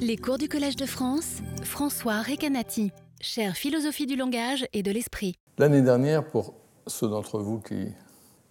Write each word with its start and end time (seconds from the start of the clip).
Les 0.00 0.16
cours 0.16 0.38
du 0.38 0.48
Collège 0.48 0.76
de 0.76 0.86
France, 0.86 1.38
François 1.64 2.22
Recanati, 2.22 2.92
chère 3.20 3.56
philosophie 3.56 4.06
du 4.06 4.14
langage 4.14 4.64
et 4.72 4.84
de 4.84 4.92
l'esprit. 4.92 5.34
L'année 5.58 5.82
dernière, 5.82 6.24
pour 6.24 6.54
ceux 6.86 7.08
d'entre 7.08 7.40
vous 7.40 7.58
qui, 7.58 7.88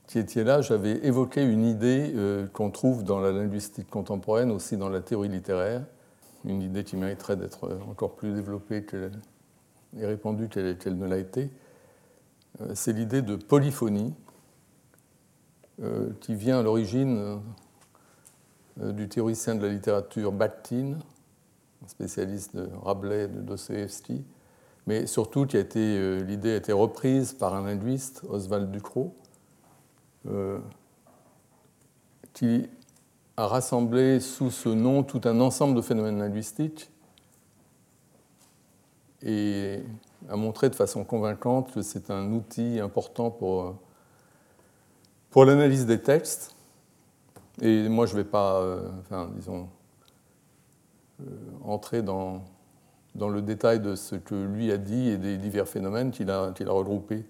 qui, 0.08 0.20
étiez 0.20 0.44
là, 0.44 0.62
j'avais 0.62 1.06
évoqué 1.06 1.42
une 1.42 1.66
idée 1.66 2.12
euh, 2.16 2.48
qu'on 2.48 2.70
trouve 2.70 3.06
dans 3.06 3.20
la 3.20 3.32
linguistique 3.32 3.90
contemporaine, 3.90 4.52
aussi 4.52 4.76
dans 4.76 4.90
la 4.90 5.00
théorie 5.00 5.30
littéraire, 5.30 5.86
une 6.44 6.62
idée 6.62 6.84
qui 6.84 6.98
mériterait 6.98 7.38
d'être 7.38 7.80
encore 7.90 8.16
plus 8.16 8.34
développée 8.34 8.86
et 9.98 10.06
répandue 10.06 10.50
qu'elle 10.50 10.98
ne 10.98 11.08
l'a 11.08 11.18
été. 11.18 11.50
Euh, 12.60 12.72
c'est 12.74 12.92
l'idée 12.92 13.22
de 13.22 13.38
polyphonie, 13.38 14.14
euh, 15.82 16.10
qui 16.20 16.36
vient 16.36 16.60
à 16.60 16.64
l'origine 16.64 17.40
du 18.76 19.08
théoricien 19.08 19.56
de 19.56 19.66
la 19.66 19.72
littérature 19.72 20.32
Bakhtin, 20.34 20.98
spécialiste 21.88 22.56
de 22.56 22.70
Rabelais, 22.84 23.28
de 23.28 23.42
Dostoevsky, 23.42 24.24
mais 24.86 25.08
surtout 25.08 25.46
qui 25.46 25.58
a 25.58 25.60
été, 25.60 25.80
euh, 25.80 26.20
l'idée 26.24 26.54
a 26.54 26.56
été 26.58 26.72
reprise 26.72 27.34
par 27.34 27.54
un 27.56 27.64
linguiste, 27.66 28.22
Oswald 28.30 28.72
Ducrot, 28.72 29.16
euh, 30.28 30.60
qui 32.34 32.70
a 33.36 33.48
rassemblé 33.48 34.20
sous 34.20 34.52
ce 34.52 34.70
nom 34.70 35.04
tout 35.04 35.22
un 35.26 35.40
ensemble 35.40 35.76
de 35.76 35.82
phénomènes 35.82 36.20
linguistiques 36.20 36.90
et 39.24 39.84
a 40.30 40.36
montré 40.36 40.70
de 40.70 40.76
façon 40.76 41.04
convaincante 41.04 41.74
que 41.74 41.82
c'est 41.82 42.12
un 42.12 42.32
outil 42.32 42.80
important 42.80 43.32
pour, 43.32 43.76
pour 45.30 45.46
l'analyse 45.46 45.86
des 45.86 46.02
textes. 46.02 46.56
Et 47.62 47.90
moi, 47.90 48.06
je 48.06 48.14
ne 48.14 48.18
vais 48.18 48.30
pas, 48.30 48.62
euh, 48.62 48.90
enfin, 49.02 49.32
disons, 49.36 49.62
euh, 49.62 49.77
entrer 51.64 52.02
dans, 52.02 52.44
dans 53.16 53.30
le 53.30 53.42
détail 53.42 53.80
de 53.80 53.96
ce 53.96 54.16
que 54.16 54.36
lui 54.36 54.72
a 54.72 54.78
dit 54.78 55.10
et 55.10 55.18
des 55.18 55.38
divers 55.38 55.68
phénomènes 55.68 56.12
qu'il 56.12 56.30
a, 56.30 56.52
qu'il 56.52 56.68
a 56.68 56.72
regroupés 56.72 57.26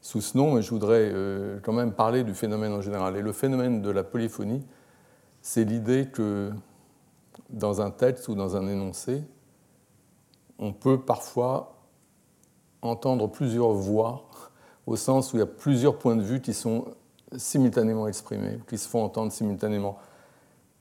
sous 0.00 0.20
ce 0.20 0.38
nom, 0.38 0.54
mais 0.54 0.62
je 0.62 0.70
voudrais 0.70 1.10
euh, 1.12 1.58
quand 1.62 1.72
même 1.72 1.92
parler 1.92 2.22
du 2.22 2.34
phénomène 2.34 2.72
en 2.72 2.80
général. 2.80 3.16
Et 3.16 3.22
le 3.22 3.32
phénomène 3.32 3.82
de 3.82 3.90
la 3.90 4.04
polyphonie, 4.04 4.64
c'est 5.42 5.64
l'idée 5.64 6.06
que 6.06 6.50
dans 7.50 7.80
un 7.80 7.90
texte 7.90 8.28
ou 8.28 8.34
dans 8.34 8.56
un 8.56 8.68
énoncé, 8.68 9.22
on 10.58 10.72
peut 10.72 11.00
parfois 11.00 11.76
entendre 12.82 13.26
plusieurs 13.26 13.72
voix, 13.72 14.28
au 14.86 14.96
sens 14.96 15.32
où 15.32 15.36
il 15.36 15.40
y 15.40 15.42
a 15.42 15.46
plusieurs 15.46 15.98
points 15.98 16.16
de 16.16 16.22
vue 16.22 16.40
qui 16.40 16.54
sont 16.54 16.86
simultanément 17.36 18.06
exprimés, 18.06 18.60
qui 18.68 18.78
se 18.78 18.88
font 18.88 19.02
entendre 19.02 19.32
simultanément. 19.32 19.98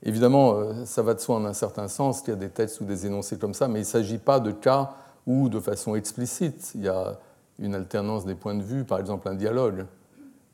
Évidemment, 0.06 0.54
euh, 0.54 0.86
ça 0.86 1.02
va 1.02 1.16
de 1.16 1.20
soi 1.20 1.36
en 1.36 1.46
un 1.46 1.54
certain 1.54 1.88
sens 1.88 2.22
qu'il 2.22 2.30
y 2.30 2.38
a 2.38 2.40
des 2.40 2.50
textes 2.50 2.80
ou 2.80 2.86
des 2.86 3.08
énoncés 3.08 3.40
comme 3.40 3.56
ça, 3.56 3.68
mais 3.68 3.80
il 3.80 3.82
ne 3.84 3.88
s'agit 3.88 4.20
pas 4.20 4.40
de 4.40 4.52
cas 4.52 4.92
où, 5.26 5.50
de 5.50 5.60
façon 5.60 5.96
explicite, 5.96 6.74
il 6.76 6.84
y 6.84 6.88
a 6.88 7.18
une 7.58 7.74
alternance 7.74 8.24
des 8.24 8.36
points 8.36 8.54
de 8.54 8.62
vue, 8.62 8.84
par 8.84 9.00
exemple 9.00 9.28
un 9.28 9.34
dialogue, 9.34 9.88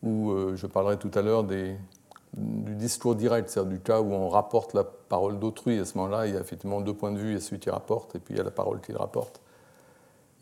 où 0.04 0.32
euh, 0.32 0.56
je 0.56 0.68
parlerai 0.68 0.98
tout 0.98 1.12
à 1.16 1.22
l'heure 1.22 1.44
du 1.44 1.76
discours 2.76 3.16
direct, 3.16 3.50
c'est-à-dire 3.50 3.72
du 3.72 3.80
cas 3.82 4.00
où 4.00 4.14
on 4.14 4.30
rapporte 4.30 4.74
la 4.74 4.86
parole 4.86 5.38
d'autrui. 5.38 5.80
À 5.80 5.86
ce 5.86 5.98
moment-là, 5.98 6.28
il 6.28 6.34
y 6.34 6.38
a 6.38 6.40
effectivement 6.40 6.80
deux 6.80 6.94
points 6.94 7.12
de 7.12 7.20
vue, 7.20 7.32
il 7.32 7.34
y 7.34 7.38
a 7.38 7.42
celui 7.42 7.60
qui 7.60 7.70
rapporte 7.70 8.16
et 8.16 8.20
puis 8.20 8.36
il 8.36 8.38
y 8.38 8.40
a 8.40 8.44
la 8.44 8.52
parole 8.52 8.80
qu'il 8.80 8.96
rapporte. 8.96 9.42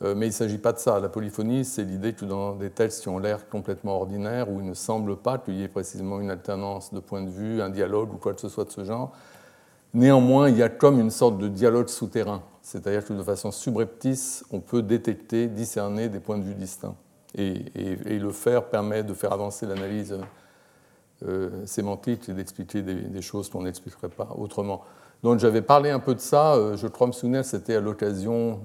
Euh, 0.02 0.16
mais 0.16 0.28
il 0.28 0.30
ne 0.30 0.33
s'agit 0.33 0.58
pas 0.58 0.72
de 0.72 0.80
ça. 0.80 1.00
La 1.00 1.09
polyphonie, 1.09 1.66
c'est 1.66 1.83
l'idée 1.83 2.14
que 2.14 2.25
dans 2.25 2.55
des 2.55 2.69
textes 2.69 3.02
qui 3.02 3.09
ont 3.09 3.19
l'air 3.19 3.50
complètement 3.50 3.97
ordinaires, 3.97 4.50
où 4.50 4.59
il 4.59 4.66
ne 4.66 4.73
semble 4.73 5.17
pas 5.17 5.38
qu'il 5.38 5.55
y 5.55 5.64
ait 5.64 5.67
précisément 5.67 6.22
une 6.22 6.30
alternance 6.30 6.94
de 6.94 7.00
point 7.00 7.22
de 7.22 7.30
vue, 7.30 7.61
un 7.61 7.69
dialogue 7.69 8.14
ou 8.14 8.17
quoi 8.17 8.33
que 8.33 8.42
ce 8.42 8.50
soit 8.50 8.66
de 8.66 8.72
ce 8.72 8.83
genre, 8.86 9.11
néanmoins, 9.94 10.50
il 10.50 10.58
y 10.58 10.64
a 10.64 10.70
comme 10.70 11.00
une 11.00 11.11
sorte 11.11 11.38
de 11.38 11.47
dialogue 11.47 11.89
souterrain. 11.89 12.44
C'est-à-dire 12.61 13.03
que 13.03 13.14
de 13.14 13.23
façon 13.23 13.52
subreptice, 13.52 14.45
on 14.52 14.59
peut 14.59 14.81
détecter, 14.81 15.47
discerner 15.47 16.08
des 16.08 16.20
points 16.20 16.38
de 16.38 16.44
vue 16.44 16.55
distincts. 16.55 16.95
Et, 17.36 17.66
le 17.75 18.31
faire 18.31 18.66
permet 18.66 19.03
de 19.03 19.14
faire 19.14 19.33
avancer 19.33 19.65
l'analyse 19.65 20.17
euh, 21.27 21.65
sémantique 21.65 22.27
et 22.30 22.33
d'expliquer 22.33 22.82
des, 22.82 23.21
choses 23.21 23.49
qu'on 23.49 23.64
n'expliquerait 23.64 24.09
pas 24.09 24.30
autrement. 24.38 24.83
Donc 25.21 25.39
j'avais 25.39 25.61
parlé 25.61 25.89
un 25.89 25.99
peu 25.99 26.15
de 26.15 26.20
ça, 26.20 26.55
euh, 26.55 26.77
je 26.77 26.88
crois 26.88 27.08
me 27.08 27.11
souvenir, 27.11 27.43
c'était 27.43 27.76
à 27.76 27.82
l'occasion 27.82 28.61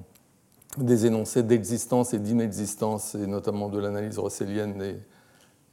des 0.79 1.07
énoncés 1.07 1.43
d'existence 1.43 2.15
et 2.15 2.19
d'inexistence, 2.19 3.15
et 3.15 3.27
notamment 3.27 3.69
de 3.69 3.79
l'analyse 3.79 4.19
russellienne 4.19 4.79
des, 4.79 4.99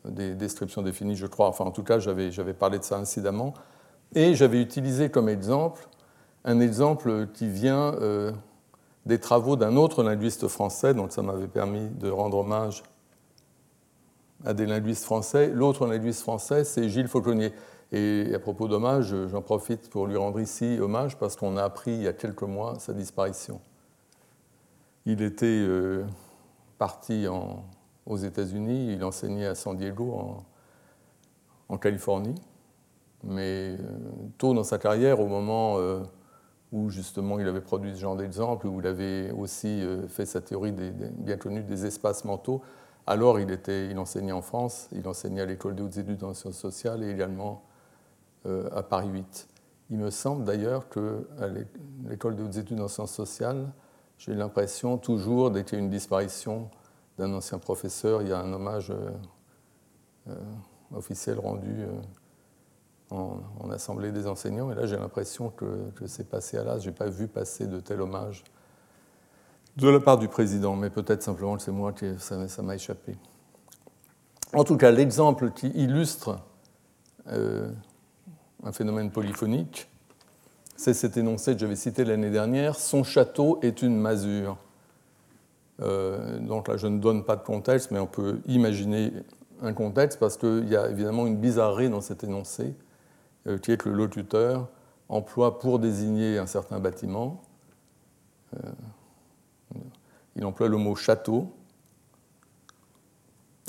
des, 0.06 0.36
descriptions 0.36 0.82
définies, 0.82 1.16
je 1.16 1.28
crois. 1.28 1.48
Enfin, 1.48 1.66
en 1.66 1.72
tout 1.72 1.84
cas, 1.84 2.00
j'avais 2.00 2.54
parlé 2.54 2.80
de 2.80 2.84
ça 2.84 2.98
incidemment. 2.98 3.54
Et 4.14 4.36
j'avais 4.36 4.62
utilisé 4.62 5.10
comme 5.10 5.30
exemple 5.30 5.88
un 6.44 6.60
exemple 6.60 7.28
qui 7.34 7.48
vient 7.48 7.94
euh, 8.02 8.32
des 9.06 9.20
travaux 9.20 9.56
d'un 9.56 9.76
autre 9.76 10.04
linguiste 10.04 10.48
français, 10.48 10.94
donc 10.94 11.12
ça 11.12 11.22
m'avait 11.22 11.48
permis 11.48 11.90
de 11.90 12.10
rendre 12.10 12.40
hommage 12.40 12.84
à 14.44 14.54
des 14.54 14.66
linguistes 14.66 15.06
français. 15.06 15.52
L'autre 15.54 15.86
linguiste 15.86 16.22
français, 16.22 16.64
c'est 16.64 16.90
Gilles 16.90 17.08
Fauconnier. 17.08 17.54
Et 17.92 18.32
à 18.34 18.40
propos 18.40 18.68
d'hommage, 18.68 19.14
j'en 19.28 19.42
profite 19.42 19.90
pour 19.90 20.08
lui 20.08 20.16
rendre 20.16 20.40
ici 20.40 20.80
hommage 20.80 21.18
parce 21.18 21.36
qu'on 21.36 21.58
a 21.58 21.64
appris 21.64 21.92
il 21.92 22.04
y 22.04 22.08
a 22.08 22.14
quelques 22.14 22.44
mois 22.44 22.80
sa 22.80 22.94
disparition. 22.94 23.60
Il 25.06 25.22
était 25.24 25.46
euh, 25.48 26.06
parti 26.78 27.26
aux 28.06 28.18
États-Unis, 28.18 28.94
il 28.94 29.04
enseignait 29.04 29.48
à 29.48 29.56
San 29.56 29.76
Diego, 29.76 30.44
en, 31.70 31.78
Californie. 31.78 32.36
Mais 33.24 33.78
euh, 33.80 33.98
tôt 34.38 34.54
dans 34.54 34.64
sa 34.64 34.78
carrière, 34.78 35.20
au 35.20 35.28
moment 35.28 35.78
euh, 35.78 36.02
où 36.72 36.90
justement 36.90 37.40
il 37.40 37.48
avait 37.48 37.62
produit 37.62 37.96
ce 37.96 38.02
genre 38.02 38.16
d'exemple, 38.16 38.68
où 38.68 38.80
il 38.80 38.88
avait 38.88 39.32
aussi 39.32 39.84
fait 40.08 40.26
sa 40.26 40.42
théorie 40.42 40.72
bien 40.72 41.38
connue 41.38 41.64
des 41.64 41.86
espaces 41.86 42.24
mentaux, 42.26 42.62
alors 43.08 43.40
il, 43.40 43.98
enseignait 43.98 44.32
en 44.32 44.42
France, 44.42 44.88
il 44.92 45.08
enseignait 45.08 45.42
à 45.42 45.46
l'école 45.46 45.76
des 45.76 45.82
hautes 45.82 45.98
études 45.98 46.24
en 46.24 46.34
sciences 46.34 46.58
sociales 46.58 47.04
et 47.04 47.10
également 47.10 47.64
à 48.46 48.84
Paris 48.84 49.10
8. 49.10 49.48
Il 49.90 49.98
me 49.98 50.10
semble 50.10 50.46
d'ailleurs 50.46 50.88
qu'à 50.90 51.48
l'école 52.08 52.36
des 52.36 52.44
hautes 52.44 52.58
études 52.58 52.80
en 52.80 52.88
sciences 52.88 53.14
sociales, 53.14 53.68
j'ai 54.24 54.36
l'impression 54.36 55.00
toujours, 55.00 55.50
dès 55.50 55.64
qu'il 55.64 55.80
y 55.80 55.82
a 55.82 55.84
une 55.84 55.90
disparition 55.90 56.70
d'un 57.18 57.34
ancien 57.34 57.58
professeur, 57.58 58.22
il 58.22 58.28
y 58.28 58.32
a 58.32 58.38
un 58.38 58.54
hommage 58.54 58.92
euh, 58.92 59.10
euh, 60.30 60.36
officiel 60.94 61.40
rendu 61.40 61.76
euh, 61.80 61.90
en, 63.10 63.72
assemblée 63.72 64.12
des 64.12 64.28
enseignants. 64.28 64.72
Et 64.72 64.76
là, 64.76 64.86
j'ai 64.86 64.98
l'impression 64.98 65.50
que, 65.50 65.92
c'est 66.06 66.30
passé 66.30 66.58
à 66.58 66.64
l'as. 66.64 66.78
Je 66.78 66.90
n'ai 66.90 66.96
pas 66.96 67.10
vu 67.10 67.28
passer 67.28 67.66
de 67.66 67.80
tel 67.80 68.00
hommage 68.00 68.44
de 69.78 69.90
la 69.90 70.00
part 70.00 70.20
du 70.20 70.28
président, 70.28 70.76
mais 70.76 70.92
peut-être 70.92 71.24
simplement 71.24 71.56
que 71.58 71.64
c'est 71.64 71.72
moi 71.72 71.92
qui 71.92 72.06
ça 72.20 72.62
m'a 72.62 72.76
échappé. 72.76 73.18
En 74.54 74.64
tout 74.64 74.78
cas, 74.78 74.92
l'exemple 74.92 75.50
qui 75.52 75.70
illustre 75.70 76.38
un 77.26 78.72
phénomène 78.72 79.10
polyphonique, 79.10 79.91
c'est 80.76 80.94
cet 80.94 81.18
énoncé 81.18 81.54
que 81.54 81.60
j'avais 81.60 81.76
cité 81.76 82.04
l'année 82.04 82.32
dernière, 82.32 82.76
son 82.76 83.04
château 83.04 83.60
est 83.62 83.82
une 83.82 83.96
masure. 83.96 84.58
Euh, 85.82 86.40
donc 86.40 86.68
là, 86.68 86.78
je 86.78 86.88
ne 86.88 87.00
donne 87.00 87.24
pas 87.24 87.36
de 87.36 87.44
contexte, 87.44 87.92
mais 87.92 88.00
on 88.00 88.08
peut 88.08 88.40
imaginer 88.48 89.12
un 89.62 89.74
contexte 89.74 90.20
parce 90.20 90.38
qu'il 90.38 90.68
y 90.68 90.76
a 90.76 90.90
évidemment 90.90 91.28
une 91.28 91.38
bizarrerie 91.38 91.90
dans 91.90 92.02
cet 92.02 92.24
énoncé, 92.24 92.74
euh, 93.48 93.58
qui 93.58 93.72
est 93.72 93.78
que 93.78 93.90
le 93.90 93.96
locuteur 93.96 94.68
emploie 95.10 95.60
pour 95.60 95.80
désigner 95.80 96.38
un 96.38 96.46
certain 96.46 96.80
bâtiment, 96.80 97.42
euh, 98.56 98.70
il 100.36 100.46
emploie 100.46 100.68
le 100.68 100.78
mot 100.78 100.96
château, 100.96 101.54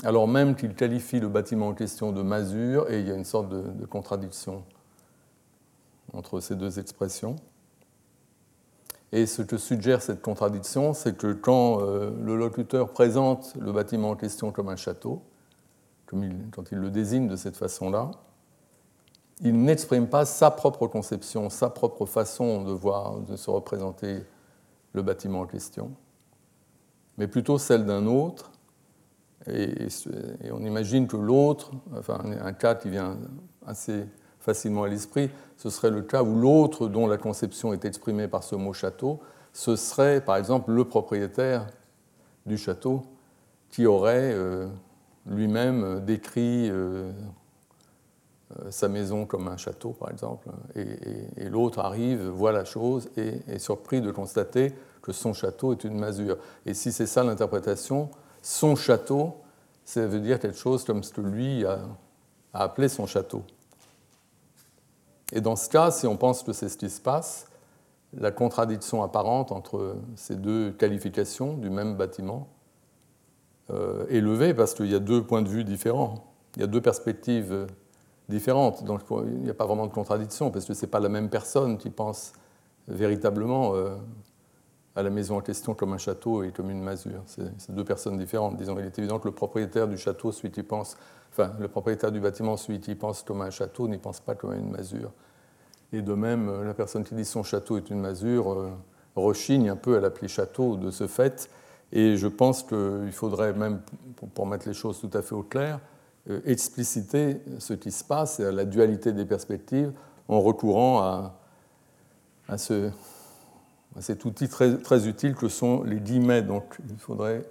alors 0.03 0.27
même 0.27 0.55
qu'il 0.55 0.73
qualifie 0.73 1.19
le 1.19 1.29
bâtiment 1.29 1.69
en 1.69 1.73
question 1.73 2.11
de 2.11 2.21
masure, 2.21 2.89
et 2.89 2.99
il 2.99 3.07
y 3.07 3.11
a 3.11 3.15
une 3.15 3.25
sorte 3.25 3.49
de 3.49 3.85
contradiction 3.85 4.63
entre 6.13 6.39
ces 6.39 6.55
deux 6.55 6.79
expressions. 6.79 7.35
Et 9.11 9.25
ce 9.25 9.41
que 9.41 9.57
suggère 9.57 10.01
cette 10.01 10.21
contradiction, 10.21 10.93
c'est 10.93 11.15
que 11.15 11.33
quand 11.33 11.81
euh, 11.81 12.11
le 12.23 12.35
locuteur 12.35 12.89
présente 12.89 13.53
le 13.59 13.71
bâtiment 13.71 14.11
en 14.11 14.15
question 14.15 14.51
comme 14.51 14.69
un 14.69 14.75
château, 14.75 15.21
quand 16.07 16.71
il 16.71 16.77
le 16.77 16.89
désigne 16.91 17.27
de 17.27 17.35
cette 17.35 17.57
façon-là, 17.57 18.11
il 19.41 19.61
n'exprime 19.63 20.07
pas 20.07 20.25
sa 20.25 20.51
propre 20.51 20.87
conception, 20.87 21.49
sa 21.49 21.69
propre 21.69 22.05
façon 22.05 22.63
de 22.63 22.71
voir, 22.71 23.19
de 23.19 23.35
se 23.35 23.49
représenter 23.49 24.23
le 24.93 25.01
bâtiment 25.01 25.41
en 25.41 25.47
question, 25.47 25.91
mais 27.17 27.27
plutôt 27.27 27.57
celle 27.57 27.85
d'un 27.85 28.05
autre. 28.05 28.51
Et, 29.47 29.87
on 30.51 30.63
imagine 30.63 31.07
que 31.07 31.17
l'autre, 31.17 31.71
enfin 31.97 32.21
un 32.41 32.53
cas 32.53 32.75
qui 32.75 32.89
vient 32.89 33.17
assez 33.65 34.05
facilement 34.43 34.83
à 34.83 34.87
l'esprit, 34.89 35.31
ce 35.57 35.69
serait 35.69 35.89
le 35.89 36.01
cas 36.01 36.21
où 36.21 36.35
l'autre 36.35 36.87
dont 36.87 37.07
la 37.07 37.17
conception 37.17 37.73
est 37.73 37.85
exprimée 37.85 38.27
par 38.27 38.43
ce 38.43 38.55
mot 38.55 38.73
château, 38.73 39.21
ce 39.53 39.75
serait 39.75 40.19
par 40.21 40.35
exemple 40.35 40.71
le 40.71 40.85
propriétaire 40.85 41.67
du 42.45 42.57
château 42.57 43.03
qui 43.69 43.85
aurait 43.85 44.33
euh, 44.33 44.67
lui-même 45.25 46.01
décrit 46.05 46.69
euh, 46.69 47.11
sa 48.69 48.87
maison 48.87 49.25
comme 49.25 49.47
un 49.47 49.57
château, 49.57 49.91
par 49.91 50.11
exemple, 50.11 50.49
et, 50.75 51.49
l'autre 51.49 51.79
arrive, 51.79 52.27
voit 52.27 52.51
la 52.51 52.65
chose 52.65 53.09
et 53.17 53.39
est 53.47 53.59
surpris 53.59 54.01
de 54.01 54.11
constater 54.11 54.73
que 55.01 55.11
son 55.11 55.33
château 55.33 55.73
est 55.73 55.83
une 55.83 55.97
masure. 55.97 56.37
Et 56.65 56.73
si 56.73 56.91
c'est 56.91 57.07
ça 57.07 57.23
l'interprétation, 57.23 58.09
son 58.41 58.75
château, 58.75 59.35
ça 59.85 60.05
veut 60.05 60.19
dire 60.19 60.39
quelque 60.39 60.57
chose 60.57 60.83
comme 60.83 61.03
ce 61.03 61.13
que 61.13 61.21
lui 61.21 61.65
a, 61.65 61.79
appelé 62.53 62.87
son 62.89 63.07
château. 63.07 63.43
Et 65.33 65.41
dans 65.41 65.55
ce 65.55 65.67
cas, 65.67 65.91
si 65.91 66.07
on 66.07 66.15
pense 66.15 66.43
que 66.43 66.53
c'est 66.53 66.69
ce 66.69 66.77
qui 66.77 66.89
se 66.89 67.01
passe, 67.01 67.47
la 68.15 68.31
contradiction 68.31 69.01
apparente 69.01 69.51
entre 69.51 69.95
ces 70.15 70.35
deux 70.35 70.71
qualifications 70.71 71.53
du 71.57 71.71
même 71.71 71.97
bâtiment 71.97 72.47
euh, 73.71 74.05
est 74.09 74.21
levée 74.21 74.53
parce 74.53 74.75
qu'il 74.75 74.85
y 74.85 74.95
a 74.95 74.99
deux 74.99 75.23
points 75.23 75.41
de 75.41 75.49
vue 75.49 75.63
différents, 75.63 76.23
il 76.55 76.61
y 76.61 76.63
a 76.63 76.67
deux 76.67 76.81
perspectives 76.81 77.65
différentes. 78.29 78.83
Donc 78.83 79.01
il 79.25 79.41
n'y 79.41 79.49
a 79.49 79.55
pas 79.55 79.65
vraiment 79.65 79.87
de 79.87 79.91
contradiction 79.91 80.51
parce 80.51 80.65
que 80.65 80.75
ce 80.75 80.85
n'est 80.85 80.91
pas 80.91 80.99
la 80.99 81.09
même 81.09 81.29
personne 81.29 81.79
qui 81.79 81.89
pense 81.89 82.33
véritablement 82.87 83.73
euh, 83.73 83.95
à 84.95 85.01
la 85.01 85.09
maison 85.09 85.37
en 85.37 85.41
question 85.41 85.73
comme 85.73 85.93
un 85.93 85.97
château 85.97 86.43
et 86.43 86.51
comme 86.51 86.69
une 86.69 86.81
masure. 86.81 87.23
C'est 87.25 87.71
deux 87.71 87.83
personnes 87.83 88.17
différentes. 88.17 88.57
Disons, 88.57 88.77
il 88.79 88.85
est 88.85 88.99
évident 88.99 89.19
que 89.19 89.27
le 89.27 89.33
propriétaire 89.33 89.87
du 89.87 89.97
château, 89.97 90.31
celui 90.31 90.51
qui 90.51 90.61
pense, 90.61 90.97
enfin, 91.31 91.51
le 91.59 91.67
propriétaire 91.67 92.11
du 92.11 92.19
bâtiment, 92.19 92.57
celui 92.57 92.79
qui 92.79 92.93
pense 92.93 93.23
comme 93.23 93.41
un 93.41 93.49
château, 93.49 93.87
n'y 93.87 93.97
pense 93.97 94.19
pas 94.19 94.35
comme 94.35 94.53
une 94.53 94.69
masure. 94.69 95.11
Et 95.91 96.01
de 96.01 96.13
même, 96.13 96.63
la 96.63 96.73
personne 96.73 97.03
qui 97.03 97.15
dit 97.15 97.25
son 97.25 97.43
château 97.43 97.77
est 97.77 97.89
une 97.89 97.99
masure 97.99 98.51
euh, 98.51 98.71
rechigne 99.15 99.69
un 99.69 99.75
peu 99.75 99.97
à 99.97 99.99
l'appeler 99.99 100.27
château 100.27 100.75
de 100.75 100.91
ce 100.91 101.07
fait. 101.07 101.49
Et 101.91 102.17
je 102.17 102.27
pense 102.27 102.63
qu'il 102.63 103.11
faudrait 103.11 103.53
même, 103.53 103.81
pour 104.33 104.47
mettre 104.47 104.67
les 104.67 104.73
choses 104.73 104.99
tout 104.99 105.11
à 105.13 105.21
fait 105.21 105.35
au 105.35 105.43
clair, 105.43 105.79
euh, 106.29 106.39
expliciter 106.45 107.41
ce 107.59 107.73
qui 107.73 107.91
se 107.91 108.03
passe 108.03 108.39
et 108.39 108.45
à 108.45 108.51
la 108.51 108.65
dualité 108.65 109.11
des 109.11 109.25
perspectives 109.25 109.91
en 110.27 110.39
recourant 110.41 111.01
à, 111.01 111.39
à 112.47 112.57
ce, 112.57 112.89
cet 113.99 114.25
outil 114.25 114.47
très, 114.49 115.07
utile 115.07 115.35
que 115.35 115.47
sont 115.47 115.83
les 115.83 115.99
guillemets. 115.99 116.41
Donc 116.41 116.77
il 116.89 116.97
faudrait 116.97 117.43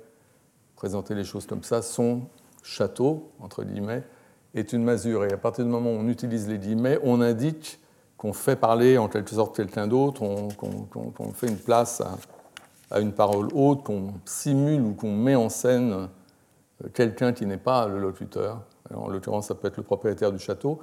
présenter 0.76 1.14
les 1.14 1.24
choses 1.24 1.46
comme 1.46 1.62
ça. 1.62 1.82
Son 1.82 2.22
château, 2.62 3.30
entre 3.40 3.64
guillemets, 3.64 4.02
est 4.54 4.72
une 4.72 4.84
masure. 4.84 5.24
Et 5.24 5.32
à 5.32 5.38
partir 5.38 5.64
du 5.64 5.70
moment 5.70 5.90
où 5.90 5.96
on 5.96 6.08
utilise 6.08 6.48
les 6.48 6.58
guillemets, 6.58 6.98
on 7.02 7.20
indique 7.20 7.80
qu'on 8.16 8.32
fait 8.32 8.56
parler 8.56 8.98
en 8.98 9.08
quelque 9.08 9.30
sorte 9.30 9.56
quelqu'un 9.56 9.86
d'autre, 9.86 10.20
qu'on 10.20 11.32
fait 11.32 11.48
une 11.48 11.58
place 11.58 12.00
à, 12.00 12.18
à 12.92 13.00
une 13.00 13.12
parole 13.12 13.48
haute, 13.54 13.82
qu'on 13.82 14.12
simule 14.24 14.82
ou 14.82 14.92
qu'on 14.92 15.16
met 15.16 15.34
en 15.34 15.48
scène 15.48 16.08
euh, 16.84 16.88
quelqu'un 16.92 17.32
qui 17.32 17.46
n'est 17.46 17.56
pas 17.56 17.88
le 17.88 17.98
locuteur. 17.98 18.60
en 18.94 19.08
l'occurrence, 19.08 19.48
ça 19.48 19.54
peut 19.54 19.68
être 19.68 19.78
le 19.78 19.82
propriétaire 19.82 20.30
du 20.30 20.38
château. 20.38 20.80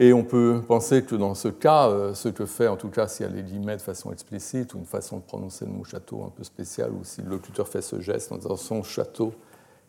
Et 0.00 0.12
on 0.12 0.22
peut 0.22 0.62
penser 0.66 1.02
que 1.02 1.16
dans 1.16 1.34
ce 1.34 1.48
cas, 1.48 1.88
euh, 1.88 2.14
ce 2.14 2.28
que 2.28 2.46
fait, 2.46 2.68
en 2.68 2.76
tout 2.76 2.88
cas, 2.88 3.08
si 3.08 3.24
elle 3.24 3.36
est 3.36 3.42
guillemets 3.42 3.76
de 3.76 3.82
façon 3.82 4.12
explicite, 4.12 4.74
ou 4.74 4.78
une 4.78 4.84
façon 4.84 5.16
de 5.16 5.22
prononcer 5.22 5.64
le 5.64 5.72
mot 5.72 5.82
château 5.82 6.22
un 6.24 6.30
peu 6.30 6.44
spéciale, 6.44 6.92
ou 6.92 7.02
si 7.02 7.20
le 7.20 7.30
locuteur 7.30 7.66
fait 7.66 7.82
ce 7.82 8.00
geste 8.00 8.30
en 8.30 8.36
disant 8.36 8.56
son 8.56 8.82
château 8.84 9.32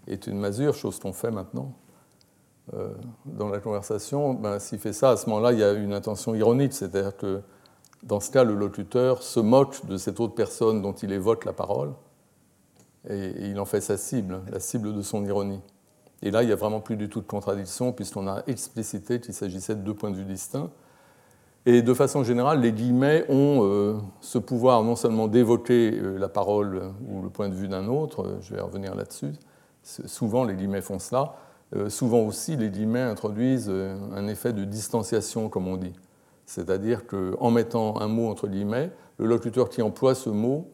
est 0.08 0.26
une 0.26 0.40
masure, 0.40 0.74
chose 0.74 1.00
qu'on 1.00 1.14
fait 1.14 1.30
maintenant 1.30 1.74
euh, 2.74 2.90
dans 3.26 3.50
la 3.50 3.60
conversation, 3.60 4.34
ben, 4.34 4.58
s'il 4.58 4.80
fait 4.80 4.94
ça, 4.94 5.12
à 5.12 5.18
ce 5.18 5.30
moment-là, 5.30 5.54
il 5.54 5.60
y 5.60 5.64
a 5.64 5.74
une 5.74 5.94
intention 5.94 6.34
ironique, 6.34 6.74
c'est-à-dire 6.74 7.16
que 7.16 7.42
dans 8.02 8.20
ce 8.20 8.32
cas, 8.32 8.44
le 8.44 8.56
locuteur 8.56 9.22
se 9.22 9.40
moque 9.40 9.86
de 9.86 9.98
cette 9.98 10.20
autre 10.20 10.34
personne 10.34 10.82
dont 10.82 10.94
il 10.94 11.12
évoque 11.12 11.46
la 11.46 11.54
parole, 11.54 11.94
et 13.08 13.48
il 13.48 13.60
en 13.60 13.66
fait 13.66 13.82
sa 13.82 13.98
cible, 13.98 14.42
la 14.52 14.60
cible 14.60 14.96
de 14.96 15.02
son 15.04 15.24
ironie. 15.24 15.62
Et 16.22 16.32
là, 16.32 16.44
il 16.44 16.48
n'y 16.48 16.52
a 16.52 16.56
vraiment 16.56 16.82
plus 16.82 16.98
du 16.98 17.10
tout 17.10 17.22
de 17.22 17.28
contradiction, 17.28 17.94
puisqu'on 17.94 18.28
a 18.28 18.44
explicité 18.48 19.20
qu'il 19.20 19.34
s'agissait 19.34 19.76
de 19.76 19.82
deux 19.82 19.94
points 19.94 20.12
de 20.12 20.18
vue 20.18 20.26
distincts. 20.26 20.70
Et 21.66 21.82
de 21.82 21.94
façon 21.94 22.24
générale, 22.24 22.62
les 22.62 22.72
guillemets 22.72 23.26
ont 23.30 23.64
euh, 23.64 23.98
ce 24.22 24.38
pouvoir 24.38 24.84
non 24.84 24.96
seulement 24.96 25.28
d'évoquer 25.28 25.94
euh, 25.94 26.18
la 26.18 26.30
parole 26.30 26.94
ou 27.08 27.22
le 27.22 27.30
point 27.30 27.50
de 27.50 27.54
vue 27.54 27.68
d'un 27.68 27.88
autre, 27.88 28.26
euh, 28.26 28.38
je 28.42 28.56
vais 28.56 28.62
revenir 28.62 28.96
là-dessus, 28.96 29.34
souvent 29.84 30.46
les 30.46 30.56
guillemets 30.56 30.82
font 30.82 31.00
cela, 31.00 31.36
souvent 31.88 32.20
aussi 32.20 32.58
les 32.58 32.70
guillemets 32.70 33.02
introduisent 33.02 33.70
un 33.70 34.28
effet 34.28 34.54
de 34.54 34.66
distanciation, 34.66 35.48
comme 35.50 35.68
on 35.68 35.78
dit. 35.78 35.94
C'est-à-dire 36.46 37.08
qu'en 37.08 37.52
mettant 37.52 38.00
un 38.02 38.08
mot 38.08 38.28
entre 38.28 38.48
guillemets, 38.48 38.92
le 39.18 39.26
locuteur 39.26 39.70
qui 39.70 39.82
emploie 39.82 40.16
ce 40.16 40.30
mot 40.30 40.70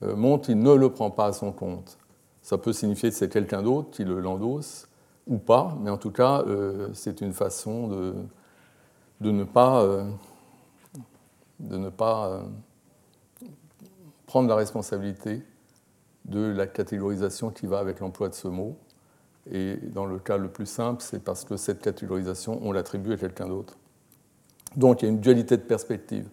montre 0.00 0.46
qu'il 0.46 0.58
ne 0.58 0.72
le 0.72 0.88
prend 0.88 1.10
pas 1.10 1.26
à 1.26 1.32
son 1.32 1.52
compte. 1.52 1.98
Ça 2.42 2.58
peut 2.58 2.72
signifier 2.72 3.10
que 3.10 3.14
c'est 3.14 3.28
quelqu'un 3.28 3.62
d'autre 3.62 3.90
qui 3.90 4.04
l'endosse 4.04 4.88
ou 5.28 5.38
pas, 5.38 5.76
mais 5.80 5.90
en 5.90 5.98
tout 5.98 6.10
cas, 6.10 6.42
euh, 6.46 6.88
c'est 6.92 7.20
une 7.20 7.32
façon 7.32 7.88
de, 9.20 9.30
ne 9.30 9.44
pas, 9.44 9.82
euh, 9.82 10.04
de 11.60 11.76
ne 11.76 11.88
pas 11.88 12.26
euh, 12.26 12.42
prendre 14.26 14.48
la 14.48 14.56
responsabilité 14.56 15.42
de 16.24 16.40
la 16.40 16.66
catégorisation 16.66 17.50
qui 17.50 17.66
va 17.66 17.78
avec 17.78 18.00
l'emploi 18.00 18.28
de 18.28 18.34
ce 18.34 18.48
mot. 18.48 18.76
Et 19.50 19.76
dans 19.76 20.06
le 20.06 20.18
cas 20.18 20.36
le 20.36 20.48
plus 20.48 20.66
simple, 20.66 21.02
c'est 21.02 21.22
parce 21.22 21.44
que 21.44 21.56
cette 21.56 21.80
catégorisation, 21.80 22.60
on 22.62 22.72
l'attribue 22.72 23.12
à 23.12 23.16
quelqu'un 23.16 23.48
d'autre. 23.48 23.76
Donc 24.76 25.02
il 25.02 25.06
y 25.06 25.08
a 25.08 25.12
une 25.12 25.20
dualité 25.20 25.56
de 25.56 25.62
perspective. 25.62 26.28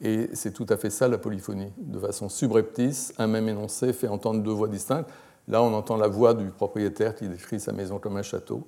Et 0.00 0.30
c'est 0.32 0.52
tout 0.52 0.66
à 0.68 0.76
fait 0.76 0.90
ça 0.90 1.06
la 1.06 1.18
polyphonie. 1.18 1.72
De 1.76 1.98
façon 1.98 2.28
subreptice, 2.28 3.14
un 3.18 3.28
même 3.28 3.48
énoncé 3.48 3.92
fait 3.92 4.08
entendre 4.08 4.42
deux 4.42 4.52
voix 4.52 4.68
distinctes. 4.68 5.08
Là, 5.48 5.62
on 5.62 5.72
entend 5.74 5.96
la 5.96 6.08
voix 6.08 6.34
du 6.34 6.50
propriétaire 6.50 7.14
qui 7.14 7.28
décrit 7.28 7.60
sa 7.60 7.72
maison 7.72 7.98
comme 7.98 8.16
un 8.16 8.22
château, 8.22 8.66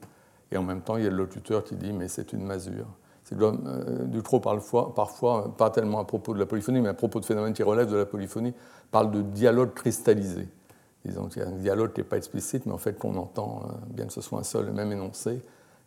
et 0.51 0.57
en 0.57 0.63
même 0.63 0.83
temps, 0.83 0.97
il 0.97 1.05
y 1.05 1.07
a 1.07 1.11
le 1.11 1.17
locuteur 1.17 1.65
qui 1.65 1.77
dit 1.77 1.93
mais 1.93 2.09
c'est 2.09 2.33
une 2.33 2.45
masure. 2.45 2.87
C'est 3.25 3.41
euh, 3.41 4.05
Ducrot 4.05 4.41
parfois, 4.41 4.95
parfois, 4.95 5.57
pas 5.57 5.71
tellement 5.71 5.99
à 5.99 6.05
propos 6.05 6.35
de 6.35 6.39
la 6.39 6.47
polyphonie, 6.47 6.81
mais 6.81 6.91
à 6.91 6.95
propos 6.95 7.21
de 7.21 7.25
phénomènes 7.25 7.55
qui 7.55 7.63
relèvent 7.63 7.91
de 7.91 7.97
la 7.97 8.07
polyphonie, 8.07 8.53
parle 8.91 9.11
de 9.11 9.23
dialogue 9.23 9.73
cristallisé. 9.73 10.47
Disons 11.05 11.29
qu'il 11.29 11.43
y 11.43 11.45
a 11.45 11.49
un 11.49 11.53
dialogue 11.53 11.93
qui 11.93 12.01
n'est 12.01 12.07
pas 12.07 12.19
explicite, 12.19 12.67
mais 12.67 12.73
en 12.73 12.79
fait 12.79 12.99
qu'on 12.99 13.17
entend, 13.17 13.63
euh, 13.65 13.73
bien 13.89 14.07
que 14.07 14.13
ce 14.13 14.21
soit 14.21 14.39
un 14.39 14.45
seul 14.45 14.69
et 14.69 14.73
même 14.73 14.93
énoncé, 14.93 15.41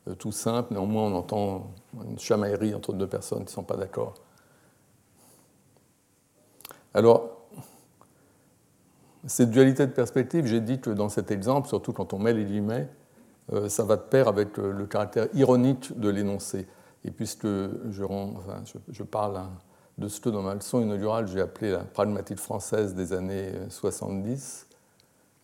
euh, 0.08 0.16
tout 0.16 0.32
simple, 0.32 0.74
néanmoins 0.74 1.04
on 1.04 1.16
entend 1.16 1.68
une 2.10 2.18
chamaillerie 2.18 2.74
entre 2.74 2.94
deux 2.94 3.08
personnes 3.08 3.40
qui 3.40 3.46
ne 3.46 3.52
sont 3.52 3.64
pas 3.64 3.78
d'accord. 3.78 4.16
Alors, 6.94 7.37
cette 9.26 9.50
dualité 9.50 9.88
de 9.88 9.92
perspective, 9.92 10.46
j'ai 10.46 10.62
dit 10.62 10.80
que 10.80 10.90
dans 10.90 11.10
cet 11.10 11.32
exemple, 11.32 11.68
surtout 11.68 11.94
quand 11.94 12.14
on 12.14 12.20
met 12.20 12.34
les 12.34 12.46
guillemets, 12.46 12.88
euh, 13.54 13.70
ça 13.70 13.84
va 13.84 13.96
de 13.96 14.02
pair 14.02 14.28
avec 14.28 14.58
le, 14.58 14.86
caractère 14.86 15.28
ironique 15.34 15.98
de 15.98 16.10
l'énoncé. 16.10 16.68
Et 17.06 17.12
puisque 17.12 17.48
je, 17.48 19.04
parle 19.04 19.42
de 19.98 20.08
ce 20.08 20.20
que 20.20 20.30
dans 20.30 20.42
ma 20.42 20.54
leçon 20.54 20.82
inaugurale, 20.82 21.28
j'ai 21.28 21.42
appelé 21.42 21.72
la 21.72 21.80
pragmatique 21.80 22.40
française 22.40 22.94
des 22.94 23.14
années 23.14 23.52
70, 23.70 24.68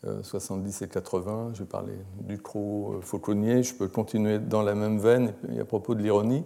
euh, 0.06 0.22
70 0.22 0.82
euh, 0.82 0.86
et 0.86 0.90
80, 0.90 1.52
j'ai 1.54 1.66
parlé 1.66 1.94
du 2.20 2.36
Ducrot, 2.36 3.00
Fauconnier, 3.02 3.64
je 3.64 3.74
peux 3.74 3.88
continuer 3.88 4.40
dans 4.40 4.62
la 4.62 4.76
même 4.76 5.00
veine, 5.00 5.34
et 5.54 5.62
à 5.62 5.66
propos 5.66 5.96
de 5.96 6.02
l'ironie, 6.02 6.44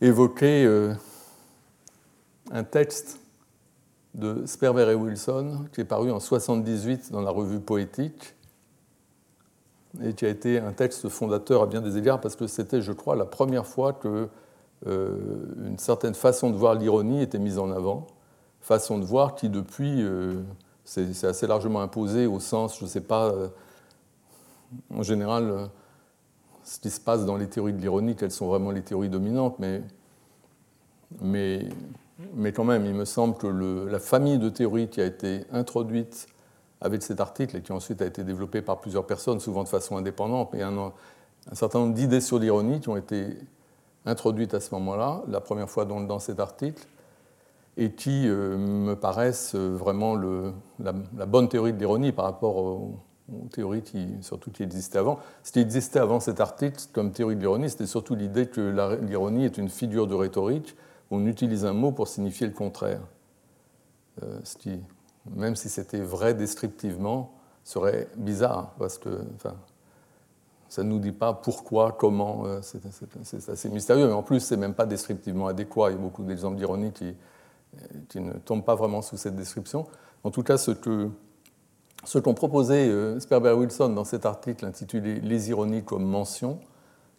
évoquer 0.00 0.66
un 2.50 2.64
texte 2.64 3.19
de 4.14 4.44
Sperber 4.46 4.90
et 4.90 4.94
Wilson, 4.94 5.66
qui 5.72 5.80
est 5.80 5.84
paru 5.84 6.10
en 6.10 6.18
1978 6.18 7.12
dans 7.12 7.20
la 7.20 7.30
revue 7.30 7.60
Poétique, 7.60 8.34
et 10.02 10.14
qui 10.14 10.24
a 10.24 10.28
été 10.28 10.58
un 10.58 10.72
texte 10.72 11.08
fondateur 11.08 11.62
à 11.62 11.66
bien 11.66 11.80
des 11.80 11.96
égards, 11.96 12.20
parce 12.20 12.36
que 12.36 12.46
c'était, 12.46 12.80
je 12.80 12.92
crois, 12.92 13.16
la 13.16 13.24
première 13.24 13.66
fois 13.66 13.92
que 13.92 14.28
euh, 14.86 15.18
une 15.64 15.78
certaine 15.78 16.14
façon 16.14 16.50
de 16.50 16.56
voir 16.56 16.74
l'ironie 16.74 17.22
était 17.22 17.38
mise 17.38 17.58
en 17.58 17.70
avant, 17.70 18.06
façon 18.60 18.98
de 18.98 19.04
voir 19.04 19.34
qui, 19.34 19.48
depuis, 19.48 20.02
euh, 20.02 20.42
c'est 20.84 21.24
assez 21.24 21.46
largement 21.46 21.80
imposé 21.80 22.26
au 22.26 22.40
sens, 22.40 22.78
je 22.78 22.84
ne 22.84 22.88
sais 22.88 23.00
pas, 23.00 23.30
euh, 23.30 23.48
en 24.94 25.02
général, 25.02 25.68
ce 26.64 26.78
qui 26.78 26.90
se 26.90 27.00
passe 27.00 27.26
dans 27.26 27.36
les 27.36 27.48
théories 27.48 27.72
de 27.72 27.80
l'ironie, 27.80 28.16
quelles 28.16 28.30
sont 28.30 28.46
vraiment 28.46 28.70
les 28.70 28.82
théories 28.82 29.08
dominantes, 29.08 29.58
mais 29.58 29.82
mais 32.34 32.52
quand 32.52 32.64
même, 32.64 32.86
il 32.86 32.94
me 32.94 33.04
semble 33.04 33.36
que 33.36 33.46
la 33.46 33.98
famille 33.98 34.38
de 34.38 34.48
théories 34.48 34.88
qui 34.88 35.00
a 35.00 35.06
été 35.06 35.44
introduite 35.52 36.26
avec 36.80 37.02
cet 37.02 37.20
article 37.20 37.56
et 37.56 37.62
qui 37.62 37.72
ensuite 37.72 38.00
a 38.02 38.06
été 38.06 38.24
développée 38.24 38.62
par 38.62 38.80
plusieurs 38.80 39.06
personnes, 39.06 39.40
souvent 39.40 39.64
de 39.64 39.68
façon 39.68 39.96
indépendante, 39.96 40.50
mais 40.52 40.62
un, 40.62 40.92
certain 41.52 41.80
nombre 41.80 41.94
d'idées 41.94 42.20
sur 42.20 42.38
l'ironie 42.38 42.80
qui 42.80 42.88
ont 42.88 42.96
été 42.96 43.36
introduites 44.06 44.54
à 44.54 44.60
ce 44.60 44.74
moment-là, 44.74 45.22
la 45.28 45.40
première 45.40 45.68
fois 45.68 45.84
dans, 45.84 46.18
cet 46.18 46.40
article, 46.40 46.86
et 47.76 47.92
qui 47.92 48.26
euh, 48.26 48.56
me 48.56 48.94
paraissent 48.94 49.54
vraiment 49.54 50.16
la, 50.78 50.92
bonne 51.26 51.48
théorie 51.48 51.72
de 51.72 51.78
l'ironie 51.78 52.12
par 52.12 52.24
rapport 52.24 52.56
aux, 52.56 52.94
théories 53.52 53.82
qui, 53.82 54.08
surtout 54.22 54.50
qui 54.50 54.64
existaient 54.64 54.98
avant. 54.98 55.20
Ce 55.44 55.52
qui 55.52 55.60
existait 55.60 56.00
avant 56.00 56.18
cet 56.18 56.40
article 56.40 56.80
comme 56.92 57.12
théorie 57.12 57.36
de 57.36 57.40
l'ironie, 57.40 57.70
c'était 57.70 57.86
surtout 57.86 58.16
l'idée 58.16 58.46
que 58.46 58.60
l'ironie 59.02 59.44
est 59.44 59.56
une 59.56 59.68
figure 59.68 60.08
de 60.08 60.14
rhétorique 60.14 60.74
on 61.10 61.26
utilise 61.26 61.64
un 61.64 61.72
mot 61.72 61.92
pour 61.92 62.08
signifier 62.08 62.46
le 62.46 62.52
contraire. 62.52 63.00
Euh, 64.22 64.38
ce 64.44 64.56
qui, 64.56 64.80
même 65.34 65.56
si 65.56 65.68
c'était 65.68 66.00
vrai 66.00 66.34
descriptivement, 66.34 67.34
serait 67.64 68.08
bizarre, 68.16 68.74
parce 68.78 68.98
que 68.98 69.20
ça 70.68 70.82
ne 70.82 70.88
nous 70.88 70.98
dit 70.98 71.12
pas 71.12 71.32
pourquoi, 71.32 71.92
comment, 71.92 72.44
c'est 72.62 73.48
assez 73.48 73.68
mystérieux, 73.68 74.06
mais 74.06 74.12
en 74.12 74.22
plus, 74.22 74.40
c'est 74.40 74.56
même 74.56 74.74
pas 74.74 74.86
descriptivement 74.86 75.46
adéquat. 75.46 75.90
Il 75.90 75.92
y 75.92 75.98
a 75.98 76.00
beaucoup 76.00 76.22
d'exemples 76.22 76.56
d'ironie 76.56 76.92
qui, 76.92 77.14
qui, 78.08 78.20
ne 78.20 78.32
tombent 78.32 78.64
pas 78.64 78.74
vraiment 78.74 79.02
sous 79.02 79.16
cette 79.16 79.36
description. 79.36 79.86
En 80.24 80.30
tout 80.30 80.42
cas, 80.42 80.56
ce 80.56 80.70
que 80.70 81.10
ce 82.04 82.18
qu'ont 82.18 82.34
proposé 82.34 83.20
Sperber-Wilson 83.20 83.90
dans 83.90 84.04
cet 84.04 84.24
article 84.24 84.64
intitulé 84.64 85.20
Les 85.20 85.50
ironies 85.50 85.84
comme 85.84 86.04
mention, 86.04 86.58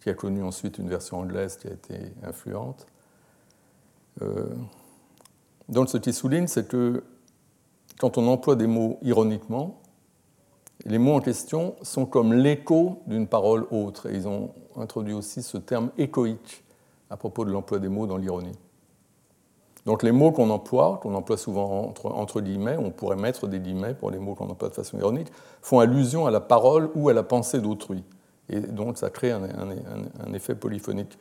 qui 0.00 0.10
a 0.10 0.14
connu 0.14 0.42
ensuite 0.42 0.78
une 0.78 0.88
version 0.88 1.20
anglaise 1.20 1.56
qui 1.56 1.68
a 1.68 1.70
été 1.70 2.12
influente, 2.24 2.86
donc 5.68 5.88
ce 5.88 5.96
qu'il 5.96 6.14
souligne, 6.14 6.46
c'est 6.46 6.68
que 6.68 7.02
quand 7.98 8.18
on 8.18 8.26
emploie 8.28 8.56
des 8.56 8.66
mots 8.66 8.98
ironiquement, 9.02 9.80
les 10.84 10.98
mots 10.98 11.14
en 11.14 11.20
question 11.20 11.76
sont 11.82 12.06
comme 12.06 12.32
l'écho 12.32 13.02
d'une 13.06 13.26
parole 13.26 13.66
autre. 13.70 14.10
Et 14.10 14.16
ils 14.16 14.28
ont 14.28 14.50
introduit 14.76 15.14
aussi 15.14 15.42
ce 15.42 15.58
terme 15.58 15.90
échoïque 15.98 16.64
à 17.10 17.16
propos 17.16 17.44
de 17.44 17.50
l'emploi 17.50 17.78
des 17.78 17.88
mots 17.88 18.06
dans 18.06 18.16
l'ironie. 18.16 18.56
Donc 19.84 20.02
les 20.02 20.12
mots 20.12 20.30
qu'on 20.30 20.50
emploie, 20.50 20.98
qu'on 21.02 21.14
emploie 21.14 21.36
souvent 21.36 21.92
entre, 22.04 22.40
guillemets, 22.40 22.76
on 22.76 22.90
pourrait 22.90 23.16
mettre 23.16 23.48
des 23.48 23.58
guillemets 23.58 23.94
pour 23.94 24.10
les 24.10 24.18
mots 24.18 24.34
qu'on 24.34 24.48
emploie 24.48 24.68
de 24.68 24.74
façon 24.74 24.98
ironique, 24.98 25.28
font 25.60 25.80
allusion 25.80 26.26
à 26.26 26.30
la 26.30 26.40
parole 26.40 26.90
ou 26.94 27.08
à 27.08 27.12
la 27.12 27.22
pensée 27.22 27.60
d'autrui. 27.60 28.04
Et 28.48 28.60
donc 28.60 28.96
ça 28.98 29.10
crée 29.10 29.32
un, 29.32 30.32
effet 30.34 30.54
polyphonique. 30.54 31.18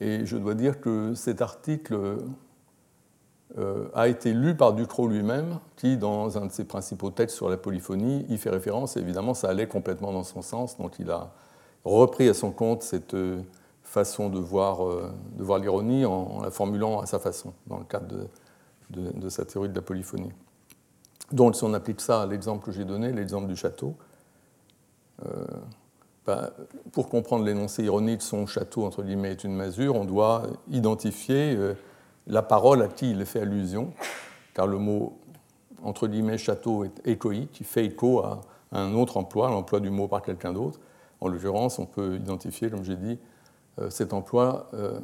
Et 0.00 0.24
je 0.24 0.36
dois 0.36 0.54
dire 0.54 0.80
que 0.80 1.14
cet 1.14 1.42
article 1.42 2.18
euh, 3.58 3.88
a 3.94 4.08
été 4.08 4.32
lu 4.32 4.56
par 4.56 4.72
Ducrot 4.72 5.08
lui-même, 5.08 5.58
qui, 5.76 5.96
dans 5.96 6.38
un 6.38 6.46
de 6.46 6.52
ses 6.52 6.64
principaux 6.64 7.10
textes 7.10 7.36
sur 7.36 7.50
la 7.50 7.56
polyphonie, 7.56 8.24
y 8.28 8.38
fait 8.38 8.50
référence. 8.50 8.96
Et 8.96 9.00
évidemment, 9.00 9.34
ça 9.34 9.48
allait 9.48 9.66
complètement 9.66 10.12
dans 10.12 10.22
son 10.22 10.40
sens. 10.40 10.78
Donc 10.78 10.98
il 10.98 11.10
a 11.10 11.32
repris 11.84 12.28
à 12.28 12.34
son 12.34 12.52
compte 12.52 12.82
cette 12.82 13.14
euh, 13.14 13.42
façon 13.82 14.30
de 14.30 14.38
voir, 14.38 14.86
euh, 14.86 15.12
de 15.36 15.42
voir 15.42 15.58
l'ironie 15.58 16.06
en, 16.06 16.40
la 16.42 16.50
formulant 16.50 17.00
à 17.00 17.06
sa 17.06 17.18
façon, 17.18 17.52
dans 17.66 17.78
le 17.78 17.84
cadre 17.84 18.06
de, 18.88 19.10
de, 19.10 19.28
sa 19.28 19.44
théorie 19.44 19.68
de 19.68 19.74
la 19.74 19.82
polyphonie. 19.82 20.32
Donc 21.32 21.56
si 21.56 21.64
on 21.64 21.74
applique 21.74 22.00
ça 22.00 22.22
à 22.22 22.26
l'exemple 22.26 22.64
que 22.64 22.72
j'ai 22.72 22.84
donné, 22.84 23.12
l'exemple 23.12 23.48
du 23.48 23.56
château, 23.56 23.94
ben, 26.26 26.50
pour 26.92 27.08
comprendre 27.08 27.44
l'énoncé 27.44 27.84
ironique, 27.84 28.22
son 28.22 28.46
château, 28.46 28.84
entre 28.84 29.02
guillemets, 29.02 29.32
est 29.32 29.44
une 29.44 29.54
masure, 29.54 29.96
on 29.96 30.04
doit 30.04 30.42
identifier 30.70 31.56
la 32.26 32.42
parole 32.42 32.82
à 32.82 32.88
qui 32.88 33.10
il 33.10 33.24
fait 33.24 33.40
allusion, 33.40 33.92
car 34.54 34.66
le 34.66 34.78
mot 34.78 35.18
entre 35.82 36.06
guillemets 36.06 36.38
château 36.38 36.84
est 36.84 37.06
échoïque, 37.06 37.52
qui 37.52 37.64
fait 37.64 37.84
écho 37.86 38.20
à 38.20 38.40
un 38.72 38.94
autre 38.94 39.16
emploi, 39.16 39.48
l'emploi 39.48 39.80
du 39.80 39.90
mot 39.90 40.08
par 40.08 40.22
quelqu'un 40.22 40.52
d'autre. 40.52 40.78
En 41.20 41.28
l'occurrence, 41.28 41.78
on 41.78 41.86
peut 41.86 42.16
identifier, 42.16 42.70
comme 42.70 42.84
j'ai 42.84 42.96
dit, 42.96 43.18
euh, 43.78 43.90
cet 43.90 44.12
emploi 44.12 44.68
euh, 44.74 45.00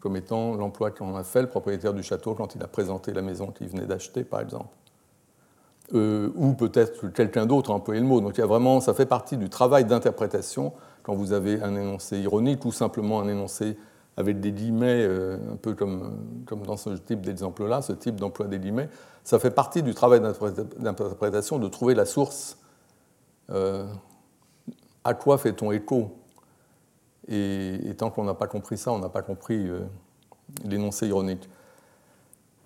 comme 0.00 0.16
étant 0.16 0.54
l'emploi 0.54 0.90
qu'en 0.90 1.14
a 1.14 1.22
fait 1.22 1.42
le 1.42 1.48
propriétaire 1.48 1.94
du 1.94 2.02
château 2.02 2.34
quand 2.34 2.54
il 2.54 2.62
a 2.62 2.66
présenté 2.66 3.12
la 3.12 3.22
maison 3.22 3.48
qu'il 3.48 3.68
venait 3.68 3.86
d'acheter, 3.86 4.24
par 4.24 4.40
exemple. 4.40 4.68
Euh, 5.92 6.30
ou 6.34 6.54
peut-être 6.54 7.08
quelqu'un 7.08 7.44
d'autre 7.44 7.70
a 7.70 7.74
employé 7.74 8.00
le 8.00 8.06
mot. 8.06 8.20
Donc 8.22 8.38
il 8.38 8.40
y 8.40 8.44
a 8.44 8.46
vraiment, 8.46 8.80
ça 8.80 8.94
fait 8.94 9.04
partie 9.04 9.36
du 9.36 9.50
travail 9.50 9.84
d'interprétation 9.84 10.72
quand 11.02 11.14
vous 11.14 11.32
avez 11.32 11.60
un 11.62 11.76
énoncé 11.76 12.18
ironique 12.18 12.64
ou 12.64 12.72
simplement 12.72 13.20
un 13.20 13.28
énoncé 13.28 13.76
avec 14.16 14.40
des 14.40 14.52
guillemets, 14.52 15.02
euh, 15.02 15.36
un 15.52 15.56
peu 15.56 15.74
comme, 15.74 16.16
comme 16.46 16.62
dans 16.62 16.78
ce 16.78 16.90
type 16.90 17.20
d'exemple-là, 17.20 17.82
ce 17.82 17.92
type 17.92 18.18
d'emploi 18.18 18.46
des 18.46 18.58
guillemets, 18.58 18.88
ça 19.24 19.38
fait 19.38 19.50
partie 19.50 19.82
du 19.82 19.92
travail 19.92 20.20
d'interprétation 20.78 21.58
de 21.58 21.68
trouver 21.68 21.94
la 21.94 22.06
source. 22.06 22.58
Euh, 23.50 23.86
à 25.02 25.12
quoi 25.12 25.36
fait-on 25.36 25.70
écho 25.70 26.16
et, 27.28 27.94
tant 27.98 28.10
qu'on 28.10 28.24
n'a 28.24 28.34
pas 28.34 28.46
compris 28.46 28.78
ça, 28.78 28.92
on 28.92 28.98
n'a 28.98 29.08
pas 29.08 29.22
compris 29.22 29.70
l'énoncé 30.64 31.08
ironique. 31.08 31.48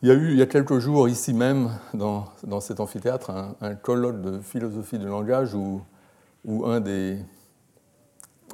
Il 0.01 0.09
y 0.09 0.13
a 0.13 0.15
eu, 0.15 0.31
il 0.31 0.39
y 0.39 0.43
a 0.43 0.47
quelques 0.47 0.79
jours, 0.79 1.09
ici 1.09 1.35
même, 1.35 1.71
dans, 1.93 2.27
dans 2.45 2.61
cet 2.61 2.79
amphithéâtre, 2.79 3.33
un, 3.61 3.75
colloque 3.75 4.23
de 4.23 4.39
philosophie 4.39 4.97
du 4.97 5.07
langage 5.07 5.55
où, 5.55 5.83
où 6.45 6.67
un 6.67 6.79
des, 6.79 7.19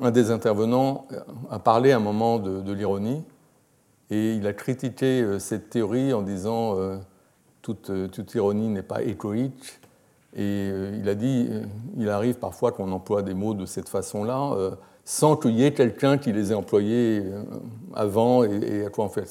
un 0.01 0.11
des 0.11 0.31
intervenants 0.31 1.07
a 1.51 1.59
parlé 1.59 1.93
à 1.93 1.97
un 1.97 2.01
moment 2.01 2.39
de, 2.39 2.73
l'ironie 2.73 3.23
et 4.09 4.37
il 4.37 4.47
a 4.47 4.55
critiqué 4.55 5.21
euh, 5.21 5.39
cette 5.39 5.69
théorie 5.69 6.15
en 6.15 6.23
disant 6.23 6.79
euh, 6.79 6.97
toute, 7.61 7.91
euh, 7.91 8.09
toute 8.09 8.35
ironie 8.35 8.69
n'est 8.69 8.83
pas 8.83 9.03
échoïque. 9.03 9.81
Et 10.37 10.69
il 10.99 11.09
a 11.09 11.15
dit 11.15 11.49
il 11.97 12.09
arrive 12.09 12.41
parfois 12.41 12.73
qu'on 12.73 12.91
emploie 12.91 13.23
des 13.23 13.35
mots 13.35 13.55
de 13.55 13.67
cette 13.67 13.89
façon-là 13.89 14.73
sans 15.05 15.37
qu'il 15.37 15.53
y 15.53 15.65
ait 15.65 15.75
quelqu'un 15.75 16.17
qui 16.19 16.33
les 16.33 16.53
ait 16.53 16.55
employés 16.55 17.23
avant 17.95 18.43
et, 18.45 18.87
à 18.87 18.91
quoi 18.91 19.05
on 19.05 19.09
fait, 19.09 19.29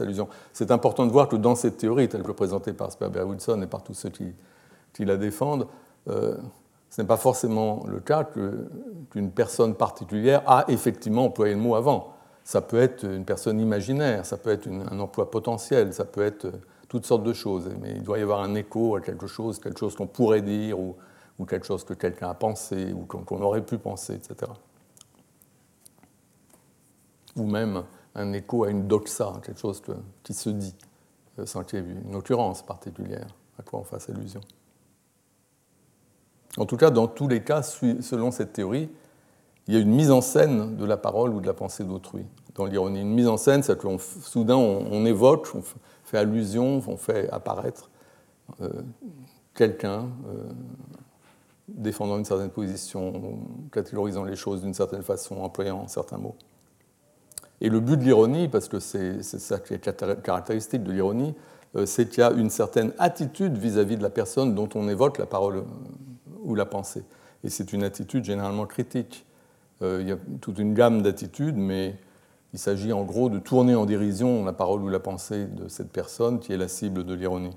allusion. 0.00 0.28
C'est 0.52 0.70
important 0.70 1.06
de 1.06 1.12
voir 1.12 1.28
que 1.28 1.36
dans 1.36 1.54
cette 1.54 1.76
théorie, 1.76 2.08
telle 2.08 2.22
que 2.22 2.32
présentée 2.32 2.72
par 2.72 2.90
Sperber 2.90 3.22
Wilson 3.22 3.60
et 3.62 3.66
par 3.66 3.82
tous 3.82 3.94
ceux 3.94 4.08
qui, 4.08 4.32
qui 4.94 5.04
la 5.04 5.18
défendent, 5.18 5.66
ce 6.90 7.02
n'est 7.02 7.06
pas 7.06 7.16
forcément 7.16 7.84
le 7.86 8.00
cas 8.00 8.28
qu'une 9.10 9.30
personne 9.30 9.74
particulière 9.74 10.42
a 10.46 10.64
effectivement 10.68 11.26
employé 11.26 11.54
le 11.54 11.60
mot 11.60 11.76
avant. 11.76 12.14
Ça 12.42 12.60
peut 12.60 12.80
être 12.80 13.04
une 13.04 13.24
personne 13.24 13.60
imaginaire, 13.60 14.26
ça 14.26 14.36
peut 14.36 14.50
être 14.50 14.68
un 14.68 14.98
emploi 14.98 15.30
potentiel, 15.30 15.94
ça 15.94 16.04
peut 16.04 16.22
être 16.22 16.50
toutes 16.88 17.06
sortes 17.06 17.22
de 17.22 17.32
choses. 17.32 17.70
Mais 17.80 17.92
il 17.92 18.02
doit 18.02 18.18
y 18.18 18.22
avoir 18.22 18.40
un 18.40 18.56
écho 18.56 18.96
à 18.96 19.00
quelque 19.00 19.28
chose, 19.28 19.60
quelque 19.60 19.78
chose 19.78 19.94
qu'on 19.94 20.08
pourrait 20.08 20.42
dire 20.42 20.78
ou, 20.80 20.96
quelque 21.48 21.64
chose 21.64 21.84
que 21.84 21.94
quelqu'un 21.94 22.30
a 22.30 22.34
pensé 22.34 22.92
ou 22.92 23.06
qu'on 23.06 23.40
aurait 23.40 23.64
pu 23.64 23.78
penser, 23.78 24.14
etc. 24.14 24.50
Ou 27.36 27.44
même 27.44 27.84
un 28.14 28.32
écho 28.32 28.64
à 28.64 28.70
une 28.70 28.86
doxa, 28.86 29.34
quelque 29.44 29.60
chose 29.60 29.82
qui 30.22 30.34
se 30.34 30.50
dit, 30.50 30.74
sans 31.44 31.64
qu'il 31.64 31.78
y 31.78 31.82
ait 31.82 31.94
une 32.06 32.14
occurrence 32.14 32.62
particulière 32.62 33.26
à 33.58 33.62
quoi 33.62 33.80
on 33.80 33.84
fasse 33.84 34.08
allusion. 34.08 34.40
En 36.56 36.66
tout 36.66 36.76
cas, 36.76 36.90
dans 36.90 37.06
tous 37.06 37.28
les 37.28 37.42
cas, 37.42 37.62
selon 37.62 38.30
cette 38.30 38.52
théorie, 38.52 38.90
il 39.68 39.74
y 39.74 39.76
a 39.76 39.80
une 39.80 39.94
mise 39.94 40.10
en 40.10 40.20
scène 40.20 40.76
de 40.76 40.84
la 40.84 40.96
parole 40.96 41.30
ou 41.30 41.40
de 41.40 41.46
la 41.46 41.54
pensée 41.54 41.84
d'autrui 41.84 42.24
dans 42.54 42.66
l'ironie. 42.66 43.02
Une 43.02 43.14
mise 43.14 43.28
en 43.28 43.36
scène, 43.36 43.62
c'est 43.62 43.78
que 43.78 43.86
soudain 43.98 44.56
on, 44.56 45.04
évoque, 45.06 45.48
on 45.54 45.62
fait 46.04 46.18
allusion, 46.18 46.82
on 46.86 46.96
fait 46.96 47.30
apparaître 47.30 47.90
euh, 48.60 48.68
quelqu'un 49.54 50.08
euh, 50.28 50.48
défendant 51.68 52.18
une 52.18 52.24
certaine 52.24 52.50
position, 52.50 53.38
catégorisant 53.70 54.24
les 54.24 54.34
choses 54.34 54.62
d'une 54.62 54.74
certaine 54.74 55.02
façon, 55.02 55.40
employant 55.40 55.86
certains 55.86 56.18
mots. 56.18 56.34
Et 57.60 57.68
le 57.68 57.80
but 57.80 57.96
de 57.96 58.04
l'ironie, 58.04 58.48
parce 58.48 58.68
que 58.68 58.78
c'est 58.78 59.22
ça 59.22 59.58
qui 59.58 59.74
est 59.74 60.22
caractéristique 60.22 60.82
de 60.82 60.92
l'ironie, 60.92 61.34
euh, 61.76 61.86
c'est 61.86 62.08
qu'il 62.08 62.20
y 62.20 62.22
a 62.22 62.32
une 62.32 62.50
certaine 62.50 62.92
attitude 62.98 63.56
vis-à-vis 63.56 63.94
-vis 63.94 63.98
de 63.98 64.02
la 64.02 64.10
personne 64.10 64.54
dont 64.54 64.68
on 64.74 64.88
évoque 64.88 65.18
la 65.18 65.26
parole 65.26 65.64
ou 66.42 66.54
la 66.54 66.66
pensée. 66.66 67.04
Et 67.44 67.50
c'est 67.50 67.72
une 67.72 67.84
attitude 67.84 68.24
généralement 68.24 68.66
critique. 68.66 69.26
Euh, 69.82 69.98
il 70.00 70.08
y 70.08 70.12
a 70.12 70.16
toute 70.40 70.58
une 70.58 70.74
gamme 70.74 71.02
d'attitudes, 71.02 71.56
mais 71.56 71.96
il 72.52 72.58
s'agit 72.58 72.92
en 72.92 73.04
gros 73.04 73.28
de 73.28 73.38
tourner 73.38 73.74
en 73.74 73.86
dérision 73.86 74.44
la 74.44 74.52
parole 74.52 74.82
ou 74.82 74.88
la 74.88 75.00
pensée 75.00 75.46
de 75.46 75.68
cette 75.68 75.92
personne 75.92 76.40
qui 76.40 76.52
est 76.52 76.56
la 76.56 76.68
cible 76.68 77.04
de 77.04 77.14
l'ironie. 77.14 77.56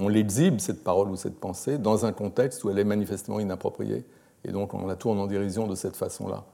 On 0.00 0.08
l'exhibe, 0.08 0.58
cette 0.58 0.82
parole 0.82 1.08
ou 1.08 1.16
cette 1.16 1.38
pensée, 1.38 1.78
dans 1.78 2.04
un 2.04 2.12
contexte 2.12 2.64
où 2.64 2.70
elle 2.70 2.78
est 2.78 2.84
manifestement 2.84 3.38
inappropriée, 3.38 4.04
et 4.44 4.50
donc 4.50 4.74
on 4.74 4.86
la 4.86 4.96
tourne 4.96 5.20
en 5.20 5.28
dérision 5.28 5.68
de 5.68 5.76
cette 5.76 5.96
façon-là. 5.96 6.44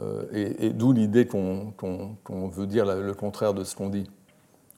Euh, 0.00 0.24
et, 0.32 0.70
d'où 0.70 0.92
l'idée 0.92 1.26
qu'on 1.26 1.74
veut 2.52 2.66
dire 2.66 2.84
le 2.86 3.14
contraire 3.14 3.54
de 3.54 3.64
ce 3.64 3.74
qu'on 3.74 3.88
dit. 3.88 4.08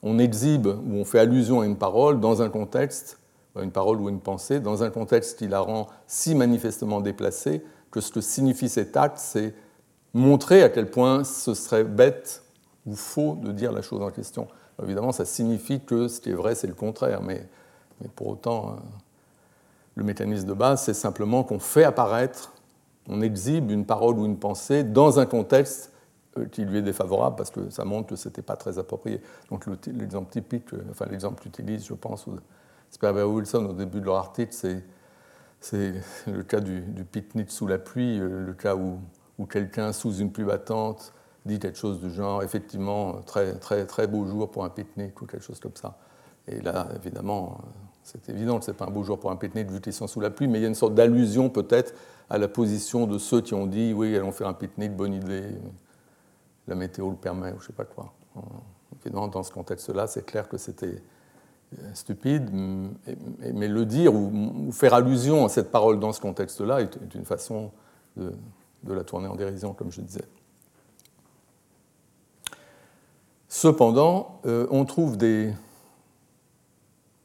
On 0.01 0.17
exhibe 0.17 0.67
ou 0.67 0.95
on 0.95 1.05
fait 1.05 1.19
allusion 1.19 1.61
à 1.61 1.65
une 1.65 1.77
parole 1.77 2.19
dans 2.19 2.41
un 2.41 2.49
contexte 2.49 3.19
une 3.59 3.71
parole 3.71 3.99
ou 3.99 4.09
une 4.09 4.21
pensée, 4.21 4.59
dans 4.59 4.83
un 4.83 4.89
contexte 4.89 5.37
qui 5.37 5.47
la 5.47 5.59
rend 5.59 5.87
si 6.07 6.35
manifestement 6.35 7.01
déplacée 7.01 7.63
que 7.89 7.99
ce 7.99 8.11
que 8.11 8.21
signifie 8.21 8.69
cet 8.69 8.95
acte, 8.95 9.17
c'est 9.17 9.53
montrer 10.13 10.63
à 10.63 10.69
quel 10.69 10.89
point 10.89 11.23
ce 11.23 11.53
serait 11.53 11.83
bête 11.83 12.43
ou 12.85 12.95
faux 12.95 13.37
de 13.41 13.51
dire 13.51 13.71
la 13.71 13.81
chose 13.81 14.01
en 14.01 14.11
question. 14.11 14.47
évidemment, 14.81 15.11
ça 15.11 15.25
signifie 15.25 15.81
que 15.81 16.07
ce 16.07 16.21
qui 16.21 16.29
est 16.29 16.35
vrai, 16.35 16.55
c'est 16.55 16.67
le 16.67 16.73
contraire, 16.73 17.21
mais, 17.21 17.45
pour 18.15 18.27
autant, 18.27 18.69
euh, 18.69 18.73
le 19.95 20.03
mécanisme 20.03 20.47
de 20.47 20.53
base, 20.53 20.83
c'est 20.83 20.93
simplement 20.93 21.43
qu'on 21.43 21.59
fait 21.59 21.83
apparaître, 21.83 22.53
on 23.07 23.21
exhibe 23.21 23.71
une 23.71 23.85
parole 23.85 24.19
ou 24.19 24.25
une 24.25 24.37
pensée 24.37 24.83
dans 24.83 25.19
un 25.19 25.25
contexte 25.25 25.91
euh, 26.37 26.45
qui 26.45 26.63
lui 26.63 26.77
est 26.77 26.81
défavorable 26.81 27.35
parce 27.35 27.51
que 27.51 27.69
ça 27.69 27.83
montre 27.83 28.09
que 28.09 28.15
ce 28.15 28.29
n'était 28.29 28.41
pas 28.41 28.55
très 28.55 28.79
approprié. 28.79 29.21
Donc 29.49 29.65
l'exemple 29.87 30.31
typique, 30.31 30.73
euh, 30.73 30.81
enfin 30.89 31.05
l'exemple 31.09 31.45
utilise, 31.45 31.85
je 31.85 31.93
pense, 31.93 32.25
Sperber 32.89 33.23
Wilson, 33.23 33.65
au 33.65 33.73
début 33.73 33.99
de 33.99 34.05
leur 34.05 34.15
article, 34.15 34.53
c'est 35.59 35.93
le 36.27 36.43
cas 36.43 36.61
du, 36.61 36.83
pique-nique 37.11 37.51
sous 37.51 37.67
la 37.67 37.79
pluie, 37.79 38.19
euh, 38.19 38.45
le 38.45 38.53
cas 38.53 38.75
où, 38.75 38.99
quelqu'un, 39.49 39.91
sous 39.91 40.13
une 40.17 40.31
pluie 40.31 40.45
battante, 40.45 41.13
dit 41.45 41.59
quelque 41.59 41.77
chose 41.77 41.99
du 41.99 42.11
genre, 42.11 42.43
effectivement, 42.43 43.21
très, 43.25 43.55
très, 43.55 43.85
très 43.85 44.07
beau 44.07 44.25
jour 44.25 44.51
pour 44.51 44.63
un 44.63 44.69
pique-nique 44.69 45.19
ou 45.21 45.25
quelque 45.25 45.43
chose 45.43 45.59
comme 45.59 45.75
ça. 45.75 45.97
Et 46.47 46.61
là, 46.61 46.87
évidemment, 46.95 47.59
c'est 48.03 48.29
évident 48.29 48.59
que 48.59 48.65
ce 48.65 48.71
n'est 48.71 48.77
pas 48.77 48.85
un 48.85 48.91
beau 48.91 49.03
jour 49.03 49.19
pour 49.19 49.31
un 49.31 49.35
pique-nique 49.35 49.69
vu 49.69 49.81
qu'ils 49.81 49.93
sont 49.93 50.07
sous 50.07 50.21
la 50.21 50.29
pluie, 50.29 50.47
mais 50.47 50.59
il 50.59 50.61
y 50.61 50.65
a 50.65 50.67
une 50.67 50.75
sorte 50.75 50.93
d'allusion 50.93 51.49
peut-être 51.49 51.93
à 52.31 52.37
la 52.37 52.47
position 52.47 53.07
de 53.07 53.17
ceux 53.17 53.41
qui 53.41 53.53
ont 53.53 53.65
dit 53.65 53.93
oui, 53.93 54.15
allons 54.15 54.31
faire 54.31 54.47
un 54.47 54.53
pique-nique, 54.53 54.95
bonne 54.95 55.13
idée, 55.13 55.43
la 56.65 56.75
météo 56.75 57.09
le 57.09 57.17
permet, 57.17 57.49
ou 57.51 57.59
je 57.59 57.63
ne 57.63 57.67
sais 57.67 57.73
pas 57.73 57.83
quoi. 57.83 58.13
dans 59.11 59.43
ce 59.43 59.51
contexte-là, 59.51 60.07
c'est 60.07 60.25
clair 60.25 60.47
que 60.47 60.57
c'était 60.57 61.03
euh, 61.77 61.93
stupide, 61.93 62.49
mais 63.53 63.67
le 63.67 63.85
dire 63.85 64.15
ou 64.15 64.71
faire 64.71 64.93
allusion 64.93 65.43
à 65.43 65.49
cette 65.49 65.71
parole 65.71 65.99
dans 65.99 66.13
ce 66.13 66.21
contexte-là 66.21 66.79
est 66.79 67.15
une 67.15 67.25
façon 67.25 67.69
de, 68.15 68.33
la 68.87 69.03
tourner 69.03 69.27
en 69.27 69.35
dérision, 69.35 69.73
comme 69.73 69.91
je 69.91 69.99
disais. 69.99 70.23
Cependant, 73.49 74.39
euh, 74.45 74.67
on 74.71 74.85
trouve 74.85 75.17
des, 75.17 75.53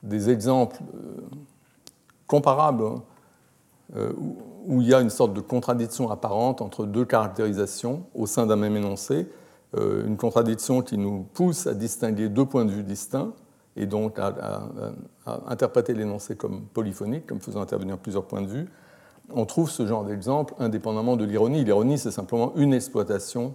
des 0.02 0.30
exemples 0.30 0.82
euh, 0.96 1.20
comparables 2.26 2.82
hein, 2.82 3.04
où, 3.94 4.80
il 4.80 4.88
y 4.88 4.94
a 4.94 5.00
une 5.00 5.10
sorte 5.10 5.32
de 5.32 5.40
contradiction 5.40 6.10
apparente 6.10 6.60
entre 6.60 6.86
deux 6.86 7.04
caractérisations 7.04 8.04
au 8.14 8.26
sein 8.26 8.46
d'un 8.46 8.56
même 8.56 8.76
énoncé, 8.76 9.28
euh, 9.76 10.06
une 10.06 10.16
contradiction 10.16 10.82
qui 10.82 10.98
nous 10.98 11.22
pousse 11.34 11.66
à 11.66 11.74
distinguer 11.74 12.28
deux 12.28 12.44
points 12.44 12.64
de 12.64 12.70
vue 12.70 12.82
distincts 12.82 13.32
et 13.76 13.86
donc 13.86 14.18
à, 14.18 14.62
interpréter 15.46 15.92
l'énoncé 15.92 16.34
comme 16.34 16.62
polyphonique, 16.62 17.26
comme 17.26 17.40
faisant 17.40 17.60
intervenir 17.60 17.98
plusieurs 17.98 18.24
points 18.24 18.42
de 18.42 18.46
vue. 18.46 18.66
On 19.32 19.44
trouve 19.44 19.70
ce 19.70 19.86
genre 19.86 20.04
d'exemple 20.04 20.54
indépendamment 20.58 21.16
de 21.16 21.24
l'ironie. 21.24 21.62
L'ironie, 21.62 21.98
c'est 21.98 22.10
simplement 22.10 22.54
une 22.56 22.72
exploitation 22.72 23.54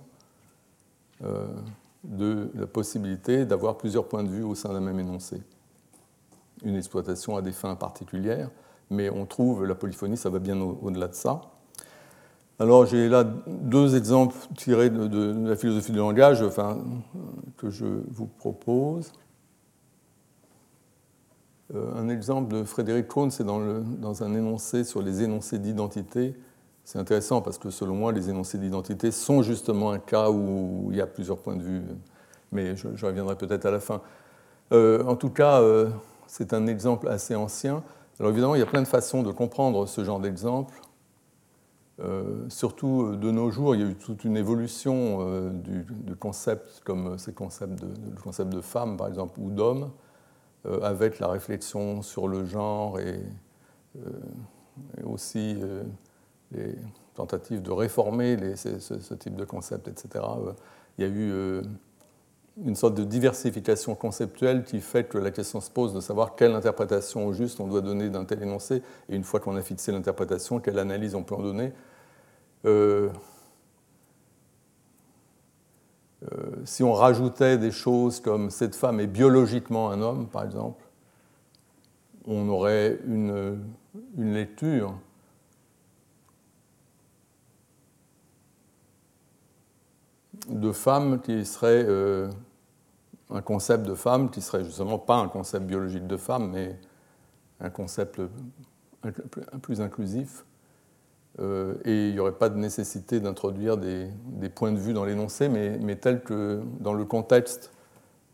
de 2.04 2.52
la 2.54 2.68
possibilité 2.68 3.46
d'avoir 3.46 3.78
plusieurs 3.78 4.08
points 4.08 4.24
de 4.24 4.30
vue 4.30 4.44
au 4.44 4.54
sein 4.54 4.74
d'un 4.74 4.80
même 4.80 5.00
énoncé 5.00 5.42
une 6.64 6.76
exploitation 6.76 7.36
à 7.36 7.42
des 7.42 7.52
fins 7.52 7.76
particulières, 7.76 8.50
mais 8.91 9.10
on 9.10 9.25
trouve 9.25 9.65
la 9.65 9.74
polyphonie, 9.74 10.17
ça 10.17 10.29
va 10.29 10.39
bien 10.39 10.60
au-delà 10.62 11.07
de 11.07 11.15
ça. 11.15 11.41
Alors 12.60 12.86
j'ai 12.86 13.10
là 13.10 13.24
deux 13.24 13.95
exemples 13.95 14.36
tirés 14.55 14.91
de, 14.91 15.48
la 15.48 15.55
philosophie 15.55 15.91
du 15.91 15.98
langage 15.98 16.43
que 17.57 17.71
je 17.71 17.86
vous 18.12 18.27
propose. 18.27 19.12
Euh, 21.74 21.95
un 21.95 22.10
exemple 22.10 22.53
de 22.53 22.63
Frédéric 22.63 23.07
Krohn, 23.07 23.31
c'est 23.31 23.45
dans, 23.45 23.62
dans, 23.81 24.24
un 24.24 24.36
énoncé 24.36 24.83
sur 24.83 25.01
les 25.01 25.24
énoncés 25.24 25.57
d'identité. 25.57 26.36
C'est 26.83 27.00
intéressant 27.00 27.41
parce 27.41 27.57
que 27.57 27.69
selon 27.69 27.95
moi, 27.95 28.12
les 28.12 28.29
énoncés 28.29 28.57
d'identité 28.57 29.12
sont 29.12 29.41
justement 29.41 29.91
un 29.91 30.00
cas 30.00 30.29
où 30.29 30.89
il 30.91 30.98
y 30.98 31.01
a 31.01 31.07
plusieurs 31.07 31.38
points 31.38 31.55
de 31.55 31.63
vue, 31.63 31.81
mais 32.51 32.75
je, 32.75 33.05
reviendrai 33.05 33.38
peut-être 33.38 33.65
à 33.65 33.71
la 33.71 33.79
fin. 33.79 34.01
Euh, 34.74 35.03
en 35.05 35.15
tout 35.15 35.29
cas, 35.29 35.62
euh, 35.62 35.89
c'est 36.27 36.53
un 36.53 36.67
exemple 36.67 37.07
assez 37.07 37.36
ancien. 37.36 37.83
Alors 38.20 38.32
évidemment, 38.32 38.56
il 38.56 38.60
y 38.60 38.63
a 38.63 38.68
plein 38.68 38.82
de 38.82 38.88
façons 38.88 39.24
de 39.24 39.32
comprendre 39.32 39.88
ce 39.88 40.03
genre 40.03 40.20
d'exemple. 40.20 40.80
Euh, 42.00 42.50
surtout 42.50 43.03
euh, 43.03 43.18
de 43.18 43.30
nos 43.30 43.51
jours, 43.51 43.75
il 43.75 43.82
y 43.82 43.84
a 43.84 43.88
eu 43.88 43.96
toute 43.96 44.24
une 44.24 44.38
évolution 44.38 45.20
euh, 45.22 45.51
du, 45.51 46.15
concept, 46.15 46.82
comme 46.84 47.18
ces 47.18 47.34
concepts 47.34 47.80
de, 47.80 47.88
le 47.88 48.22
concept 48.22 48.51
de 48.51 48.62
femme, 48.62 48.98
par 48.98 49.08
exemple, 49.08 49.39
ou 49.39 49.50
d'homme, 49.50 49.91
avec 50.84 51.18
la 51.18 51.27
réflexion 51.27 52.03
sur 52.03 52.27
le 52.27 52.46
genre 52.46 53.00
et, 53.00 53.20
aussi 55.03 55.58
les 56.51 56.75
tentatives 57.15 57.63
de 57.63 57.72
réformer 57.72 58.56
ce, 58.56 58.77
ce, 58.77 59.13
type 59.15 59.36
de 59.36 59.44
concept, 59.44 59.88
etc. 59.88 60.24
il 60.98 61.03
y 61.03 61.08
a 61.08 61.10
eu 61.10 61.63
une 62.65 62.75
sorte 62.75 62.96
de 62.96 63.03
diversification 63.03 63.96
conceptuelle 63.96 64.63
qui 64.63 64.81
fait 64.81 65.05
que 65.05 65.17
la 65.17 65.31
question 65.31 65.62
se 65.62 65.72
pose 65.72 65.93
de 65.93 66.01
savoir 66.01 66.36
quelle 66.36 66.53
interprétation 66.53 67.25
au 67.25 67.34
juste 67.34 67.60
on 67.60 67.67
doit 67.67 67.81
donner 67.81 68.10
d'un 68.10 68.25
tel 68.25 68.43
énoncé, 68.43 68.84
et 69.10 69.15
une 69.15 69.24
fois 69.24 69.39
qu'on 69.39 69.55
a 69.55 69.62
fixé 69.62 69.91
l'interprétation, 69.91 70.60
quelle 70.60 70.79
analyse 70.79 71.15
on 71.15 71.24
peut 71.24 71.36
en 71.36 71.41
donner. 71.41 71.72
Euh, 72.65 73.10
euh, 76.24 76.51
si 76.65 76.84
on 76.84 76.93
rajoutait 76.93 77.58
des 77.58 77.72
choses 77.72 78.20
comme 78.20 78.50
cette 78.51 78.75
femme 78.75 79.00
est 79.00 79.08
biologiquement 79.08 79.89
un 79.89 80.01
homme, 80.01 80.27
par 80.27 80.43
exemple, 80.43 80.84
on 82.27 82.48
aurait 82.50 83.00
une, 83.08 83.60
une 84.17 84.34
lecture 84.34 84.93
de 90.49 90.71
femme 90.71 91.21
qui 91.21 91.45
serait 91.45 91.86
euh, 91.88 92.30
un 93.30 93.41
concept 93.41 93.86
de 93.86 93.95
femme 93.95 94.30
qui 94.30 94.41
serait 94.41 94.63
justement 94.63 94.99
pas 94.99 95.15
un 95.15 95.27
concept 95.27 95.65
biologique 95.65 96.08
de 96.08 96.17
femme, 96.17 96.51
mais 96.51 96.77
un 97.60 97.69
concept 97.69 98.21
plus 99.62 99.82
inclusif. 99.82 100.45
Euh, 101.39 101.75
et 101.86 102.10
il 102.10 102.13
n'y 102.13 102.19
aurait 102.19 102.34
pas 102.34 102.49
de 102.49 102.58
nécessité 102.58 103.19
d'introduire 103.19 103.77
des, 103.77 104.10
points 104.54 104.71
de 104.71 104.77
vue 104.77 104.93
dans 104.93 105.06
l'énoncé, 105.06 105.47
mais, 105.47 105.95
tel 105.95 106.21
que 106.23 106.62
dans 106.80 106.93
le 106.93 107.06
contexte 107.06 107.71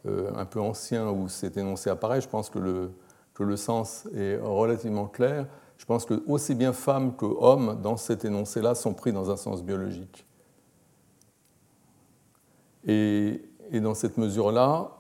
euh, 0.08 0.32
un 0.36 0.46
peu 0.46 0.60
ancien 0.60 1.10
où 1.10 1.28
cet 1.30 1.58
énoncé 1.58 1.90
apparaît, 1.90 2.22
je 2.22 2.30
pense 2.30 2.50
que 2.50 2.60
le, 2.60 3.56
sens 3.56 4.08
est 4.16 4.38
relativement 4.38 5.06
clair. 5.06 5.46
Je 5.78 5.86
pense 5.86 6.06
que 6.06 6.24
aussi 6.26 6.56
bien 6.56 6.74
femme 6.74 7.16
que 7.16 7.26
homme, 7.26 7.80
dans 7.84 7.98
cet 7.98 8.26
énoncé-là, 8.26 8.74
sont 8.74 8.96
pris 8.96 9.14
dans 9.14 9.30
un 9.30 9.38
sens 9.38 9.64
biologique. 9.64 10.27
Et, 12.88 13.42
dans 13.74 13.94
cette 13.94 14.18
mesure-là, 14.18 14.92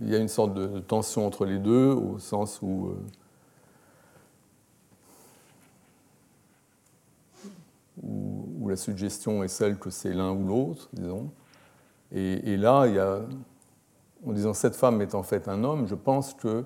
il 0.00 0.08
y 0.08 0.14
a 0.14 0.18
une 0.18 0.28
sorte 0.28 0.54
de 0.54 0.78
tension 0.80 1.26
entre 1.26 1.44
les 1.44 1.58
deux, 1.58 1.90
au 1.90 2.18
sens 2.18 2.60
où, 2.62 2.88
euh, 2.88 2.96
où, 8.02 8.68
la 8.68 8.76
suggestion 8.76 9.42
est 9.42 9.48
celle 9.48 9.76
que 9.76 9.90
c'est 9.90 10.12
l'un 10.12 10.30
ou 10.32 10.46
l'autre, 10.46 10.88
disons. 10.92 11.30
Et, 12.12 12.56
là, 12.56 12.86
il 12.86 12.94
y 12.94 12.98
a, 12.98 13.20
en 14.26 14.32
disant 14.32 14.54
cette 14.54 14.76
femme 14.76 15.00
est 15.02 15.14
en 15.14 15.22
fait 15.22 15.48
un 15.48 15.64
homme, 15.64 15.88
je 15.88 15.94
pense 15.94 16.34
que 16.34 16.64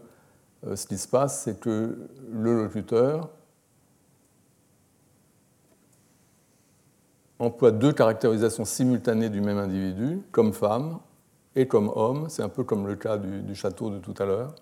euh, 0.66 0.76
ce 0.76 0.86
qui 0.86 0.98
se 0.98 1.08
passe, 1.08 1.42
c'est 1.42 1.58
que 1.58 2.08
le 2.30 2.64
locuteur 2.64 3.30
emploie 7.38 7.70
deux 7.70 7.92
caractérisations 7.92 8.64
simultanées 8.64 9.28
du 9.28 9.40
même 9.40 9.58
individu, 9.58 10.22
comme 10.32 10.52
femme 10.52 10.98
et 11.54 11.66
comme 11.66 11.90
homme. 11.94 12.26
C'est 12.28 12.42
un 12.42 12.48
peu 12.48 12.64
comme 12.64 12.86
le 12.86 12.96
cas 12.96 13.18
du, 13.18 13.54
château 13.54 13.90
de 13.90 13.98
tout 13.98 14.14
à 14.18 14.24
l'heure. 14.24 14.54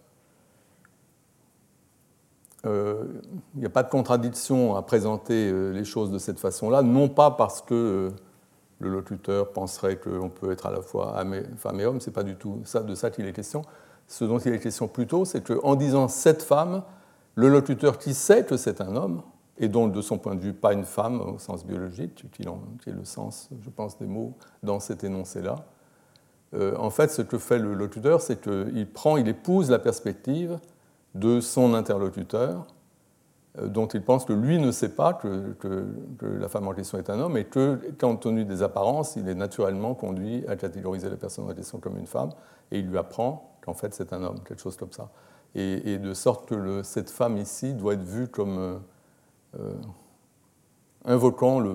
Euh, 2.67 3.05
il 3.55 3.61
n'y 3.61 3.67
a 3.67 3.71
pas 3.71 3.83
de 3.83 3.91
contradiction 3.91 4.75
à 4.75 4.83
présenter 4.83 5.51
euh, 5.51 5.71
les 5.73 5.85
choses 5.85 6.11
de 6.11 6.19
cette 6.19 6.39
façon-là, 6.39 6.81
non 6.81 7.11
pas 7.11 7.31
parce 7.31 7.61
que 7.61 7.75
euh, 7.75 8.11
le 8.79 8.89
locuteur 8.89 9.53
penserait 9.53 9.97
qu'on 9.97 10.31
peut 10.31 10.51
être 10.51 10.65
à 10.65 10.71
la 10.71 10.81
fois 10.81 11.23
femme 11.59 11.81
et 11.81 11.85
homme, 11.85 12.01
c'est 12.01 12.11
pas 12.11 12.23
du 12.23 12.37
tout 12.37 12.63
ça, 12.65 12.81
de 12.81 12.95
ça 12.95 13.11
qu'il 13.11 13.27
est 13.27 13.35
question. 13.35 13.63
Ce 14.09 14.25
dont 14.25 14.39
il 14.39 14.55
est 14.55 14.61
question 14.61 14.89
plutôt, 14.89 15.27
c'est 15.27 15.43
qu'en 15.43 15.75
disant 15.75 16.09
cette 16.09 16.43
femme, 16.43 16.83
le 17.35 17.49
locuteur 17.49 17.99
qui 17.99 18.15
sait 18.15 18.45
que 18.45 18.57
c'est 18.57 18.81
un 18.81 18.97
homme, 18.97 19.23
et 19.59 19.69
donc 19.69 19.93
de 19.93 20.01
son 20.01 20.19
point 20.19 20.35
de 20.35 20.41
vue 20.41 20.53
pas 20.53 20.73
une 20.73 20.85
femme 20.85 21.21
au 21.21 21.39
sens 21.39 21.65
biologique, 21.65 22.27
qui 22.33 22.43
est 22.43 22.93
le 22.93 23.05
sens, 23.05 23.51
je 23.63 23.71
pense, 23.71 23.99
des 23.99 24.07
mots 24.07 24.35
dans 24.63 24.81
cet 24.81 25.05
énoncé-là. 25.05 25.57
Euh, 26.55 26.77
en 26.77 26.91
fait, 26.91 27.11
ce 27.11 27.23
que 27.23 27.39
fait 27.39 27.59
le 27.59 27.75
locuteur, 27.75 28.21
c'est 28.21 28.41
qu'il 28.41 28.87
prend, 28.93 29.17
il 29.17 29.29
épouse 29.29 29.71
la 29.71 29.79
perspective 29.79 30.59
de 31.15 31.41
son 31.41 31.75
interlocuteur, 31.75 32.67
euh, 33.59 33.69
dont 33.69 33.87
il 33.87 34.03
pense 34.03 34.25
que 34.25 34.33
lui 34.33 34.59
ne 34.59 34.71
sait 34.71 34.91
pas 34.91 35.15
que, 35.15 35.57
la 36.21 36.49
femme 36.49 36.69
en 36.69 36.73
question 36.73 36.99
est 36.99 37.11
un 37.11 37.21
homme, 37.21 37.37
et 37.37 37.45
que, 37.45 37.81
compte 38.01 38.21
tenu 38.21 38.45
des 38.45 38.63
apparences, 38.63 39.17
il 39.17 39.29
est 39.29 39.35
naturellement 39.35 39.95
conduit 39.95 40.45
à 40.49 40.57
catégoriser 40.57 41.11
la 41.11 41.17
personne 41.17 41.49
en 41.49 41.55
question 41.55 41.79
comme 41.79 41.99
une 41.99 42.07
femme, 42.07 42.31
et 42.71 42.79
il 42.79 42.87
lui 42.89 42.99
apprend 42.99 43.57
qu'en 43.63 43.75
fait 43.75 43.95
c'est 43.95 44.13
un 44.13 44.23
homme, 44.23 44.41
quelque 44.45 44.61
chose 44.61 44.77
comme 44.77 44.93
ça. 44.93 45.11
Et, 45.57 45.99
de 45.99 46.15
sorte 46.15 46.49
que 46.49 46.83
cette 46.83 47.11
femme 47.11 47.37
ici 47.37 47.75
doit 47.75 47.95
être 47.95 48.03
vue 48.03 48.27
comme 48.27 48.81
euh, 49.59 49.75
invoquant 51.05 51.61
le, 51.61 51.75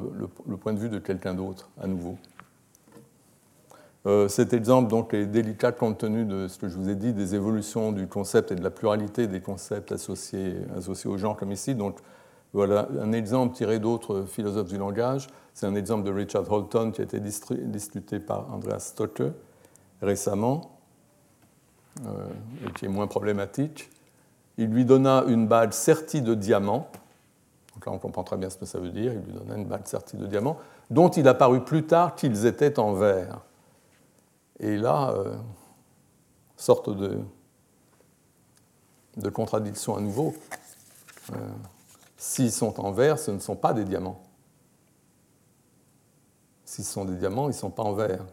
point 0.57 0.73
de 0.73 0.79
vue 0.79 0.89
de 0.89 0.99
quelqu'un 0.99 1.33
d'autre 1.33 1.69
à 1.79 1.87
nouveau. 1.87 2.17
Euh, 4.05 4.27
cet 4.27 4.53
exemple 4.53 4.89
donc, 4.89 5.13
est 5.13 5.25
délicat 5.25 5.71
compte 5.71 5.99
tenu 5.99 6.25
de 6.25 6.47
ce 6.47 6.57
que 6.57 6.67
je 6.67 6.77
vous 6.77 6.89
ai 6.89 6.95
dit, 6.95 7.13
des 7.13 7.35
évolutions 7.35 7.91
du 7.91 8.07
concept 8.07 8.51
et 8.51 8.55
de 8.55 8.63
la 8.63 8.71
pluralité 8.71 9.27
des 9.27 9.41
concepts 9.41 9.91
associés, 9.91 10.55
associés 10.75 11.09
au 11.09 11.17
genre 11.17 11.37
comme 11.37 11.51
ici. 11.51 11.75
Donc, 11.75 11.97
voilà 12.53 12.87
un 12.99 13.11
exemple 13.11 13.55
tiré 13.55 13.77
d'autres 13.79 14.23
philosophes 14.23 14.69
du 14.69 14.77
langage. 14.77 15.27
C'est 15.53 15.67
un 15.67 15.75
exemple 15.75 16.03
de 16.03 16.11
Richard 16.11 16.51
Holton 16.51 16.91
qui 16.91 17.01
a 17.01 17.03
été 17.03 17.19
discuté 17.19 18.19
par 18.19 18.51
Andreas 18.51 18.79
Stocker 18.79 19.31
récemment 20.01 20.79
euh, 22.05 22.27
et 22.65 22.71
qui 22.71 22.85
est 22.85 22.89
moins 22.89 23.07
problématique. 23.07 23.89
Il 24.57 24.69
lui 24.69 24.85
donna 24.85 25.23
une 25.27 25.47
balle 25.47 25.73
sertie 25.73 26.21
de 26.21 26.33
diamants 26.33 26.89
donc 27.79 27.85
là, 27.85 27.93
on 27.93 27.97
comprend 27.97 28.25
très 28.25 28.35
bien 28.35 28.49
ce 28.49 28.57
que 28.57 28.65
ça 28.65 28.77
veut 28.77 28.89
dire. 28.89 29.13
Il 29.13 29.21
lui 29.21 29.31
donna 29.31 29.55
une 29.55 29.63
balle 29.63 29.83
sertie 29.85 30.17
de 30.17 30.27
diamants, 30.27 30.57
dont 30.89 31.07
il 31.07 31.25
a 31.29 31.33
paru 31.33 31.63
plus 31.63 31.85
tard 31.85 32.13
qu'ils 32.13 32.45
étaient 32.45 32.77
en 32.77 32.91
verre. 32.91 33.39
Et 34.59 34.75
là, 34.75 35.11
euh, 35.11 35.37
sorte 36.57 36.89
de, 36.89 37.21
contradiction 39.29 39.95
à 39.95 40.01
nouveau. 40.01 40.35
Euh, 41.31 41.37
s'ils 42.17 42.51
sont 42.51 42.81
en 42.81 42.91
verre, 42.91 43.17
ce 43.17 43.31
ne 43.31 43.39
sont 43.39 43.55
pas 43.55 43.71
des 43.71 43.85
diamants. 43.85 44.21
Si 46.65 46.83
ce 46.83 46.91
sont 46.91 47.05
des 47.05 47.15
diamants, 47.15 47.45
ils 47.45 47.53
ne 47.53 47.53
sont 47.53 47.71
pas 47.71 47.83
en 47.83 47.93
verre. 47.93 48.25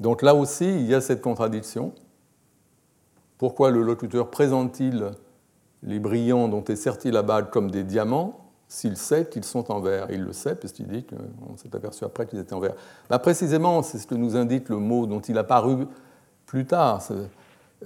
Donc 0.00 0.20
là 0.20 0.34
aussi, 0.34 0.66
il 0.66 0.86
y 0.86 0.94
a 0.94 1.00
cette 1.00 1.22
contradiction. 1.22 1.94
Pourquoi 3.42 3.72
le 3.72 3.82
locuteur 3.82 4.30
présente-t-il 4.30 5.10
les 5.82 5.98
brillants 5.98 6.46
dont 6.46 6.62
est 6.62 6.76
sertie 6.76 7.10
la 7.10 7.22
bague 7.22 7.50
comme 7.50 7.72
des 7.72 7.82
diamants 7.82 8.38
s'il 8.68 8.96
sait 8.96 9.26
qu'ils 9.26 9.42
sont 9.42 9.72
en 9.72 9.80
verre? 9.80 10.06
Il 10.12 10.22
le 10.22 10.32
sait, 10.32 10.54
puisqu'il 10.54 10.86
dit 10.86 11.04
qu'on 11.04 11.56
s'est 11.56 11.74
aperçu 11.74 12.04
après 12.04 12.24
qu'ils 12.24 12.38
étaient 12.38 12.54
en 12.54 12.60
verre. 12.60 12.76
Bah, 13.10 13.18
précisément, 13.18 13.82
c'est 13.82 13.98
ce 13.98 14.06
que 14.06 14.14
nous 14.14 14.36
indique 14.36 14.68
le 14.68 14.76
mot 14.76 15.06
dont 15.06 15.18
il 15.18 15.36
a 15.38 15.42
paru 15.42 15.88
plus 16.46 16.66
tard. 16.66 17.02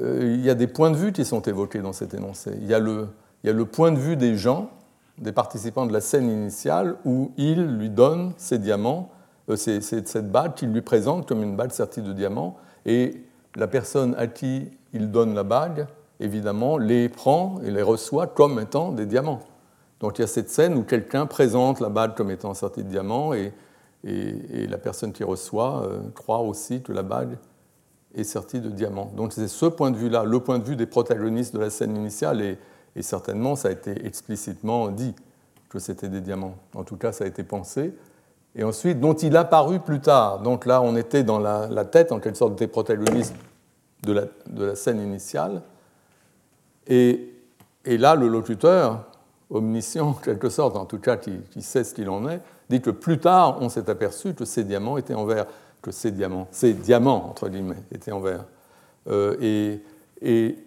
Euh, 0.02 0.34
il 0.34 0.44
y 0.44 0.50
a 0.50 0.54
des 0.54 0.66
points 0.66 0.90
de 0.90 0.96
vue 0.96 1.10
qui 1.10 1.24
sont 1.24 1.40
évoqués 1.40 1.80
dans 1.80 1.94
cet 1.94 2.12
énoncé. 2.12 2.50
Il 2.60 2.66
y 2.66 2.74
a 2.74 2.78
le, 2.78 3.08
il 3.42 3.46
y 3.46 3.50
a 3.50 3.54
le 3.54 3.64
point 3.64 3.92
de 3.92 3.98
vue 3.98 4.16
des 4.16 4.36
gens, 4.36 4.68
des 5.16 5.32
participants 5.32 5.86
de 5.86 5.92
la 5.94 6.02
scène 6.02 6.28
initiale, 6.28 6.96
où 7.06 7.32
il 7.38 7.64
lui 7.78 7.88
donne 7.88 8.34
ces 8.36 8.58
diamants, 8.58 9.08
euh, 9.48 9.56
cette 9.56 10.30
bague 10.30 10.52
qu'il 10.52 10.70
lui 10.70 10.82
présente 10.82 11.26
comme 11.26 11.42
une 11.42 11.56
bague 11.56 11.70
sertie 11.70 12.02
de 12.02 12.12
diamants, 12.12 12.58
et 12.84 13.22
la 13.56 13.68
personne 13.68 14.14
à 14.18 14.26
qui 14.26 14.68
il 14.96 15.10
donne 15.10 15.34
la 15.34 15.44
bague, 15.44 15.86
évidemment, 16.20 16.78
les 16.78 17.08
prend 17.08 17.60
et 17.64 17.70
les 17.70 17.82
reçoit 17.82 18.26
comme 18.26 18.58
étant 18.58 18.92
des 18.92 19.06
diamants. 19.06 19.40
Donc 20.00 20.18
il 20.18 20.22
y 20.22 20.24
a 20.24 20.28
cette 20.28 20.50
scène 20.50 20.74
où 20.74 20.82
quelqu'un 20.82 21.26
présente 21.26 21.80
la 21.80 21.88
bague 21.88 22.14
comme 22.14 22.30
étant 22.30 22.52
sertie 22.54 22.82
de 22.82 22.88
diamants 22.88 23.32
et, 23.32 23.52
et, 24.04 24.66
la 24.66 24.78
personne 24.78 25.12
qui 25.12 25.24
reçoit 25.24 25.84
euh, 25.84 26.00
croit 26.14 26.40
aussi 26.40 26.82
que 26.82 26.92
la 26.92 27.02
bague 27.02 27.38
est 28.14 28.24
sertie 28.24 28.60
de 28.60 28.68
diamants. 28.68 29.10
Donc 29.16 29.32
c'est 29.32 29.48
ce 29.48 29.66
point 29.66 29.90
de 29.90 29.96
vue-là, 29.96 30.24
le 30.24 30.40
point 30.40 30.58
de 30.58 30.64
vue 30.64 30.76
des 30.76 30.86
protagonistes 30.86 31.54
de 31.54 31.60
la 31.60 31.70
scène 31.70 31.96
initiale, 31.96 32.40
et, 32.40 32.58
et 32.94 33.02
certainement 33.02 33.56
ça 33.56 33.68
a 33.68 33.70
été 33.72 34.06
explicitement 34.06 34.88
dit 34.88 35.14
que 35.68 35.78
c'était 35.78 36.08
des 36.08 36.20
diamants. 36.20 36.56
En 36.74 36.84
tout 36.84 36.96
cas, 36.96 37.12
ça 37.12 37.24
a 37.24 37.26
été 37.26 37.42
pensé. 37.42 37.94
Et 38.54 38.64
ensuite, 38.64 39.00
dont 39.00 39.14
il 39.14 39.36
a 39.36 39.44
paru 39.44 39.80
plus 39.80 40.00
tard. 40.00 40.40
Donc 40.40 40.64
là, 40.64 40.80
on 40.80 40.96
était 40.96 41.22
dans 41.22 41.38
la, 41.38 41.66
la 41.68 41.84
tête, 41.84 42.12
en 42.12 42.20
quelque 42.20 42.38
sorte, 42.38 42.58
des 42.58 42.66
protagonistes 42.66 43.34
de 44.02 44.28
la, 44.56 44.74
scène 44.74 45.00
initiale. 45.00 45.62
Et, 46.86 47.32
là, 47.84 48.14
le 48.14 48.28
locuteur, 48.28 49.04
omniscient 49.50 50.08
en 50.08 50.12
quelque 50.12 50.48
sorte, 50.48 50.76
en 50.76 50.86
tout 50.86 50.98
cas 50.98 51.16
qui, 51.16 51.40
sait 51.60 51.84
ce 51.84 51.94
qu'il 51.94 52.08
en 52.10 52.28
est, 52.28 52.40
dit 52.68 52.80
que 52.80 52.90
plus 52.90 53.18
tard, 53.18 53.58
on 53.60 53.68
s'est 53.68 53.88
aperçu 53.88 54.34
que 54.34 54.44
ces 54.44 54.64
diamants 54.64 54.96
étaient 54.96 55.14
en 55.14 55.24
verre, 55.24 55.46
que 55.82 55.92
ces 55.92 56.10
diamants, 56.10 56.48
ces 56.50 56.72
diamants, 56.72 57.28
entre 57.30 57.48
guillemets, 57.48 57.82
étaient 57.92 58.12
en 58.12 58.20
verre. 58.20 58.44
Euh, 59.08 59.80
et, 60.22 60.58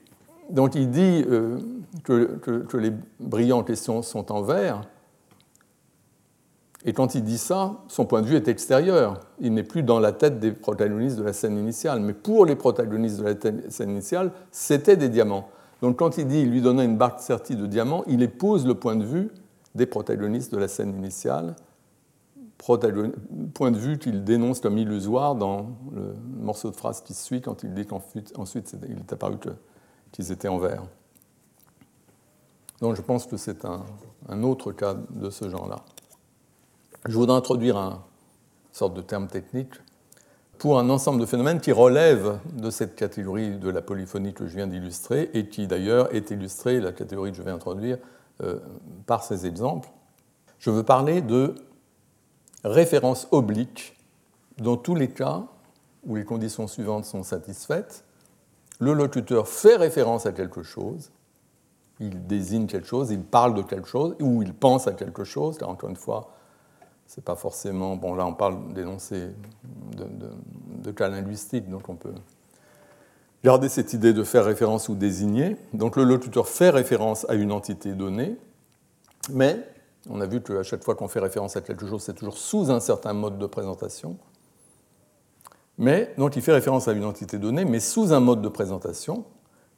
donc 0.49 0.75
il 0.75 0.89
dit 0.89 1.23
euh, 1.29 1.59
que, 2.03 2.77
les 2.77 2.93
brillants 3.19 3.59
en 3.59 3.63
question 3.63 4.01
sont 4.01 4.31
en 4.31 4.41
verre, 4.41 4.81
et 6.85 6.93
quand 6.93 7.13
il 7.13 7.23
dit 7.23 7.37
ça, 7.37 7.75
son 7.89 8.05
point 8.05 8.21
de 8.21 8.27
vue 8.27 8.37
est 8.37 8.47
extérieur. 8.47 9.19
Il 9.39 9.53
n'est 9.53 9.63
plus 9.63 9.83
dans 9.83 9.99
la 9.99 10.13
tête 10.13 10.39
des 10.39 10.51
protagonistes 10.51 11.17
de 11.17 11.23
la 11.23 11.33
scène 11.33 11.57
initiale. 11.57 11.99
Mais 11.99 12.13
pour 12.13 12.45
les 12.45 12.55
protagonistes 12.55 13.19
de 13.19 13.23
la 13.25 13.69
scène 13.69 13.89
initiale, 13.89 14.31
c'était 14.51 14.95
des 14.95 15.09
diamants. 15.09 15.49
Donc 15.81 15.97
quand 15.97 16.17
il 16.17 16.27
dit 16.27 16.41
il 16.41 16.49
lui 16.49 16.61
donnait 16.61 16.85
une 16.85 16.97
barque 16.97 17.19
sertie 17.19 17.55
de 17.55 17.65
diamants, 17.65 18.03
il 18.07 18.23
épouse 18.23 18.65
le 18.65 18.75
point 18.75 18.95
de 18.95 19.03
vue 19.03 19.29
des 19.75 19.85
protagonistes 19.85 20.53
de 20.53 20.57
la 20.57 20.67
scène 20.67 20.95
initiale, 20.97 21.55
point 22.57 22.77
de 23.71 23.77
vue 23.77 23.97
qu'il 23.97 24.23
dénonce 24.23 24.59
comme 24.59 24.77
illusoire 24.77 25.35
dans 25.35 25.67
le 25.93 26.13
morceau 26.41 26.71
de 26.71 26.75
phrase 26.75 27.01
qui 27.01 27.13
suit 27.13 27.41
quand 27.41 27.63
il 27.63 27.73
dit 27.73 27.85
qu'ensuite 27.85 28.75
il 28.87 28.99
est 28.99 29.13
apparu 29.13 29.35
qu'ils 30.11 30.31
étaient 30.31 30.47
en 30.47 30.57
verre. 30.57 30.83
Donc 32.81 32.95
je 32.95 33.01
pense 33.01 33.25
que 33.25 33.37
c'est 33.37 33.65
un, 33.65 33.85
un 34.27 34.43
autre 34.43 34.71
cas 34.71 34.95
de 35.11 35.29
ce 35.29 35.49
genre-là. 35.49 35.77
Je 37.07 37.13
voudrais 37.13 37.37
introduire 37.37 37.77
un 37.77 38.03
sorte 38.73 38.93
de 38.93 39.01
terme 39.01 39.27
technique 39.27 39.73
pour 40.57 40.77
un 40.77 40.89
ensemble 40.89 41.21
de 41.21 41.25
phénomènes 41.25 41.61
qui 41.61 41.71
relèvent 41.71 42.39
de 42.51 42.69
cette 42.69 42.95
catégorie 42.95 43.55
de 43.55 43.69
la 43.69 43.81
polyphonie 43.81 44.33
que 44.33 44.47
je 44.47 44.55
viens 44.57 44.67
d'illustrer 44.67 45.29
et 45.33 45.47
qui 45.47 45.65
d'ailleurs 45.65 46.13
est 46.13 46.29
illustrée, 46.31 46.81
la 46.81 46.91
catégorie 46.91 47.31
que 47.31 47.37
je 47.37 47.41
vais 47.41 47.51
introduire, 47.51 47.97
euh, 48.41 48.59
par 49.05 49.23
ces 49.23 49.45
exemples. 49.45 49.89
Je 50.59 50.69
veux 50.69 50.83
parler 50.83 51.21
de 51.21 51.55
références 52.65 53.29
obliques 53.31 53.97
dans 54.57 54.75
tous 54.75 54.95
les 54.95 55.09
cas 55.09 55.43
où 56.05 56.17
les 56.17 56.25
conditions 56.25 56.67
suivantes 56.67 57.05
sont 57.05 57.23
satisfaites. 57.23 58.03
Le 58.79 58.91
locuteur 58.91 59.47
fait 59.47 59.77
référence 59.77 60.25
à 60.25 60.33
quelque 60.33 60.63
chose, 60.63 61.11
il 62.01 62.27
désigne 62.27 62.67
quelque 62.67 62.87
chose, 62.87 63.11
il 63.11 63.23
parle 63.23 63.53
de 63.53 63.61
quelque 63.61 63.87
chose, 63.87 64.15
ou 64.19 64.41
il 64.41 64.53
pense 64.53 64.87
à 64.87 64.91
quelque 64.91 65.23
chose, 65.23 65.57
car 65.57 65.69
encore 65.69 65.89
une 65.89 65.95
fois, 65.95 66.33
c'est 67.09 67.23
pas 67.23 67.35
forcément. 67.35 67.95
Bon, 67.95 68.13
là, 68.13 68.23
on 68.27 68.33
parle 68.33 68.71
d'énoncés 68.71 69.29
de, 69.97 70.05
de, 70.83 70.91
cas 70.91 71.09
linguistiques, 71.09 71.67
donc 71.67 71.89
on 71.89 71.95
peut 71.95 72.13
garder 73.43 73.67
cette 73.67 73.93
idée 73.93 74.13
de 74.13 74.23
faire 74.23 74.45
référence 74.45 74.89
ou 74.89 74.95
désigner. 74.95 75.57
Donc 75.73 75.95
le 75.95 76.03
locuteur 76.03 76.47
fait 76.47 76.69
référence 76.69 77.27
à 77.27 77.33
une 77.33 77.51
entité 77.51 77.93
donnée, 77.93 78.37
mais 79.31 79.57
on 80.07 80.21
a 80.21 80.27
vu 80.27 80.39
qu'à 80.41 80.61
chaque 80.61 80.83
fois 80.83 80.93
qu'on 80.93 81.07
fait 81.07 81.19
référence 81.19 81.57
à 81.57 81.61
quelque 81.61 81.87
chose, 81.87 82.03
c'est 82.03 82.13
toujours 82.13 82.37
sous 82.37 82.69
un 82.69 82.79
certain 82.79 83.13
mode 83.13 83.39
de 83.39 83.47
présentation. 83.47 84.15
Mais 85.79 86.13
donc 86.19 86.35
il 86.35 86.43
fait 86.43 86.53
référence 86.53 86.87
à 86.87 86.91
une 86.91 87.05
entité 87.05 87.39
donnée, 87.39 87.65
mais 87.65 87.79
sous 87.79 88.13
un 88.13 88.19
mode 88.19 88.43
de 88.43 88.49
présentation 88.49 89.25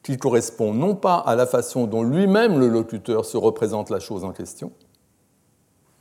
qui 0.03 0.17
correspond 0.17 0.73
non 0.73 0.95
pas 0.95 1.15
à 1.15 1.37
la 1.37 1.45
façon 1.45 1.87
dont 1.87 2.03
lui-même 2.03 2.59
le 2.59 2.67
locuteur 2.67 3.23
se 3.23 3.37
représente 3.37 3.89
la 3.89 4.01
chose 4.01 4.25
en 4.25 4.33
question, 4.33 4.73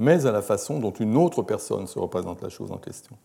mais 0.01 0.27
à 0.27 0.33
la 0.33 0.41
façon 0.41 0.81
dont 0.81 0.93
une 0.93 1.17
autre 1.17 1.43
personne 1.43 1.87
se 1.87 1.99
représente 1.99 2.43
la 2.43 2.49
chose 2.49 2.73
en 2.73 2.79
question. 2.79 3.17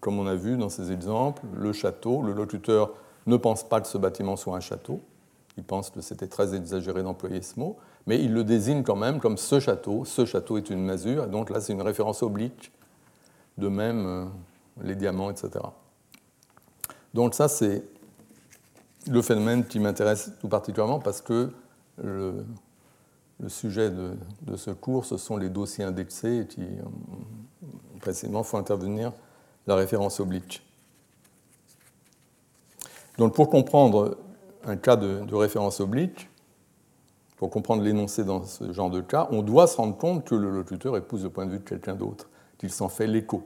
comme 0.00 0.18
on 0.18 0.26
a 0.26 0.34
vu 0.34 0.56
dans 0.56 0.70
ces 0.70 0.90
exemples, 0.90 1.42
le 1.54 1.72
château, 1.72 2.22
le 2.22 2.32
locuteur 2.32 2.92
ne 3.26 3.36
pense 3.36 3.62
pas 3.62 3.80
que 3.80 3.86
ce 3.86 3.98
bâtiment 3.98 4.36
soit 4.36 4.56
un 4.56 4.60
château, 4.60 5.00
il 5.56 5.64
pense 5.64 5.90
que 5.90 6.00
c'était 6.00 6.26
très 6.26 6.54
exagéré 6.54 7.02
d'employer 7.02 7.42
ce 7.42 7.60
mot, 7.60 7.76
mais 8.06 8.22
il 8.22 8.32
le 8.32 8.42
désigne 8.42 8.82
quand 8.82 8.96
même 8.96 9.20
comme 9.20 9.36
ce 9.36 9.60
château, 9.60 10.04
ce 10.04 10.24
château 10.24 10.56
est 10.56 10.70
une 10.70 10.82
masure, 10.82 11.24
et 11.24 11.28
donc 11.28 11.50
là 11.50 11.60
c'est 11.60 11.74
une 11.74 11.82
référence 11.82 12.22
oblique, 12.22 12.72
de 13.58 13.68
même 13.68 14.06
euh, 14.06 14.24
les 14.82 14.94
diamants, 14.94 15.30
etc. 15.30 15.50
Donc 17.12 17.34
ça 17.34 17.48
c'est 17.48 17.82
le 19.10 19.20
phénomène 19.20 19.66
qui 19.66 19.78
m'intéresse 19.78 20.32
tout 20.40 20.48
particulièrement 20.48 21.00
parce 21.00 21.20
que 21.20 21.50
le, 22.02 22.44
le 23.40 23.48
sujet 23.48 23.90
de, 23.90 24.56
ce 24.56 24.70
cours, 24.70 25.04
ce 25.04 25.16
sont 25.16 25.36
les 25.36 25.48
dossiers 25.48 25.84
indexés 25.84 26.46
qui, 26.48 26.62
euh, 26.62 27.66
précisément, 28.00 28.42
font 28.42 28.58
intervenir 28.58 29.12
la 29.66 29.76
référence 29.76 30.18
oblique. 30.18 30.62
Donc, 33.16 33.34
pour 33.34 33.48
comprendre 33.48 34.18
un 34.64 34.76
cas 34.76 34.96
de, 34.96 35.34
référence 35.34 35.80
oblique, 35.80 36.28
pour 37.36 37.50
comprendre 37.50 37.82
l'énoncé 37.82 38.24
dans 38.24 38.44
ce 38.44 38.72
genre 38.72 38.90
de 38.90 39.00
cas, 39.00 39.28
on 39.30 39.42
doit 39.42 39.68
se 39.68 39.76
rendre 39.76 39.96
compte 39.96 40.24
que 40.24 40.34
le 40.34 40.50
locuteur 40.50 40.96
épouse 40.96 41.22
le 41.22 41.30
point 41.30 41.46
de 41.46 41.52
vue 41.52 41.58
de 41.58 41.64
quelqu'un 41.64 41.94
d'autre, 41.94 42.28
qu'il 42.58 42.70
s'en 42.70 42.88
fait 42.88 43.06
l'écho, 43.06 43.44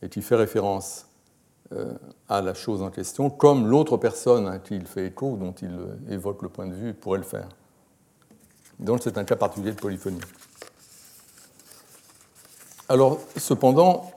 et 0.00 0.08
qu'il 0.08 0.22
fait 0.22 0.36
référence 0.36 1.06
euh, 1.72 1.92
à 2.28 2.40
la 2.40 2.54
chose 2.54 2.82
en 2.82 2.90
question, 2.90 3.28
comme 3.28 3.66
l'autre 3.66 3.98
personne 3.98 4.48
à 4.48 4.58
qui 4.58 4.76
il 4.76 4.86
fait 4.86 5.08
écho, 5.08 5.36
dont 5.36 5.52
il 5.52 5.70
évoque 6.08 6.40
le 6.40 6.48
point 6.48 6.66
de 6.66 6.74
vue, 6.74 6.94
pourrait 6.94 7.18
le 7.18 7.24
faire. 7.24 7.48
Donc 8.80 9.00
c'est 9.02 9.18
un 9.18 9.24
cas 9.24 9.36
particulier 9.36 9.72
de 9.72 9.80
polyphonie. 9.80 10.20
Alors, 12.88 13.20
cependant, 13.36 14.10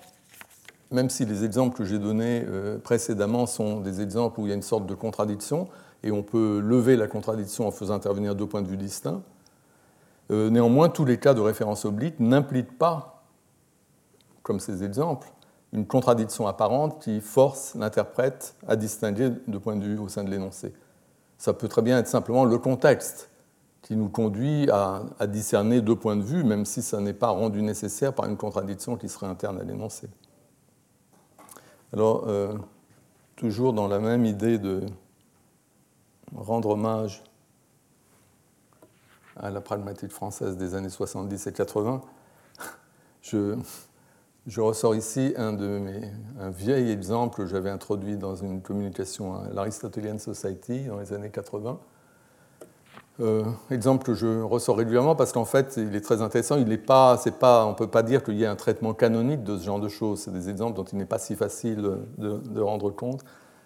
même 0.90 1.10
si 1.10 1.26
les 1.26 1.44
exemples 1.44 1.78
que 1.78 1.84
j'ai 1.84 2.00
donnés 2.00 2.44
euh, 2.48 2.80
précédemment 2.80 3.46
sont 3.46 3.82
des 3.82 4.02
exemples 4.02 4.40
où 4.40 4.46
il 4.48 4.50
y 4.50 4.52
a 4.52 4.56
une 4.56 4.64
sorte 4.64 4.88
de 4.88 4.96
contradiction, 4.96 5.68
et 6.02 6.12
on 6.12 6.24
peut 6.24 6.60
lever 6.60 6.96
la 6.96 7.08
contradiction 7.08 7.68
en 7.68 7.72
faisant 7.72 7.94
intervenir 7.94 8.36
deux 8.36 8.48
points 8.48 8.62
de 8.62 8.68
vue 8.68 8.78
distincts, 8.78 9.22
euh, 10.32 10.50
néanmoins, 10.50 10.90
tous 10.90 11.06
les 11.06 11.20
cas 11.20 11.34
de 11.34 11.42
référence 11.42 11.84
oblique 11.86 12.20
n'impliquent 12.20 12.78
pas, 12.78 13.24
comme 14.42 14.60
ces 14.60 14.84
exemples, 14.84 15.28
une 15.74 15.86
contradiction 15.86 16.48
apparente 16.48 17.02
qui 17.02 17.20
force 17.20 17.76
l'interprète 17.76 18.56
à 18.68 18.76
distinguer 18.76 19.32
deux 19.48 19.60
points 19.60 19.76
de 19.76 19.84
vue 19.84 19.98
au 19.98 20.08
sein 20.08 20.24
de 20.24 20.30
l'énoncé. 20.30 20.74
Ça 21.38 21.54
peut 21.54 21.68
très 21.68 21.82
bien 21.82 21.98
être 21.98 22.08
simplement 22.08 22.46
le 22.46 22.58
contexte 22.58 23.30
qui 23.84 23.98
nous 23.98 24.08
conduit 24.10 24.70
à, 24.72 25.04
discerner 25.28 25.82
deux 25.82 25.96
points 25.96 26.16
de 26.16 26.24
vue, 26.24 26.44
même 26.44 26.66
si 26.66 26.82
ça 26.82 27.00
n'est 27.02 27.14
pas 27.14 27.28
rendu 27.28 27.62
nécessaire 27.62 28.14
par 28.14 28.26
une 28.26 28.38
contradiction 28.38 28.96
qui 28.96 29.10
serait 29.10 29.28
interne 29.28 29.60
à 29.60 29.64
l'énoncé. 29.64 30.10
Alors, 31.92 32.24
euh, 32.28 32.54
toujours 33.36 33.74
dans 33.74 33.90
la 33.90 34.00
même 34.00 34.26
idée 34.26 34.58
de 34.58 34.84
rendre 36.34 36.70
hommage 36.70 37.24
à 39.36 39.52
la 39.52 39.60
pragmatique 39.60 40.12
française 40.12 40.56
des 40.56 40.76
années 40.76 40.90
70 40.90 41.48
et 41.48 41.52
80, 41.52 42.02
je 43.22 44.62
ressors 44.62 44.96
ici 44.96 45.34
un, 45.36 45.52
de 45.52 45.68
mes, 45.80 46.10
un 46.40 46.52
vieil 46.52 46.90
exemple 46.90 47.36
que 47.36 47.46
j'avais 47.48 47.70
introduit 47.70 48.16
dans 48.16 48.36
une 48.36 48.62
communication 48.62 49.36
à 49.36 49.50
l'Aristotelian 49.50 50.20
Society 50.20 50.86
dans 50.86 51.00
les 51.00 51.12
années 51.12 51.32
80. 51.32 51.80
Euh, 53.20 53.44
exemple 53.70 54.04
que 54.04 54.16
je 54.16 54.42
ressors 54.42 54.76
régulièrement 54.76 55.16
parce 55.16 55.32
qu'en 55.32 55.46
fait, 55.46 55.76
il 55.78 55.96
est 55.96 56.02
très 56.02 56.22
intéressant. 56.22 56.58
Il 56.58 56.72
est 56.72 56.78
pas, 56.78 57.18
c'est 57.18 57.38
pas, 57.38 57.66
on 57.66 57.72
ne 57.72 57.76
peut 57.76 57.88
pas 57.88 58.04
dire 58.04 58.24
qu'il 58.24 58.36
y 58.36 58.44
ait 58.44 58.48
un 58.48 58.56
traitement 58.56 58.94
canonique 58.94 59.44
de 59.44 59.58
ce 59.58 59.64
genre 59.64 59.80
de 59.80 59.90
choses. 59.90 60.22
C'est 60.22 60.34
des 60.34 60.50
exemples 60.50 60.76
dont 60.76 60.86
il 60.86 60.98
n'est 60.98 61.06
pas 61.06 61.20
si 61.20 61.36
facile 61.36 61.82
de, 62.18 62.62
rendre 62.62 62.90
compte. 62.90 63.24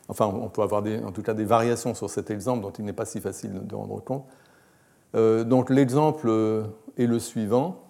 Enfin, 0.10 0.26
on 0.28 0.50
peut 0.50 0.62
avoir 0.62 0.84
en 1.06 1.12
tout 1.12 1.22
cas 1.22 1.34
des 1.34 1.46
variations 1.46 1.94
sur 1.94 2.10
cet 2.10 2.30
exemple 2.32 2.62
dont 2.62 2.72
il 2.72 2.86
n'est 2.86 2.94
pas 2.94 3.06
si 3.06 3.22
facile 3.22 3.66
de 3.66 3.76
rendre 3.76 4.02
compte. 4.04 4.26
Euh, 5.16 5.44
donc 5.44 5.70
l'exemple 5.70 6.30
est 6.98 7.08
le 7.08 7.20
suivant. 7.20 7.88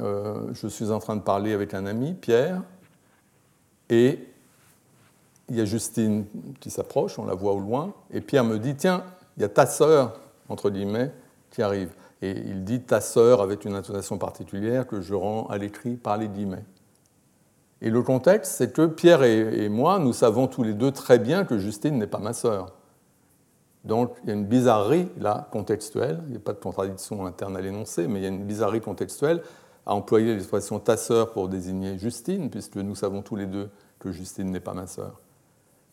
Euh, 0.00 0.52
je 0.52 0.66
suis 0.68 0.90
en 0.90 0.98
train 0.98 1.16
de 1.16 1.22
parler 1.22 1.52
avec 1.52 1.74
un 1.74 1.86
ami, 1.86 2.14
Pierre, 2.14 2.62
et 3.88 4.18
il 5.48 5.56
y 5.56 5.60
a 5.60 5.64
Justine 5.64 6.26
qui 6.60 6.70
s'approche, 6.70 7.18
on 7.18 7.24
la 7.24 7.34
voit 7.34 7.52
au 7.52 7.60
loin, 7.60 7.94
et 8.12 8.20
Pierre 8.20 8.44
me 8.44 8.58
dit, 8.58 8.76
tiens, 8.76 9.04
il 9.38 9.42
y 9.42 9.44
a 9.44 9.48
ta 9.48 9.66
sœur, 9.66 10.18
entre 10.48 10.68
guillemets, 10.68 11.12
qui 11.50 11.62
arrive. 11.62 11.94
Et 12.22 12.32
il 12.32 12.64
dit 12.64 12.80
ta 12.80 13.00
sœur 13.00 13.40
avec 13.40 13.64
une 13.64 13.76
intonation 13.76 14.18
particulière 14.18 14.86
que 14.86 15.00
je 15.00 15.14
rends 15.14 15.46
à 15.46 15.58
l'écrit 15.58 15.94
par 15.94 16.18
les 16.18 16.28
guillemets. 16.28 16.64
Et 17.80 17.90
le 17.90 18.02
contexte, 18.02 18.54
c'est 18.56 18.72
que 18.72 18.86
Pierre 18.86 19.22
et, 19.22 19.68
moi, 19.68 20.00
nous 20.00 20.12
savons 20.12 20.48
tous 20.48 20.64
les 20.64 20.74
deux 20.74 20.90
très 20.90 21.20
bien 21.20 21.44
que 21.44 21.56
Justine 21.56 21.96
n'est 21.98 22.08
pas 22.08 22.18
ma 22.18 22.32
sœur. 22.32 22.74
Donc 23.84 24.16
il 24.24 24.28
y 24.28 24.32
a 24.32 24.34
une 24.34 24.44
bizarrerie 24.44 25.08
là, 25.20 25.48
contextuelle, 25.52 26.20
il 26.26 26.32
n'y 26.32 26.36
a 26.36 26.40
pas 26.40 26.52
de 26.52 26.58
contradiction 26.58 27.24
interne 27.24 27.56
à 27.56 27.60
l'énoncé, 27.60 28.08
mais 28.08 28.18
il 28.18 28.22
y 28.24 28.26
a 28.26 28.30
une 28.30 28.44
bizarrerie 28.44 28.80
contextuelle 28.80 29.40
à 29.86 29.94
employer 29.94 30.34
l'expression 30.34 30.80
ta 30.80 30.96
sœur 30.96 31.30
pour 31.30 31.48
désigner 31.48 31.96
Justine, 31.96 32.50
puisque 32.50 32.76
nous 32.76 32.96
savons 32.96 33.22
tous 33.22 33.36
les 33.36 33.46
deux 33.46 33.70
que 34.00 34.10
Justine 34.10 34.50
n'est 34.50 34.58
pas 34.58 34.74
ma 34.74 34.88
sœur. 34.88 35.20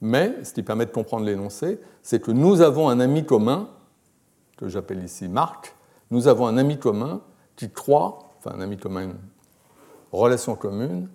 Mais 0.05 0.43
ce 0.43 0.53
qui 0.53 0.61
permet 0.61 0.85
de 0.85 0.91
comprendre 0.91 1.25
l'énoncé, 1.25 1.81
c'est 2.03 2.21
que 2.21 2.29
nous 2.29 2.61
avons 2.61 2.89
un 2.89 2.99
ami 2.99 3.25
commun, 3.25 3.69
que 4.55 4.67
j'appelle 4.67 5.03
ici 5.03 5.27
Marc, 5.27 5.75
nous 6.11 6.27
avons 6.27 6.45
un 6.45 6.59
ami 6.59 6.77
commun 6.77 7.21
qui 7.55 7.71
croit, 7.71 8.19
enfin 8.37 8.55
un 8.55 8.61
ami 8.61 8.77
commun, 8.77 9.13
relation 10.11 10.55
commune, 10.55 11.09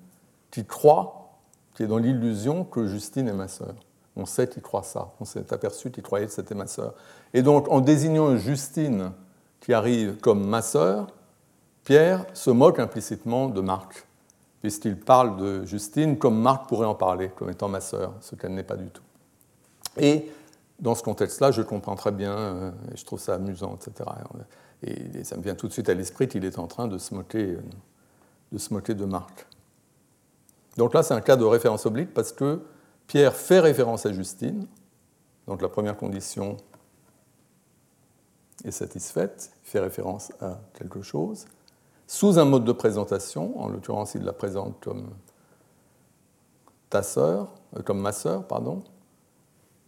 qui 0.51 0.65
croit, 0.65 1.39
qui 1.75 1.85
est 1.85 1.87
dans 1.87 1.99
l'illusion 1.99 2.65
que 2.65 2.89
Justine 2.89 3.29
est 3.29 3.33
ma 3.33 3.47
sœur. 3.47 3.77
On 4.17 4.27
sait 4.27 4.49
qu'il 4.49 4.61
croit 4.61 4.83
ça, 4.83 5.13
on 5.21 5.25
s'est 5.25 5.53
aperçu 5.53 5.93
qu'il 5.93 6.03
croyait 6.03 6.27
que 6.27 6.33
c'était 6.33 6.57
ma 6.57 6.67
sœur. 6.67 6.95
Et 7.33 7.43
donc 7.43 7.71
en 7.71 7.81
désignant 7.81 8.37
Justine 8.39 9.13
qui 9.61 9.73
arrive 9.73 10.17
comme 10.17 10.45
ma 10.45 10.63
sœur, 10.63 11.07
Pierre 11.85 12.27
se 12.35 12.51
moque 12.51 12.81
implicitement 12.81 13.51
de 13.51 13.61
Marc, 13.61 14.09
puisqu'il 14.61 14.99
parle 14.99 15.37
de 15.37 15.65
Justine 15.65 16.19
comme 16.19 16.41
Marc 16.41 16.69
pourrait 16.69 16.87
en 16.87 16.95
parler, 16.95 17.31
comme 17.31 17.51
étant 17.51 17.69
ma 17.69 17.81
sœur, 17.81 18.13
ce 18.21 18.35
qu'elle 18.35 18.55
n'est 18.55 18.63
pas 18.63 18.77
du 18.77 18.89
tout. 18.89 19.03
Et 19.97 20.31
dans 20.79 20.95
ce 20.95 21.03
contexte-là, 21.03 21.51
je 21.51 21.63
comprends 21.63 21.97
très 21.97 22.13
bien, 22.13 22.37
euh, 22.37 22.71
et 22.93 22.97
je 22.97 23.05
trouve 23.05 23.19
ça 23.21 23.35
amusant, 23.35 23.77
etc. 23.77 24.09
Et 24.83 25.25
ça 25.25 25.37
me 25.37 25.43
vient 25.43 25.55
tout 25.55 25.69
de 25.69 25.73
suite 25.73 25.89
à 25.89 25.95
l'esprit 25.95 26.29
qu'il 26.29 26.45
est 26.45 26.59
en 26.59 26.67
train 26.67 26.89
de 26.89 26.99
se 26.99 27.15
euh, 27.15 27.57
de, 28.53 28.59
se 28.59 28.73
moquer 28.73 28.95
de 28.95 29.05
Marc. 29.05 29.47
Donc 30.77 30.95
là, 30.95 31.03
c'est 31.03 31.15
un 31.15 31.21
cas 31.21 31.37
de 31.37 31.45
référence 31.45 31.85
oblique 31.87 32.15
parce 32.15 32.33
que 32.33 32.63
Pierre 33.07 33.35
fait 33.35 33.61
référence 33.61 34.07
à 34.07 34.13
Justine, 34.13 34.67
donc 35.47 35.63
la 35.63 35.69
première 35.69 35.97
condition 35.97 36.57
est 38.65 38.71
satisfaite, 38.71 39.51
il 39.65 39.69
fait 39.69 39.81
référence 39.81 40.33
à 40.41 40.61
quelque 40.75 41.03
chose 41.03 41.47
sous 42.11 42.41
un 42.41 42.45
mode 42.45 42.65
de 42.65 42.73
présentation, 42.73 43.63
en 43.63 43.69
l'occurrence 43.69 44.17
il 44.17 44.25
la 44.25 44.33
présente 44.33 44.75
comme 44.83 45.11
ta 46.89 47.05
sœur, 47.05 47.47
euh, 47.77 47.83
comme 47.83 48.01
ma 48.01 48.11
sœur, 48.11 48.49
pardon, 48.49 48.83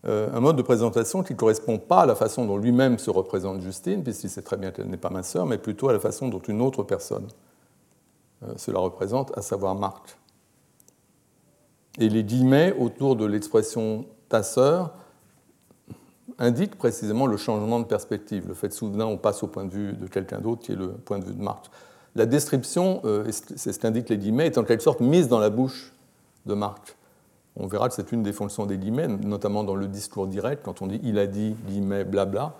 euh, 0.04 0.28
un 0.32 0.38
mode 0.38 0.54
de 0.54 0.62
présentation 0.62 1.24
qui 1.24 1.32
ne 1.32 1.38
correspond 1.38 1.78
pas 1.78 2.02
à 2.02 2.06
la 2.06 2.14
façon 2.14 2.44
dont 2.46 2.58
lui-même 2.58 3.00
se 3.00 3.10
représente 3.10 3.60
Justine, 3.60 4.04
puisqu'il 4.04 4.30
sait 4.30 4.42
très 4.42 4.56
bien 4.56 4.70
qu'elle 4.70 4.86
n'est 4.86 4.98
pas 4.98 5.10
ma 5.10 5.24
sœur, 5.24 5.46
mais 5.46 5.58
plutôt 5.58 5.88
à 5.88 5.92
la 5.92 5.98
façon 5.98 6.28
dont 6.28 6.38
une 6.38 6.62
autre 6.62 6.84
personne 6.84 7.26
euh, 8.44 8.56
se 8.56 8.70
la 8.70 8.78
représente, 8.78 9.36
à 9.36 9.42
savoir 9.42 9.74
Marc. 9.74 10.16
Et 11.98 12.08
les 12.08 12.22
guillemets 12.22 12.72
autour 12.78 13.16
de 13.16 13.26
l'expression 13.26 14.06
ta 14.28 14.44
sœur 14.44 14.94
indiquent 16.38 16.78
précisément 16.78 17.26
le 17.26 17.36
changement 17.36 17.80
de 17.80 17.84
perspective, 17.84 18.46
le 18.46 18.54
fait 18.54 18.72
soudain 18.72 19.06
on 19.06 19.16
passe 19.16 19.42
au 19.42 19.48
point 19.48 19.64
de 19.64 19.72
vue 19.72 19.92
de 19.94 20.06
quelqu'un 20.06 20.38
d'autre 20.38 20.62
qui 20.62 20.70
est 20.70 20.76
le 20.76 20.92
point 20.92 21.18
de 21.18 21.24
vue 21.24 21.34
de 21.34 21.42
Marc 21.42 21.68
la 22.14 22.26
description, 22.26 23.00
euh, 23.04 23.30
c'est 23.30 23.72
ce 23.72 23.78
qu'indiquent 23.78 24.10
les 24.10 24.18
guillemets, 24.18 24.46
est 24.46 24.58
en 24.58 24.64
quelque 24.64 24.82
sorte 24.82 25.00
mise 25.00 25.28
dans 25.28 25.38
la 25.38 25.50
bouche 25.50 25.92
de 26.46 26.54
Marc. 26.54 26.96
On 27.56 27.66
verra 27.66 27.88
que 27.88 27.94
c'est 27.94 28.12
une 28.12 28.22
des 28.22 28.32
fonctions 28.32 28.66
des 28.66 28.78
guillemets, 28.78 29.08
notamment 29.08 29.64
dans 29.64 29.74
le 29.74 29.86
discours 29.86 30.26
direct, 30.26 30.62
quand 30.64 30.82
on 30.82 30.86
dit 30.86 31.00
il 31.02 31.18
a 31.18 31.26
dit, 31.26 31.54
guillemets, 31.66 32.04
blabla. 32.04 32.54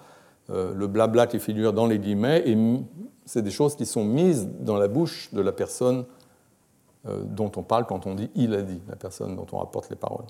Euh, 0.50 0.74
le 0.74 0.86
blabla 0.86 1.26
qui 1.26 1.38
figure 1.38 1.72
dans 1.72 1.86
les 1.86 1.98
guillemets, 1.98 2.44
c'est 3.24 3.42
des 3.42 3.50
choses 3.50 3.76
qui 3.76 3.86
sont 3.86 4.04
mises 4.04 4.48
dans 4.60 4.76
la 4.76 4.88
bouche 4.88 5.32
de 5.32 5.40
la 5.40 5.52
personne 5.52 6.04
euh, 7.08 7.22
dont 7.24 7.50
on 7.56 7.62
parle 7.62 7.86
quand 7.86 8.06
on 8.06 8.14
dit 8.14 8.30
il 8.34 8.54
a 8.54 8.62
dit, 8.62 8.80
la 8.88 8.96
personne 8.96 9.36
dont 9.36 9.46
on 9.52 9.58
rapporte 9.58 9.88
les 9.90 9.96
paroles. 9.96 10.26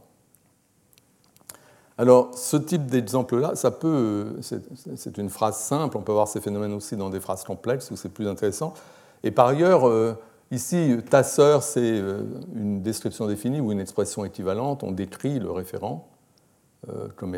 Alors, 1.99 2.31
ce 2.35 2.57
type 2.57 2.87
d'exemple-là, 2.87 3.55
ça 3.55 3.71
peut, 3.71 4.39
c'est 4.41 5.19
une 5.19 5.29
phrase 5.29 5.59
simple, 5.59 5.97
on 5.97 6.01
peut 6.01 6.13
voir 6.13 6.27
ces 6.27 6.41
phénomènes 6.41 6.73
aussi 6.73 6.97
dans 6.97 7.11
des 7.11 7.21
phrases 7.21 7.45
complexes 7.45 7.91
où 7.91 7.97
c'est 7.97 8.09
plus 8.09 8.27
intéressant. 8.27 8.75
Et 9.25 9.31
par 9.31 9.49
ailleurs, 9.49 9.87
euh, 9.89 10.15
ici, 10.51 10.97
ta 11.09 11.23
sœur, 11.23 11.63
c'est 11.63 11.81
euh, 11.81 12.23
une 12.55 12.83
description 12.83 13.27
définie 13.27 13.61
ou 13.61 13.73
une 13.73 13.81
expression 13.81 14.25
équivalente. 14.25 14.83
On 14.83 14.93
décrit 14.93 15.39
le 15.39 15.51
référent 15.51 16.09
euh, 16.89 17.09
comme 17.17 17.37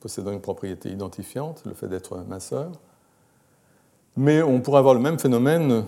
possédant 0.00 0.32
une 0.32 0.40
propriété 0.40 0.90
identifiante, 0.90 1.62
le 1.64 1.74
fait 1.74 1.88
d'être 1.88 2.24
ma 2.28 2.40
sœur. 2.40 2.72
Mais 4.16 4.42
on 4.42 4.60
pourrait 4.60 4.80
avoir 4.80 4.94
le 4.94 5.00
même 5.00 5.18
phénomène 5.18 5.84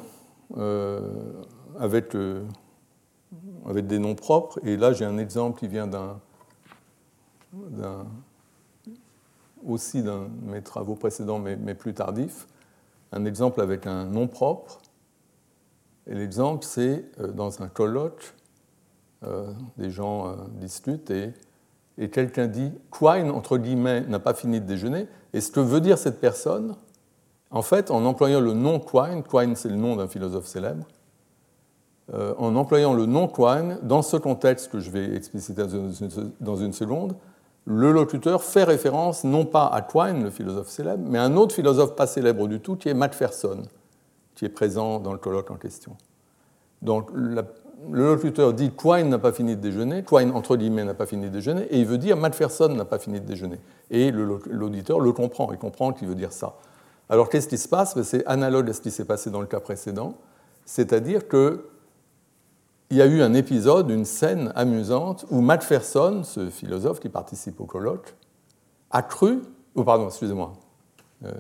avec, 1.81 2.17
des 2.17 3.99
noms 3.99 4.15
propres. 4.15 4.61
Et 4.65 4.77
là, 4.77 4.93
j'ai 4.93 5.05
un 5.05 5.19
exemple 5.19 5.59
qui 5.59 5.67
vient 5.67 5.89
d'un 5.89 6.21
aussi 9.67 10.03
d'un 10.03 10.23
de 10.23 10.51
mes 10.51 10.63
travaux 10.63 10.95
précédents, 10.95 11.41
mais, 11.41 11.57
mais, 11.57 11.75
plus 11.75 11.93
tardifs, 11.93 12.47
un 13.11 13.25
exemple 13.25 13.61
avec 13.61 13.87
un 13.87 14.05
nom 14.05 14.29
propre 14.29 14.79
et 16.07 16.15
l'exemple, 16.15 16.65
c'est 16.65 17.05
euh, 17.21 17.29
dans 17.29 17.63
un 17.63 17.69
colloque, 17.69 18.35
euh, 19.25 19.53
des 19.77 19.91
gens 19.91 20.29
euh, 20.29 20.35
discutent 20.55 21.11
et, 21.11 21.33
quelqu'un 22.11 22.47
dit 22.47 22.73
Quine, 22.91 23.31
entre 23.31 23.59
guillemets, 23.59 24.01
n'a 24.03 24.19
pas 24.19 24.33
fini 24.33 24.61
de 24.61 24.67
déjeuner. 24.67 25.07
Et 25.35 25.43
ce 25.43 25.51
que 25.51 25.61
veut 25.61 25.83
dire 25.83 25.99
cette 25.99 26.19
personne, 26.19 26.75
en 27.51 27.61
fait, 27.61 27.91
en 27.91 28.07
employant 28.07 28.41
le 28.41 28.55
nom 28.55 28.81
Quine, 28.81 29.23
Quine 29.23 29.55
c'est 29.55 29.69
le 29.69 29.77
nom 29.77 29.97
d'un 29.97 30.09
philosophe 30.09 30.47
célèbre, 30.47 30.87
en 32.39 32.57
employant 32.57 32.95
le 32.95 33.05
nom 33.05 33.29
Quine, 33.29 33.79
dans 33.83 34.01
ce 34.01 34.17
contexte 34.17 34.73
que 34.73 34.81
je 34.81 34.91
vais 34.91 35.15
expliciter 35.15 35.63
dans 36.41 36.57
une 36.57 36.73
seconde, 36.73 37.15
le 37.67 37.93
locuteur 37.93 38.43
fait 38.43 38.65
référence 38.65 39.23
non 39.23 39.45
pas 39.45 39.67
à 39.67 39.83
Quine, 39.83 40.25
le 40.25 40.31
philosophe 40.31 40.69
célèbre, 40.69 41.05
mais 41.07 41.19
à 41.19 41.25
un 41.25 41.37
autre 41.37 41.55
philosophe 41.55 41.95
pas 41.97 42.07
célèbre 42.07 42.49
du 42.49 42.61
tout, 42.61 42.77
qui 42.77 42.89
est 42.89 42.95
Macpherson 42.95 43.63
qui 44.41 44.47
est 44.47 44.49
présent 44.49 45.01
dans 45.01 45.13
le 45.13 45.19
colloque 45.19 45.51
en 45.51 45.57
question. 45.57 45.99
Donc 46.81 47.11
le 47.13 47.45
locuteur 47.93 48.55
dit 48.55 48.71
Quine 48.71 49.11
n'a 49.11 49.19
pas 49.19 49.33
fini 49.33 49.55
de 49.55 49.61
déjeuner, 49.61 50.03
Quine 50.03 50.31
entre 50.31 50.57
guillemets 50.57 50.83
n'a 50.83 50.95
pas 50.95 51.05
fini 51.05 51.27
de 51.27 51.29
déjeuner, 51.29 51.65
et 51.65 51.79
il 51.79 51.85
veut 51.85 51.99
dire 51.99 52.17
Macpherson 52.17 52.71
n'a 52.71 52.87
pas 52.87 52.99
fini 52.99 53.21
de 53.21 53.27
déjeuner. 53.27 53.59
Et 53.91 54.11
l'auditeur 54.11 54.99
le 54.99 55.13
comprend, 55.13 55.53
il 55.53 55.59
comprend 55.59 55.93
qu'il 55.93 56.09
veut 56.09 56.15
dire 56.15 56.33
ça. 56.33 56.55
Alors 57.11 57.29
qu'est-ce 57.29 57.49
qui 57.49 57.59
se 57.59 57.69
passe? 57.69 57.95
Ben, 57.95 58.03
C'est 58.03 58.25
analogue 58.25 58.71
à 58.71 58.73
ce 58.73 58.81
qui 58.81 58.91
s'est 58.91 59.05
passé 59.05 59.29
dans 59.29 59.43
le 59.43 59.47
cas 59.47 59.61
précédent, 59.61 60.15
c'est-à-dire 60.65 61.29
qu'il 61.29 61.59
y 62.93 63.03
a 63.03 63.07
eu 63.07 63.21
un 63.21 63.35
épisode, 63.35 63.91
une 63.91 64.07
scène 64.07 64.53
amusante 64.55 65.27
où 65.29 65.43
Macpherson, 65.43 66.23
ce 66.25 66.49
philosophe 66.49 66.99
qui 66.99 67.11
participe 67.11 67.61
au 67.61 67.67
colloque, 67.67 68.15
a 68.91 69.03
cru, 69.03 69.43
oh 69.75 69.85
pardon, 69.85 70.07
excusez-moi, 70.07 70.55
euh, 71.27 71.31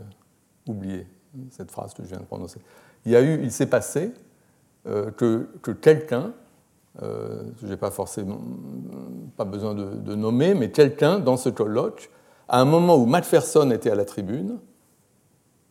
oublié 0.68 1.06
cette 1.48 1.70
phrase 1.70 1.94
que 1.94 2.02
je 2.02 2.08
viens 2.08 2.18
de 2.18 2.24
prononcer 2.24 2.60
il, 3.06 3.50
s'est 3.50 3.66
passé 3.66 4.12
euh, 4.86 5.10
que, 5.10 5.72
quelqu'un, 5.72 6.32
euh, 7.02 7.42
je 7.60 7.66
n'ai 7.66 7.76
pas 7.76 7.90
forcément 7.90 8.40
besoin 9.44 9.74
de, 9.74 10.14
nommer, 10.14 10.54
mais 10.54 10.70
quelqu'un 10.70 11.18
dans 11.18 11.36
ce 11.36 11.48
colloque, 11.48 12.10
à 12.48 12.60
un 12.60 12.64
moment 12.64 12.96
où 12.96 13.06
Macpherson 13.06 13.70
était 13.70 13.90
à 13.90 13.94
la 13.94 14.04
tribune, 14.04 14.58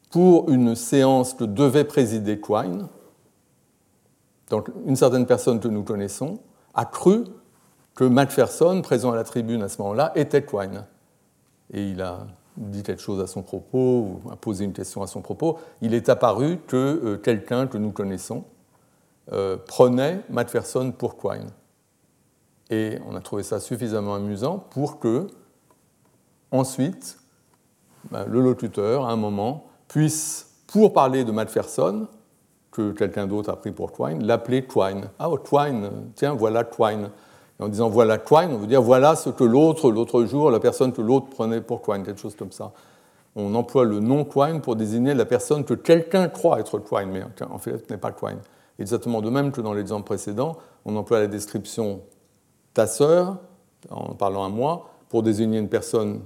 pour 0.10 0.50
une 0.50 0.76
séance 0.76 1.36
que 1.36 1.44
devait 1.44 1.84
présider 1.84 2.40
Quine, 2.40 2.88
donc 4.50 4.70
une 4.88 4.96
certaine 4.96 5.28
personne 5.28 5.60
que 5.60 5.68
nous 5.68 5.84
connaissons, 5.84 6.40
a 6.74 6.86
cru 6.86 7.26
que 7.94 8.06
Macpherson, 8.06 8.82
présent 8.82 9.12
à 9.12 9.16
la 9.16 9.24
tribune 9.24 9.62
à 9.62 9.70
ce 9.70 9.80
moment-là, 9.82 10.12
était 10.16 10.44
Quine. 10.44 10.86
Et 11.72 11.90
il 11.90 12.02
a 12.02 12.26
dit 12.60 12.84
quelque 12.84 13.02
chose 13.02 13.22
à 13.22 13.28
son 13.28 13.42
propos 13.42 14.20
ou 14.24 14.32
a 14.32 14.36
posé 14.36 14.66
une 14.66 14.74
question 14.74 15.02
à 15.02 15.08
son 15.08 15.22
propos, 15.22 15.58
il 15.82 15.94
est 15.94 16.10
apparu 16.10 16.60
que 16.68 16.76
euh, 16.76 17.18
quelqu'un 17.18 17.68
que 17.68 17.78
nous 17.78 17.92
connaissons 17.92 18.44
euh, 19.32 19.58
prenait 19.58 20.22
Macpherson 20.30 20.92
pour 20.92 21.18
Quine. 21.18 21.50
Et 22.70 23.00
on 23.08 23.16
a 23.16 23.22
trouvé 23.22 23.44
ça 23.44 23.60
suffisamment 23.60 24.16
amusant 24.16 24.58
pour 24.58 25.00
que, 25.00 25.28
ensuite, 26.52 27.18
ben, 28.12 28.26
le 28.26 28.42
locuteur, 28.42 29.06
à 29.06 29.12
un 29.12 29.16
moment, 29.16 29.66
puisse, 29.88 30.52
pour 30.68 30.94
parler 30.94 31.24
de 31.24 31.32
Macpherson, 31.32 32.08
que 32.72 32.92
quelqu'un 32.92 33.26
d'autre 33.26 33.50
a 33.50 33.56
pris 33.56 33.72
pour 33.72 33.92
Twine, 33.92 34.24
l'appeler 34.26 34.66
Twine. 34.66 35.10
Ah, 35.18 35.30
oh, 35.30 35.38
Twine, 35.38 35.90
tiens, 36.16 36.34
voilà 36.34 36.64
Twine. 36.64 37.10
Et 37.60 37.64
en 37.64 37.68
disant 37.68 37.90
voilà 37.90 38.18
Twine, 38.18 38.52
on 38.52 38.58
veut 38.58 38.68
dire 38.68 38.82
voilà 38.82 39.16
ce 39.16 39.30
que 39.30 39.44
l'autre, 39.44 39.92
l'autre 39.92 40.24
jour, 40.26 40.52
la 40.52 40.60
personne 40.60 40.94
que 40.94 41.02
l'autre 41.02 41.28
prenait 41.30 41.62
pour 41.62 41.82
Twine, 41.82 42.04
quelque 42.04 42.22
chose 42.22 42.36
comme 42.36 42.52
ça. 42.52 42.72
On 43.36 43.54
emploie 43.56 43.86
le 43.86 44.00
nom 44.00 44.26
Twine 44.26 44.62
pour 44.62 44.76
désigner 44.76 45.14
la 45.14 45.26
personne 45.26 45.64
que 45.64 45.74
quelqu'un 45.74 46.28
croit 46.30 46.60
être 46.60 46.80
Twine, 46.80 47.10
mais 47.12 47.24
en 47.50 47.58
fait 47.58 47.90
n'est 47.90 47.98
pas 47.98 48.12
Twine. 48.12 48.40
Exactement 48.80 49.22
de 49.22 49.30
même 49.30 49.52
que 49.52 49.62
dans 49.62 49.74
l'exemple 49.74 50.06
précédent, 50.06 50.58
on 50.86 50.96
emploie 50.96 51.20
la 51.20 51.28
description 51.28 52.02
ta 52.74 52.88
sœur, 52.88 53.38
en 53.90 54.14
parlant 54.14 54.46
à 54.46 54.50
moi, 54.50 54.90
pour 55.10 55.24
désigner 55.24 55.60
une 55.60 55.70
personne 55.70 56.22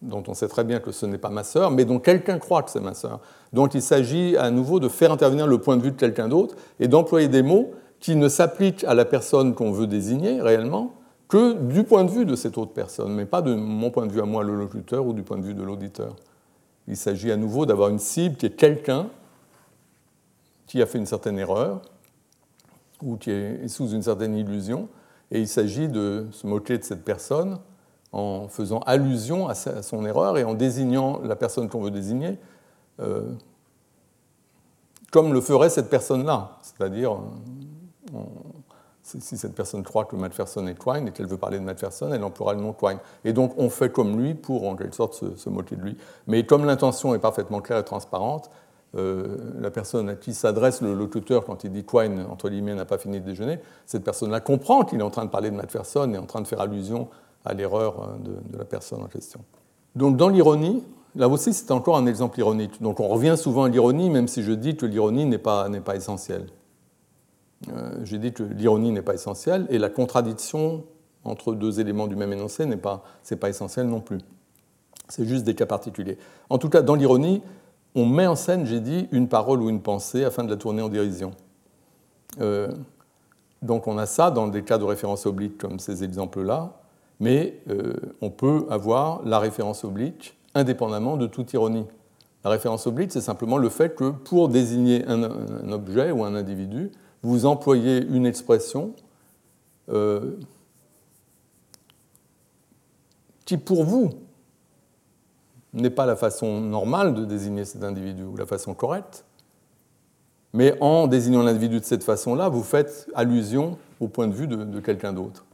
dont 0.00 0.22
on 0.28 0.34
sait 0.34 0.46
très 0.46 0.62
bien 0.62 0.78
que 0.78 0.92
ce 0.92 1.06
n'est 1.06 1.18
pas 1.18 1.30
ma 1.30 1.42
sœur, 1.42 1.72
mais 1.72 1.84
dont 1.84 1.98
quelqu'un 1.98 2.38
croit 2.38 2.62
que 2.62 2.70
c'est 2.70 2.80
ma 2.80 2.94
sœur. 2.94 3.20
Donc 3.52 3.74
il 3.74 3.82
s'agit 3.82 4.36
à 4.36 4.50
nouveau 4.50 4.78
de 4.78 4.88
faire 4.88 5.10
intervenir 5.10 5.46
le 5.46 5.58
point 5.58 5.76
de 5.76 5.82
vue 5.82 5.90
de 5.90 5.96
quelqu'un 5.96 6.28
d'autre 6.28 6.54
et 6.78 6.86
d'employer 6.86 7.28
des 7.28 7.42
mots 7.42 7.72
qui 8.00 8.16
ne 8.16 8.28
s'appliquent 8.28 8.84
à 8.84 8.94
la 8.94 9.04
personne 9.04 9.54
qu'on 9.54 9.72
veut 9.72 9.86
désigner 9.86 10.40
réellement 10.40 10.94
que 11.28 11.54
du 11.54 11.84
point 11.84 12.04
de 12.04 12.10
vue 12.10 12.24
de 12.24 12.34
cette 12.34 12.56
autre 12.56 12.72
personne, 12.72 13.12
mais 13.14 13.26
pas 13.26 13.42
de 13.42 13.54
mon 13.54 13.90
point 13.90 14.06
de 14.06 14.12
vue 14.12 14.20
à 14.20 14.24
moi, 14.24 14.42
le 14.42 14.56
locuteur, 14.56 15.06
ou 15.06 15.12
du 15.12 15.22
point 15.22 15.36
de 15.36 15.44
vue 15.44 15.54
de 15.54 15.62
l'auditeur. 15.62 16.16
Il 16.86 16.96
s'agit 16.96 17.30
à 17.30 17.36
nouveau 17.36 17.66
d'avoir 17.66 17.90
une 17.90 17.98
cible 17.98 18.36
qui 18.36 18.46
est 18.46 18.56
quelqu'un 18.56 19.08
qui 20.66 20.80
a 20.80 20.86
fait 20.86 20.98
une 20.98 21.06
certaine 21.06 21.38
erreur 21.38 21.82
ou 23.02 23.16
qui 23.16 23.30
est 23.30 23.68
sous 23.68 23.90
une 23.90 24.02
certaine 24.02 24.36
illusion, 24.36 24.88
et 25.30 25.40
il 25.40 25.48
s'agit 25.48 25.88
de 25.88 26.26
se 26.32 26.46
moquer 26.46 26.78
de 26.78 26.84
cette 26.84 27.04
personne 27.04 27.58
en 28.12 28.48
faisant 28.48 28.80
allusion 28.80 29.48
à 29.48 29.54
son 29.54 30.04
erreur 30.06 30.38
et 30.38 30.44
en 30.44 30.54
désignant 30.54 31.20
la 31.22 31.36
personne 31.36 31.68
qu'on 31.68 31.82
veut 31.82 31.90
désigner 31.90 32.38
euh, 33.00 33.22
comme 35.10 35.32
le 35.32 35.40
ferait 35.40 35.70
cette 35.70 35.90
personne-là. 35.90 36.58
C'est-à-dire, 36.62 37.18
si 39.02 39.38
cette 39.38 39.54
personne 39.54 39.82
croit 39.82 40.04
que 40.04 40.16
Macpherson 40.16 40.66
est 40.66 40.74
Twine 40.74 41.08
et 41.08 41.12
qu'elle 41.12 41.26
veut 41.26 41.38
parler 41.38 41.58
de 41.58 41.64
Macpherson, 41.64 42.10
elle 42.12 42.24
emploiera 42.24 42.54
le 42.54 42.60
nom 42.60 42.72
Twine. 42.72 42.98
Et 43.24 43.32
donc 43.32 43.52
on 43.56 43.70
fait 43.70 43.90
comme 43.90 44.20
lui 44.20 44.34
pour 44.34 44.68
en 44.68 44.76
quelque 44.76 44.94
sorte 44.94 45.14
se, 45.14 45.48
moquer 45.48 45.76
de 45.76 45.82
lui. 45.82 45.96
Mais 46.26 46.44
comme 46.44 46.64
l'intention 46.64 47.14
est 47.14 47.18
parfaitement 47.18 47.60
claire 47.60 47.78
et 47.78 47.84
transparente, 47.84 48.50
euh, 48.96 49.36
la 49.60 49.70
personne 49.70 50.08
à 50.08 50.14
qui 50.14 50.34
s'adresse 50.34 50.80
le 50.80 50.94
locuteur 50.94 51.44
quand 51.44 51.64
il 51.64 51.72
dit 51.72 51.84
Twine, 51.84 52.26
entre 52.30 52.48
guillemets, 52.48 52.74
n'a 52.74 52.84
pas 52.84 52.98
fini 52.98 53.20
de 53.20 53.24
déjeuner, 53.24 53.60
cette 53.86 54.04
personne-là 54.04 54.40
comprend 54.40 54.84
qu'il 54.84 55.00
est 55.00 55.04
en 55.04 55.10
train 55.10 55.24
de 55.24 55.30
parler 55.30 55.50
de 55.50 55.56
Macpherson 55.56 56.12
et 56.12 56.18
en 56.18 56.26
train 56.26 56.40
de 56.40 56.46
faire 56.46 56.60
allusion 56.60 57.08
à 57.44 57.54
l'erreur 57.54 58.16
de, 58.18 58.30
de, 58.52 58.58
la 58.58 58.64
personne 58.64 59.02
en 59.02 59.06
question. 59.06 59.40
Donc 59.94 60.16
dans 60.16 60.28
l'ironie, 60.28 60.84
là 61.16 61.28
aussi 61.28 61.52
c'est 61.52 61.70
encore 61.70 61.96
un 61.96 62.06
exemple 62.06 62.38
ironique. 62.40 62.82
Donc 62.82 63.00
on 63.00 63.08
revient 63.08 63.36
souvent 63.36 63.64
à 63.64 63.68
l'ironie, 63.68 64.10
même 64.10 64.28
si 64.28 64.42
je 64.42 64.52
dis 64.52 64.76
que 64.76 64.86
l'ironie 64.86 65.24
n'est 65.24 65.38
pas, 65.38 65.68
pas 65.84 65.96
essentielle. 65.96 66.46
Euh, 67.72 67.98
J'ai 68.04 68.18
dit 68.18 68.32
que 68.32 68.42
l'ironie 68.42 68.92
n'est 68.92 69.02
pas 69.02 69.14
essentielle 69.14 69.66
et 69.70 69.78
la 69.78 69.88
contradiction 69.88 70.84
entre 71.24 71.54
deux 71.54 71.80
éléments 71.80 72.06
du 72.06 72.16
même 72.16 72.32
énoncé 72.32 72.66
n'est 72.66 72.76
pas, 72.76 73.02
pas 73.40 73.48
essentiel 73.48 73.86
non 73.86 74.00
plus. 74.00 74.18
C'est 75.08 75.26
juste 75.26 75.44
des 75.44 75.54
cas 75.54 75.66
particuliers. 75.66 76.18
En 76.50 76.58
tout 76.58 76.68
cas, 76.68 76.82
dans 76.82 76.94
l'ironie, 76.94 77.42
on 77.94 78.06
met 78.06 78.26
en 78.26 78.36
scène, 78.36 78.66
j'ai 78.66 78.80
dit, 78.80 79.08
une 79.10 79.28
parole 79.28 79.60
ou 79.60 79.70
une 79.70 79.80
pensée 79.80 80.24
afin 80.24 80.44
de 80.44 80.50
la 80.50 80.56
tourner 80.56 80.82
en 80.82 80.88
dérision. 80.88 81.32
Euh, 82.40 82.68
donc 83.62 83.86
on 83.86 83.98
a 83.98 84.06
ça 84.06 84.30
dans 84.30 84.48
des 84.48 84.62
cas 84.62 84.78
de 84.78 84.84
référence 84.84 85.26
oblique 85.26 85.58
comme 85.58 85.78
ces 85.78 86.04
exemples-là, 86.04 86.74
mais 87.20 87.60
euh, 87.68 87.94
on 88.20 88.30
peut 88.30 88.66
avoir 88.70 89.24
la 89.24 89.38
référence 89.38 89.84
oblique 89.84 90.36
indépendamment 90.54 91.16
de 91.16 91.26
toute 91.26 91.52
ironie. 91.52 91.86
La 92.44 92.50
référence 92.50 92.86
oblique, 92.86 93.12
c'est 93.12 93.20
simplement 93.20 93.58
le 93.58 93.68
fait 93.68 93.94
que 93.94 94.10
pour 94.10 94.48
désigner 94.48 95.04
un, 95.06 95.22
objet 95.72 96.10
ou 96.10 96.24
un 96.24 96.34
individu, 96.34 96.90
vous 97.22 97.46
employez 97.46 98.04
une 98.06 98.26
expression 98.26 98.94
euh, 99.88 100.36
qui, 103.44 103.56
pour 103.56 103.84
vous, 103.84 104.10
n'est 105.72 105.90
pas 105.90 106.06
la 106.06 106.16
façon 106.16 106.60
normale 106.60 107.14
de 107.14 107.24
désigner 107.24 107.64
cet 107.64 107.84
individu 107.84 108.22
ou 108.22 108.36
la 108.36 108.46
façon 108.46 108.74
correcte, 108.74 109.24
mais 110.52 110.76
en 110.80 111.06
désignant 111.06 111.42
l'individu 111.42 111.80
de 111.80 111.84
cette 111.84 112.04
façon-là, 112.04 112.48
vous 112.48 112.62
faites 112.62 113.08
allusion 113.14 113.78
au 114.00 114.08
point 114.08 114.28
de 114.28 114.32
vue 114.32 114.46
de 114.46 114.80
quelqu'un 114.80 115.12
d'autre. 115.12 115.44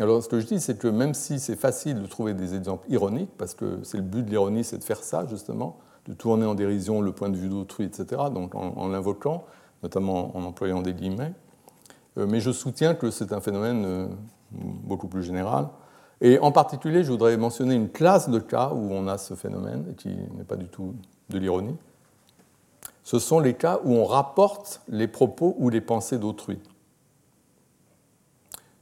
Alors 0.00 0.22
ce 0.22 0.28
que 0.28 0.38
je 0.38 0.46
dis, 0.46 0.60
c'est 0.60 0.78
que 0.78 0.88
même 0.88 1.14
si 1.14 1.40
c'est 1.40 1.56
facile 1.56 2.00
de 2.00 2.06
trouver 2.06 2.34
des 2.34 2.54
exemples 2.54 2.90
ironiques, 2.90 3.30
parce 3.36 3.54
que 3.54 3.80
c'est 3.82 3.96
le 3.96 4.04
but 4.04 4.24
de 4.24 4.30
l'ironie, 4.30 4.62
c'est 4.62 4.78
de 4.78 4.84
faire 4.84 5.02
ça 5.02 5.26
justement, 5.26 5.78
de 6.08 6.14
tourner 6.14 6.46
en 6.46 6.54
dérision 6.54 7.00
le 7.00 7.12
point 7.12 7.28
de 7.28 7.36
vue 7.36 7.50
d'autrui, 7.50 7.84
etc., 7.84 8.22
donc 8.32 8.54
en, 8.54 8.88
l'invoquant, 8.88 9.44
notamment 9.82 10.36
en 10.36 10.42
employant 10.42 10.80
des 10.80 10.94
guillemets, 10.94 11.32
euh, 12.16 12.26
mais 12.26 12.40
je 12.40 12.50
soutiens 12.50 12.94
que 12.94 13.10
c'est 13.10 13.32
un 13.32 13.40
phénomène 13.40 13.84
euh, 13.84 14.08
beaucoup 14.50 15.06
plus 15.06 15.22
général. 15.22 15.68
Et 16.20 16.38
en 16.40 16.50
particulier, 16.50 17.04
je 17.04 17.12
voudrais 17.12 17.36
mentionner 17.36 17.74
une 17.74 17.90
classe 17.90 18.28
de 18.28 18.38
cas 18.38 18.70
où 18.74 18.90
on 18.90 19.06
a 19.06 19.18
ce 19.18 19.34
phénomène, 19.34 19.84
et 19.90 19.94
qui 19.94 20.08
n'est 20.08 20.44
pas 20.44 20.56
du 20.56 20.66
tout 20.66 20.94
de 21.28 21.38
l'ironie. 21.38 21.76
Ce 23.04 23.18
sont 23.18 23.38
les 23.38 23.54
cas 23.54 23.78
où 23.84 23.92
on 23.92 24.04
rapporte 24.04 24.80
les 24.88 25.08
propos 25.08 25.54
ou 25.58 25.68
les 25.68 25.80
pensées 25.80 26.18
d'autrui. 26.18 26.58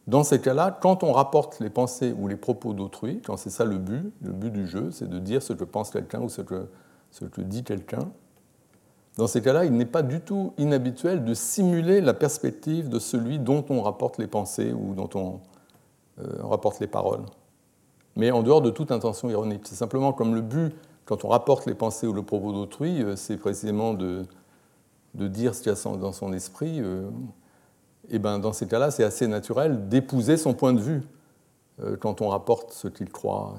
Dans 0.06 0.22
ces 0.22 0.40
cas-là, 0.40 0.76
quand 0.80 1.02
on 1.02 1.12
rapporte 1.12 1.58
les 1.58 1.70
pensées 1.70 2.14
ou 2.16 2.28
les 2.28 2.36
propos 2.36 2.72
d'autrui, 2.72 3.20
quand 3.26 3.36
c'est 3.36 3.50
ça 3.50 3.64
le 3.64 3.78
but, 3.78 4.12
le 4.22 4.32
but 4.32 4.50
du 4.52 4.68
jeu, 4.68 4.92
c'est 4.92 5.08
de 5.08 5.18
dire 5.18 5.42
ce 5.42 5.52
que 5.52 5.64
pense 5.64 5.90
quelqu'un 5.90 6.20
ou 6.20 6.28
ce 6.28 6.42
que, 6.42 6.68
ce 7.18 7.24
que 7.24 7.40
dit 7.40 7.64
quelqu'un, 7.64 8.10
dans 9.16 9.26
ces 9.26 9.40
cas-là, 9.40 9.64
il 9.64 9.72
n'est 9.72 9.86
pas 9.86 10.02
du 10.02 10.20
tout 10.20 10.52
inhabituel 10.58 11.24
de 11.24 11.32
simuler 11.32 12.02
la 12.02 12.12
perspective 12.12 12.90
de 12.90 12.98
celui 12.98 13.38
dont 13.38 13.64
on 13.70 13.80
rapporte 13.80 14.18
les 14.18 14.26
pensées 14.26 14.72
ou 14.72 14.94
dont 14.94 15.08
on 15.14 15.40
euh, 16.18 16.42
rapporte 16.42 16.80
les 16.80 16.86
paroles. 16.86 17.24
Mais 18.16 18.30
en 18.30 18.42
dehors 18.42 18.60
de 18.60 18.70
toute 18.70 18.92
intention 18.92 19.30
ironique. 19.30 19.62
C'est 19.64 19.74
simplement 19.74 20.12
comme 20.12 20.34
le 20.34 20.42
but, 20.42 20.74
quand 21.06 21.24
on 21.24 21.28
rapporte 21.28 21.64
les 21.64 21.74
pensées 21.74 22.06
ou 22.06 22.12
le 22.12 22.22
propos 22.22 22.52
d'autrui, 22.52 23.02
euh, 23.02 23.16
c'est 23.16 23.38
précisément 23.38 23.94
de, 23.94 24.24
de, 25.14 25.28
dire 25.28 25.54
ce 25.54 25.62
qu'il 25.62 25.72
y 25.72 25.74
a 25.74 25.96
dans 25.96 26.12
son 26.12 26.34
esprit. 26.34 26.80
Euh, 26.80 27.08
et 28.10 28.18
ben, 28.18 28.38
dans 28.38 28.52
ces 28.52 28.66
cas-là, 28.66 28.90
c'est 28.90 29.04
assez 29.04 29.26
naturel 29.26 29.88
d'épouser 29.88 30.36
son 30.36 30.52
point 30.52 30.74
de 30.74 30.80
vue 30.80 31.02
quand 32.00 32.22
on 32.22 32.28
rapporte 32.28 32.72
ce 32.72 32.88
qu'il 32.88 33.10
croit. 33.10 33.54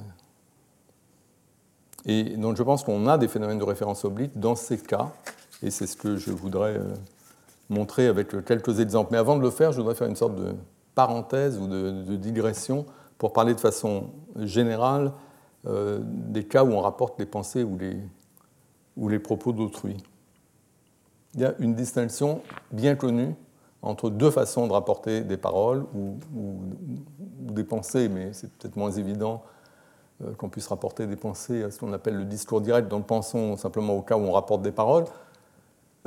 Et 2.06 2.24
donc 2.38 2.56
je 2.58 2.64
pense 2.64 2.84
qu'on 2.84 3.08
a 3.08 3.18
des 3.18 3.28
phénomènes 3.28 3.60
de 3.60 3.64
référence 3.64 4.06
oblique 4.06 4.40
dans 4.40 4.56
ces 4.56 4.78
cas, 4.78 5.12
et 5.64 5.72
c'est 5.72 5.88
ce 5.88 5.98
que 5.98 6.18
je 6.18 6.32
voudrais 6.32 6.78
euh, 6.78 6.94
montrer 7.70 8.08
avec 8.08 8.46
quelques 8.46 8.80
exemples. 8.80 9.10
Mais 9.12 9.18
avant 9.18 9.38
de 9.38 9.42
le 9.42 9.50
faire, 9.50 9.72
je 9.72 9.78
voudrais 9.78 9.96
faire 9.96 10.08
une 10.08 10.16
sorte 10.16 10.36
de 10.36 10.56
parenthèse 10.96 11.60
ou 11.60 11.68
de, 11.68 12.16
digression 12.16 12.86
pour 13.18 13.34
parler 13.34 13.54
de 13.54 13.60
façon 13.60 14.10
générale 14.36 15.12
euh, 15.68 16.00
des 16.04 16.44
cas 16.44 16.64
où 16.64 16.72
on 16.72 16.82
rapporte 16.82 17.20
les 17.20 17.26
pensées 17.26 17.64
ou 17.64 17.78
les, 19.08 19.20
propos 19.20 19.52
d'autrui. 19.52 19.98
Il 21.36 21.42
y 21.42 21.46
a 21.46 21.54
une 21.60 21.76
distinction 21.76 22.42
bien 22.72 22.96
connue 22.96 23.36
entre 23.82 24.10
deux 24.10 24.32
façons 24.32 24.66
de 24.68 24.74
rapporter 24.74 25.22
des 25.22 25.38
paroles 25.38 25.86
ou, 25.94 26.18
des 27.42 27.64
pensées, 27.64 28.10
mais 28.10 28.34
c'est 28.34 28.52
peut-être 28.52 28.76
moins 28.76 28.92
évident 28.92 29.44
euh, 29.44 29.57
qu'on 30.38 30.50
puisse 30.50 30.68
rapporter 30.68 31.06
des 31.06 31.16
pensées 31.16 31.64
à 31.64 31.72
ce 31.72 31.80
qu'on 31.80 31.94
appelle 31.94 32.16
le 32.16 32.26
discours 32.26 32.62
direct, 32.62 32.88
donc 32.88 33.06
pensons 33.06 33.56
simplement 33.56 33.94
au 33.94 34.02
cas 34.02 34.18
où 34.18 34.22
on 34.22 34.32
rapporte 34.32 34.62
des 34.62 34.72
paroles. 34.72 35.06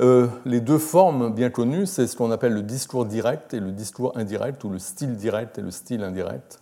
Euh, 0.01 0.27
les 0.45 0.61
deux 0.61 0.79
formes 0.79 1.33
bien 1.33 1.49
connues, 1.49 1.85
c'est 1.85 2.07
ce 2.07 2.15
qu'on 2.15 2.31
appelle 2.31 2.53
le 2.53 2.63
discours 2.63 3.05
direct 3.05 3.53
et 3.53 3.59
le 3.59 3.71
discours 3.71 4.11
indirect, 4.15 4.63
ou 4.63 4.69
le 4.69 4.79
style 4.79 5.15
direct 5.15 5.59
et 5.59 5.61
le 5.61 5.71
style 5.71 6.03
indirect. 6.03 6.59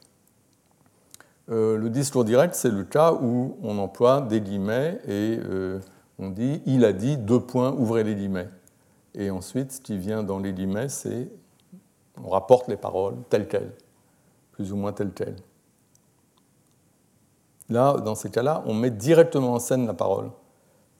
Euh, 1.49 1.77
le 1.77 1.89
discours 1.89 2.25
direct, 2.25 2.53
c'est 2.53 2.69
le 2.69 2.83
cas 2.83 3.13
où 3.13 3.57
on 3.63 3.77
emploie 3.79 4.21
des 4.21 4.41
guillemets 4.41 4.99
et 5.07 5.39
on 6.19 6.29
dit 6.29 6.61
il 6.65 6.85
a 6.85 6.93
dit 6.93 7.17
deux 7.17 7.39
points, 7.39 7.71
ouvrez 7.71 8.03
les 8.03 8.13
guillemets. 8.13 8.49
Et 9.15 9.31
ensuite, 9.31 9.71
ce 9.71 9.81
qui 9.81 9.97
vient 9.97 10.21
dans 10.21 10.37
les 10.37 10.53
guillemets, 10.53 10.89
c'est 10.89 11.29
on 12.23 12.29
rapporte 12.29 12.67
les 12.67 12.77
paroles 12.77 13.15
telles 13.29 13.47
quelles, 13.47 13.71
plus 14.51 14.71
ou 14.71 14.75
moins 14.75 14.91
telles 14.91 15.13
quelles. 15.13 15.37
Là, 17.69 17.97
dans 18.03 18.15
ces 18.15 18.29
cas-là, 18.29 18.63
on 18.65 18.73
met 18.73 18.89
directement 18.89 19.53
en 19.53 19.59
scène 19.59 19.85
la 19.85 19.93
parole. 19.93 20.29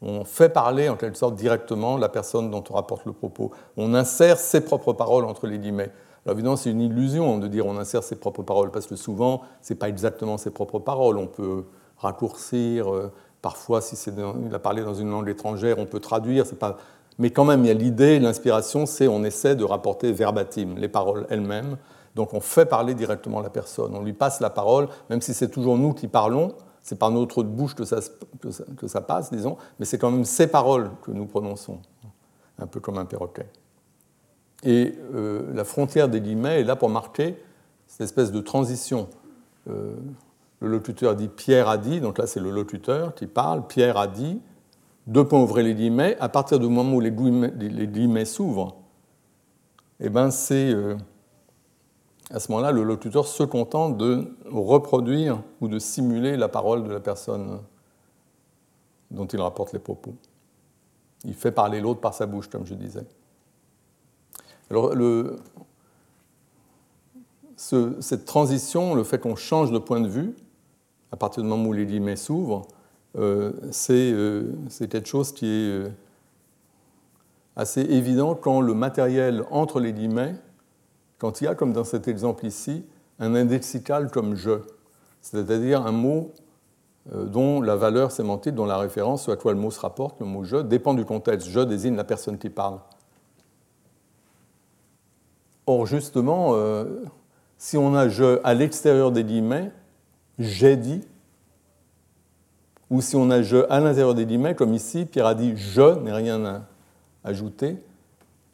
On 0.01 0.23
fait 0.23 0.49
parler 0.49 0.87
en 0.87 0.95
quelque 0.95 1.17
sorte 1.17 1.35
directement 1.35 1.97
la 1.97 2.09
personne 2.09 2.49
dont 2.49 2.63
on 2.69 2.73
rapporte 2.73 3.05
le 3.05 3.11
propos. 3.11 3.51
On 3.75 3.93
insère 3.93 4.37
ses 4.37 4.61
propres 4.61 4.93
paroles 4.93 5.25
entre 5.25 5.47
les 5.47 5.59
guillemets. 5.59 5.91
Alors 6.25 6.35
évidemment, 6.35 6.55
c'est 6.55 6.71
une 6.71 6.81
illusion 6.81 7.37
de 7.37 7.47
dire 7.47 7.65
on 7.65 7.77
insère 7.77 8.03
ses 8.03 8.15
propres 8.15 8.43
paroles, 8.43 8.71
parce 8.71 8.87
que 8.87 8.95
souvent, 8.95 9.41
ce 9.61 9.73
n'est 9.73 9.79
pas 9.79 9.89
exactement 9.89 10.37
ses 10.37 10.51
propres 10.51 10.79
paroles. 10.79 11.17
On 11.17 11.27
peut 11.27 11.65
raccourcir, 11.97 12.93
euh, 12.93 13.11
parfois, 13.41 13.81
si 13.81 13.95
c'est 13.95 14.13
il 14.45 14.53
a 14.53 14.59
parlé 14.59 14.83
dans 14.83 14.93
une 14.93 15.09
langue 15.09 15.27
étrangère, 15.27 15.79
on 15.79 15.85
peut 15.85 15.99
traduire. 15.99 16.45
Mais 17.17 17.31
quand 17.31 17.45
même, 17.45 17.65
il 17.65 17.67
y 17.67 17.71
a 17.71 17.73
l'idée, 17.73 18.19
l'inspiration, 18.19 18.85
c'est 18.85 19.07
on 19.07 19.23
essaie 19.23 19.55
de 19.55 19.65
rapporter 19.65 20.11
verbatim 20.11 20.75
les 20.77 20.87
paroles 20.87 21.25
elles-mêmes. 21.29 21.77
Donc 22.19 22.33
on 22.33 22.41
fait 22.41 22.65
parler 22.65 22.95
directement 22.95 23.39
la 23.39 23.49
personne, 23.49 23.95
on 23.95 24.03
lui 24.03 24.11
passe 24.11 24.41
la 24.41 24.49
parole, 24.49 24.89
même 25.09 25.21
si 25.21 25.33
c'est 25.33 25.47
toujours 25.47 25.77
nous 25.77 25.93
qui 25.93 26.09
parlons, 26.09 26.53
c'est 26.81 26.99
par 26.99 27.11
notre 27.11 27.43
bouche 27.43 27.75
que 27.75 27.85
ça, 27.85 28.01
que 28.75 28.87
ça, 28.87 28.99
passe, 28.99 29.31
disons, 29.31 29.55
mais 29.79 29.85
c'est 29.85 29.97
quand 29.97 30.11
même 30.11 30.25
ces 30.25 30.47
paroles 30.47 30.91
que 31.01 31.11
nous 31.11 31.25
prononçons, 31.25 31.79
un 32.57 32.67
peu 32.67 32.81
comme 32.81 32.97
un 32.97 33.05
perroquet. 33.05 33.47
Et 34.63 34.99
euh, 35.15 35.43
la 35.53 35.63
frontière 35.63 36.09
des 36.09 36.19
guillemets 36.19 36.59
est 36.59 36.65
là 36.65 36.75
pour 36.75 36.89
marquer 36.89 37.41
cette 37.87 38.01
espèce 38.01 38.33
de 38.33 38.41
transition. 38.41 39.07
Euh, 39.69 39.95
le 40.59 40.67
locuteur 40.67 41.15
dit 41.15 41.29
Pierre 41.29 41.69
a 41.69 41.77
dit, 41.77 42.01
donc 42.01 42.17
là 42.17 42.27
c'est 42.27 42.41
le 42.41 42.51
locuteur 42.51 43.15
qui 43.15 43.27
parle, 43.27 43.65
Pierre 43.65 43.95
a 43.95 44.07
dit, 44.07 44.41
deux 45.07 45.23
points 45.23 45.39
ouvrez 45.39 45.63
les 45.63 45.73
guillemets, 45.73 46.17
à 46.19 46.27
partir 46.27 46.59
du 46.59 46.67
moment 46.67 46.97
où 46.97 46.99
les 46.99 47.11
guillemets, 47.11 48.25
s'ouvrent, 48.25 48.75
eh 50.01 50.09
ben 50.09 50.31
c'est 50.31 50.73
euh, 50.73 50.97
à 52.29 52.39
ce 52.39 52.51
moment-là 52.51 52.71
le 52.71 52.83
locuteur 52.83 53.25
se 53.27 53.43
contente 53.43 53.97
de 53.97 54.35
reproduire 54.45 55.41
ou 55.61 55.67
de 55.67 55.79
simuler 55.79 56.37
la 56.37 56.47
parole 56.47 56.83
de 56.83 56.91
la 56.91 56.99
personne 56.99 57.59
dont 59.11 59.25
il 59.25 59.41
rapporte 59.41 59.73
les 59.73 59.79
propos. 59.79 60.13
Il 61.25 61.33
fait 61.33 61.51
parler 61.51 61.81
l'autre 61.81 61.99
par 61.99 62.13
sa 62.13 62.25
bouche, 62.25 62.47
comme 62.47 62.65
je 62.65 62.75
disais. 62.75 63.05
Alors, 64.69 64.93
cette 67.57 68.25
transition, 68.25 68.93
le 68.93 69.03
fait 69.03 69.19
qu'on 69.19 69.35
change 69.35 69.71
de 69.71 69.79
point 69.79 69.99
de 69.99 70.07
vue, 70.07 70.35
à 71.11 71.17
partir 71.17 71.43
du 71.43 71.49
moment 71.49 71.69
où 71.69 71.73
les 71.73 71.85
guillemets 71.85 72.15
s'ouvrent, 72.15 72.67
euh, 73.17 73.51
euh, 73.89 74.53
c'est 74.69 74.87
quelque 74.87 75.07
chose 75.07 75.33
qui 75.33 75.47
est 75.47 75.69
euh, 75.69 75.89
assez 77.55 77.81
évident 77.81 78.35
quand 78.35 78.61
le 78.61 78.75
matériel 78.75 79.43
entre 79.49 79.79
les 79.79 79.91
guillemets, 79.91 80.35
quand 81.19 81.41
il 81.41 81.43
y 81.43 81.47
a, 81.47 81.53
comme 81.53 81.73
dans 81.73 81.83
cet 81.83 82.07
exemple 82.07 82.45
ici, 82.45 82.83
un 83.19 83.35
indexical 83.35 84.09
comme 84.09 84.35
je, 84.35 84.59
c'est-à-dire 85.21 85.85
un 85.85 85.91
mot 85.91 86.31
dont 87.13 87.61
la 87.61 87.75
valeur 87.75 88.11
sémantique, 88.11 88.55
dont 88.55 88.65
la 88.65 88.77
référence, 88.77 89.23
soit 89.23 89.35
à 89.35 89.37
quoi 89.37 89.53
le 89.53 89.59
mot 89.59 89.69
se 89.69 89.79
rapporte, 89.79 90.19
le 90.19 90.25
mot 90.25 90.43
je, 90.43 90.57
dépend 90.57 90.93
du 90.93 91.05
contexte. 91.05 91.49
Je 91.49 91.59
désigne 91.59 91.95
la 91.95 92.03
personne 92.03 92.37
qui 92.37 92.49
parle. 92.49 92.79
Or, 95.65 95.85
justement, 95.85 96.55
si 97.57 97.77
on 97.77 97.93
a 97.93 98.09
je 98.09 98.39
à 98.43 98.53
l'extérieur 98.53 99.11
des 99.11 99.23
guillemets, 99.23 99.71
j'ai 100.39 100.77
dit, 100.77 101.01
ou 102.89 103.01
si 103.01 103.15
on 103.15 103.29
a 103.29 103.41
je 103.41 103.69
à 103.69 103.79
l'intérieur 103.79 104.15
des 104.15 104.25
guillemets, 104.25 104.55
comme 104.55 104.73
ici, 104.73 105.05
Pierre 105.05 105.27
a 105.27 105.35
dit 105.35 105.53
je 105.55 105.99
n'ai 105.99 106.11
rien 106.11 106.43
à 106.45 106.61
ajouter, 107.23 107.77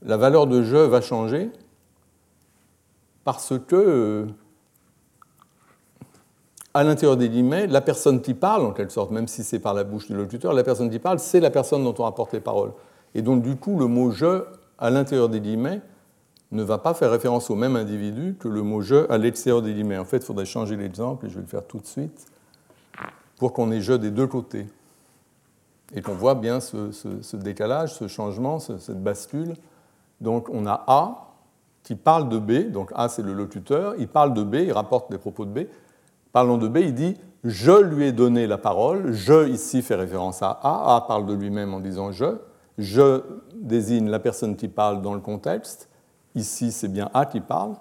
la 0.01 0.17
valeur 0.17 0.47
de 0.47 0.63
je 0.63 0.77
va 0.77 1.01
changer 1.01 1.51
parce 3.25 3.53
que, 3.67 3.75
euh, 3.75 4.25
à 6.73 6.83
l'intérieur 6.83 7.17
des 7.17 7.27
guillemets, 7.27 7.67
la 7.67 7.81
personne 7.81 8.21
qui 8.21 8.35
parle, 8.35 8.63
en 8.63 8.71
quelque 8.71 8.93
sorte, 8.93 9.11
même 9.11 9.27
si 9.27 9.43
c'est 9.43 9.59
par 9.59 9.73
la 9.73 9.83
bouche 9.83 10.07
du 10.07 10.15
locuteur, 10.15 10.53
la 10.53 10.63
personne 10.63 10.89
qui 10.89 10.99
parle, 10.99 11.19
c'est 11.19 11.39
la 11.39 11.49
personne 11.49 11.83
dont 11.83 11.95
on 11.97 12.03
rapporte 12.03 12.33
les 12.33 12.39
paroles. 12.39 12.71
Et 13.15 13.21
donc, 13.21 13.41
du 13.41 13.55
coup, 13.55 13.77
le 13.77 13.87
mot 13.87 14.11
je 14.11 14.43
à 14.77 14.89
l'intérieur 14.89 15.27
des 15.27 15.41
guillemets 15.41 15.81
ne 16.51 16.61
va 16.61 16.77
pas 16.77 16.93
faire 16.93 17.09
référence 17.09 17.49
au 17.49 17.55
même 17.55 17.75
individu 17.75 18.35
que 18.39 18.47
le 18.47 18.61
mot 18.61 18.81
je 18.81 19.09
à 19.11 19.17
l'extérieur 19.17 19.63
des 19.63 19.73
guillemets. 19.73 19.97
En 19.97 20.05
fait, 20.05 20.17
il 20.17 20.23
faudrait 20.23 20.45
changer 20.45 20.77
l'exemple, 20.77 21.25
et 21.25 21.29
je 21.29 21.35
vais 21.35 21.41
le 21.41 21.47
faire 21.47 21.65
tout 21.65 21.79
de 21.79 21.87
suite, 21.87 22.27
pour 23.39 23.53
qu'on 23.53 23.71
ait 23.71 23.81
je 23.81 23.93
des 23.93 24.11
deux 24.11 24.27
côtés. 24.27 24.67
Et 25.95 26.01
qu'on 26.01 26.13
voit 26.13 26.35
bien 26.35 26.59
ce, 26.59 27.35
décalage, 27.35 27.95
ce 27.95 28.07
changement, 28.07 28.59
cette 28.59 29.01
bascule. 29.01 29.55
Donc 30.21 30.49
on 30.49 30.67
a 30.67 30.83
A 30.87 31.34
qui 31.85 31.95
parle 31.95 32.27
de 32.29 32.39
B, 32.39 32.71
donc 32.71 32.91
A 32.95 33.07
c'est 33.07 33.21
le 33.21 33.33
locuteur, 33.33 33.93
il 33.99 34.07
parle 34.07 34.33
de 34.33 34.43
B, 34.43 34.55
il 34.55 34.71
rapporte 34.73 35.11
des 35.11 35.19
propos 35.19 35.45
de 35.45 35.51
B. 35.51 35.67
Parlant 36.33 36.57
de 36.57 36.67
B, 36.67 36.77
il 36.77 36.95
dit 36.95 37.15
Je 37.43 37.71
lui 37.71 38.07
ai 38.07 38.11
donné 38.11 38.47
la 38.47 38.57
parole, 38.57 39.13
je 39.13 39.47
ici 39.47 39.83
fait 39.83 39.95
référence 39.95 40.41
à 40.41 40.49
A, 40.49 40.95
A 40.95 41.01
parle 41.07 41.27
de 41.27 41.33
lui-même 41.33 41.75
en 41.75 41.79
disant 41.79 42.11
je, 42.11 42.25
je 42.79 43.21
désigne 43.53 44.09
la 44.09 44.19
personne 44.19 44.55
qui 44.55 44.67
parle 44.67 45.03
dans 45.03 45.13
le 45.13 45.19
contexte, 45.19 45.87
ici 46.33 46.71
c'est 46.71 46.87
bien 46.87 47.11
A 47.13 47.27
qui 47.27 47.39
parle, 47.39 47.75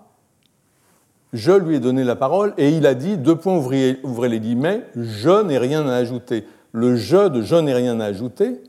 je 1.33 1.53
lui 1.53 1.77
ai 1.77 1.81
donné 1.81 2.05
la 2.05 2.15
parole 2.15 2.53
et 2.59 2.69
il 2.69 2.87
a 2.87 2.95
dit, 2.95 3.17
deux 3.17 3.37
points 3.37 3.57
ouvrez, 3.57 4.29
les 4.29 4.41
guillemets, 4.41 4.85
je 4.95 5.43
n'ai 5.43 5.59
rien 5.59 5.89
à 5.89 5.95
ajouter. 5.95 6.47
Le 6.73 6.95
je 6.95 7.29
de 7.29 7.41
je 7.41 7.57
n'ai 7.57 7.73
rien 7.73 7.99
à 8.01 8.05
ajouter, 8.05 8.63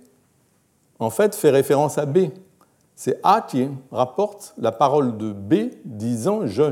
en 0.97 1.09
fait, 1.09 1.35
fait 1.35 1.51
référence 1.51 1.97
à 1.97 2.05
B. 2.05 2.29
C'est 2.95 3.19
A 3.23 3.41
qui 3.41 3.67
rapporte 3.91 4.53
la 4.57 4.71
parole 4.71 5.17
de 5.17 5.31
B 5.31 5.71
disant 5.83 6.47
je 6.47 6.63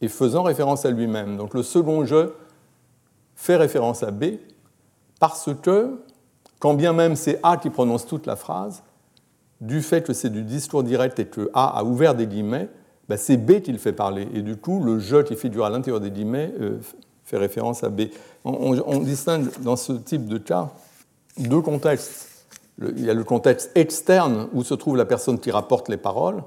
et 0.00 0.08
faisant 0.08 0.42
référence 0.42 0.84
à 0.84 0.90
lui-même. 0.90 1.36
Donc 1.36 1.54
le 1.54 1.62
second 1.62 2.04
je 2.04 2.32
fait 3.36 3.56
référence 3.56 4.02
à 4.02 4.10
B 4.10 4.24
parce 5.20 5.50
que, 5.62 6.00
quand 6.58 6.74
bien 6.74 6.92
même 6.92 7.16
c'est 7.16 7.38
A 7.42 7.56
qui 7.56 7.70
prononce 7.70 8.06
toute 8.06 8.26
la 8.26 8.36
phrase, 8.36 8.82
du 9.60 9.82
fait 9.82 10.02
que 10.02 10.12
c'est 10.12 10.30
du 10.30 10.42
discours 10.42 10.82
direct 10.82 11.18
et 11.18 11.26
que 11.26 11.50
A 11.54 11.78
a 11.78 11.84
ouvert 11.84 12.14
des 12.14 12.26
guillemets, 12.26 12.68
bah, 13.08 13.16
c'est 13.16 13.36
B 13.36 13.60
qui 13.60 13.72
le 13.72 13.78
fait 13.78 13.92
parler. 13.92 14.26
Et 14.34 14.42
du 14.42 14.56
coup, 14.56 14.82
le 14.82 14.98
je 14.98 15.16
qui 15.22 15.36
figure 15.36 15.64
à 15.64 15.70
l'intérieur 15.70 16.00
des 16.00 16.10
guillemets 16.10 16.52
euh, 16.60 16.78
fait 17.24 17.36
référence 17.36 17.84
à 17.84 17.90
B. 17.90 18.02
On, 18.44 19.00
distingue 19.00 19.48
dans 19.60 19.76
ce 19.76 19.92
type 19.92 20.26
de 20.26 20.38
cas 20.38 20.70
deux 21.36 21.60
contextes. 21.60 22.29
Il 22.80 23.04
y 23.04 23.10
a 23.10 23.14
le 23.14 23.24
contexte 23.24 23.70
externe 23.74 24.48
où 24.52 24.64
se 24.64 24.74
trouve 24.74 24.96
la 24.96 25.04
personne 25.04 25.38
qui 25.38 25.50
rapporte 25.50 25.88
les 25.88 25.96
paroles, 25.96 26.42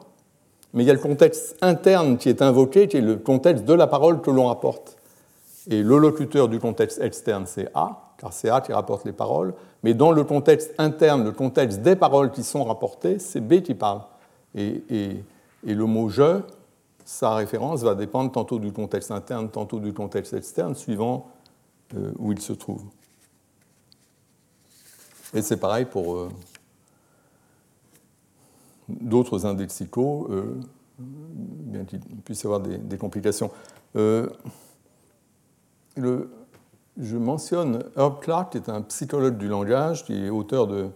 mais 0.74 0.84
il 0.84 0.88
y 0.88 0.90
a 0.90 0.94
le 0.94 1.00
contexte 1.00 1.56
interne 1.62 2.18
qui 2.18 2.30
est 2.30 2.42
invoqué, 2.42 2.88
qui 2.88 2.98
est 2.98 3.02
le 3.02 3.18
contexte 3.18 3.66
de 3.66 3.74
la 3.74 3.86
parole 3.86 4.22
que 4.22 4.32
l'on 4.32 4.48
rapporte. 4.48 4.98
Et 5.70 5.82
le 5.84 5.98
locuteur 5.98 6.50
du 6.50 6.60
contexte 6.60 7.00
externe, 7.00 7.46
c'est 7.46 7.70
A, 7.76 8.14
car 8.18 8.34
c'est 8.34 8.50
A 8.50 8.60
qui 8.62 8.74
rapporte 8.74 9.06
les 9.06 9.14
paroles, 9.14 9.54
mais 9.84 9.94
dans 9.94 10.12
le 10.12 10.24
contexte 10.24 10.74
interne, 10.78 11.24
le 11.24 11.32
contexte 11.32 11.82
des 11.82 11.96
paroles 11.96 12.32
qui 12.32 12.44
sont 12.44 12.64
rapportées, 12.64 13.20
c'est 13.20 13.40
B 13.40 13.62
qui 13.62 13.76
parle. 13.76 14.02
Et, 14.56 15.24
le 15.64 15.86
mot 15.86 16.10
je, 16.10 16.42
sa 17.06 17.36
référence 17.36 17.84
va 17.84 17.96
dépendre 17.96 18.32
tantôt 18.32 18.60
du 18.60 18.72
contexte 18.72 19.12
interne, 19.12 19.50
tantôt 19.50 19.80
du 19.80 19.94
contexte 19.94 20.34
externe, 20.34 20.76
suivant 20.76 21.28
euh, 21.96 22.12
où 22.18 22.32
il 22.32 22.42
se 22.42 22.54
trouve. 22.54 22.84
Et 25.34 25.42
c'est 25.42 25.58
pareil 25.58 25.86
pour 25.86 26.16
euh, 26.16 26.30
d'autres 28.88 29.46
indexicaux, 29.46 30.28
euh, 30.30 30.60
bien 31.00 31.86
qu'il 31.86 32.00
puisse 32.24 32.44
y 32.44 32.46
avoir 32.46 32.60
des, 32.60 32.98
complications. 32.98 33.52
le, 33.96 34.30
je 36.98 37.18
mentionne 37.18 37.84
Herb 37.98 38.20
Clark, 38.20 38.52
qui 38.52 38.58
est 38.58 38.70
un 38.70 38.82
psychologue 38.82 39.38
du 39.38 39.48
langage, 39.48 40.06
qui 40.06 40.26
est 40.26 40.30
auteur 40.30 40.68
de, 40.68 40.90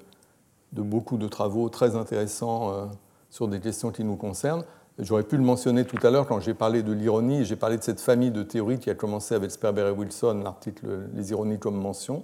beaucoup 0.73 1.17
de 1.17 1.27
travaux 1.27 1.69
très 1.69 1.95
intéressants 1.95 2.71
euh, 2.71 2.85
sur 3.29 3.47
des 3.47 3.59
questions 3.59 3.91
qui 3.91 4.03
nous 4.03 4.15
concernent. 4.15 4.63
J'aurais 4.99 5.23
pu 5.23 5.37
le 5.37 5.43
mentionner 5.43 5.85
tout 5.85 5.97
à 6.05 6.09
l'heure 6.09 6.27
quand 6.27 6.39
j'ai 6.39 6.53
parlé 6.53 6.83
de 6.83 6.91
l'ironie, 6.91 7.45
j'ai 7.45 7.55
parlé 7.55 7.77
de 7.77 7.83
cette 7.83 7.99
famille 7.99 8.31
de 8.31 8.43
théories 8.43 8.79
qui 8.79 8.89
a 8.89 8.95
commencé 8.95 9.35
avec 9.35 9.51
Sperber 9.51 9.87
et 9.87 9.91
Wilson, 9.91 10.41
l'article 10.43 11.07
Les 11.13 11.31
ironies 11.31 11.59
comme 11.59 11.79
mention. 11.79 12.23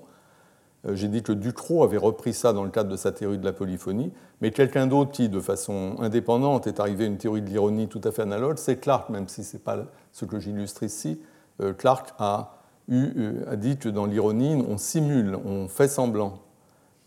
Euh, 0.86 0.95
j'ai 0.95 1.07
dit 1.07 1.23
que 1.23 1.31
Ducrot 1.31 1.84
avait 1.84 1.97
repris 1.97 2.34
ça 2.34 2.53
dans 2.53 2.63
le 2.63 2.69
cadre 2.69 2.89
de 2.89 2.97
sa 2.97 3.11
théorie 3.11 3.38
de 3.38 3.45
la 3.45 3.53
polyphonie, 3.53 4.11
mais 4.41 4.51
quelqu'un 4.51 4.88
d'autre 4.88 5.11
qui, 5.11 5.29
de 5.29 5.39
façon 5.39 5.95
indépendante, 5.99 6.67
est 6.67 6.79
arrivé 6.79 7.05
à 7.05 7.07
une 7.07 7.17
théorie 7.17 7.41
de 7.41 7.49
l'ironie 7.49 7.88
tout 7.88 8.01
à 8.03 8.11
fait 8.11 8.21
analogue, 8.21 8.57
c'est 8.57 8.77
Clark, 8.77 9.09
même 9.09 9.27
si 9.27 9.43
ce 9.43 9.55
n'est 9.55 9.63
pas 9.63 9.77
ce 10.11 10.25
que 10.25 10.39
j'illustre 10.39 10.84
ici. 10.84 11.21
Euh, 11.61 11.73
Clark 11.73 12.13
a 12.19 12.59
euh, 12.91 13.45
a 13.47 13.55
dit 13.55 13.77
que 13.77 13.88
dans 13.88 14.05
l'ironie, 14.05 14.61
on 14.67 14.77
simule, 14.77 15.38
on 15.45 15.69
fait 15.69 15.88
semblant. 15.88 16.39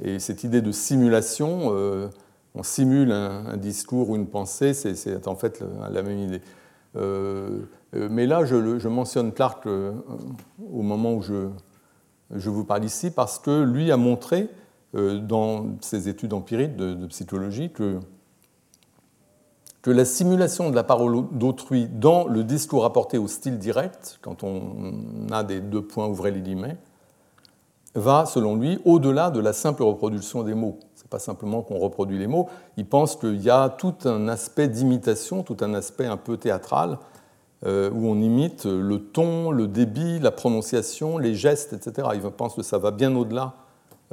Et 0.02 0.18
cette 0.20 0.42
idée 0.42 0.62
de 0.62 0.72
simulation, 0.72 1.70
on 2.54 2.62
simule 2.62 3.12
un, 3.12 3.56
discours 3.58 4.10
ou 4.10 4.16
une 4.16 4.26
pensée, 4.26 4.72
c'est 4.72 5.26
en 5.26 5.36
fait 5.36 5.62
la 5.90 6.02
même 6.02 6.18
idée. 6.18 6.40
Mais 7.92 8.26
là, 8.26 8.44
je, 8.44 8.88
mentionne 8.88 9.32
Clark 9.32 9.66
au 9.66 10.82
moment 10.82 11.14
où 11.14 11.22
je, 11.22 11.48
je, 12.34 12.50
vous 12.50 12.64
parle 12.64 12.84
ici, 12.84 13.10
parce 13.10 13.38
que 13.38 13.62
lui 13.62 13.90
a 13.92 13.96
montré, 13.96 14.48
dans 14.94 15.66
ses 15.82 16.08
études 16.08 16.32
empiriques 16.32 16.74
de, 16.76 17.06
psychologie, 17.06 17.70
que 17.70 18.00
que 19.86 19.92
la 19.92 20.04
simulation 20.04 20.68
de 20.68 20.74
la 20.74 20.82
parole 20.82 21.28
d'autrui 21.30 21.86
dans 21.86 22.26
le 22.26 22.42
discours 22.42 22.84
apporté 22.84 23.18
au 23.18 23.28
style 23.28 23.56
direct, 23.56 24.18
quand 24.20 24.42
on 24.42 25.28
a 25.30 25.44
des 25.44 25.60
deux 25.60 25.80
points 25.80 26.08
ouvrés 26.08 26.32
les 26.32 26.40
guillemets, 26.40 26.76
va, 27.94 28.26
selon 28.26 28.56
lui, 28.56 28.80
au-delà 28.84 29.30
de 29.30 29.38
la 29.38 29.52
simple 29.52 29.84
reproduction 29.84 30.42
des 30.42 30.54
mots. 30.54 30.80
Ce 30.96 31.04
n'est 31.04 31.08
pas 31.08 31.20
simplement 31.20 31.62
qu'on 31.62 31.78
reproduit 31.78 32.18
les 32.18 32.26
mots, 32.26 32.48
il 32.76 32.84
pense 32.84 33.14
qu'il 33.14 33.40
y 33.40 33.48
a 33.48 33.68
tout 33.68 33.94
un 34.06 34.26
aspect 34.26 34.66
d'imitation, 34.66 35.44
tout 35.44 35.58
un 35.60 35.72
aspect 35.72 36.06
un 36.06 36.16
peu 36.16 36.36
théâtral, 36.36 36.90
euh, 36.90 36.96
où 37.64 37.68
on 38.06 38.20
imite 38.20 38.66
le 38.66 38.98
ton, 38.98 39.50
le 39.50 39.66
débit, 39.66 40.18
la 40.18 40.30
prononciation, 40.30 41.18
les 41.18 41.34
gestes, 41.34 41.72
etc. 41.72 42.08
Il 42.14 42.20
pense 42.20 42.54
que 42.54 42.62
ça 42.62 42.78
va 42.78 42.90
bien 42.90 43.16
au-delà 43.16 43.54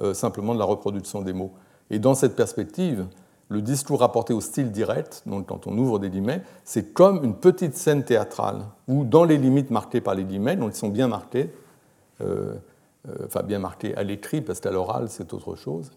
euh, 0.02 0.16
simplement 0.16 0.56
de 0.56 0.60
la 0.60 0.66
reproduction 0.66 1.22
des 1.22 1.34
mots. 1.34 1.52
Et 1.92 2.00
dans 2.00 2.16
cette 2.16 2.36
perspective, 2.36 3.06
le 3.50 3.62
discours 3.62 4.00
rapporté 4.00 4.34
au 4.34 4.42
style 4.42 4.72
direct, 4.72 5.22
donc 5.28 5.46
quand 5.46 5.68
on 5.68 5.78
ouvre 5.78 6.00
des 6.00 6.10
guillemets, 6.10 6.42
c'est 6.64 6.94
comme 6.94 7.24
une 7.24 7.36
petite 7.36 7.76
scène 7.76 8.04
théâtrale, 8.04 8.62
où 8.88 9.04
dans 9.04 9.24
les 9.24 9.38
limites 9.38 9.70
marquées 9.70 10.02
par 10.02 10.16
les 10.16 10.24
guillemets, 10.24 10.56
donc 10.56 10.72
ils 10.74 10.78
sont 10.78 10.90
bien 10.90 11.08
marqués, 11.08 11.54
euh, 12.22 12.56
euh, 13.08 13.14
enfin 13.28 13.44
bien 13.44 13.60
marqués 13.60 13.96
à 13.96 14.02
l'écrit, 14.02 14.42
parce 14.42 14.60
qu'à 14.60 14.72
l'oral 14.72 15.10
c'est 15.10 15.32
autre 15.32 15.56
chose, 15.56 15.92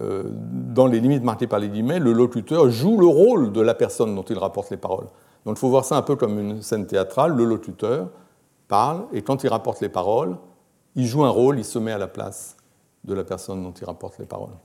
euh, 0.00 0.24
dans 0.26 0.88
les 0.88 0.98
limites 0.98 1.22
marquées 1.22 1.46
par 1.46 1.60
les 1.60 1.68
guillemets, 1.68 2.00
le 2.00 2.12
locuteur 2.12 2.68
joue 2.68 2.98
le 2.98 3.06
rôle 3.06 3.52
de 3.52 3.60
la 3.60 3.74
personne 3.74 4.16
dont 4.16 4.24
il 4.24 4.38
rapporte 4.38 4.70
les 4.70 4.76
paroles. 4.76 5.06
Donc 5.48 5.56
il 5.56 5.60
faut 5.60 5.70
voir 5.70 5.86
ça 5.86 5.96
un 5.96 6.02
peu 6.02 6.14
comme 6.14 6.38
une 6.38 6.60
scène 6.60 6.86
théâtrale, 6.86 7.34
le 7.34 7.46
locuteur 7.46 8.10
parle, 8.68 9.06
et 9.14 9.22
quand 9.22 9.44
il 9.44 9.48
rapporte 9.48 9.80
les 9.80 9.88
paroles, 9.88 10.36
il 10.94 11.06
joue 11.06 11.24
un 11.24 11.30
rôle, 11.30 11.58
il 11.58 11.64
se 11.64 11.78
met 11.78 11.90
à 11.90 11.96
la 11.96 12.06
place 12.06 12.54
de 13.04 13.14
la 13.14 13.24
personne 13.24 13.62
dont 13.62 13.72
il 13.72 13.84
rapporte 13.86 14.18
les 14.18 14.26
paroles. 14.26 14.58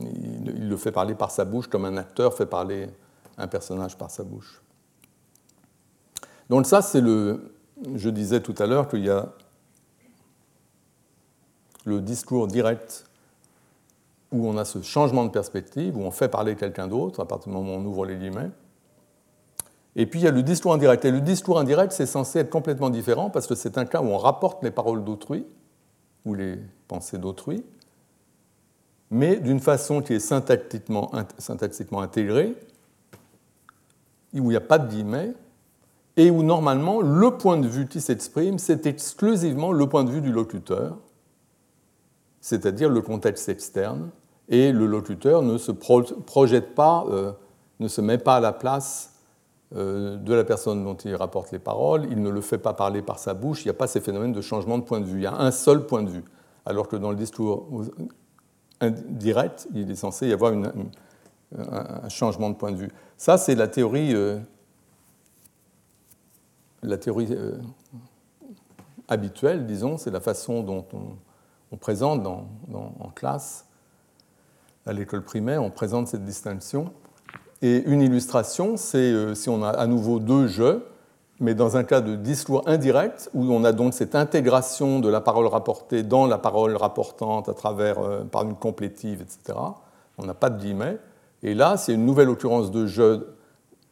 Il, 0.00 0.66
le 0.66 0.76
fait 0.78 0.92
parler 0.92 1.14
par 1.14 1.30
sa 1.30 1.44
bouche 1.44 1.66
comme 1.66 1.84
un 1.84 1.98
acteur 1.98 2.32
fait 2.32 2.46
parler 2.46 2.88
un 3.36 3.46
personnage 3.48 3.98
par 3.98 4.10
sa 4.10 4.24
bouche. 4.24 4.62
Donc 6.48 6.64
ça, 6.64 6.80
c'est 6.80 7.02
le... 7.02 7.52
Je 7.94 8.08
disais 8.08 8.40
tout 8.40 8.54
à 8.60 8.66
l'heure 8.66 8.88
qu'il 8.88 9.04
y 9.04 9.10
a 9.10 9.28
le 11.84 12.00
discours 12.00 12.46
direct 12.46 13.04
où 14.32 14.48
on 14.48 14.56
a 14.56 14.64
ce 14.64 14.80
changement 14.80 15.26
de 15.26 15.30
perspective, 15.30 15.98
où 15.98 16.00
on 16.00 16.10
fait 16.10 16.30
parler 16.30 16.56
quelqu'un 16.56 16.88
d'autre 16.88 17.20
à 17.20 17.28
partir 17.28 17.52
du 17.52 17.58
moment 17.58 17.74
où 17.74 17.80
on 17.80 17.84
ouvre 17.84 18.06
les 18.06 18.16
guillemets. 18.16 18.48
Et 19.96 20.06
puis 20.06 20.20
il 20.20 20.24
y 20.24 20.28
a 20.28 20.32
le 20.32 20.42
discours 20.42 20.72
indirect. 20.72 21.04
Et 21.04 21.10
le 21.10 21.20
discours 21.20 21.58
indirect, 21.58 21.92
c'est 21.92 22.06
censé 22.06 22.40
être 22.40 22.50
complètement 22.50 22.90
différent 22.90 23.30
parce 23.30 23.46
que 23.46 23.54
c'est 23.54 23.78
un 23.78 23.84
cas 23.84 24.02
où 24.02 24.06
on 24.06 24.18
rapporte 24.18 24.62
les 24.62 24.70
paroles 24.70 25.04
d'autrui 25.04 25.46
ou 26.24 26.34
les 26.34 26.58
pensées 26.88 27.18
d'autrui, 27.18 27.64
mais 29.10 29.36
d'une 29.36 29.60
façon 29.60 30.00
qui 30.00 30.14
est 30.14 30.18
syntaxiquement, 30.18 31.12
intégrée, 32.00 32.54
où 34.32 34.38
il 34.38 34.48
n'y 34.48 34.56
a 34.56 34.60
pas 34.60 34.78
de 34.78 34.88
guillemets, 34.88 35.34
et 36.16 36.30
où 36.30 36.42
normalement 36.42 37.00
le 37.00 37.32
point 37.32 37.58
de 37.58 37.68
vue 37.68 37.86
qui 37.86 38.00
s'exprime, 38.00 38.58
c'est 38.58 38.86
exclusivement 38.86 39.72
le 39.72 39.88
point 39.88 40.04
de 40.04 40.10
vue 40.10 40.20
du 40.20 40.32
locuteur, 40.32 40.96
c'est-à-dire 42.40 42.88
le 42.88 43.02
contexte 43.02 43.48
externe, 43.48 44.10
et 44.48 44.72
le 44.72 44.86
locuteur 44.86 45.42
ne 45.42 45.58
se 45.58 45.72
projette 45.72 46.74
pas, 46.74 47.04
euh, 47.10 47.32
ne 47.80 47.88
se 47.88 48.00
met 48.00 48.18
pas 48.18 48.36
à 48.36 48.40
la 48.40 48.52
place 48.52 49.13
de 49.72 50.34
la 50.34 50.44
personne 50.44 50.84
dont 50.84 50.94
il 50.94 51.14
rapporte 51.16 51.50
les 51.50 51.58
paroles, 51.58 52.06
il 52.10 52.22
ne 52.22 52.30
le 52.30 52.40
fait 52.40 52.58
pas 52.58 52.74
parler 52.74 53.02
par 53.02 53.18
sa 53.18 53.34
bouche, 53.34 53.64
il 53.64 53.68
n'y 53.68 53.70
a 53.70 53.74
pas 53.74 53.86
ces 53.86 54.00
phénomènes 54.00 54.32
de 54.32 54.40
changement 54.40 54.78
de 54.78 54.84
point 54.84 55.00
de 55.00 55.04
vue, 55.04 55.18
il 55.18 55.22
y 55.22 55.26
a 55.26 55.34
un 55.34 55.50
seul 55.50 55.86
point 55.86 56.02
de 56.02 56.10
vue, 56.10 56.24
alors 56.64 56.86
que 56.86 56.96
dans 56.96 57.10
le 57.10 57.16
discours 57.16 57.66
indirect, 58.80 59.66
il 59.74 59.90
est 59.90 59.96
censé 59.96 60.28
y 60.28 60.32
avoir 60.32 60.52
un 61.56 62.08
changement 62.08 62.50
de 62.50 62.54
point 62.54 62.72
de 62.72 62.76
vue. 62.76 62.90
Ça, 63.16 63.38
c'est 63.38 63.54
la 63.54 63.68
théorie, 63.68 64.14
euh, 64.14 64.38
euh, 66.84 67.58
habituelle, 69.08 69.66
disons, 69.66 69.96
c'est 69.96 70.10
la 70.10 70.20
façon 70.20 70.62
dont 70.62 70.86
on, 70.92 71.76
présente 71.76 72.24
en 72.24 73.10
classe, 73.16 73.66
à 74.86 74.92
l'école 74.92 75.22
primaire, 75.22 75.62
on 75.62 75.70
présente 75.70 76.08
cette 76.08 76.24
distinction. 76.24 76.92
Et 77.62 77.82
une 77.86 78.02
illustration, 78.02 78.76
c'est 78.76 78.98
euh, 78.98 79.34
si 79.34 79.48
on 79.48 79.62
a 79.62 79.70
à 79.70 79.86
nouveau 79.86 80.18
deux 80.18 80.46
jeux, 80.46 80.86
mais 81.40 81.54
dans 81.54 81.76
un 81.76 81.84
cas 81.84 82.00
de 82.00 82.14
discours 82.14 82.62
indirect, 82.66 83.30
où 83.34 83.44
on 83.52 83.64
a 83.64 83.72
donc 83.72 83.94
cette 83.94 84.14
intégration 84.14 85.00
de 85.00 85.08
la 85.08 85.20
parole 85.20 85.46
rapportée 85.46 86.02
dans 86.02 86.26
la 86.26 86.38
parole 86.38 86.76
rapportante 86.76 87.48
à 87.48 87.54
travers, 87.54 87.98
euh, 87.98 88.24
par 88.24 88.42
une 88.42 88.54
complétive, 88.54 89.22
etc. 89.22 89.58
On 90.18 90.26
n'a 90.26 90.34
pas 90.34 90.50
de 90.50 90.60
guillemets. 90.60 90.98
Et 91.42 91.54
là, 91.54 91.76
c'est 91.76 91.94
une 91.94 92.06
nouvelle 92.06 92.28
occurrence 92.28 92.70
de 92.70 92.86
je 92.86 93.20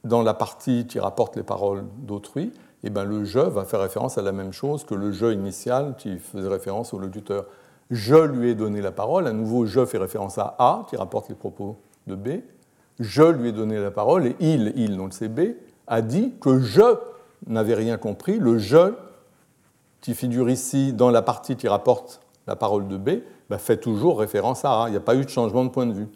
dans 0.04 0.22
la 0.22 0.34
partie 0.34 0.86
qui 0.86 0.98
rapporte 0.98 1.36
les 1.36 1.42
paroles 1.42 1.84
d'autrui. 1.98 2.52
Et 2.84 2.90
bien 2.90 3.04
le 3.04 3.24
je 3.24 3.38
va 3.38 3.64
faire 3.64 3.80
référence 3.80 4.18
à 4.18 4.22
la 4.22 4.32
même 4.32 4.52
chose 4.52 4.84
que 4.84 4.94
le 4.94 5.12
je 5.12 5.26
initial 5.32 5.94
qui 5.96 6.18
faisait 6.18 6.48
référence 6.48 6.92
au 6.92 6.98
locuteur. 6.98 7.46
Je 7.90 8.16
lui 8.16 8.50
ai 8.50 8.54
donné 8.54 8.80
la 8.80 8.90
parole. 8.90 9.26
À 9.26 9.32
nouveau, 9.32 9.66
je 9.66 9.84
fait 9.84 9.98
référence 9.98 10.38
à 10.38 10.56
A 10.58 10.86
qui 10.88 10.96
rapporte 10.96 11.28
les 11.28 11.34
propos 11.34 11.76
de 12.06 12.14
B. 12.16 12.28
Je 13.02 13.22
lui 13.22 13.48
ai 13.48 13.52
donné 13.52 13.78
la 13.78 13.90
parole 13.90 14.26
et 14.26 14.36
il, 14.40 14.72
il, 14.76 14.96
donc 14.96 15.12
c'est 15.12 15.28
B, 15.28 15.54
a 15.86 16.02
dit 16.02 16.32
que 16.40 16.60
je 16.60 16.96
n'avait 17.46 17.74
rien 17.74 17.98
compris, 17.98 18.38
le 18.38 18.58
je 18.58 18.94
qui 20.00 20.14
figure 20.14 20.48
ici 20.48 20.92
dans 20.92 21.10
la 21.10 21.22
partie 21.22 21.56
qui 21.56 21.68
rapporte 21.68 22.20
la 22.46 22.56
parole 22.56 22.88
de 22.88 22.96
B 22.96 23.10
bah, 23.48 23.58
fait 23.58 23.76
toujours 23.76 24.18
référence 24.18 24.64
à 24.64 24.84
A. 24.84 24.88
Il 24.88 24.92
n'y 24.92 24.96
a 24.96 25.00
pas 25.00 25.14
eu 25.14 25.24
de 25.24 25.30
changement 25.30 25.64
de 25.64 25.70
point 25.70 25.86
de 25.86 25.92
vue. 25.92 26.08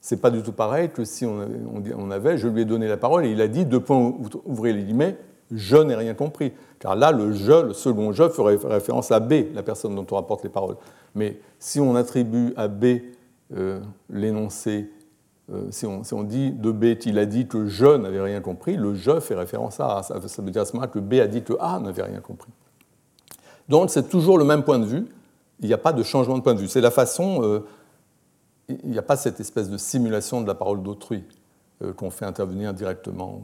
C'est 0.00 0.20
pas 0.20 0.30
du 0.30 0.42
tout 0.42 0.52
pareil 0.52 0.90
que 0.90 1.04
si 1.04 1.26
on 1.26 2.10
avait, 2.10 2.38
je 2.38 2.46
lui 2.48 2.62
ai 2.62 2.64
donné 2.64 2.86
la 2.86 2.96
parole 2.96 3.26
et 3.26 3.32
il 3.32 3.40
a 3.40 3.48
dit, 3.48 3.64
deux 3.66 3.80
points, 3.80 4.14
ouvrez 4.44 4.72
les 4.72 4.84
guillemets, 4.84 5.16
je 5.50 5.76
n'ai 5.76 5.96
rien 5.96 6.14
compris. 6.14 6.52
Car 6.78 6.94
là, 6.94 7.10
le 7.10 7.32
je, 7.32 7.66
le 7.66 7.72
second 7.72 8.12
je, 8.12 8.28
ferait 8.28 8.58
référence 8.64 9.10
à 9.10 9.18
B, 9.18 9.52
la 9.54 9.62
personne 9.62 9.94
dont 9.94 10.06
on 10.10 10.14
rapporte 10.14 10.44
les 10.44 10.50
paroles. 10.50 10.76
Mais 11.14 11.40
si 11.58 11.80
on 11.80 11.96
attribue 11.96 12.54
à 12.56 12.68
B 12.68 12.84
euh, 13.56 13.80
l'énoncé 14.08 14.88
euh, 15.50 15.68
si, 15.70 15.86
on, 15.86 16.22
dit 16.24 16.50
de 16.50 16.70
B, 16.70 16.96
il 17.06 17.18
a 17.18 17.24
dit 17.24 17.46
que 17.46 17.66
je 17.66 17.86
n'avais 17.86 18.20
rien 18.20 18.40
compris, 18.40 18.76
le 18.76 18.94
je 18.94 19.18
fait 19.18 19.34
référence 19.34 19.80
à 19.80 19.98
A. 19.98 20.02
Ça, 20.02 20.42
veut 20.42 20.50
dire 20.50 20.62
à 20.62 20.64
ce 20.66 20.74
moment 20.74 20.88
que 20.88 20.98
B 20.98 21.14
a 21.14 21.26
dit 21.26 21.42
que 21.42 21.54
A 21.58 21.80
n'avait 21.80 22.02
rien 22.02 22.20
compris. 22.20 22.52
Donc 23.68 23.90
c'est 23.90 24.08
toujours 24.08 24.36
le 24.36 24.44
même 24.44 24.62
point 24.62 24.78
de 24.78 24.84
vue, 24.84 25.06
il 25.60 25.66
n'y 25.66 25.72
a 25.72 25.78
pas 25.78 25.92
de 25.92 26.02
changement 26.02 26.36
de 26.36 26.42
point 26.42 26.54
de 26.54 26.60
vue. 26.60 26.68
C'est 26.68 26.82
la 26.82 26.90
façon, 26.90 27.42
euh, 27.42 27.60
il 28.68 28.90
n'y 28.90 28.98
a 28.98 29.02
pas 29.02 29.16
cette 29.16 29.40
espèce 29.40 29.70
de 29.70 29.78
simulation 29.78 30.42
de 30.42 30.46
la 30.46 30.54
parole 30.54 30.82
d'autrui 30.82 31.24
euh, 31.82 31.94
qu'on 31.94 32.10
fait 32.10 32.26
intervenir 32.26 32.74
directement. 32.74 33.40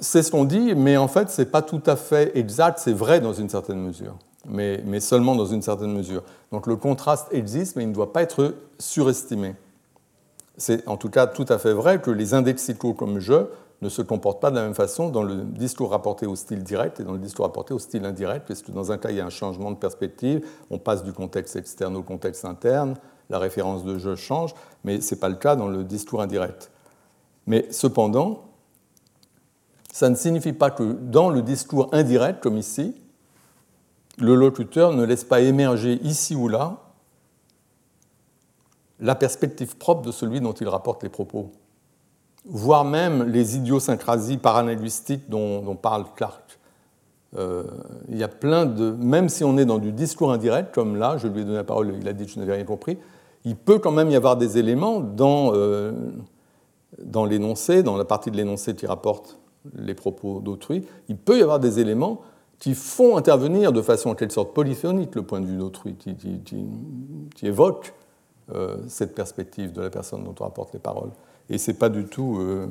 c'est 0.00 0.22
ce 0.22 0.30
qu'on 0.30 0.44
dit, 0.44 0.74
mais 0.74 0.96
en 0.96 1.08
fait, 1.08 1.28
ce 1.28 1.42
n'est 1.42 1.48
pas 1.48 1.62
tout 1.62 1.82
à 1.84 1.96
fait 1.96 2.36
exact, 2.38 2.78
c'est 2.78 2.92
vrai 2.92 3.20
dans 3.20 3.34
une 3.34 3.50
certaine 3.50 3.80
mesure 3.80 4.16
mais, 4.46 5.00
seulement 5.00 5.34
dans 5.34 5.46
une 5.46 5.62
certaine 5.62 5.92
mesure. 5.92 6.22
Donc 6.52 6.66
le 6.66 6.76
contraste 6.76 7.28
existe, 7.32 7.76
mais 7.76 7.82
il 7.84 7.88
ne 7.88 7.94
doit 7.94 8.12
pas 8.12 8.22
être 8.22 8.54
surestimé. 8.78 9.54
C'est 10.56 10.86
en 10.88 10.96
tout 10.96 11.10
cas 11.10 11.26
tout 11.26 11.46
à 11.48 11.58
fait 11.58 11.72
vrai 11.72 12.00
que 12.00 12.10
les 12.10 12.34
indexicaux 12.34 12.94
comme 12.94 13.20
je 13.20 13.46
ne 13.80 13.88
se 13.88 14.02
comportent 14.02 14.40
pas 14.40 14.50
de 14.50 14.56
la 14.56 14.62
même 14.62 14.74
façon 14.74 15.08
dans 15.08 15.22
le 15.22 15.36
discours 15.36 15.90
rapporté 15.90 16.26
au 16.26 16.34
style 16.34 16.64
direct 16.64 16.98
et 16.98 17.04
dans 17.04 17.12
le 17.12 17.18
discours 17.18 17.44
rapporté 17.44 17.74
au 17.74 17.78
style 17.78 18.04
indirect, 18.04 18.44
puisque 18.46 18.70
dans 18.72 18.90
un 18.90 18.98
cas, 18.98 19.10
il 19.10 19.16
y 19.16 19.20
a 19.20 19.26
un 19.26 19.30
changement 19.30 19.70
de 19.70 19.76
perspective, 19.76 20.44
on 20.70 20.78
passe 20.78 21.04
du 21.04 21.12
contexte 21.12 21.54
externe 21.54 21.96
au 21.96 22.02
contexte 22.02 22.44
interne, 22.44 22.96
la 23.30 23.38
référence 23.38 23.84
de 23.84 23.98
je 23.98 24.16
change, 24.16 24.52
mais 24.82 25.00
ce 25.00 25.14
n'est 25.14 25.20
pas 25.20 25.28
le 25.28 25.36
cas 25.36 25.54
dans 25.54 25.68
le 25.68 25.84
discours 25.84 26.22
indirect. 26.22 26.72
Mais 27.46 27.66
cependant, 27.70 28.42
ça 29.92 30.10
ne 30.10 30.16
signifie 30.16 30.52
pas 30.52 30.70
que 30.70 30.82
dans 30.82 31.30
le 31.30 31.42
discours 31.42 31.88
indirect, 31.92 32.42
comme 32.42 32.58
ici, 32.58 32.94
le 34.20 34.34
locuteur 34.34 34.92
ne 34.92 35.04
laisse 35.04 35.24
pas 35.24 35.40
émerger 35.40 36.00
ici 36.02 36.34
ou 36.34 36.48
là 36.48 36.78
la 39.00 39.14
perspective 39.14 39.76
propre 39.76 40.02
de 40.02 40.12
celui 40.12 40.40
dont 40.40 40.52
il 40.52 40.68
rapporte 40.68 41.02
les 41.04 41.08
propos, 41.08 41.52
voire 42.44 42.84
même 42.84 43.22
les 43.24 43.56
idiosyncrasies 43.56 44.38
paralinguistiques 44.38 45.28
dont, 45.28 45.62
dont 45.62 45.76
parle 45.76 46.04
Clark. 46.16 46.58
Euh, 47.36 47.62
il 48.08 48.16
y 48.16 48.24
a 48.24 48.28
plein 48.28 48.66
de. 48.66 48.90
Même 48.90 49.28
si 49.28 49.44
on 49.44 49.58
est 49.58 49.66
dans 49.66 49.78
du 49.78 49.92
discours 49.92 50.32
indirect, 50.32 50.74
comme 50.74 50.96
là, 50.96 51.16
je 51.18 51.28
lui 51.28 51.42
ai 51.42 51.44
donné 51.44 51.56
la 51.56 51.64
parole, 51.64 51.94
il 52.00 52.08
a 52.08 52.12
dit 52.12 52.24
que 52.24 52.32
je 52.32 52.40
n'avais 52.40 52.54
rien 52.54 52.64
compris, 52.64 52.98
il 53.44 53.54
peut 53.54 53.78
quand 53.78 53.92
même 53.92 54.10
y 54.10 54.16
avoir 54.16 54.36
des 54.36 54.58
éléments 54.58 55.00
dans, 55.00 55.52
euh, 55.54 55.92
dans 57.02 57.24
l'énoncé, 57.24 57.82
dans 57.82 57.96
la 57.96 58.04
partie 58.04 58.30
de 58.30 58.36
l'énoncé 58.36 58.74
qui 58.74 58.86
rapporte 58.86 59.38
les 59.76 59.94
propos 59.94 60.40
d'autrui, 60.40 60.86
il 61.08 61.16
peut 61.16 61.38
y 61.38 61.42
avoir 61.42 61.60
des 61.60 61.80
éléments 61.80 62.22
qui 62.58 62.74
font 62.74 63.16
intervenir 63.16 63.72
de 63.72 63.82
façon 63.82 64.10
en 64.10 64.14
quelque 64.14 64.32
sorte 64.32 64.52
polyphonique 64.52 65.14
le 65.14 65.22
point 65.22 65.40
de 65.40 65.46
vue 65.46 65.56
d'autrui, 65.56 65.94
qui, 65.94 66.14
qui, 66.14 67.46
évoque 67.46 67.94
euh, 68.52 68.78
cette 68.88 69.14
perspective 69.14 69.72
de 69.72 69.82
la 69.82 69.90
personne 69.90 70.24
dont 70.24 70.34
on 70.40 70.44
rapporte 70.44 70.72
les 70.72 70.80
paroles. 70.80 71.10
Et 71.50 71.58
c'est 71.58 71.74
pas 71.74 71.88
euh, 71.88 72.66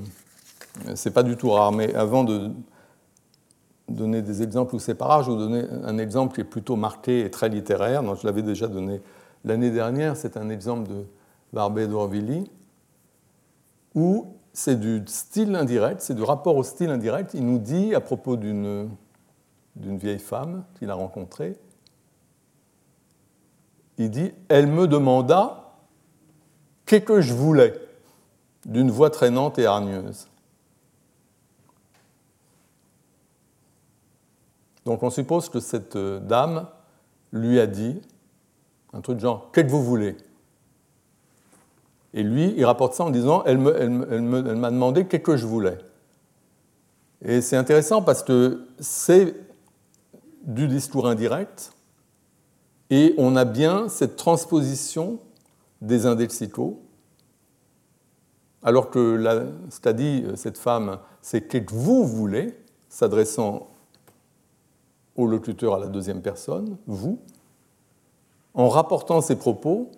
pas 1.14 1.24
du 1.24 1.38
tout 1.38 1.50
rare. 1.50 1.72
Mais 1.72 1.96
avant 1.96 2.24
de 2.24 2.52
donner 3.88 4.22
des 4.22 4.44
exemples 4.44 4.76
où 4.76 4.80
c'est 4.80 4.96
pas 4.96 5.06
rare, 5.06 5.24
je 5.24 5.32
vais 5.32 5.38
vous 5.38 5.44
donner 5.44 5.64
un 5.86 5.98
exemple 5.98 6.36
qui 6.36 6.42
est 6.42 6.46
plutôt 6.46 6.76
marqué 6.76 7.22
et 7.22 7.32
très 7.32 7.48
littéraire. 7.48 8.04
je 8.16 8.26
l'avais 8.26 8.42
déjà 8.44 8.68
donné 8.68 9.02
l'année 9.46 9.72
dernière. 9.72 10.18
C'est 10.18 10.36
un 10.36 10.50
exemple 10.50 10.90
de 10.90 11.06
Barbé 11.54 11.88
d'Orvilly 11.88 12.52
où 13.96 14.28
c'est 14.52 14.80
du 14.80 15.04
style 15.06 15.56
indirect, 15.56 16.02
c'est 16.02 16.16
du 16.16 16.24
rapport 16.24 16.58
au 16.58 16.64
style 16.64 16.90
indirect. 16.90 17.34
Il 17.34 17.46
nous 17.46 17.60
dit 17.60 17.96
à 17.96 18.02
propos 18.02 18.36
d'une 18.36 18.90
d'une 19.78 19.98
vieille 19.98 20.20
femme 20.20 20.64
qu'il 20.78 20.90
a 20.90 20.94
rencontrée. 20.94 21.58
Il 23.98 24.10
dit 24.10 24.32
Elle 24.50 24.68
me 24.68 24.88
demanda 24.88 25.74
qu'est-ce 26.86 27.06
que 27.06 27.22
je 27.22 27.34
voulais 27.34 27.74
d'une 28.66 28.92
voix 28.92 29.10
traînante 29.10 29.60
et 29.60 29.66
hargneuse? 29.66 30.28
Donc 34.86 35.04
on 35.04 35.10
suppose 35.10 35.50
que 35.50 35.60
cette 35.60 35.96
euh, 35.96 36.20
dame 36.20 36.68
lui 37.34 37.60
a 37.60 37.68
dit 37.68 38.02
un 38.94 39.02
truc 39.02 39.18
de 39.18 39.22
genre 39.22 39.52
Qu'est-ce 39.52 39.66
que 39.66 39.72
vous 39.72 39.84
voulez? 39.84 40.16
Et 42.14 42.24
lui, 42.24 42.54
il 42.58 42.66
rapporte 42.66 42.94
ça 42.94 43.04
en 43.04 43.10
disant 43.10 43.44
Elle 43.46 43.58
m'a 43.58 44.72
demandé 44.72 45.06
qu'est-ce 45.06 45.24
que 45.24 45.38
je 45.38 45.46
voulais? 45.46 45.78
Et 47.22 47.42
c'est 47.42 47.58
intéressant 47.58 48.02
parce 48.02 48.24
que 48.24 48.68
c'est 48.80 49.47
du 50.48 50.68
discours 50.68 51.08
indirect 51.08 51.74
et 52.90 53.14
on 53.18 53.36
a 53.36 53.46
bien 53.46 53.90
cette 53.90 54.16
transposition 54.16 55.20
des 55.82 56.06
indexicaux, 56.06 56.82
alors 58.64 58.90
que 58.90 59.22
ce 59.70 59.80
qu'a 59.80 59.94
dit 59.94 60.24
euh, 60.26 60.36
cette 60.36 60.58
femme, 60.58 61.00
c'est 61.22 61.42
que 61.42 61.74
vous 61.74 62.06
voulez, 62.06 62.58
s'adressant 62.90 63.68
au 65.16 65.28
locuteur 65.28 65.76
à 65.76 65.80
la 65.80 65.88
deuxième 65.88 66.22
personne, 66.22 66.78
vous, 66.88 67.20
en 68.54 68.70
rapportant 68.70 69.22
ces 69.22 69.36
propos, 69.36 69.92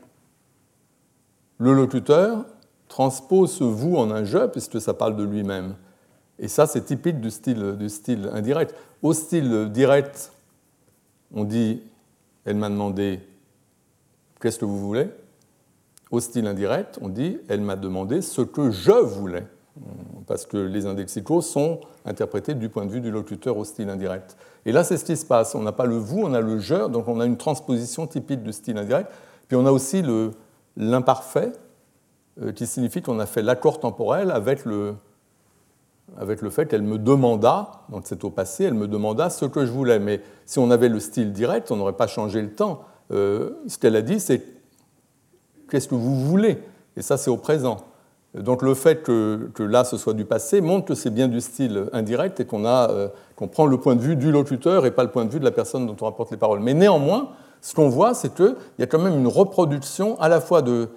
le 1.60 1.74
locuteur 1.74 2.46
transpose 2.88 3.52
ce 3.52 3.64
vous 3.64 3.96
en 3.96 4.12
un 4.12 4.24
je, 4.24 4.48
puisque 4.48 4.82
ça 4.82 4.94
parle 4.94 5.16
de 5.16 5.24
lui-même. 5.24 5.76
Et 6.40 6.48
ça, 6.48 6.68
c'est 6.68 6.86
typique 6.86 7.20
du 7.20 7.32
style, 7.32 7.76
du 7.78 7.90
style 7.90 8.30
indirect. 8.34 8.74
Au 9.02 9.14
style 9.14 9.70
direct, 9.72 10.32
on 11.34 11.44
dit 11.44 11.82
elle 12.46 12.56
m'a 12.56 12.70
demandé 12.70 13.20
qu'est-ce 14.42 14.60
que 14.60 14.66
vous 14.66 14.80
voulez? 14.80 15.10
Au 16.12 16.20
style 16.20 16.48
indirect, 16.48 16.98
on 17.02 17.10
dit 17.10 17.38
elle 17.48 17.62
m'a 17.62 17.76
demandé 17.76 18.22
ce 18.22 18.42
que 18.42 18.72
je 18.72 18.92
voulais. 18.92 19.46
Parce 20.28 20.46
que 20.46 20.58
les 20.58 20.86
indexicaux 20.86 21.42
sont 21.42 21.80
interprétés 22.06 22.54
du 22.54 22.70
point 22.70 22.86
de 22.86 22.92
vue 22.92 23.02
du 23.02 23.12
locuteur 23.12 23.58
au 23.58 23.64
style 23.64 23.90
indirect. 23.90 24.36
Et 24.66 24.72
là, 24.72 24.84
c'est 24.84 24.98
ce 24.98 25.06
qui 25.06 25.16
se 25.16 25.26
passe. 25.26 25.56
On 25.56 25.62
n'a 25.62 25.72
pas 25.72 25.86
le 25.86 25.96
vous, 25.96 26.22
on 26.22 26.34
a 26.34 26.42
le 26.42 26.60
je, 26.60 26.88
donc 26.88 27.08
on 27.08 27.20
a 27.20 27.26
une 27.26 27.38
transposition 27.38 28.06
typique 28.08 28.44
du 28.44 28.52
style 28.52 28.78
indirect. 28.78 29.10
Puis 29.48 29.56
on 29.56 29.66
a 29.66 29.72
aussi 29.72 30.04
l'imparfait, 30.76 31.54
euh, 32.42 32.52
qui 32.52 32.68
signifie 32.68 33.02
qu'on 33.02 33.20
a 33.20 33.26
fait 33.26 33.42
l'accord 33.42 33.80
temporel 33.80 34.32
avec 34.32 34.66
le, 34.66 34.96
avec 36.18 36.42
le 36.42 36.50
fait 36.50 36.68
qu'elle 36.68 36.82
me 36.82 36.98
demanda, 36.98 37.72
donc 37.90 38.04
c'est 38.06 38.24
au 38.24 38.30
passé, 38.30 38.66
elle 38.66 38.74
me 38.74 38.88
demanda 38.88 39.30
ce 39.30 39.46
que 39.46 39.66
je 39.66 39.72
voulais. 39.72 40.00
Mais 40.00 40.22
si 40.46 40.60
on 40.60 40.72
avait 40.72 40.90
le 40.90 41.00
style 41.00 41.32
direct, 41.32 41.72
on 41.72 41.78
n'aurait 41.78 41.94
pas 41.94 42.08
changé 42.08 42.42
le 42.42 42.52
temps. 42.52 42.82
Euh, 43.12 43.52
ce 43.68 43.78
qu'elle 43.78 43.96
a 43.96 44.02
dit, 44.02 44.20
c'est 44.20 44.44
qu'est-ce 45.70 45.88
que 45.88 45.96
vous 45.96 46.16
voulez? 46.16 46.60
Et 46.98 47.02
ça, 47.02 47.18
c'est 47.18 47.30
au 47.30 47.38
présent. 47.38 47.78
Donc 48.36 48.62
le 48.62 48.76
fait 48.76 49.02
que, 49.02 49.52
là, 49.60 49.84
ce 49.84 49.98
soit 49.98 50.14
du 50.14 50.26
passé 50.26 50.62
montre 50.62 50.86
que 50.86 50.96
c'est 50.96 51.10
bien 51.10 51.28
du 51.28 51.42
style 51.42 51.86
indirect 51.94 52.40
et 52.40 52.46
qu'on 52.46 52.64
euh, 52.66 53.08
qu'on 53.36 53.48
prend 53.48 53.66
le 53.66 53.78
point 53.78 53.96
de 53.96 54.02
vue 54.02 54.16
du 54.16 54.32
locuteur 54.32 54.86
et 54.86 54.92
pas 54.92 55.04
le 55.04 55.10
point 55.10 55.26
de 55.26 55.32
vue 55.32 55.40
de 55.40 55.46
la 55.46 55.52
personne 55.52 55.88
dont 55.88 55.96
on 56.02 56.06
rapporte 56.06 56.30
les 56.30 56.38
paroles. 56.38 56.60
Mais 56.60 56.76
néanmoins, 56.76 57.30
ce 57.62 57.74
qu'on 57.74 57.90
voit, 57.90 58.14
c'est 58.14 58.34
qu'il 58.36 58.56
y 58.78 58.84
a 58.84 58.86
quand 58.86 59.00
même 59.00 59.18
une 59.18 59.28
reproduction 59.28 60.20
à 60.20 60.30
la 60.30 60.42
fois 60.42 60.62
de, 60.62 60.90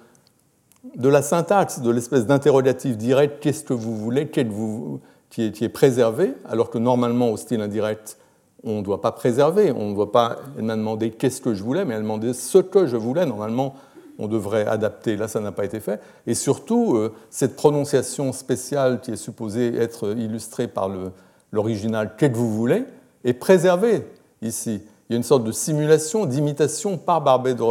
de 0.95 1.09
la 1.09 1.21
syntaxe, 1.21 1.79
de 1.79 1.89
l'espèce 1.89 2.25
d'interrogatif 2.25 2.97
direct, 2.97 3.41
qu'est-ce 3.41 3.63
que 3.63 3.73
vous 3.73 3.95
voulez, 3.95 4.29
qui 4.29 4.41
est, 4.41 5.51
qui 5.51 5.63
est, 5.63 5.69
préservé, 5.69 6.33
alors 6.47 6.69
que 6.69 6.77
normalement 6.77 7.31
au 7.31 7.37
style 7.37 7.61
indirect, 7.61 8.17
on 8.63 8.77
ne 8.77 8.81
doit 8.81 9.01
pas 9.01 9.11
préserver, 9.11 9.71
on 9.71 9.89
ne 9.89 9.95
doit 9.95 10.11
pas, 10.11 10.37
elle 10.57 10.65
m'a 10.65 10.75
demandé 10.75 11.11
qu'est-ce 11.11 11.41
que 11.41 11.53
je 11.53 11.63
voulais, 11.63 11.85
mais 11.85 11.93
elle 11.95 12.01
m'a 12.01 12.15
demandé 12.15 12.33
ce 12.33 12.59
que 12.59 12.85
je 12.85 12.95
voulais. 12.95 13.25
Normalement, 13.25 13.75
on 14.19 14.27
devrait 14.27 14.65
adapter, 14.67 15.17
là 15.17 15.27
ça 15.27 15.39
n'a 15.39 15.51
pas 15.51 15.65
été 15.65 15.79
fait. 15.79 15.99
Et 16.27 16.33
surtout, 16.33 16.95
euh, 16.95 17.13
cette 17.29 17.55
prononciation 17.55 18.31
spéciale 18.31 19.01
qui 19.01 19.11
est 19.11 19.17
supposée 19.17 19.75
être 19.75 20.15
illustrée 20.17 20.67
par 20.67 20.89
l'original 21.51 22.13
qu'est-ce 22.17 22.31
que 22.31 22.37
vous 22.37 22.53
voulez, 22.53 22.85
est 23.23 23.33
préservée 23.33 24.05
ici. 24.41 24.81
Il 25.09 25.13
y 25.13 25.15
a 25.15 25.17
une 25.17 25.23
sorte 25.23 25.43
de 25.43 25.51
simulation, 25.51 26.25
d'imitation 26.25 26.97
par 26.97 27.21
Barbet 27.21 27.55
de 27.55 27.61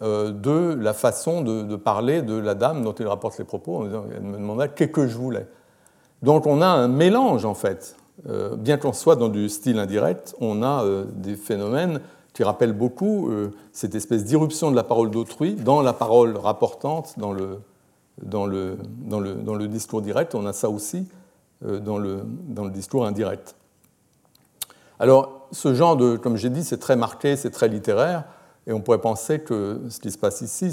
de 0.00 0.74
la 0.74 0.94
façon 0.94 1.42
de, 1.42 1.76
parler 1.76 2.22
de 2.22 2.34
la 2.34 2.54
dame 2.54 2.82
dont 2.82 2.94
il 2.94 3.06
rapporte 3.06 3.38
les 3.38 3.44
propos. 3.44 3.86
Elle 4.14 4.22
me 4.22 4.38
demanda 4.38 4.68
qu'est-ce 4.68 4.90
que 4.90 5.06
je 5.06 5.16
voulais? 5.16 5.46
Donc 6.22 6.46
on 6.46 6.62
a 6.62 6.66
un 6.66 6.88
mélange 6.88 7.44
en 7.44 7.54
fait. 7.54 7.96
Euh, 8.28 8.56
bien 8.56 8.76
qu'on 8.76 8.92
soit 8.92 9.16
dans 9.16 9.28
du 9.28 9.48
style 9.48 9.78
indirect, 9.78 10.34
on 10.40 10.62
a 10.62 10.84
euh, 10.84 11.04
des 11.14 11.36
phénomènes 11.36 12.00
qui 12.34 12.44
rappellent 12.44 12.74
beaucoup 12.74 13.28
cette 13.72 13.96
espèce 13.96 14.24
d'irruption 14.24 14.70
de 14.70 14.76
la 14.76 14.84
parole 14.84 15.10
d'autrui 15.10 15.56
dans 15.56 15.82
la 15.82 15.92
parole 15.92 16.36
rapportante, 16.36 17.14
dans 17.18 17.32
le, 17.32 17.58
dans 18.22 18.46
le, 18.46 18.78
dans 19.04 19.18
le, 19.18 19.34
dans 19.34 19.56
le 19.56 19.66
discours 19.66 20.00
direct. 20.00 20.36
On 20.36 20.46
a 20.46 20.52
ça 20.52 20.70
aussi 20.70 21.08
dans 21.60 21.98
le, 21.98 22.22
dans 22.46 22.64
le 22.64 22.70
discours 22.70 23.04
indirect. 23.04 23.56
Alors, 25.00 25.48
ce 25.50 25.74
genre 25.74 25.96
de, 25.96 26.16
comme 26.16 26.36
j'ai 26.36 26.50
dit, 26.50 26.62
c'est 26.62 26.78
très 26.78 26.94
marqué, 26.94 27.34
c'est 27.34 27.50
très 27.50 27.68
littéraire. 27.68 28.24
Et 28.66 28.72
on 28.72 28.80
pourrait 28.80 29.00
penser 29.00 29.40
que 29.40 29.80
ce 29.88 29.98
qui 30.00 30.10
se 30.10 30.18
passe 30.18 30.42
ici, 30.42 30.72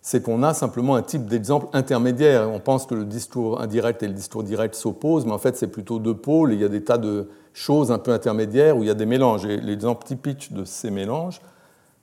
c'est 0.00 0.22
qu'on 0.22 0.42
a 0.42 0.54
simplement 0.54 0.96
un 0.96 1.02
type 1.02 1.26
d'exemple 1.26 1.66
intermédiaire. 1.72 2.50
On 2.50 2.60
pense 2.60 2.86
que 2.86 2.94
le 2.94 3.04
discours 3.04 3.60
indirect 3.60 4.02
et 4.02 4.08
le 4.08 4.14
discours 4.14 4.42
direct 4.42 4.74
s'opposent, 4.74 5.26
mais 5.26 5.32
en 5.32 5.38
fait, 5.38 5.56
c'est 5.56 5.68
plutôt 5.68 5.98
deux 5.98 6.16
pôles. 6.16 6.52
il 6.52 6.60
y 6.60 6.64
a 6.64 6.68
des 6.68 6.82
tas 6.82 6.98
de 6.98 7.28
choses 7.52 7.92
un 7.92 7.98
peu 7.98 8.12
intermédiaires 8.12 8.76
où 8.76 8.82
il 8.82 8.86
y 8.86 8.90
a 8.90 8.94
des 8.94 9.06
mélanges. 9.06 9.46
Et 9.46 9.58
l'exemple 9.58 10.04
typique 10.04 10.52
de 10.52 10.64
ces 10.64 10.90
mélanges, 10.90 11.40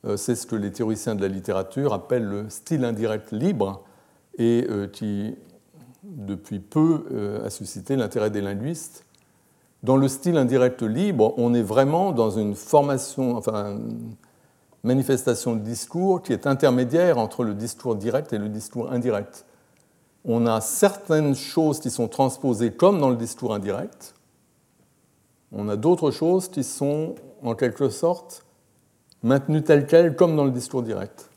euh, 0.05 0.17
c'est 0.17 0.35
ce 0.35 0.47
que 0.47 0.55
les 0.55 0.71
théoriciens 0.71 1.15
de 1.15 1.21
la 1.21 1.27
littérature 1.27 1.93
appellent 1.93 2.25
le 2.25 2.49
style 2.49 2.85
indirect 2.85 3.31
libre, 3.31 3.83
et 4.37 4.65
euh, 4.69 4.87
qui, 4.87 5.35
depuis 6.03 6.59
peu, 6.59 7.05
euh, 7.11 7.45
a 7.45 7.49
suscité 7.49 7.95
l'intérêt 7.95 8.29
des 8.29 8.41
linguistes. 8.41 9.05
Dans 9.83 9.97
le 9.97 10.07
style 10.07 10.37
indirect 10.37 10.83
libre, 10.83 11.33
on 11.37 11.53
est 11.53 11.63
vraiment 11.63 12.11
dans 12.11 12.31
une 12.31 12.55
formation, 12.55 13.35
enfin, 13.35 13.79
manifestation 14.83 15.55
de 15.55 15.61
discours 15.61 16.21
qui 16.21 16.33
est 16.33 16.47
intermédiaire 16.47 17.17
entre 17.17 17.43
le 17.43 17.53
discours 17.53 17.95
direct 17.95 18.33
et 18.33 18.37
le 18.37 18.49
discours 18.49 18.91
indirect. 18.91 19.45
On 20.25 20.45
a 20.45 20.61
certaines 20.61 21.35
choses 21.35 21.79
qui 21.79 21.89
sont 21.89 22.07
transposées 22.07 22.71
comme 22.71 22.99
dans 22.99 23.09
le 23.09 23.15
discours 23.15 23.53
indirect. 23.53 24.13
On 25.51 25.67
a 25.69 25.75
d'autres 25.75 26.11
choses 26.11 26.47
qui 26.47 26.63
sont 26.63 27.15
en 27.43 27.55
quelque 27.55 27.89
sorte 27.89 28.45
maintenues 29.23 29.63
telles 29.63 29.85
quelles 29.85 30.15
comme 30.15 30.35
dans 30.35 30.45
le 30.45 30.51
discours 30.51 30.83
direct. 30.83 31.29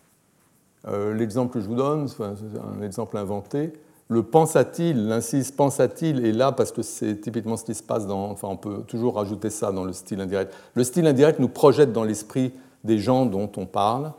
Euh, 0.86 1.14
l'exemple 1.14 1.54
que 1.54 1.60
je 1.60 1.66
vous 1.66 1.76
donne, 1.76 2.08
c'est 2.08 2.22
un 2.22 2.82
exemple 2.82 3.16
inventé. 3.16 3.72
Le 4.08 4.22
pensa-t-il, 4.22 5.08
l'incise 5.08 5.50
pensa-t-il 5.50 6.26
est 6.26 6.32
là 6.32 6.52
parce 6.52 6.72
que 6.72 6.82
c'est 6.82 7.20
typiquement 7.22 7.56
ce 7.56 7.64
qui 7.64 7.74
se 7.74 7.82
passe 7.82 8.06
dans. 8.06 8.30
Enfin, 8.30 8.48
on 8.48 8.56
peut 8.56 8.82
toujours 8.86 9.14
rajouter 9.14 9.48
ça 9.48 9.72
dans 9.72 9.84
le 9.84 9.94
style 9.94 10.20
indirect. 10.20 10.52
Le 10.74 10.84
style 10.84 11.06
indirect 11.06 11.38
nous 11.40 11.48
projette 11.48 11.92
dans 11.92 12.04
l'esprit 12.04 12.52
des 12.84 12.98
gens 12.98 13.26
dont 13.26 13.50
on 13.56 13.66
parle, 13.66 14.12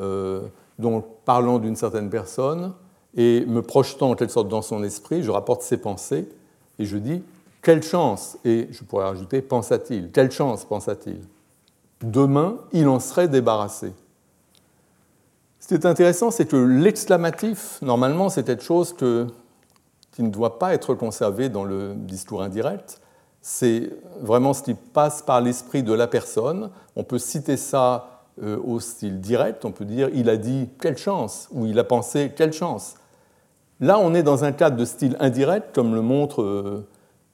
euh, 0.00 0.42
dont 0.78 1.04
parlant 1.24 1.58
d'une 1.58 1.76
certaine 1.76 2.08
personne, 2.08 2.72
et 3.14 3.44
me 3.46 3.60
projetant 3.60 4.10
en 4.10 4.14
quelque 4.14 4.32
sorte 4.32 4.48
dans 4.48 4.62
son 4.62 4.82
esprit, 4.82 5.22
je 5.22 5.30
rapporte 5.30 5.62
ses 5.62 5.76
pensées, 5.76 6.28
et 6.78 6.84
je 6.84 6.96
dis 6.96 7.22
quelle 7.60 7.82
chance, 7.82 8.38
et 8.44 8.68
je 8.70 8.82
pourrais 8.82 9.04
rajouter 9.04 9.42
pensa-t-il, 9.42 10.10
quelle 10.10 10.30
chance 10.30 10.64
pensa-t-il? 10.64 11.20
Demain, 12.02 12.56
il 12.72 12.88
en 12.88 12.98
serait 12.98 13.28
débarrassé. 13.28 13.92
Ce 15.60 15.68
qui 15.68 15.74
est 15.74 15.86
intéressant, 15.86 16.32
c'est 16.32 16.46
que 16.46 16.56
l'exclamatif, 16.56 17.80
normalement, 17.82 18.28
c'est 18.28 18.44
quelque 18.44 18.64
chose 18.64 18.94
qui 18.94 20.22
ne 20.22 20.30
doit 20.30 20.58
pas 20.58 20.74
être 20.74 20.94
conservé 20.94 21.48
dans 21.48 21.64
le 21.64 21.94
discours 21.94 22.42
indirect, 22.42 23.00
c'est 23.42 23.90
vraiment 24.20 24.54
ce 24.54 24.62
qui 24.62 24.74
passe 24.74 25.20
par 25.20 25.40
l'esprit 25.40 25.82
de 25.82 25.92
la 25.92 26.06
personne. 26.06 26.70
On 26.94 27.02
peut 27.02 27.18
citer 27.18 27.56
ça 27.56 28.22
euh, 28.42 28.56
au 28.64 28.80
style 28.80 29.20
direct, 29.20 29.64
on 29.64 29.72
peut 29.72 29.84
dire 29.84 30.08
il 30.14 30.30
a 30.30 30.36
dit 30.36 30.70
quelle 30.80 30.96
chance 30.96 31.48
ou 31.50 31.66
il 31.66 31.78
a 31.78 31.84
pensé 31.84 32.32
quelle 32.34 32.52
chance. 32.52 32.94
Là, 33.80 33.98
on 33.98 34.14
est 34.14 34.22
dans 34.22 34.44
un 34.44 34.52
cadre 34.52 34.76
de 34.76 34.84
style 34.84 35.16
indirect, 35.18 35.74
comme 35.74 35.92
le 35.92 36.02
montre 36.02 36.40
euh, 36.40 36.86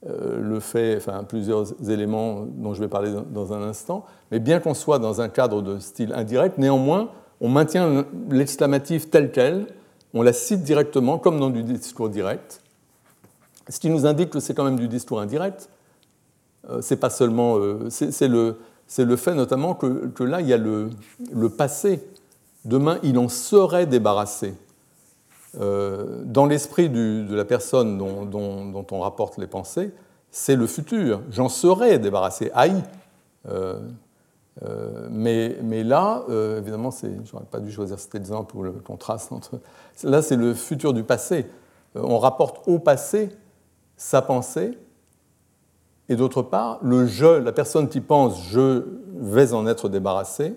euh, 0.08 0.40
le 0.40 0.60
fait, 0.60 0.96
enfin 0.96 1.24
plusieurs 1.24 1.66
éléments 1.90 2.46
dont 2.46 2.72
je 2.72 2.80
vais 2.80 2.88
parler 2.88 3.12
dans 3.30 3.52
un 3.52 3.62
instant. 3.62 4.06
Mais 4.30 4.38
bien 4.38 4.58
qu'on 4.58 4.72
soit 4.72 4.98
dans 4.98 5.20
un 5.20 5.28
cadre 5.28 5.60
de 5.60 5.78
style 5.78 6.14
indirect, 6.14 6.56
néanmoins, 6.56 7.10
on 7.42 7.50
maintient 7.50 8.06
l'exclamatif 8.30 9.10
tel 9.10 9.30
quel, 9.30 9.66
on 10.14 10.22
la 10.22 10.32
cite 10.32 10.62
directement, 10.62 11.18
comme 11.18 11.38
dans 11.38 11.50
du 11.50 11.62
discours 11.62 12.08
direct. 12.08 12.62
Ce 13.68 13.78
qui 13.78 13.90
nous 13.90 14.06
indique 14.06 14.30
que 14.30 14.40
c'est 14.40 14.54
quand 14.54 14.64
même 14.64 14.78
du 14.78 14.88
discours 14.88 15.20
indirect, 15.20 15.68
c'est 16.80 16.96
pas 16.96 17.10
seulement. 17.10 17.58
Euh, 17.58 17.88
c'est 17.90 18.28
le, 18.28 18.56
le, 18.98 19.16
fait 19.16 19.34
notamment 19.34 19.74
que, 19.74 20.06
que, 20.08 20.24
là, 20.24 20.40
il 20.40 20.48
y 20.48 20.52
a 20.52 20.56
le, 20.56 20.90
le, 21.32 21.48
passé. 21.48 22.06
Demain, 22.64 22.98
il 23.02 23.18
en 23.18 23.28
serait 23.28 23.86
débarrassé. 23.86 24.54
Euh, 25.60 26.22
dans 26.24 26.46
l'esprit 26.46 26.90
de 26.90 27.34
la 27.34 27.44
personne 27.44 27.96
dont, 27.96 28.24
dont, 28.26 28.86
on 28.90 29.00
rapporte 29.00 29.38
les 29.38 29.46
pensées, 29.46 29.92
c'est 30.30 30.56
le 30.56 30.66
futur. 30.66 31.22
J'en 31.30 31.48
serais 31.48 31.98
débarrassé. 31.98 32.50
Aïe 32.54 32.82
mais, 35.10 35.56
mais, 35.62 35.84
là, 35.84 36.24
évidemment, 36.58 36.90
je 36.90 37.32
n'aurais 37.32 37.46
pas 37.48 37.60
dû 37.60 37.70
choisir 37.70 37.98
cet 37.98 38.16
exemple 38.16 38.50
pour 38.50 38.64
le 38.64 38.72
contraste 38.72 39.30
entre. 39.30 39.60
Là, 40.02 40.20
c'est 40.20 40.36
le 40.36 40.52
futur 40.52 40.92
du 40.92 41.04
passé. 41.04 41.46
on 41.94 42.18
rapporte 42.18 42.66
au 42.66 42.80
passé 42.80 43.30
sa 43.96 44.20
pensée, 44.20 44.76
et 46.08 46.16
d'autre 46.16 46.42
part, 46.42 46.78
le 46.82 47.06
je, 47.06 47.26
la 47.26 47.52
personne 47.52 47.88
qui 47.88 48.00
pense 48.00 48.42
je 48.50 48.84
vais 49.14 49.52
en 49.52 49.66
être 49.66 49.88
débarrassé, 49.88 50.54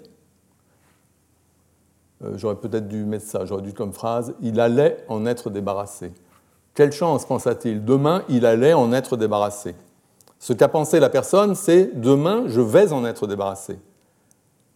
euh, 2.23 2.33
j'aurais 2.37 2.55
peut-être 2.55 2.87
dû 2.87 3.03
mettre 3.03 3.25
ça, 3.25 3.45
j'aurais 3.45 3.61
dû 3.61 3.73
comme 3.73 3.93
phrase, 3.93 4.33
il 4.41 4.59
allait 4.59 5.03
en 5.07 5.25
être 5.25 5.49
débarrassé. 5.49 6.13
Quelle 6.73 6.91
chance, 6.91 7.25
pensa-t-il, 7.25 7.83
demain 7.83 8.23
il 8.29 8.45
allait 8.45 8.73
en 8.73 8.93
être 8.93 9.17
débarrassé. 9.17 9.75
Ce 10.39 10.53
qu'a 10.53 10.67
pensé 10.67 10.99
la 10.99 11.09
personne, 11.09 11.55
c'est 11.55 11.99
demain 11.99 12.43
je 12.47 12.61
vais 12.61 12.93
en 12.93 13.05
être 13.05 13.27
débarrassé. 13.27 13.77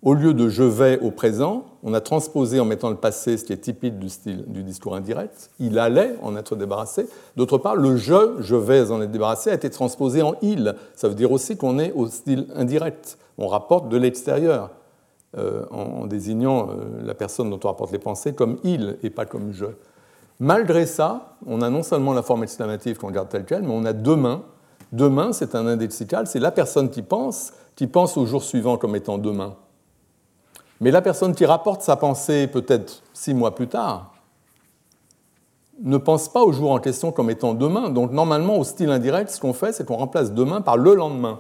Au 0.02 0.14
lieu 0.14 0.34
de 0.36 0.50
je 0.50 0.62
vais 0.62 1.00
au 1.00 1.10
présent, 1.10 1.66
on 1.82 1.94
a 1.94 2.02
transposé 2.02 2.60
en 2.60 2.66
mettant 2.66 2.90
le 2.90 2.96
passé, 2.96 3.38
ce 3.38 3.44
qui 3.44 3.54
est 3.54 3.58
typique 3.58 3.98
du 3.98 4.10
style 4.10 4.46
du 4.48 4.62
discours 4.62 4.96
indirect. 4.96 5.50
Il 5.60 5.80
allait 5.80 6.16
en 6.22 6.36
être 6.36 6.56
débarrassé. 6.56 7.08
D'autre 7.36 7.58
part, 7.58 7.76
le 7.76 7.98
je, 7.98 8.36
je 8.40 8.56
vais 8.56 8.92
en 8.92 9.02
être 9.02 9.12
débarrassé, 9.12 9.50
a 9.50 9.56
été 9.56 9.70
transposé 9.70 10.22
en 10.22 10.36
il. 10.44 10.76
Ça 10.94 11.08
veut 11.08 11.16
dire 11.16 11.32
aussi 11.32 11.58
qu'on 11.58 11.80
est 11.80 11.92
au 11.94 12.08
style 12.08 12.48
indirect. 12.56 13.18
On 13.38 13.48
rapporte 13.48 13.90
de 13.90 13.98
l'extérieur 13.98 14.70
euh, 15.38 15.66
en, 15.72 16.06
désignant 16.06 16.70
euh, 16.70 17.04
la 17.04 17.14
personne 17.14 17.50
dont 17.50 17.60
on 17.64 17.68
rapporte 17.68 17.92
les 17.92 18.00
pensées 18.00 18.34
comme 18.34 18.58
il 18.64 18.98
et 19.04 19.10
pas 19.10 19.26
comme 19.26 19.52
je. 19.52 19.66
Malgré 20.40 20.86
ça, 20.86 21.36
on 21.46 21.62
a 21.62 21.70
non 21.70 21.84
seulement 21.84 22.14
la 22.14 22.22
forme 22.22 22.44
exclamative 22.44 22.98
qu'on 22.98 23.12
garde 23.12 23.30
telle 23.30 23.46
quelle, 23.46 23.64
mais 23.64 23.74
on 23.74 23.86
a 23.86 23.94
demain. 23.94 24.44
Demain, 24.92 25.34
c'est 25.34 25.56
un 25.56 25.66
indécical, 25.68 26.28
c'est 26.28 26.40
la 26.40 26.52
personne 26.52 26.90
qui 26.90 27.02
pense, 27.02 27.54
qui 27.76 27.88
pense 27.88 28.18
au 28.18 28.26
jour 28.26 28.44
suivant 28.44 28.78
comme 28.78 28.96
étant 28.96 29.18
demain. 29.18 29.56
Mais 30.82 30.92
la 30.92 31.02
personne 31.02 31.34
qui 31.34 31.46
rapporte 31.46 31.82
sa 31.82 31.96
pensée 31.96 32.48
peut-être 32.48 33.02
six 33.14 33.34
mois 33.34 33.56
plus 33.56 33.68
tard 33.68 34.12
ne 35.82 35.98
pense 35.98 36.30
pas 36.30 36.42
au 36.42 36.52
jour 36.54 36.72
en 36.72 36.80
question 36.80 37.12
comme 37.12 37.30
étant 37.30 37.54
demain. 37.54 37.90
Donc 37.90 38.12
normalement, 38.12 38.58
au 38.58 38.64
style 38.64 38.90
indirect, 38.90 39.30
ce 39.30 39.40
qu'on 39.40 39.54
fait, 39.54 39.74
c'est 39.74 39.86
qu'on 39.86 39.98
remplace 39.98 40.32
demain 40.32 40.62
par 40.62 40.78
le 40.78 40.96
lendemain. 40.96 41.40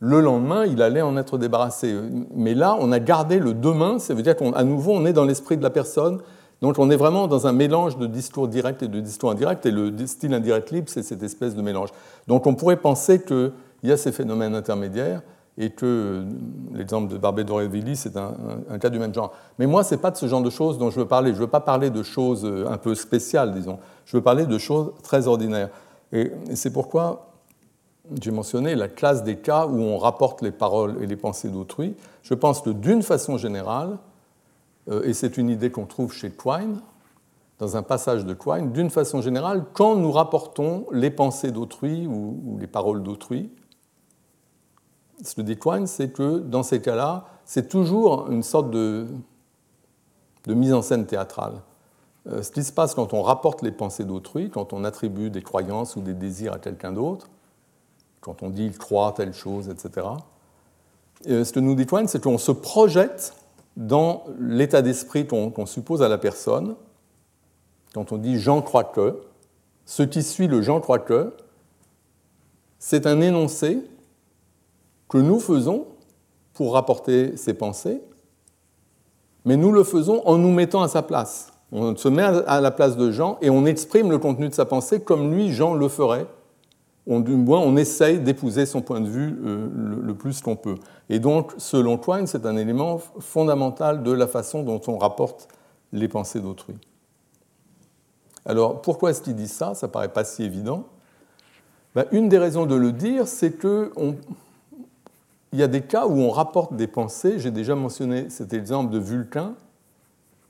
Le 0.00 0.20
lendemain, 0.20 0.66
il 0.66 0.82
allait 0.82 1.02
en 1.02 1.16
être 1.16 1.38
débarrassé. 1.38 1.96
Mais 2.34 2.54
là, 2.54 2.76
on 2.80 2.90
a 2.90 2.98
gardé 2.98 3.38
le 3.38 3.54
demain, 3.54 4.00
ça 4.00 4.14
veut 4.14 4.22
dire 4.22 4.36
qu'à 4.36 4.64
nouveau, 4.64 4.92
on 4.92 5.04
est 5.04 5.12
dans 5.12 5.24
l'esprit 5.24 5.56
de 5.56 5.62
la 5.62 5.70
personne. 5.70 6.20
Donc 6.60 6.78
on 6.78 6.90
est 6.90 6.96
vraiment 6.96 7.26
dans 7.26 7.46
un 7.46 7.52
mélange 7.52 7.98
de 7.98 8.06
discours 8.06 8.48
direct 8.48 8.82
et 8.82 8.88
de 8.88 9.00
discours 9.00 9.30
indirect, 9.30 9.66
et 9.66 9.72
le 9.72 10.06
style 10.06 10.32
indirect 10.32 10.70
libre, 10.70 10.88
c'est 10.88 11.02
cette 11.02 11.22
espèce 11.22 11.54
de 11.56 11.62
mélange. 11.62 11.90
Donc 12.28 12.46
on 12.46 12.54
pourrait 12.54 12.76
penser 12.76 13.22
qu'il 13.22 13.52
y 13.82 13.92
a 13.92 13.96
ces 13.96 14.12
phénomènes 14.12 14.54
intermédiaires, 14.54 15.22
et 15.58 15.70
que 15.70 16.24
l'exemple 16.72 17.12
de 17.12 17.18
Barbé-Dorévilly, 17.18 17.96
c'est 17.96 18.16
un, 18.16 18.78
cas 18.80 18.88
du 18.88 18.98
même 18.98 19.12
genre. 19.12 19.32
Mais 19.58 19.66
moi, 19.66 19.84
ce 19.84 19.94
n'est 19.94 20.00
pas 20.00 20.10
de 20.10 20.16
ce 20.16 20.26
genre 20.26 20.42
de 20.42 20.50
choses 20.50 20.78
dont 20.78 20.90
je 20.90 21.00
veux 21.00 21.06
parler. 21.06 21.30
Je 21.30 21.36
ne 21.36 21.40
veux 21.40 21.50
pas 21.50 21.60
parler 21.60 21.90
de 21.90 22.02
choses 22.02 22.44
euh, 22.44 22.70
un 22.70 22.78
peu 22.78 22.94
spéciales, 22.94 23.52
disons. 23.52 23.78
Je 24.06 24.16
veux 24.16 24.22
parler 24.22 24.46
de 24.46 24.58
choses 24.58 24.92
très 25.02 25.26
ordinaires. 25.26 25.68
Et 26.12 26.32
c'est 26.54 26.72
pourquoi 26.72 27.32
j'ai 28.20 28.30
mentionné 28.30 28.74
la 28.74 28.88
classe 28.88 29.22
des 29.24 29.36
cas 29.36 29.66
où 29.66 29.78
on 29.80 29.98
rapporte 29.98 30.42
les 30.42 30.50
paroles 30.50 30.96
et 31.02 31.06
les 31.06 31.16
pensées 31.16 31.48
d'autrui. 31.48 31.96
Je 32.22 32.34
pense 32.34 32.60
que 32.60 32.70
d'une 32.70 33.02
façon 33.02 33.36
générale, 33.36 33.98
euh, 34.90 35.02
et 35.04 35.12
c'est 35.12 35.36
une 35.36 35.50
idée 35.50 35.70
qu'on 35.70 35.86
trouve 35.86 36.12
chez 36.12 36.30
Quine, 36.30 36.80
dans 37.58 37.76
un 37.76 37.82
passage 37.82 38.24
de 38.24 38.34
Quine, 38.34 38.72
d'une 38.72 38.90
façon 38.90 39.20
générale, 39.20 39.64
quand 39.72 39.96
nous 39.96 40.10
rapportons 40.10 40.86
les 40.92 41.10
pensées 41.10 41.52
d'autrui 41.52 42.06
ou 42.06 42.58
les 42.58 42.66
paroles 42.66 43.02
d'autrui, 43.02 43.50
que 45.20 45.42
dit 45.42 45.58
c'est 45.86 46.10
que 46.10 46.38
dans 46.38 46.62
ces 46.62 46.80
cas-là, 46.80 47.26
c'est 47.44 47.68
toujours 47.68 48.30
une 48.30 48.42
sorte 48.42 48.70
de, 48.70 49.06
mise 50.46 50.72
en 50.72 50.82
scène 50.82 51.06
théâtrale. 51.06 51.62
Euh, 52.28 52.42
ce 52.42 52.50
qui 52.50 52.62
se 52.62 52.72
passe 52.72 52.94
quand 52.94 53.14
on 53.14 53.22
rapporte 53.22 53.62
les 53.62 53.72
pensées 53.72 54.04
d'autrui, 54.04 54.50
quand 54.50 54.72
on 54.72 54.84
attribue 54.84 55.30
des 55.30 55.42
croyances 55.42 55.96
ou 55.96 56.00
des 56.00 56.14
désirs 56.14 56.52
à 56.52 56.58
quelqu'un 56.58 56.92
d'autre, 56.92 57.28
quand 58.20 58.42
on 58.42 58.50
dit 58.50 58.64
il 58.64 58.78
croit 58.78 59.12
telle 59.12 59.34
chose, 59.34 59.68
etc. 59.68 60.06
Euh, 61.28 61.44
ce 61.44 61.52
que 61.52 61.60
nous 61.60 61.74
dit 61.74 61.86
c'est 62.06 62.22
qu'on 62.22 62.38
se 62.38 62.52
projette 62.52 63.34
dans 63.76 64.24
l'état 64.38 64.82
d'esprit 64.82 65.26
qu'on 65.26 65.66
suppose 65.66 66.02
à 66.02 66.08
la 66.08 66.18
personne. 66.18 66.76
Quand 67.94 68.12
on 68.12 68.18
dit 68.18 68.38
j'en 68.38 68.62
crois 68.62 68.84
que, 68.84 69.20
ce 69.84 70.02
qui 70.02 70.22
suit 70.22 70.46
le 70.46 70.62
j'en 70.62 70.80
crois 70.80 70.98
que, 70.98 71.34
c'est 72.78 73.06
un 73.06 73.20
énoncé 73.20 73.82
que 75.12 75.18
nous 75.18 75.40
faisons 75.40 75.88
pour 76.54 76.72
rapporter 76.72 77.36
ses 77.36 77.52
pensées, 77.52 78.00
mais 79.44 79.58
nous 79.58 79.70
le 79.70 79.84
faisons 79.84 80.26
en 80.26 80.38
nous 80.38 80.50
mettant 80.50 80.80
à 80.80 80.88
sa 80.88 81.02
place. 81.02 81.52
On 81.70 81.94
se 81.94 82.08
met 82.08 82.22
à 82.22 82.62
la 82.62 82.70
place 82.70 82.96
de 82.96 83.10
Jean 83.10 83.36
et 83.42 83.50
on 83.50 83.66
exprime 83.66 84.10
le 84.10 84.16
contenu 84.16 84.48
de 84.48 84.54
sa 84.54 84.64
pensée 84.64 85.02
comme 85.02 85.34
lui, 85.34 85.50
Jean, 85.50 85.74
le 85.74 85.88
ferait. 85.88 86.26
On, 87.06 87.20
du 87.20 87.36
moins, 87.36 87.58
on 87.58 87.76
essaye 87.76 88.20
d'épouser 88.20 88.64
son 88.64 88.80
point 88.80 89.02
de 89.02 89.08
vue 89.08 89.38
euh, 89.44 89.68
le, 90.02 90.14
plus 90.14 90.40
qu'on 90.40 90.56
peut. 90.56 90.76
Et 91.10 91.18
donc, 91.18 91.52
selon 91.58 91.98
Twain, 91.98 92.24
c'est 92.24 92.46
un 92.46 92.56
élément 92.56 92.98
fondamental 93.18 94.02
de 94.02 94.12
la 94.12 94.26
façon 94.26 94.62
dont 94.62 94.80
on 94.86 94.96
rapporte 94.96 95.46
les 95.92 96.08
pensées 96.08 96.40
d'autrui. 96.40 96.76
Alors, 98.46 98.80
pourquoi 98.80 99.10
est-ce 99.10 99.20
qu'il 99.20 99.34
dit 99.36 99.48
ça? 99.48 99.74
Ça 99.74 99.88
paraît 99.88 100.12
pas 100.12 100.24
si 100.24 100.42
évident. 100.42 100.84
Ben, 101.94 102.06
une 102.12 102.30
des 102.30 102.38
raisons 102.38 102.64
de 102.64 102.76
le 102.76 102.92
dire, 102.92 103.26
c'est 103.26 103.52
que 103.52 103.92
on, 103.96 104.14
il 105.52 105.58
y 105.58 105.62
a 105.62 105.68
des 105.68 105.82
cas 105.82 106.06
où 106.06 106.18
on 106.18 106.30
rapporte 106.30 106.74
des 106.74 106.86
pensées. 106.86 107.38
J'ai 107.38 107.50
déjà 107.50 107.74
mentionné 107.74 108.30
cet 108.30 108.52
exemple 108.52 108.90
de 108.92 108.98
Vulcain, 108.98 109.54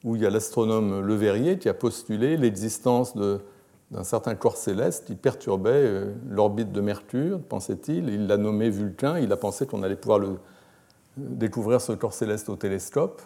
où 0.05 0.17
il 0.17 0.23
y 0.23 0.27
a 0.27 0.31
l'astronome 0.31 1.01
Le 1.01 1.15
Verrier 1.15 1.59
qui 1.59 1.69
a 1.69 1.75
postulé 1.75 2.37
l'existence 2.37 3.17
d'un 3.17 4.05
certain 4.05 4.35
corps 4.35 4.57
céleste 4.57 5.07
qui 5.07 5.15
perturbait 5.15 5.71
euh, 5.71 6.13
l'orbite 6.29 6.73
de 6.73 6.81
Mercure, 6.81 7.41
pensait-il. 7.41 8.09
Il 8.09 8.27
l'a 8.27 8.37
nommé 8.37 8.71
Vulcain. 8.71 9.19
Il 9.19 9.33
a 9.33 9.37
pensé 9.37 9.67
qu'on 9.67 9.83
allait 9.83 9.97
pouvoir 9.97 10.21
euh, 10.21 10.39
découvrir 11.17 11.81
ce 11.81 11.93
corps 11.93 12.15
céleste 12.15 12.49
au 12.49 12.57
télescope. 12.57 13.23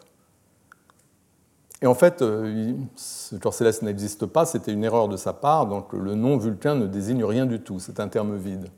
Et 1.82 1.86
en 1.86 1.94
fait, 1.94 2.22
euh, 2.22 2.72
ce 2.96 3.36
corps 3.36 3.52
céleste 3.52 3.82
n'existe 3.82 4.24
pas, 4.24 4.46
c'était 4.46 4.72
une 4.72 4.82
erreur 4.82 5.08
de 5.08 5.16
sa 5.18 5.34
part, 5.34 5.66
donc 5.66 5.92
le 5.92 6.14
nom 6.14 6.38
Vulcain 6.38 6.74
ne 6.74 6.86
désigne 6.86 7.22
rien 7.22 7.44
du 7.44 7.60
tout, 7.60 7.78
c'est 7.80 8.00
un 8.00 8.08
terme 8.08 8.34
vide. 8.36 8.70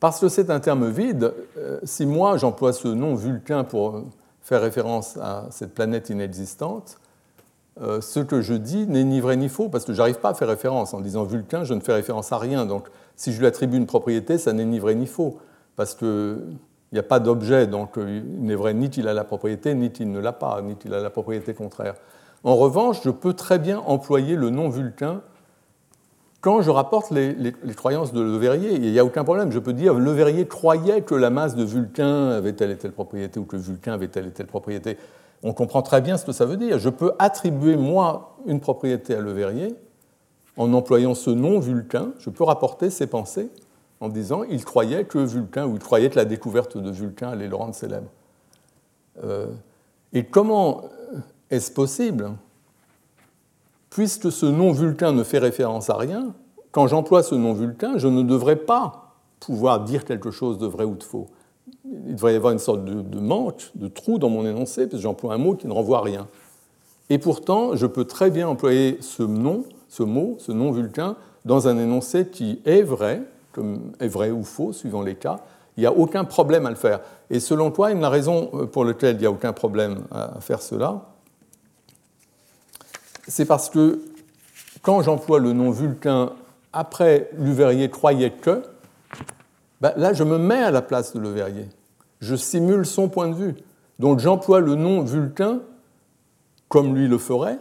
Parce 0.00 0.18
que 0.18 0.30
c'est 0.30 0.48
un 0.48 0.60
terme 0.60 0.88
vide, 0.88 1.34
euh, 1.58 1.78
si 1.84 2.06
moi 2.06 2.38
j'emploie 2.38 2.72
ce 2.72 2.88
nom 2.88 3.14
Vulcain 3.14 3.64
pour 3.64 4.02
faire 4.40 4.62
référence 4.62 5.18
à 5.18 5.46
cette 5.50 5.74
planète 5.74 6.08
inexistante, 6.08 6.98
euh, 7.82 8.00
ce 8.00 8.20
que 8.20 8.40
je 8.40 8.54
dis 8.54 8.86
n'est 8.86 9.04
ni 9.04 9.20
vrai 9.20 9.36
ni 9.36 9.48
faux, 9.48 9.68
parce 9.68 9.84
que 9.84 9.92
je 9.92 9.98
n'arrive 9.98 10.18
pas 10.18 10.30
à 10.30 10.34
faire 10.34 10.48
référence. 10.48 10.94
En 10.94 11.00
disant 11.00 11.24
Vulcain, 11.24 11.64
je 11.64 11.74
ne 11.74 11.80
fais 11.80 11.92
référence 11.92 12.32
à 12.32 12.38
rien. 12.38 12.66
Donc 12.66 12.88
si 13.16 13.32
je 13.32 13.38
lui 13.38 13.46
attribue 13.46 13.76
une 13.76 13.86
propriété, 13.86 14.38
ça 14.38 14.52
n'est 14.54 14.64
ni 14.64 14.78
vrai 14.78 14.94
ni 14.94 15.06
faux, 15.06 15.38
parce 15.76 15.94
qu'il 15.94 16.38
n'y 16.92 16.98
a 16.98 17.02
pas 17.02 17.20
d'objet, 17.20 17.66
donc 17.66 17.98
euh, 17.98 18.22
il 18.24 18.42
n'est 18.42 18.54
vrai 18.54 18.72
ni 18.72 18.88
qu'il 18.88 19.06
a 19.06 19.14
la 19.14 19.24
propriété, 19.24 19.74
ni 19.74 19.92
qu'il 19.92 20.10
ne 20.10 20.18
l'a 20.18 20.32
pas, 20.32 20.60
ni 20.62 20.76
qu'il 20.76 20.94
a 20.94 21.00
la 21.00 21.10
propriété 21.10 21.52
contraire. 21.52 21.94
En 22.42 22.56
revanche, 22.56 23.02
je 23.04 23.10
peux 23.10 23.34
très 23.34 23.58
bien 23.58 23.78
employer 23.80 24.34
le 24.34 24.48
nom 24.48 24.70
Vulcain 24.70 25.20
quand 26.40 26.62
je 26.62 26.70
rapporte 26.70 27.10
les, 27.10 27.52
croyances 27.76 28.12
de 28.12 28.20
Le 28.20 28.36
Verrier, 28.36 28.72
il 28.72 28.92
n'y 28.92 28.98
a 28.98 29.04
aucun 29.04 29.24
problème. 29.24 29.52
Je 29.52 29.58
peux 29.58 29.74
dire 29.74 29.94
Le 29.94 30.10
Verrier 30.10 30.46
croyait 30.46 31.02
que 31.02 31.14
la 31.14 31.30
masse 31.30 31.54
de 31.54 31.64
Vulcain 31.64 32.30
avait 32.30 32.54
telle 32.54 32.70
et 32.70 32.76
telle 32.76 32.92
propriété 32.92 33.38
ou 33.38 33.44
que 33.44 33.56
Vulcain 33.56 33.92
avait 33.92 34.08
telle 34.08 34.26
et 34.26 34.30
telle 34.30 34.46
propriété. 34.46 34.96
On 35.42 35.52
comprend 35.52 35.82
très 35.82 36.00
bien 36.00 36.16
ce 36.16 36.24
que 36.24 36.32
ça 36.32 36.46
veut 36.46 36.56
dire. 36.56 36.78
Je 36.78 36.88
peux 36.88 37.12
attribuer, 37.18 37.76
moi, 37.76 38.36
une 38.46 38.60
propriété 38.60 39.14
à 39.14 39.20
Le 39.20 39.32
Verrier 39.32 39.74
en 40.56 40.72
employant 40.72 41.14
ce 41.14 41.30
nom 41.30 41.60
Vulcain. 41.60 42.12
Je 42.18 42.30
peux 42.30 42.44
rapporter 42.44 42.90
ses 42.90 43.06
pensées 43.06 43.50
en 44.00 44.08
disant 44.08 44.42
il 44.44 44.64
croyait 44.64 45.04
que 45.04 45.18
Vulcain, 45.18 45.66
ou 45.66 45.74
il 45.74 45.80
croyait 45.80 46.08
que 46.08 46.16
la 46.16 46.24
découverte 46.24 46.78
de 46.78 46.90
Vulcain 46.90 47.28
allait 47.28 47.48
le 47.48 47.56
rendre 47.56 47.74
célèbre. 47.74 48.08
Euh, 49.24 49.46
et 50.14 50.24
comment 50.24 50.84
est-ce 51.50 51.70
possible 51.70 52.30
puisque 53.90 54.30
ce 54.30 54.46
nom 54.46 54.72
vulcain 54.72 55.12
ne 55.12 55.24
fait 55.24 55.38
référence 55.38 55.90
à 55.90 55.96
rien, 55.96 56.34
quand 56.70 56.86
j'emploie 56.86 57.22
ce 57.22 57.34
nom 57.34 57.52
vulcain, 57.52 57.98
je 57.98 58.08
ne 58.08 58.22
devrais 58.22 58.56
pas 58.56 59.16
pouvoir 59.40 59.80
dire 59.80 60.04
quelque 60.04 60.30
chose 60.30 60.58
de 60.58 60.66
vrai 60.66 60.84
ou 60.84 60.94
de 60.94 61.02
faux. 61.02 61.26
Il 61.84 62.14
devrait 62.14 62.34
y 62.34 62.36
avoir 62.36 62.52
une 62.52 62.60
sorte 62.60 62.84
de, 62.84 63.20
manque, 63.20 63.70
de 63.74 63.88
trou 63.88 64.18
dans 64.18 64.28
mon 64.28 64.46
énoncé, 64.46 64.82
parce 64.82 64.98
que 64.98 65.02
j'emploie 65.02 65.34
un 65.34 65.38
mot 65.38 65.54
qui 65.54 65.66
ne 65.66 65.72
renvoie 65.72 65.98
à 65.98 66.02
rien. 66.02 66.28
Et 67.08 67.18
pourtant, 67.18 67.74
je 67.74 67.86
peux 67.86 68.04
très 68.04 68.30
bien 68.30 68.48
employer 68.48 68.98
ce 69.00 69.24
nom, 69.24 69.64
ce 69.88 70.04
mot, 70.04 70.36
ce 70.38 70.52
nom 70.52 70.70
vulcain, 70.70 71.16
dans 71.44 71.66
un 71.66 71.76
énoncé 71.78 72.28
qui 72.28 72.60
est 72.64 72.82
vrai, 72.82 73.22
comme 73.52 73.92
est 73.98 74.06
vrai 74.06 74.30
ou 74.30 74.44
faux, 74.44 74.72
suivant 74.72 75.02
les 75.02 75.16
cas. 75.16 75.40
Il 75.76 75.80
n'y 75.80 75.86
a 75.86 75.92
aucun 75.92 76.24
problème 76.24 76.66
à 76.66 76.70
le 76.70 76.76
faire. 76.76 77.00
Et 77.30 77.40
selon 77.40 77.72
toi, 77.72 77.92
la 77.94 78.08
raison 78.08 78.46
pour 78.70 78.84
laquelle 78.84 79.16
il 79.16 79.20
n'y 79.20 79.26
a 79.26 79.30
aucun 79.30 79.52
problème 79.52 80.02
à 80.12 80.40
faire 80.40 80.62
cela, 80.62 81.09
c'est 83.30 83.44
parce 83.44 83.70
que 83.70 84.00
quand 84.82 85.02
j'emploie 85.02 85.38
le 85.38 85.52
nom 85.52 85.70
Vulcain 85.70 86.32
après 86.72 87.30
Leverrier 87.38 87.88
croyait 87.88 88.32
que, 88.32 88.62
ben 89.80 89.92
là 89.96 90.12
je 90.12 90.24
me 90.24 90.36
mets 90.36 90.62
à 90.62 90.70
la 90.70 90.82
place 90.82 91.12
de 91.14 91.20
Leverrier. 91.20 91.68
Je 92.20 92.34
simule 92.34 92.84
son 92.84 93.08
point 93.08 93.28
de 93.28 93.34
vue. 93.34 93.54
Donc 93.98 94.18
j'emploie 94.18 94.60
le 94.60 94.74
nom 94.74 95.02
Vulcain 95.02 95.60
comme 96.68 96.94
lui 96.94 97.08
le 97.08 97.18
ferait. 97.18 97.58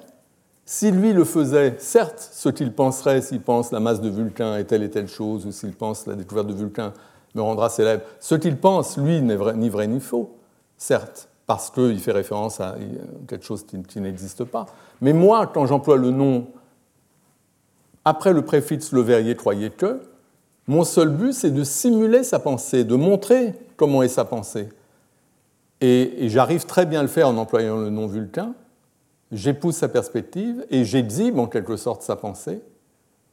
Si 0.66 0.92
lui 0.92 1.14
le 1.14 1.24
faisait, 1.24 1.76
certes, 1.80 2.30
ce 2.32 2.50
qu'il 2.50 2.74
penserait 2.74 3.22
s'il 3.22 3.42
pense 3.42 3.72
la 3.72 3.80
masse 3.80 4.02
de 4.02 4.10
Vulcain 4.10 4.58
est 4.58 4.66
telle 4.66 4.84
et 4.84 4.90
telle 4.90 5.08
chose, 5.08 5.46
ou 5.46 5.52
s'il 5.52 5.74
pense 5.74 6.06
la 6.06 6.16
découverte 6.16 6.48
de 6.48 6.54
Vulcain 6.54 6.94
me 7.36 7.42
rendra 7.42 7.70
célèbre, 7.70 8.04
ce 8.20 8.36
qu'il 8.36 8.58
pense, 8.58 8.98
lui, 8.98 9.22
n'est 9.22 9.38
ni 9.56 9.70
vrai 9.70 9.88
ni 9.88 10.00
faux, 10.00 10.36
certes 10.78 11.30
parce 11.50 11.72
qu'il 11.72 12.00
fait 12.00 12.12
référence 12.12 12.60
à 12.60 12.76
quelque 13.28 13.44
chose 13.44 13.66
qui, 13.66 14.00
n'existe 14.00 14.44
pas. 14.44 14.68
Mais 15.02 15.14
moi, 15.14 15.48
quand 15.48 15.66
j'emploie 15.66 15.98
le 15.98 16.12
nom 16.12 16.48
après 18.06 18.34
le 18.34 18.44
préfixe 18.44 18.92
le 18.92 19.02
verrier 19.02 19.36
croyez 19.36 19.70
que, 19.70 20.02
mon 20.68 20.84
seul 20.84 21.10
but, 21.10 21.34
c'est 21.34 21.52
de 21.52 21.64
simuler 21.64 22.24
sa 22.24 22.40
pensée, 22.40 22.84
de 22.84 22.96
montrer 22.96 23.54
comment 23.76 24.04
est 24.04 24.08
sa 24.08 24.26
pensée. 24.26 24.70
Et, 25.82 26.26
et 26.26 26.30
j'arrive 26.30 26.66
très 26.66 26.86
bien 26.86 27.00
à 27.00 27.04
le 27.04 27.08
faire 27.08 27.28
en 27.28 27.38
employant 27.38 27.78
le 27.78 27.90
nom 27.90 28.08
vulcain. 28.08 28.54
J'épouse 29.32 29.76
sa 29.76 29.90
perspective 29.90 30.66
et 30.70 30.86
j'exhibe 30.86 31.40
en 31.40 31.48
quelque 31.48 31.76
sorte 31.76 32.02
sa 32.02 32.16
pensée. 32.16 32.62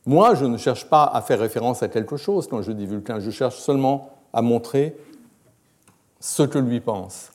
Moi, 0.07 0.35
je 0.35 0.45
ne 0.45 0.57
cherche 0.57 0.89
pas 0.89 1.05
à 1.05 1.21
faire 1.21 1.41
référence 1.41 1.83
à 1.83 1.89
quelque 1.89 2.17
chose 2.17 2.47
quand 2.47 2.63
je 2.63 2.73
dis 2.73 2.87
vulcain, 2.87 3.19
je 3.19 3.31
cherche 3.31 3.59
seulement 3.59 4.11
à 4.33 4.41
montrer 4.41 4.97
ce 6.21 6.43
que 6.43 6.59
lui 6.59 6.81
pense. 6.81 7.33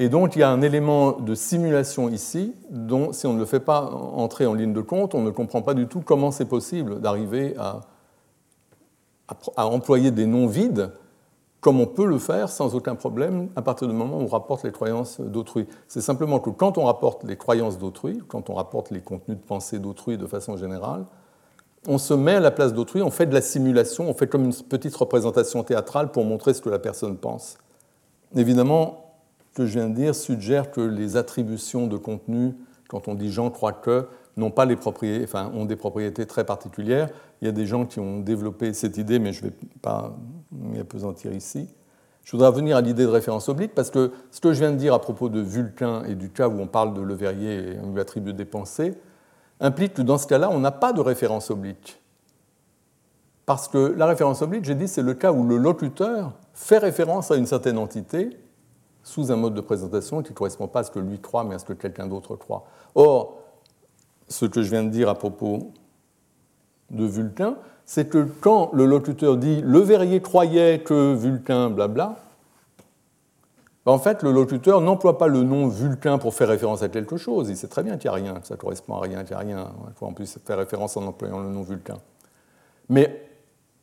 Et 0.00 0.08
donc 0.08 0.36
il 0.36 0.38
y 0.38 0.42
a 0.44 0.50
un 0.50 0.62
élément 0.62 1.12
de 1.12 1.34
simulation 1.34 2.08
ici 2.08 2.54
dont 2.70 3.12
si 3.12 3.26
on 3.26 3.34
ne 3.34 3.40
le 3.40 3.44
fait 3.44 3.60
pas 3.60 3.90
entrer 3.90 4.46
en 4.46 4.54
ligne 4.54 4.72
de 4.72 4.80
compte, 4.80 5.14
on 5.14 5.22
ne 5.22 5.30
comprend 5.30 5.60
pas 5.60 5.74
du 5.74 5.88
tout 5.88 6.00
comment 6.00 6.30
c'est 6.30 6.44
possible 6.44 7.00
d'arriver 7.00 7.56
à, 7.58 7.80
à, 9.56 9.66
employer 9.66 10.12
des 10.12 10.26
noms 10.26 10.46
vides 10.46 10.92
comme 11.60 11.80
on 11.80 11.86
peut 11.86 12.06
le 12.06 12.18
faire 12.18 12.48
sans 12.48 12.76
aucun 12.76 12.94
problème 12.94 13.48
à 13.56 13.62
partir 13.62 13.88
du 13.88 13.94
moment 13.94 14.18
où 14.18 14.22
on 14.22 14.26
rapporte 14.28 14.62
les 14.62 14.70
croyances 14.70 15.20
d'autrui. 15.20 15.66
C'est 15.88 16.00
simplement 16.00 16.38
que 16.38 16.50
quand 16.50 16.78
on 16.78 16.84
rapporte 16.84 17.24
les 17.24 17.36
croyances 17.36 17.78
d'autrui, 17.78 18.22
quand 18.28 18.48
on 18.50 18.54
rapporte 18.54 18.92
les 18.92 19.00
contenus 19.00 19.36
de 19.36 19.42
pensée 19.42 19.80
d'autrui 19.80 20.16
de 20.16 20.26
façon 20.26 20.56
générale, 20.56 21.04
on 21.88 21.98
se 21.98 22.14
met 22.14 22.34
à 22.34 22.40
la 22.40 22.52
place 22.52 22.72
d'autrui, 22.72 23.02
on 23.02 23.10
fait 23.10 23.26
de 23.26 23.34
la 23.34 23.40
simulation, 23.40 24.08
on 24.08 24.14
fait 24.14 24.28
comme 24.28 24.44
une 24.44 24.54
petite 24.54 24.94
représentation 24.94 25.64
théâtrale 25.64 26.12
pour 26.12 26.24
montrer 26.24 26.54
ce 26.54 26.62
que 26.62 26.70
la 26.70 26.78
personne 26.78 27.16
pense. 27.16 27.58
Évidemment, 28.36 29.07
que 29.58 29.66
je 29.66 29.76
viens 29.76 29.88
de 29.88 29.94
dire 29.94 30.14
suggère 30.14 30.70
que 30.70 30.80
les 30.80 31.16
attributions 31.16 31.88
de 31.88 31.96
contenu, 31.96 32.54
quand 32.88 33.08
on 33.08 33.14
dit 33.14 33.32
Jean 33.32 33.50
croit 33.50 33.72
que, 33.72 34.06
n'ont 34.36 34.52
pas 34.52 34.64
les 34.64 34.76
propriétés, 34.76 35.26
ont 35.52 35.64
des 35.64 35.74
propriétés 35.74 36.26
très 36.26 36.44
particulières. 36.44 37.08
Il 37.42 37.46
y 37.46 37.48
a 37.48 37.52
des 37.52 37.66
gens 37.66 37.84
qui 37.84 37.98
ont 37.98 38.20
développé 38.20 38.72
cette 38.72 38.98
idée, 38.98 39.18
mais 39.18 39.32
je 39.32 39.44
ne 39.44 39.50
vais 39.50 39.56
pas 39.82 40.16
m'y 40.52 40.78
apesantir 40.78 41.32
ici. 41.32 41.68
Je 42.22 42.30
voudrais 42.30 42.46
revenir 42.46 42.76
à 42.76 42.80
l'idée 42.80 43.02
de 43.02 43.08
référence 43.08 43.48
oblique, 43.48 43.74
parce 43.74 43.90
que 43.90 44.12
ce 44.30 44.40
que 44.40 44.52
je 44.52 44.60
viens 44.60 44.70
de 44.70 44.76
dire 44.76 44.94
à 44.94 45.00
propos 45.00 45.28
de 45.28 45.40
Vulcain 45.40 46.04
et 46.04 46.14
du 46.14 46.30
cas 46.30 46.48
où 46.48 46.60
on 46.60 46.68
parle 46.68 46.94
de 46.94 47.00
Leverrier 47.00 47.72
et 47.72 47.78
on 47.82 47.92
lui 47.92 48.00
attribue 48.00 48.32
des 48.32 48.44
pensées, 48.44 48.94
implique 49.58 49.94
que 49.94 50.02
dans 50.02 50.18
ce 50.18 50.28
cas-là, 50.28 50.50
on 50.52 50.60
n'a 50.60 50.70
pas 50.70 50.92
de 50.92 51.00
référence 51.00 51.50
oblique. 51.50 52.00
Parce 53.44 53.66
que 53.66 53.78
la 53.78 54.06
référence 54.06 54.40
oblique, 54.40 54.64
j'ai 54.64 54.76
dit, 54.76 54.86
c'est 54.86 55.02
le 55.02 55.14
cas 55.14 55.32
où 55.32 55.42
le 55.42 55.56
locuteur 55.56 56.34
fait 56.54 56.78
référence 56.78 57.32
à 57.32 57.34
une 57.34 57.46
certaine 57.46 57.76
entité 57.76 58.38
sous 59.08 59.32
un 59.32 59.36
mode 59.36 59.54
de 59.54 59.62
présentation 59.62 60.22
qui 60.22 60.32
ne 60.32 60.36
correspond 60.36 60.68
pas 60.68 60.80
à 60.80 60.84
ce 60.84 60.90
que 60.90 60.98
lui 60.98 61.18
croit, 61.18 61.42
mais 61.42 61.54
à 61.54 61.58
ce 61.58 61.64
que 61.64 61.72
quelqu'un 61.72 62.06
d'autre 62.06 62.36
croit. 62.36 62.66
Or, 62.94 63.38
ce 64.28 64.44
que 64.44 64.62
je 64.62 64.70
viens 64.70 64.84
de 64.84 64.90
dire 64.90 65.08
à 65.08 65.14
propos 65.14 65.72
de 66.90 67.06
Vulcain, 67.06 67.56
c'est 67.86 68.08
que 68.10 68.28
quand 68.40 68.70
le 68.74 68.84
locuteur 68.84 69.38
dit 69.38 69.62
le 69.62 69.78
verrier 69.78 70.20
croyait 70.20 70.80
que 70.80 71.14
Vulcain, 71.14 71.70
blabla, 71.70 72.16
ben, 73.86 73.92
en 73.92 73.98
fait, 73.98 74.22
le 74.22 74.30
locuteur 74.30 74.82
n'emploie 74.82 75.16
pas 75.16 75.28
le 75.28 75.42
nom 75.42 75.68
Vulcain 75.68 76.18
pour 76.18 76.34
faire 76.34 76.48
référence 76.48 76.82
à 76.82 76.90
quelque 76.90 77.16
chose. 77.16 77.48
Il 77.48 77.56
sait 77.56 77.68
très 77.68 77.82
bien 77.82 77.96
qu'il 77.96 78.10
n'y 78.10 78.16
a 78.16 78.20
rien, 78.20 78.40
que 78.40 78.46
ça 78.46 78.56
correspond 78.56 78.96
à 78.96 79.00
rien, 79.00 79.24
qu'il 79.24 79.34
n'y 79.34 79.42
a 79.42 79.46
rien. 79.46 79.70
Il 79.88 79.94
faut 79.94 80.04
en 80.04 80.12
plus 80.12 80.38
faire 80.44 80.58
référence 80.58 80.98
en 80.98 81.06
employant 81.06 81.40
le 81.40 81.48
nom 81.48 81.62
Vulcain. 81.62 81.96
Mais 82.90 83.26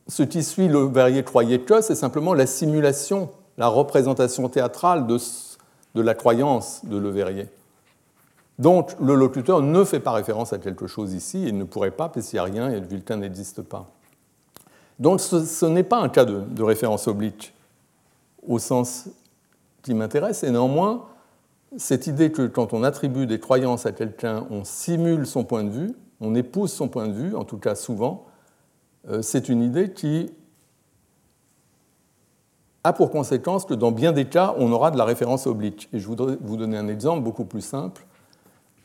ce 0.08 0.22
qui 0.22 0.44
suit 0.44 0.68
le 0.68 0.84
verrier 0.84 1.24
croyait 1.24 1.62
que, 1.62 1.82
c'est 1.82 1.96
simplement 1.96 2.36
la 2.36 2.46
simulation, 2.46 3.32
la 3.58 3.68
représentation 3.68 4.48
théâtrale 4.50 5.08
de, 5.08 6.02
la 6.02 6.14
croyance 6.14 6.82
de 6.84 6.98
Le 6.98 7.10
Verrier. 7.10 7.48
Donc 8.60 8.96
le 9.02 9.16
locuteur 9.16 9.62
ne 9.62 9.84
fait 9.84 10.00
pas 10.00 10.12
référence 10.12 10.54
à 10.54 10.58
quelque 10.58 10.88
chose 10.88 11.14
ici, 11.14 11.44
il 11.48 11.58
ne 11.58 11.64
pourrait 11.64 11.92
pas, 11.92 12.10
puisqu'il 12.10 12.36
n'y 12.36 12.40
a 12.40 12.44
rien 12.44 12.70
et 12.70 12.80
le 12.80 12.86
Vulcain 12.86 13.18
n'existe 13.18 13.62
pas. 13.62 13.90
Donc 15.00 15.20
ce, 15.20 15.66
n'est 15.66 15.84
pas 15.84 15.98
un 15.98 16.10
cas 16.10 16.24
de, 16.26 16.64
référence 16.64 17.08
oblique 17.08 17.54
au 18.48 18.60
sens 18.60 19.08
qui 19.82 19.94
m'intéresse, 19.94 20.44
et 20.44 20.52
néanmoins, 20.52 21.06
cette 21.78 22.08
idée 22.08 22.32
que 22.32 22.48
quand 22.48 22.74
on 22.74 22.84
attribue 22.84 23.28
des 23.28 23.40
croyances 23.40 23.86
à 23.86 23.92
quelqu'un, 23.92 24.46
on 24.50 24.64
simule 24.64 25.28
son 25.28 25.44
point 25.44 25.64
de 25.64 25.70
vue, 25.70 25.94
on 26.22 26.34
épouse 26.34 26.72
son 26.72 26.88
point 26.88 27.08
de 27.08 27.14
vue, 27.14 27.36
en 27.36 27.44
tout 27.44 27.58
cas 27.58 27.76
souvent, 27.76 28.26
euh, 29.10 29.22
c'est 29.22 29.50
une 29.50 29.62
idée 29.62 29.92
qui 29.92 30.32
a 32.86 32.94
pour 32.94 33.10
conséquence 33.10 33.66
que 33.66 33.74
dans 33.74 33.92
bien 33.92 34.12
des 34.12 34.26
cas, 34.26 34.54
on 34.60 34.72
aura 34.72 34.92
de 34.92 34.98
la 34.98 35.06
référence 35.06 35.48
oblique. 35.48 35.90
Et 35.92 36.00
je 36.00 36.06
voudrais 36.06 36.38
vous 36.40 36.56
donner 36.56 36.78
un 36.78 36.88
exemple 36.88 37.24
beaucoup 37.24 37.44
plus 37.44 37.62
simple 37.62 38.06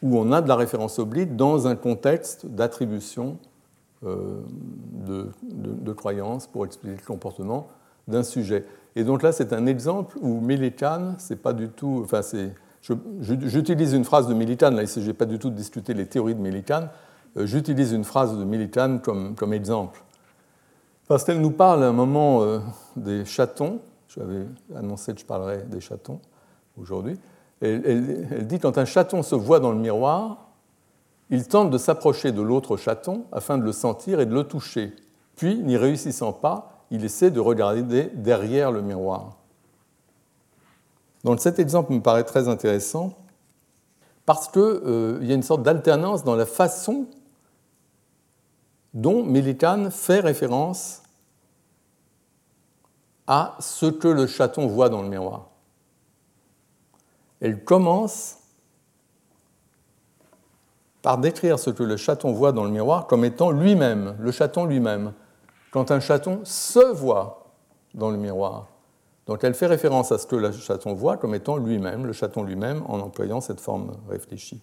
où 0.03 0.17
on 0.17 0.33
a 0.33 0.41
de 0.41 0.49
la 0.49 0.57
référence 0.57 0.99
oblique 0.99 1.37
dans 1.37 1.67
un 1.67 1.77
contexte 1.77 2.47
d'attribution 2.47 3.37
euh, 4.07 4.41
de, 5.07 5.93
croyances 5.93 6.47
pour 6.47 6.65
expliquer 6.65 6.97
le 6.97 7.07
comportement 7.07 7.69
d'un 8.09 8.23
sujet. 8.23 8.65
Et 8.97 9.05
donc 9.05 9.23
là, 9.23 9.33
c'est 9.33 9.53
un 9.53 9.67
exemple 9.67 10.17
où 10.23 10.41
Millikan, 10.41 11.17
c'est 11.19 11.43
pas 11.43 11.53
du 11.53 11.69
tout. 11.69 12.01
Enfin. 12.03 12.23
J'utilise 13.21 13.93
une 13.93 14.05
phrase 14.05 14.27
de 14.27 14.33
Millikan, 14.33 14.71
là, 14.71 14.79
il 14.79 14.85
ne 14.85 14.87
s'agit 14.87 15.13
pas 15.13 15.27
du 15.27 15.39
tout 15.39 15.51
de 15.51 15.55
discuter 15.55 15.93
les 15.93 16.07
théories 16.07 16.35
de 16.35 16.41
Millikan, 16.41 16.89
euh, 17.37 17.45
j'utilise 17.45 17.93
une 17.93 18.05
phrase 18.05 18.39
de 18.39 18.45
Millikan 18.45 18.99
comme, 19.05 19.35
comme 19.35 19.53
exemple. 19.53 20.03
Parce 21.07 21.25
qu'elle 21.25 21.43
nous 21.43 21.51
parle 21.51 21.85
à 21.85 21.89
un 21.89 21.93
moment 21.93 22.43
euh, 22.43 22.61
des 22.97 23.27
chatons, 23.27 23.81
j'avais 24.15 24.47
annoncé 24.75 25.15
que 25.15 25.21
je 25.21 25.25
parlerais 25.25 25.63
des 25.63 25.81
chatons 25.81 26.21
aujourd'hui, 26.77 27.19
elle, 27.61 28.47
dit 28.47 28.59
quand 28.59 28.79
un 28.79 28.85
chaton 28.85 29.23
se 29.23 29.35
voit 29.35 29.61
dans 29.61 29.73
le 29.73 29.79
miroir, 29.79 30.49
il 31.29 31.47
tente 31.47 31.71
de 31.71 31.79
s'approcher 31.79 32.33
de 32.33 32.43
l'autre 32.43 32.77
chaton 32.77 33.25
afin 33.33 33.59
de 33.59 33.65
le 33.65 33.73
sentir 33.73 34.19
et 34.21 34.27
de 34.27 34.35
le 34.35 34.45
toucher. 34.45 34.95
Puis, 35.37 35.59
n'y 35.59 35.77
réussissant 35.77 36.33
pas, 36.33 36.85
il 36.91 37.05
essaie 37.05 37.31
de 37.31 37.41
regarder 37.41 38.11
derrière 38.15 38.73
le 38.73 38.83
miroir. 38.83 39.37
Donc 41.23 41.41
cet 41.41 41.59
exemple 41.59 41.93
me 41.93 42.01
paraît 42.01 42.25
très 42.25 42.49
intéressant 42.49 43.13
parce 44.27 44.49
qu'il 44.49 44.63
euh, 44.63 45.19
y 45.23 45.33
a 45.33 45.35
une 45.35 45.43
sorte 45.43 45.63
d'alternance 45.63 46.25
dans 46.25 46.35
la 46.35 46.47
façon 46.47 47.07
dont 48.95 49.23
Millikan 49.23 49.91
fait 49.91 50.21
référence 50.21 51.03
à 53.33 53.57
ce 53.61 53.87
que 53.87 54.09
le 54.09 54.27
chaton 54.27 54.67
voit 54.67 54.89
dans 54.89 55.03
le 55.03 55.09
miroir 55.09 55.51
elle 57.41 57.65
commence 57.65 58.37
par 61.03 61.19
décrire 61.19 61.59
ce 61.59 61.71
que 61.71 61.83
le 61.83 61.97
chaton 61.97 62.33
voit 62.33 62.53
dans 62.53 62.65
le 62.65 62.71
miroir 62.71 63.07
comme 63.07 63.25
étant 63.25 63.51
lui-même, 63.51 64.17
le 64.21 64.31
chaton 64.31 64.67
lui-même, 64.67 65.15
quand 65.71 65.91
un 65.91 66.01
chaton 66.01 66.41
se 66.45 66.93
voit 66.93 67.55
dans 67.95 68.11
le 68.11 68.19
miroir. 68.19 68.69
Donc 69.27 69.45
elle 69.45 69.55
fait 69.55 69.67
référence 69.67 70.13
à 70.13 70.19
ce 70.19 70.27
que 70.27 70.37
le 70.37 70.53
chaton 70.53 70.93
voit 70.93 71.17
comme 71.17 71.35
étant 71.35 71.57
lui-même, 71.57 72.05
le 72.05 72.13
chaton 72.13 72.43
lui-même, 72.43 72.83
en 72.87 72.99
employant 73.01 73.41
cette 73.41 73.61
forme 73.61 73.97
réfléchie. 74.09 74.63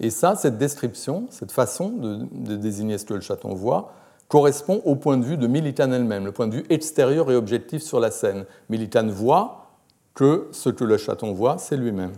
Et 0.00 0.10
ça, 0.10 0.34
cette 0.34 0.58
description, 0.58 1.28
cette 1.30 1.52
façon 1.52 1.90
de, 1.90 2.56
désigner 2.56 2.98
ce 2.98 3.04
que 3.04 3.14
le 3.14 3.20
chaton 3.20 3.54
voit, 3.54 3.92
correspond 4.32 4.80
au 4.86 4.96
point 4.96 5.18
de 5.18 5.26
vue 5.26 5.36
de 5.36 5.46
Militan 5.46 5.92
elle-même, 5.92 6.24
le 6.24 6.32
point 6.32 6.48
de 6.48 6.54
vue 6.54 6.64
extérieur 6.70 7.30
et 7.30 7.36
objectif 7.36 7.82
sur 7.82 8.00
la 8.00 8.10
scène. 8.10 8.46
Militan 8.70 9.06
voit 9.08 9.66
que 10.14 10.48
ce 10.52 10.70
que 10.70 10.84
le 10.84 10.96
chaton 10.96 11.34
voit, 11.34 11.58
c'est 11.58 11.76
lui-même. 11.76 12.14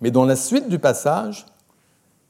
Mais 0.00 0.10
dans 0.10 0.24
la 0.24 0.36
suite 0.36 0.70
du 0.70 0.78
passage, 0.78 1.44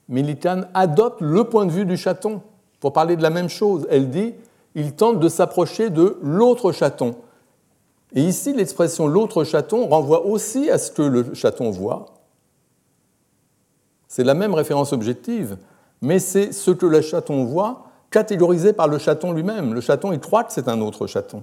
Millikan 0.08 0.62
adopte 0.74 1.20
le 1.20 1.44
point 1.44 1.64
de 1.64 1.70
vue 1.70 1.84
du 1.84 1.96
chaton 1.96 2.42
pour 2.80 2.92
parler 2.92 3.14
de 3.14 3.22
la 3.22 3.30
même 3.30 3.48
chose. 3.48 3.86
Elle 3.88 4.10
dit 4.10 4.34
il 4.74 4.94
tente 4.94 5.20
de 5.20 5.28
s'approcher 5.28 5.88
de 5.88 6.18
l'autre 6.22 6.72
chaton. 6.72 7.14
Et 8.16 8.22
ici, 8.22 8.52
l'expression 8.52 9.06
l'autre 9.06 9.44
chaton 9.44 9.86
renvoie 9.86 10.26
aussi 10.26 10.68
à 10.70 10.78
ce 10.78 10.90
que 10.90 11.02
le 11.02 11.34
chaton 11.34 11.70
voit. 11.70 12.06
C'est 14.08 14.24
la 14.24 14.34
même 14.34 14.54
référence 14.54 14.92
objective, 14.92 15.56
mais 16.00 16.18
c'est 16.18 16.50
ce 16.50 16.72
que 16.72 16.84
le 16.84 17.00
chaton 17.00 17.44
voit 17.44 17.84
catégorisé 18.12 18.72
par 18.72 18.86
le 18.86 18.98
chaton 18.98 19.32
lui-même. 19.32 19.74
Le 19.74 19.80
chaton, 19.80 20.12
il 20.12 20.20
croit 20.20 20.44
que 20.44 20.52
c'est 20.52 20.68
un 20.68 20.80
autre 20.80 21.08
chaton. 21.08 21.42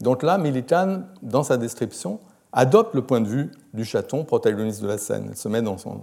Donc 0.00 0.22
là, 0.22 0.36
Militan, 0.36 1.02
dans 1.22 1.42
sa 1.42 1.56
description, 1.56 2.20
adopte 2.52 2.94
le 2.94 3.02
point 3.02 3.20
de 3.20 3.28
vue 3.28 3.50
du 3.72 3.84
chaton, 3.84 4.24
protagoniste 4.24 4.82
de 4.82 4.88
la 4.88 4.98
scène. 4.98 5.28
Elle 5.30 5.36
se 5.36 5.48
met 5.48 5.62
dans 5.62 5.78
son, 5.78 6.02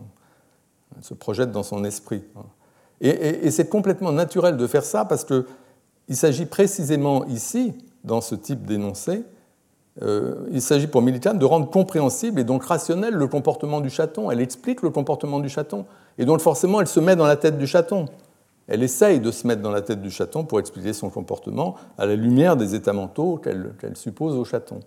se 1.01 1.13
projette 1.13 1.51
dans 1.51 1.63
son 1.63 1.83
esprit. 1.83 2.23
Et, 3.01 3.51
c'est 3.51 3.69
complètement 3.69 4.11
naturel 4.11 4.57
de 4.57 4.67
faire 4.67 4.83
ça 4.83 5.05
parce 5.05 5.25
qu'il 5.25 6.15
s'agit 6.15 6.45
précisément 6.45 7.25
ici, 7.25 7.73
dans 8.03 8.21
ce 8.21 8.35
type 8.35 8.65
d'énoncé, 8.65 9.23
euh, 10.01 10.47
il 10.51 10.61
s'agit 10.61 10.87
pour 10.87 11.01
Militan 11.01 11.33
de 11.33 11.45
rendre 11.45 11.69
compréhensible 11.69 12.39
et 12.39 12.43
donc 12.43 12.65
rationnel 12.65 13.13
le 13.13 13.27
comportement 13.27 13.81
du 13.81 13.89
chaton. 13.89 14.29
Elle 14.29 14.41
explique 14.41 14.81
le 14.81 14.89
comportement 14.89 15.39
du 15.39 15.49
chaton. 15.49 15.85
Et 16.17 16.25
donc 16.25 16.41
forcément, 16.41 16.81
elle 16.81 16.87
se 16.87 16.99
met 16.99 17.15
dans 17.15 17.25
la 17.25 17.37
tête 17.37 17.57
du 17.57 17.67
chaton. 17.67 18.05
Elle 18.68 18.82
essaye 18.82 19.20
de 19.20 19.32
se 19.32 19.45
mettre 19.45 19.61
dans 19.61 19.72
la 19.72 19.82
tête 19.82 20.01
du 20.01 20.09
chaton 20.09 20.43
pour 20.43 20.59
expliquer 20.59 20.93
son 20.93 21.09
comportement 21.09 21.76
à 21.97 22.05
la 22.05 22.16
lumière 22.16 22.57
des 22.57 22.74
états 22.74 22.93
mentaux 22.93 23.38
qu'elle 23.38 23.95
suppose 23.95 24.36
au 24.36 24.43
chaton. 24.43 24.80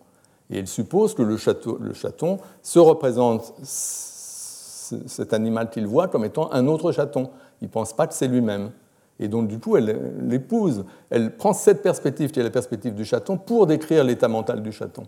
Et 0.51 0.59
elle 0.59 0.67
suppose 0.67 1.15
que 1.15 1.23
le, 1.23 1.37
chaton 1.37 2.39
se 2.63 2.79
représente 2.79 3.55
cet 3.63 5.33
animal 5.33 5.71
qu'il 5.71 5.87
voit 5.87 6.09
comme 6.09 6.25
étant 6.25 6.51
un 6.53 6.67
autre 6.67 6.93
chaton. 6.93 7.31
Il 7.61 7.67
ne 7.67 7.71
pense 7.71 7.93
pas 7.93 8.07
que 8.07 8.15
c'est 8.15 8.29
lui-même. 8.29 8.71
Et 9.21 9.29
donc, 9.29 9.49
du 9.49 9.59
coup, 9.59 9.77
elle 9.77 10.15
l'épouse. 10.27 10.85
Elle 11.11 11.37
prend 11.37 11.53
cette 11.53 11.83
perspective, 11.83 12.31
qui 12.31 12.41
est 12.41 12.45
la 12.45 12.51
perspective 12.51 12.95
du 12.95 13.05
chaton, 13.05 13.37
pour 13.37 13.67
décrire 13.67 14.05
l'état 14.05 14.29
mental 14.29 14.63
du 14.63 14.73
chaton. 14.73 15.03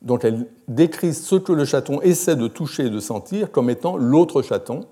Donc, 0.00 0.24
elle 0.24 0.46
décrit 0.68 1.12
ce 1.12 1.36
que 1.36 1.52
le 1.52 1.64
chaton 1.64 2.00
essaie 2.00 2.36
de 2.36 2.48
toucher 2.48 2.86
et 2.86 2.90
de 2.90 3.00
sentir 3.00 3.50
comme 3.50 3.68
étant 3.68 3.96
l'autre 3.96 4.42
chaton, 4.42 4.86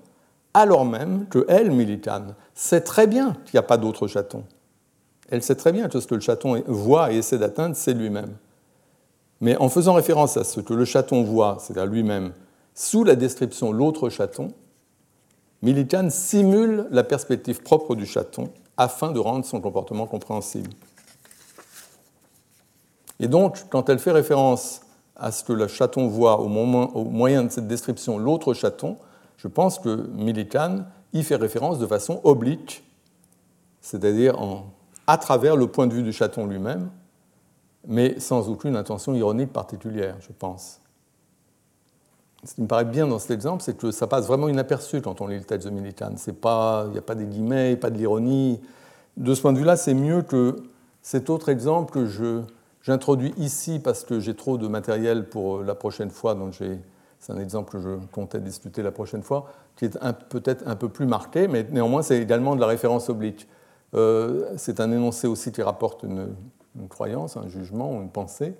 alors 0.53 0.85
même 0.85 1.27
que 1.27 1.45
elle, 1.47 1.71
Militane, 1.71 2.35
sait 2.53 2.81
très 2.81 3.07
bien 3.07 3.33
qu'il 3.45 3.55
n'y 3.55 3.59
a 3.59 3.63
pas 3.63 3.77
d'autre 3.77 4.07
chaton. 4.07 4.43
Elle 5.29 5.43
sait 5.43 5.55
très 5.55 5.71
bien 5.71 5.87
que 5.87 5.99
ce 5.99 6.07
que 6.07 6.15
le 6.15 6.21
chaton 6.21 6.61
voit 6.67 7.11
et 7.11 7.17
essaie 7.17 7.37
d'atteindre, 7.37 7.75
c'est 7.75 7.93
lui-même. 7.93 8.35
Mais 9.39 9.55
en 9.57 9.69
faisant 9.69 9.93
référence 9.93 10.37
à 10.37 10.43
ce 10.43 10.59
que 10.59 10.73
le 10.73 10.85
chaton 10.85 11.23
voit, 11.23 11.57
c'est-à-dire 11.59 11.85
lui-même, 11.91 12.33
sous 12.75 13.03
la 13.03 13.15
description 13.15 13.71
l'autre 13.71 14.09
chaton, 14.09 14.49
Militane 15.61 16.09
simule 16.09 16.87
la 16.91 17.03
perspective 17.03 17.61
propre 17.61 17.95
du 17.95 18.05
chaton 18.05 18.49
afin 18.77 19.11
de 19.11 19.19
rendre 19.19 19.45
son 19.45 19.61
comportement 19.61 20.07
compréhensible. 20.07 20.71
Et 23.19 23.27
donc, 23.27 23.65
quand 23.69 23.87
elle 23.89 23.99
fait 23.99 24.11
référence 24.11 24.81
à 25.15 25.31
ce 25.31 25.43
que 25.43 25.53
le 25.53 25.67
chaton 25.67 26.07
voit 26.07 26.39
au, 26.39 26.47
moyen 26.47 27.43
de 27.43 27.49
cette 27.49 27.67
description 27.67 28.17
l'autre 28.17 28.55
chaton, 28.55 28.97
je 29.41 29.47
pense 29.47 29.79
que 29.79 30.07
Militane 30.13 30.85
y 31.13 31.23
fait 31.23 31.35
référence 31.35 31.79
de 31.79 31.87
façon 31.87 32.21
oblique, 32.23 32.83
c'est-à-dire 33.81 34.35
à 35.07 35.17
travers 35.17 35.55
le 35.55 35.65
point 35.65 35.87
de 35.87 35.95
vue 35.95 36.03
du 36.03 36.13
chaton 36.13 36.45
lui-même, 36.45 36.91
mais 37.87 38.19
sans 38.19 38.49
aucune 38.49 38.75
intention 38.75 39.15
ironique 39.15 39.51
particulière, 39.51 40.15
je 40.19 40.31
pense. 40.37 40.79
Ce 42.43 42.53
qui 42.53 42.61
me 42.61 42.67
paraît 42.67 42.85
bien 42.85 43.07
dans 43.07 43.17
cet 43.17 43.31
exemple, 43.31 43.63
c'est 43.63 43.75
que 43.75 43.89
ça 43.89 44.05
passe 44.05 44.27
vraiment 44.27 44.47
inaperçu 44.47 45.01
quand 45.01 45.21
on 45.21 45.27
lit 45.27 45.39
le 45.39 45.43
texte 45.43 45.67
de 45.67 45.73
Militane. 45.73 46.17
Il 46.27 46.33
n'y 46.91 46.97
a 46.99 47.01
pas 47.01 47.15
des 47.15 47.25
guillemets, 47.25 47.75
pas 47.77 47.89
de 47.89 47.97
l'ironie. 47.97 48.61
De 49.17 49.33
ce 49.33 49.41
point 49.41 49.53
de 49.53 49.57
vue-là, 49.57 49.75
c'est 49.75 49.95
mieux 49.95 50.21
que 50.21 50.57
cet 51.01 51.31
autre 51.31 51.49
exemple 51.49 51.91
que 51.91 52.43
j'introduis 52.83 53.33
ici 53.37 53.79
parce 53.79 54.03
que 54.03 54.19
j'ai 54.19 54.35
trop 54.35 54.59
de 54.59 54.67
matériel 54.67 55.29
pour 55.29 55.63
la 55.63 55.73
prochaine 55.73 56.11
fois, 56.11 56.35
donc 56.35 56.53
c'est 57.21 57.31
un 57.31 57.39
exemple 57.39 57.71
que 57.71 57.79
je 57.79 57.89
comptais 58.11 58.39
discuter 58.39 58.81
la 58.81 58.91
prochaine 58.91 59.21
fois, 59.21 59.45
qui 59.75 59.85
est 59.85 59.97
peut-être 60.29 60.67
un 60.67 60.75
peu 60.75 60.89
plus 60.89 61.05
marqué, 61.05 61.47
mais 61.47 61.65
néanmoins 61.71 62.01
c'est 62.01 62.19
également 62.19 62.55
de 62.55 62.61
la 62.61 62.67
référence 62.67 63.09
oblique. 63.09 63.47
Euh, 63.93 64.51
c'est 64.57 64.79
un 64.79 64.91
énoncé 64.91 65.27
aussi 65.27 65.51
qui 65.51 65.61
rapporte 65.61 66.03
une, 66.03 66.35
croyance, 66.89 67.37
un 67.37 67.47
jugement, 67.47 68.01
une 68.01 68.09
pensée. 68.09 68.55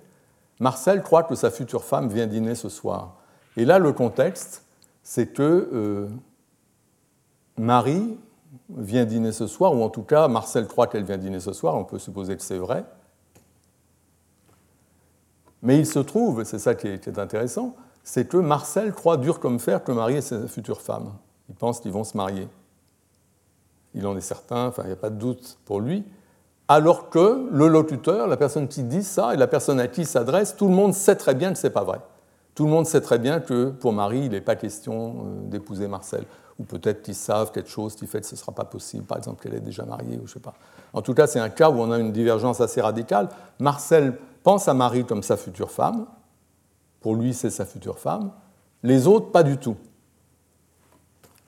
Marcel 0.60 1.02
croit 1.02 1.24
que 1.24 1.34
sa 1.34 1.50
future 1.50 1.82
femme 1.82 2.08
vient 2.08 2.26
dîner 2.26 2.54
ce 2.54 2.68
soir. 2.68 3.16
Et 3.56 3.64
là, 3.64 3.80
le 3.80 3.92
contexte, 3.92 4.64
c'est 5.02 5.26
que 5.26 5.68
euh, 5.72 6.08
Marie 7.58 8.16
vient 8.76 9.04
dîner 9.04 9.32
ce 9.32 9.48
soir, 9.48 9.74
ou 9.74 9.82
en 9.82 9.88
tout 9.88 10.04
cas, 10.04 10.28
Marcel 10.28 10.68
croit 10.68 10.86
qu'elle 10.86 11.04
vient 11.04 11.18
dîner 11.18 11.40
ce 11.40 11.52
soir, 11.52 11.74
on 11.74 11.84
peut 11.84 11.98
supposer 11.98 12.36
que 12.36 12.42
c'est 12.42 12.58
vrai. 12.58 12.84
Mais 15.62 15.78
il 15.78 15.86
se 15.86 15.98
trouve, 15.98 16.44
c'est 16.44 16.58
ça 16.58 16.74
qui 16.74 16.88
est, 16.88 17.18
intéressant, 17.18 17.74
c'est 18.04 18.26
que 18.26 18.36
Marcel 18.36 18.92
croit 18.92 19.16
dur 19.16 19.40
comme 19.40 19.58
fer 19.58 19.84
que 19.84 19.92
Marie 19.92 20.16
est 20.16 20.22
sa 20.22 20.46
future 20.48 20.80
femme. 20.80 21.12
Il 21.48 21.54
pense 21.54 21.80
qu'ils 21.80 21.92
vont 21.92 22.04
se 22.04 22.16
marier. 22.16 22.48
Il 23.94 24.06
en 24.06 24.16
est 24.16 24.22
certain, 24.22 24.66
enfin, 24.68 24.82
il 24.84 24.88
n'y 24.88 24.92
a 24.92 24.96
pas 24.96 25.10
de 25.10 25.18
doute 25.18 25.58
pour 25.64 25.80
lui, 25.80 26.04
alors 26.68 27.10
que 27.10 27.48
le 27.50 27.68
locuteur, 27.68 28.26
la 28.26 28.36
personne 28.36 28.68
qui 28.68 28.82
dit 28.82 29.02
ça 29.02 29.34
et 29.34 29.36
la 29.36 29.46
personne 29.46 29.78
à 29.78 29.88
qui 29.88 30.02
il 30.02 30.06
s'adresse, 30.06 30.56
tout 30.56 30.68
le 30.68 30.74
monde 30.74 30.94
sait 30.94 31.16
très 31.16 31.34
bien 31.34 31.52
que 31.52 31.58
ce 31.58 31.66
n'est 31.66 31.72
pas 31.72 31.84
vrai. 31.84 32.00
Tout 32.54 32.64
le 32.64 32.70
monde 32.70 32.86
sait 32.86 33.00
très 33.00 33.18
bien 33.18 33.40
que 33.40 33.70
pour 33.70 33.92
Marie, 33.92 34.26
il 34.26 34.30
n'est 34.30 34.40
pas 34.40 34.56
question 34.56 35.26
euh, 35.26 35.48
d'épouser 35.48 35.88
Marcel. 35.88 36.24
Ou 36.58 36.64
peut-être 36.64 37.02
qu'ils 37.02 37.14
savent 37.14 37.50
quelque 37.50 37.70
chose 37.70 37.94
qui 37.94 38.06
fait 38.06 38.20
que 38.20 38.26
ce 38.26 38.34
ne 38.34 38.38
sera 38.38 38.52
pas 38.52 38.64
possible, 38.64 39.04
par 39.04 39.18
exemple 39.18 39.42
qu'elle 39.42 39.54
est 39.54 39.60
déjà 39.60 39.84
mariée, 39.84 40.18
ou 40.22 40.26
je 40.26 40.34
sais 40.34 40.40
pas. 40.40 40.54
En 40.92 41.02
tout 41.02 41.14
cas, 41.14 41.26
c'est 41.26 41.40
un 41.40 41.48
cas 41.48 41.70
où 41.70 41.80
on 41.80 41.90
a 41.90 41.98
une 41.98 42.12
divergence 42.12 42.60
assez 42.60 42.80
radicale. 42.80 43.28
Marcel 43.58 44.18
pense 44.42 44.68
à 44.68 44.74
Marie 44.74 45.04
comme 45.04 45.22
sa 45.22 45.36
future 45.36 45.70
femme. 45.70 46.06
Pour 47.02 47.14
lui, 47.16 47.34
c'est 47.34 47.50
sa 47.50 47.66
future 47.66 47.98
femme. 47.98 48.30
Les 48.82 49.06
autres, 49.06 49.30
pas 49.30 49.42
du 49.42 49.58
tout. 49.58 49.76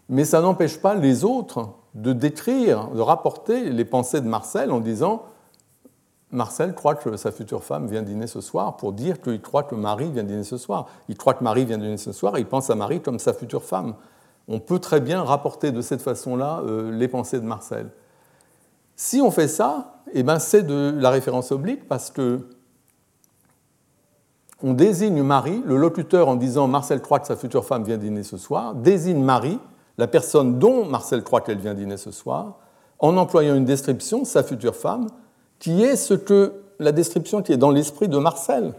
Mais 0.09 0.25
ça 0.25 0.41
n'empêche 0.41 0.79
pas 0.79 0.95
les 0.95 1.25
autres 1.25 1.71
de 1.95 2.13
décrire, 2.13 2.89
de 2.89 3.01
rapporter 3.01 3.71
les 3.71 3.85
pensées 3.85 4.21
de 4.21 4.27
Marcel 4.29 4.71
en 4.71 4.81
disant 4.81 5.23
Marcel 6.31 6.75
croit 6.75 6.97
que 6.97 7.17
sa 7.17 7.31
future 7.31 7.63
femme 7.63 7.87
vient 7.87 8.03
dîner 8.03 8.27
ce 8.27 8.41
soir 8.41 8.77
pour 8.77 8.93
dire 8.93 9.21
qu'il 9.21 9.41
croit 9.41 9.63
que 9.63 9.77
Marie 9.77 10.11
vient 10.11 10.25
dîner 10.25 10.43
ce 10.43 10.59
soir. 10.59 10.87
Il 11.09 11.17
croit 11.17 11.35
que 11.35 11.45
Marie 11.45 11.65
vient 11.65 11.79
dîner 11.79 11.97
ce 11.97 12.13
soir 12.13 12.37
et 12.37 12.41
il 12.41 12.47
pense 12.47 12.71
à 12.71 12.75
Marie 12.75 13.01
comme 13.01 13.21
sa 13.21 13.33
future 13.33 13.63
femme. 13.63 13.95
On 14.49 14.59
peut 14.59 14.81
très 14.81 15.01
bien 15.01 15.23
rapporter 15.23 15.71
de 15.71 15.81
cette 15.81 16.03
façon-là 16.03 16.61
euh, 16.67 16.91
les 16.91 17.09
pensées 17.09 17.41
de 17.41 17.47
Marcel. 17.47 17.89
Si 18.97 19.21
on 19.23 19.31
fait 19.31 19.49
ça, 19.49 20.03
eh 20.13 20.23
ben 20.23 20.39
c'est 20.39 20.63
de 20.63 20.95
la 20.99 21.11
référence 21.11 21.53
oblique 21.53 21.89
parce 21.89 22.11
que 22.11 22.49
on 24.65 24.73
désigne 24.73 25.23
Marie, 25.23 25.63
le 25.67 25.77
locuteur 25.77 26.27
en 26.27 26.37
disant 26.37 26.67
Marcel 26.69 27.03
croit 27.03 27.21
que 27.21 27.27
sa 27.27 27.37
future 27.37 27.67
femme 27.67 27.85
vient 27.85 27.99
dîner 27.99 28.23
ce 28.23 28.39
soir, 28.39 28.75
désigne 28.75 29.23
Marie 29.23 29.61
la 29.99 30.07
personne 30.07 30.59
dont 30.59 30.87
Marcel 30.87 31.23
croit 31.23 31.43
qu'elle 31.43 31.59
vient 31.59 31.75
dîner 31.75 31.99
ce 31.99 32.11
soir, 32.11 32.55
en 32.99 33.19
employant 33.19 33.55
une 33.55 33.67
description, 33.67 34.25
sa 34.25 34.43
future 34.43 34.75
femme, 34.75 35.09
qui 35.59 35.85
est 35.85 35.97
ce 35.97 36.15
que 36.15 36.55
la 36.79 36.93
description 36.93 37.43
qui 37.43 37.53
est 37.53 37.59
dans 37.59 37.71
l'esprit 37.71 38.09
de 38.09 38.17
Marcel, 38.17 38.73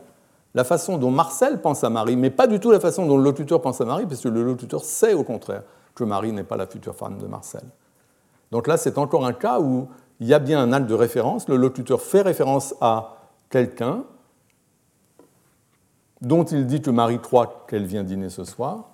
la 0.56 0.64
façon 0.64 0.98
dont 0.98 1.12
Marcel 1.12 1.62
pense 1.62 1.84
à 1.84 1.92
Marie, 1.92 2.16
mais 2.16 2.32
pas 2.32 2.48
du 2.48 2.60
tout 2.60 2.72
la 2.72 2.80
façon 2.80 3.06
dont 3.06 3.18
le 3.18 3.24
locuteur 3.24 3.62
pense 3.62 3.80
à 3.80 3.86
Marie, 3.86 4.08
parce 4.08 4.22
que 4.22 4.28
le 4.28 4.44
locuteur 4.44 4.84
sait 4.84 5.14
au 5.14 5.24
contraire 5.24 5.62
que 5.94 6.04
Marie 6.04 6.32
n'est 6.32 6.44
pas 6.44 6.58
la 6.58 6.66
future 6.66 6.96
femme 6.96 7.20
de 7.20 7.28
Marcel. 7.28 7.64
Donc 8.52 8.66
là, 8.66 8.78
c'est 8.78 8.98
encore 8.98 9.24
un 9.24 9.34
cas 9.34 9.60
où 9.60 9.88
il 10.20 10.26
y 10.26 10.34
a 10.34 10.40
bien 10.40 10.60
un 10.60 10.74
acte 10.74 10.88
de 10.88 10.96
référence, 10.96 11.48
le 11.48 11.58
locuteur 11.58 12.02
fait 12.02 12.24
référence 12.24 12.74
à 12.82 13.18
quelqu'un 13.52 14.04
dont 16.22 16.44
il 16.44 16.66
dit 16.66 16.82
que 16.82 16.90
Marie 16.90 17.20
croit 17.20 17.66
qu'elle 17.68 17.86
vient 17.86 18.04
dîner 18.04 18.30
ce 18.30 18.44
soir, 18.44 18.92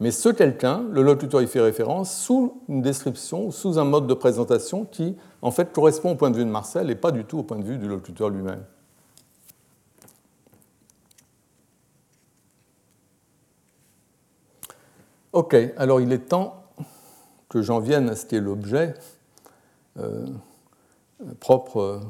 mais 0.00 0.10
ce 0.10 0.28
quelqu'un, 0.28 0.84
le 0.90 1.02
locuteur 1.02 1.42
y 1.42 1.46
fait 1.46 1.60
référence 1.60 2.12
sous 2.12 2.60
une 2.68 2.82
description, 2.82 3.52
sous 3.52 3.78
un 3.78 3.84
mode 3.84 4.08
de 4.08 4.14
présentation 4.14 4.84
qui, 4.84 5.16
en 5.42 5.52
fait, 5.52 5.72
correspond 5.72 6.12
au 6.12 6.14
point 6.16 6.30
de 6.30 6.36
vue 6.36 6.44
de 6.44 6.50
Marcel 6.50 6.90
et 6.90 6.96
pas 6.96 7.12
du 7.12 7.24
tout 7.24 7.38
au 7.38 7.42
point 7.44 7.58
de 7.58 7.64
vue 7.64 7.78
du 7.78 7.86
locuteur 7.86 8.28
lui-même. 8.28 8.64
Ok, 15.32 15.56
alors 15.76 16.00
il 16.00 16.12
est 16.12 16.28
temps 16.28 16.64
que 17.48 17.62
j'en 17.62 17.78
vienne 17.78 18.10
à 18.10 18.16
ce 18.16 18.26
qui 18.26 18.34
est 18.34 18.40
l'objet 18.40 18.94
euh, 19.98 20.26
propre 21.38 22.00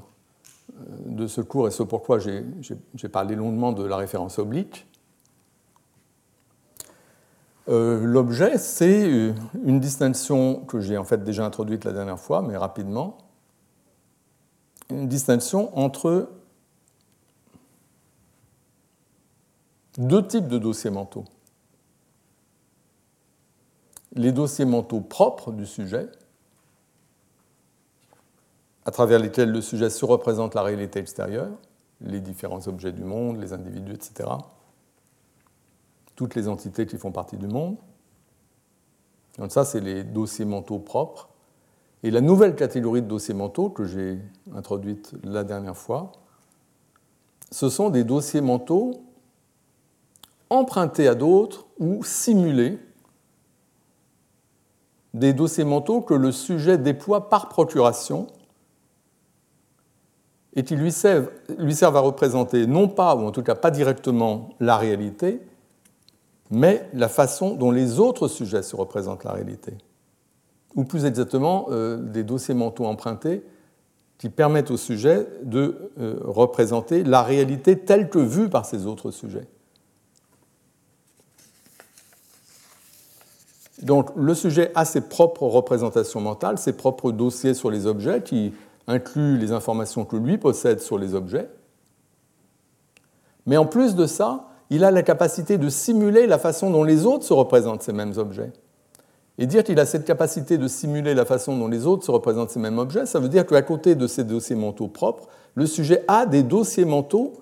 de 1.06 1.26
ce 1.26 1.40
cours 1.40 1.68
et 1.68 1.70
ce 1.70 1.82
pourquoi 1.82 2.18
j'ai 2.18 3.08
parlé 3.08 3.34
longuement 3.34 3.72
de 3.72 3.84
la 3.84 3.96
référence 3.96 4.38
oblique. 4.38 4.86
Euh, 7.68 8.04
l'objet, 8.04 8.58
c'est 8.58 9.08
euh, 9.08 9.34
une 9.64 9.78
distinction 9.78 10.64
que 10.64 10.80
j'ai 10.80 10.98
en 10.98 11.04
fait 11.04 11.22
déjà 11.22 11.44
introduite 11.44 11.84
la 11.84 11.92
dernière 11.92 12.18
fois, 12.18 12.42
mais 12.42 12.56
rapidement. 12.56 13.18
Une 14.90 15.06
distinction 15.06 15.76
entre 15.78 16.28
deux 19.96 20.26
types 20.26 20.48
de 20.48 20.58
dossiers 20.58 20.90
mentaux. 20.90 21.24
Les 24.14 24.32
dossiers 24.32 24.64
mentaux 24.64 25.00
propres 25.00 25.52
du 25.52 25.64
sujet, 25.64 26.08
à 28.84 28.90
travers 28.90 29.18
lesquels 29.18 29.50
le 29.50 29.60
sujet 29.60 29.90
se 29.90 30.04
représente 30.04 30.54
la 30.54 30.62
réalité 30.62 30.98
extérieure, 30.98 31.50
les 32.00 32.20
différents 32.20 32.66
objets 32.68 32.92
du 32.92 33.04
monde, 33.04 33.40
les 33.40 33.52
individus, 33.52 33.92
etc 33.92 34.24
toutes 36.16 36.34
les 36.34 36.48
entités 36.48 36.86
qui 36.86 36.98
font 36.98 37.12
partie 37.12 37.36
du 37.36 37.46
monde. 37.46 37.76
Donc 39.38 39.50
ça, 39.50 39.64
c'est 39.64 39.80
les 39.80 40.04
dossiers 40.04 40.44
mentaux 40.44 40.78
propres. 40.78 41.28
Et 42.02 42.10
la 42.10 42.20
nouvelle 42.20 42.54
catégorie 42.54 43.02
de 43.02 43.06
dossiers 43.06 43.34
mentaux 43.34 43.70
que 43.70 43.84
j'ai 43.84 44.18
introduite 44.54 45.14
la 45.22 45.44
dernière 45.44 45.76
fois, 45.76 46.12
ce 47.50 47.68
sont 47.68 47.90
des 47.90 48.04
dossiers 48.04 48.40
mentaux 48.40 48.92
empruntés 50.50 51.08
à 51.08 51.14
d'autres 51.14 51.66
ou 51.78 52.04
simulés, 52.04 52.78
des 55.14 55.32
dossiers 55.32 55.64
mentaux 55.64 56.00
que 56.00 56.14
le 56.14 56.32
sujet 56.32 56.78
déploie 56.78 57.28
par 57.28 57.48
procuration 57.48 58.26
et 60.54 60.64
qui 60.64 60.76
lui 60.76 60.92
servent, 60.92 61.30
à 61.96 62.00
représenter 62.00 62.66
non 62.66 62.88
pas, 62.88 63.14
ou 63.16 63.26
en 63.26 63.30
tout 63.30 63.42
cas 63.42 63.54
pas 63.54 63.70
directement, 63.70 64.50
la 64.60 64.76
réalité, 64.76 65.40
mais 66.50 66.88
la 66.92 67.08
façon 67.08 67.54
dont 67.54 67.70
les 67.70 67.98
autres 67.98 68.28
sujets 68.28 68.62
se 68.62 68.76
représentent 68.76 69.24
la 69.24 69.32
réalité. 69.32 69.72
ou 70.74 70.84
plus 70.84 71.04
exactement 71.04 71.68
des 71.98 72.24
dossiers 72.24 72.54
mentaux 72.54 72.86
empruntés 72.86 73.42
qui 74.18 74.28
permettent 74.28 74.70
au 74.70 74.76
sujet 74.76 75.26
de 75.42 75.92
représenter 76.24 77.04
la 77.04 77.22
réalité 77.22 77.78
telle 77.78 78.08
que 78.08 78.18
vue 78.18 78.48
par 78.48 78.64
ces 78.64 78.86
autres 78.86 79.10
sujets. 79.10 79.46
Donc 83.82 84.10
le 84.14 84.34
sujet 84.34 84.70
a 84.76 84.84
ses 84.84 85.00
propres 85.00 85.42
représentations 85.42 86.20
mentales, 86.20 86.56
ses 86.56 86.72
propres 86.72 87.10
dossiers 87.10 87.52
sur 87.52 87.68
les 87.70 87.86
objets 87.86 88.22
qui 88.22 88.52
incluent 88.86 89.38
les 89.38 89.52
informations 89.52 90.04
que 90.04 90.16
lui 90.16 90.38
possède 90.38 90.80
sur 90.80 90.98
les 90.98 91.14
objets. 91.14 91.48
Mais 93.46 93.56
en 93.56 93.66
plus 93.66 93.94
de 93.94 94.06
ça, 94.06 94.48
il 94.70 94.84
a 94.84 94.90
la 94.90 95.02
capacité 95.02 95.58
de 95.58 95.68
simuler 95.68 96.26
la 96.26 96.38
façon 96.38 96.70
dont 96.70 96.84
les 96.84 97.04
autres 97.04 97.24
se 97.24 97.32
représentent 97.32 97.82
ces 97.82 97.92
mêmes 97.92 98.14
objets. 98.16 98.52
Et 99.38 99.46
dire 99.46 99.64
qu'il 99.64 99.78
a 99.80 99.86
cette 99.86 100.04
capacité 100.04 100.58
de 100.58 100.68
simuler 100.68 101.14
la 101.14 101.24
façon 101.24 101.56
dont 101.56 101.68
les 101.68 101.86
autres 101.86 102.04
se 102.04 102.10
représentent 102.10 102.50
ces 102.50 102.60
mêmes 102.60 102.78
objets, 102.78 103.06
ça 103.06 103.18
veut 103.18 103.28
dire 103.28 103.46
qu'à 103.46 103.62
côté 103.62 103.94
de 103.94 104.06
ces 104.06 104.24
dossiers 104.24 104.56
mentaux 104.56 104.88
propres, 104.88 105.28
le 105.54 105.66
sujet 105.66 106.04
a 106.08 106.26
des 106.26 106.42
dossiers 106.42 106.84
mentaux 106.84 107.32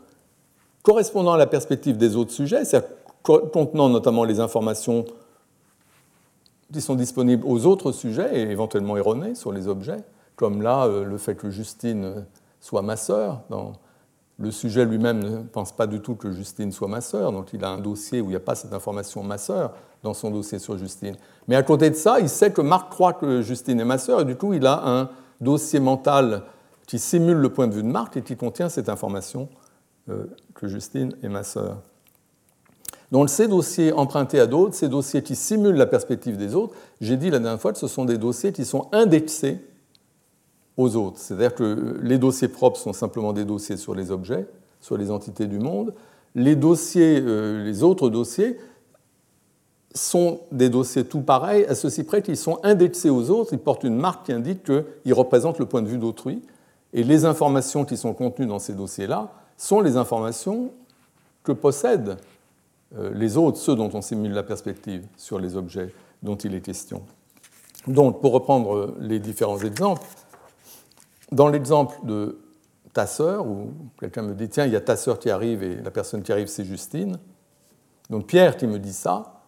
correspondant 0.83 1.33
à 1.33 1.39
la 1.39 1.47
perspective 1.47 1.97
des 1.97 2.17
autres 2.17 2.33
sujets, 2.33 2.65
c'est-à-dire 2.65 2.89
contenant 3.23 3.89
notamment 3.89 4.25
les 4.25 4.41
informations 4.41 5.05
qui 6.73 6.81
sont 6.81 6.95
disponibles 6.95 7.45
aux 7.47 7.67
autres 7.67 7.93
sujets 7.93 8.31
et 8.39 8.51
éventuellement 8.51 8.97
erronés 8.97 9.35
sur 9.35 9.53
les 9.53 9.69
objets, 9.69 9.99
comme 10.41 10.63
là 10.63 10.87
euh, 10.87 11.05
le 11.05 11.19
fait 11.19 11.35
que 11.35 11.51
Justine 11.51 12.25
soit 12.61 12.81
ma 12.81 12.97
sœur. 12.97 13.43
Le 14.39 14.51
sujet 14.51 14.87
lui-même 14.87 15.19
ne 15.19 15.43
pense 15.43 15.71
pas 15.71 15.87
du 15.87 16.01
tout 16.01 16.15
que 16.15 16.33
Justine 16.33 16.73
soit 16.73 16.89
ma 16.89 17.03
sœur, 17.03 17.31
donc 17.31 17.53
il 17.53 17.63
a 17.63 17.69
un 17.69 17.77
dossier 17.77 18.23
où 18.23 18.25
il 18.25 18.31
n'y 18.31 18.37
a 18.37 18.41
pas 18.41 18.55
cette 18.55 18.73
information 18.73 19.23
ma 19.23 19.37
sœur 19.37 19.75
dans 20.03 20.15
son 20.15 20.31
dossier 20.31 20.59
sur 20.59 20.79
Justine. 20.79 21.15
Mais 21.47 21.57
à 21.57 21.63
côté 21.63 21.91
de 21.91 21.95
ça, 21.95 22.21
il 22.21 22.31
sait 22.31 22.51
que 22.53 22.63
Marc 22.63 22.91
croit 22.91 23.13
que 23.13 23.43
Justine 23.43 23.79
est 23.81 23.85
ma 23.85 23.99
sœur, 23.99 24.23
et 24.23 24.25
du 24.25 24.35
coup 24.35 24.55
il 24.55 24.65
a 24.65 24.83
un 24.89 25.11
dossier 25.43 25.79
mental 25.79 26.45
qui 26.87 26.99
simule 26.99 27.37
le 27.37 27.51
point 27.51 27.69
de 27.69 27.75
vue 27.75 27.83
de 27.83 27.89
Marc 27.89 28.17
et 28.17 28.23
qui 28.23 28.35
contient 28.35 28.71
cette 28.71 28.89
information 28.89 29.51
euh, 30.09 30.25
que 30.55 30.69
Justine 30.69 31.15
est 31.23 31.29
ma 31.29 31.43
sœur. 31.43 31.77
Donc 33.13 33.29
ces 33.29 33.47
dossiers 33.47 33.93
empruntés 33.93 34.41
à 34.41 34.47
d'autres, 34.47 34.75
ces 34.75 34.89
dossiers 34.89 35.23
qui 35.23 35.37
simulent 35.37 35.77
la 35.77 35.87
perspective 35.87 36.39
des 36.39 36.55
autres, 36.55 36.75
j'ai 37.03 37.19
dit 37.19 37.29
la 37.29 37.41
dernière 37.41 37.61
fois 37.61 37.75
que 37.75 37.79
ce 37.79 37.89
sont 37.89 38.07
des 38.07 38.17
dossiers 38.17 38.53
qui 38.53 38.65
sont 38.65 38.89
indexés 38.93 39.59
C'est-à-dire 41.17 41.55
que 41.55 41.99
les 42.03 42.19
dossiers 42.19 42.49
propres 42.49 42.79
sont 42.79 42.93
simplement 42.93 43.33
des 43.33 43.45
dossiers 43.45 43.77
sur 43.77 43.95
les 43.95 44.11
objets, 44.11 44.47
sur 44.81 44.97
les 44.97 45.11
entités 45.11 45.47
du 45.47 45.59
monde. 45.59 45.95
Les 46.35 46.57
dossiers, 46.57 47.21
euh, 47.21 47.65
les 47.65 47.83
autres 47.83 48.09
dossiers 48.09 48.57
sont 49.95 50.41
des 50.53 50.69
dossiers 50.69 51.05
tout 51.05 51.21
pareils, 51.21 51.65
à 51.67 51.75
ceci 51.75 52.05
près 52.05 52.23
qu'ils 52.23 52.37
sont 52.37 52.61
indexés 52.63 53.11
aux 53.11 53.31
autres, 53.31 53.53
ils 53.53 53.59
portent 53.59 53.83
une 53.83 53.97
marque 53.97 54.27
qui 54.27 54.33
indique 54.33 54.63
qu'ils 54.63 55.15
représentent 55.15 55.59
le 55.59 55.67
point 55.67 55.83
de 55.83 55.89
vue 55.89 55.99
d'autrui. 55.99 56.43
Et 56.93 57.03
les 57.03 57.25
informations 57.25 57.85
qui 57.85 57.97
sont 57.97 58.15
contenues 58.15 58.47
dans 58.47 58.61
ces 58.61 58.73
dossiers-là 58.73 59.33
sont 59.57 59.81
les 59.81 59.97
informations 59.97 60.71
que 61.43 61.53
possèdent 61.53 62.19
euh, 62.97 63.11
les 63.15 63.37
autres, 63.37 63.59
ceux 63.59 63.75
dont 63.75 63.91
on 63.93 64.01
simule 64.01 64.33
la 64.33 64.43
perspective 64.45 65.05
sur 65.17 65.39
les 65.41 65.57
objets 65.57 65.93
dont 66.23 66.37
il 66.37 66.55
est 66.55 66.61
question. 66.61 67.03
Donc, 67.87 68.21
pour 68.21 68.33
reprendre 68.33 68.95
les 69.01 69.19
différents 69.19 69.59
exemples, 69.59 70.07
dans 71.33 71.49
l'exemple 71.49 71.97
de 72.05 72.39
ta 72.93 73.07
sœur, 73.07 73.47
où 73.47 73.73
quelqu'un 73.99 74.23
me 74.23 74.35
dit 74.35 74.49
tiens, 74.49 74.67
il 74.67 74.73
y 74.73 74.77
a 74.77 74.81
ta 74.81 74.97
sœur 74.97 75.19
qui 75.19 75.31
arrive 75.31 75.63
et 75.63 75.77
la 75.77 75.91
personne 75.91 76.23
qui 76.23 76.33
arrive, 76.33 76.49
c'est 76.49 76.65
Justine. 76.65 77.19
Donc 78.09 78.27
Pierre 78.27 78.57
qui 78.57 78.67
me 78.67 78.79
dit 78.79 78.93
ça, 78.93 79.43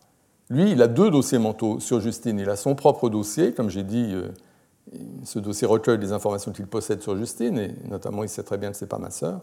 lui, 0.48 0.72
il 0.72 0.82
a 0.82 0.86
deux 0.86 1.10
dossiers 1.10 1.38
mentaux 1.38 1.80
sur 1.80 2.00
Justine. 2.00 2.38
Il 2.38 2.50
a 2.50 2.56
son 2.56 2.74
propre 2.74 3.08
dossier, 3.08 3.52
comme 3.52 3.70
j'ai 3.70 3.82
dit, 3.82 4.12
euh, 4.12 4.28
ce 5.24 5.38
dossier 5.38 5.66
recueille 5.66 5.98
les 5.98 6.12
informations 6.12 6.52
qu'il 6.52 6.66
possède 6.66 7.02
sur 7.02 7.16
Justine, 7.16 7.58
et 7.58 7.74
notamment 7.88 8.22
il 8.22 8.28
sait 8.28 8.42
très 8.42 8.58
bien 8.58 8.70
que 8.70 8.76
ce 8.76 8.84
n'est 8.84 8.88
pas 8.88 8.98
ma 8.98 9.10
sœur 9.10 9.40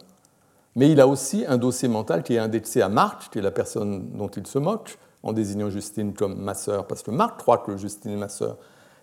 mais 0.75 0.91
il 0.91 1.01
a 1.01 1.07
aussi 1.07 1.45
un 1.47 1.57
dossier 1.57 1.87
mental 1.87 2.23
qui 2.23 2.35
est 2.35 2.39
indexé 2.39 2.81
à 2.81 2.89
Marc, 2.89 3.31
qui 3.31 3.39
est 3.39 3.41
la 3.41 3.51
personne 3.51 4.11
dont 4.11 4.27
il 4.27 4.45
se 4.47 4.59
moque, 4.59 4.97
en 5.23 5.33
désignant 5.33 5.69
Justine 5.69 6.13
comme 6.13 6.39
ma 6.39 6.53
sœur, 6.53 6.87
parce 6.87 7.03
que 7.03 7.11
Marc 7.11 7.39
croit 7.39 7.57
que 7.57 7.75
Justine 7.75 8.11
est 8.11 8.17
ma 8.17 8.29
sœur. 8.29 8.57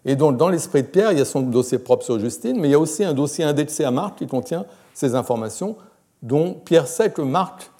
Et 0.08 0.14
donc, 0.14 0.36
dans 0.36 0.48
l'esprit 0.48 0.84
de 0.84 0.86
Pierre, 0.86 1.10
il 1.10 1.18
y 1.18 1.20
a 1.20 1.24
son 1.24 1.42
dossier 1.42 1.80
propre 1.80 2.04
sur 2.04 2.18
Justine, 2.20 2.60
mais 2.60 2.68
il 2.68 2.70
y 2.70 2.74
a 2.74 2.78
aussi 2.78 3.02
un 3.02 3.12
dossier 3.12 3.44
indexé 3.44 3.84
à 3.84 3.90
Marc 3.90 4.18
qui 4.18 4.28
contient 4.28 4.64
ces 4.94 5.16
informations 5.16 5.76
dont 6.22 6.54
Pierre 6.54 6.86
sait 6.86 7.10
que 7.10 7.22
Marc, 7.22 7.72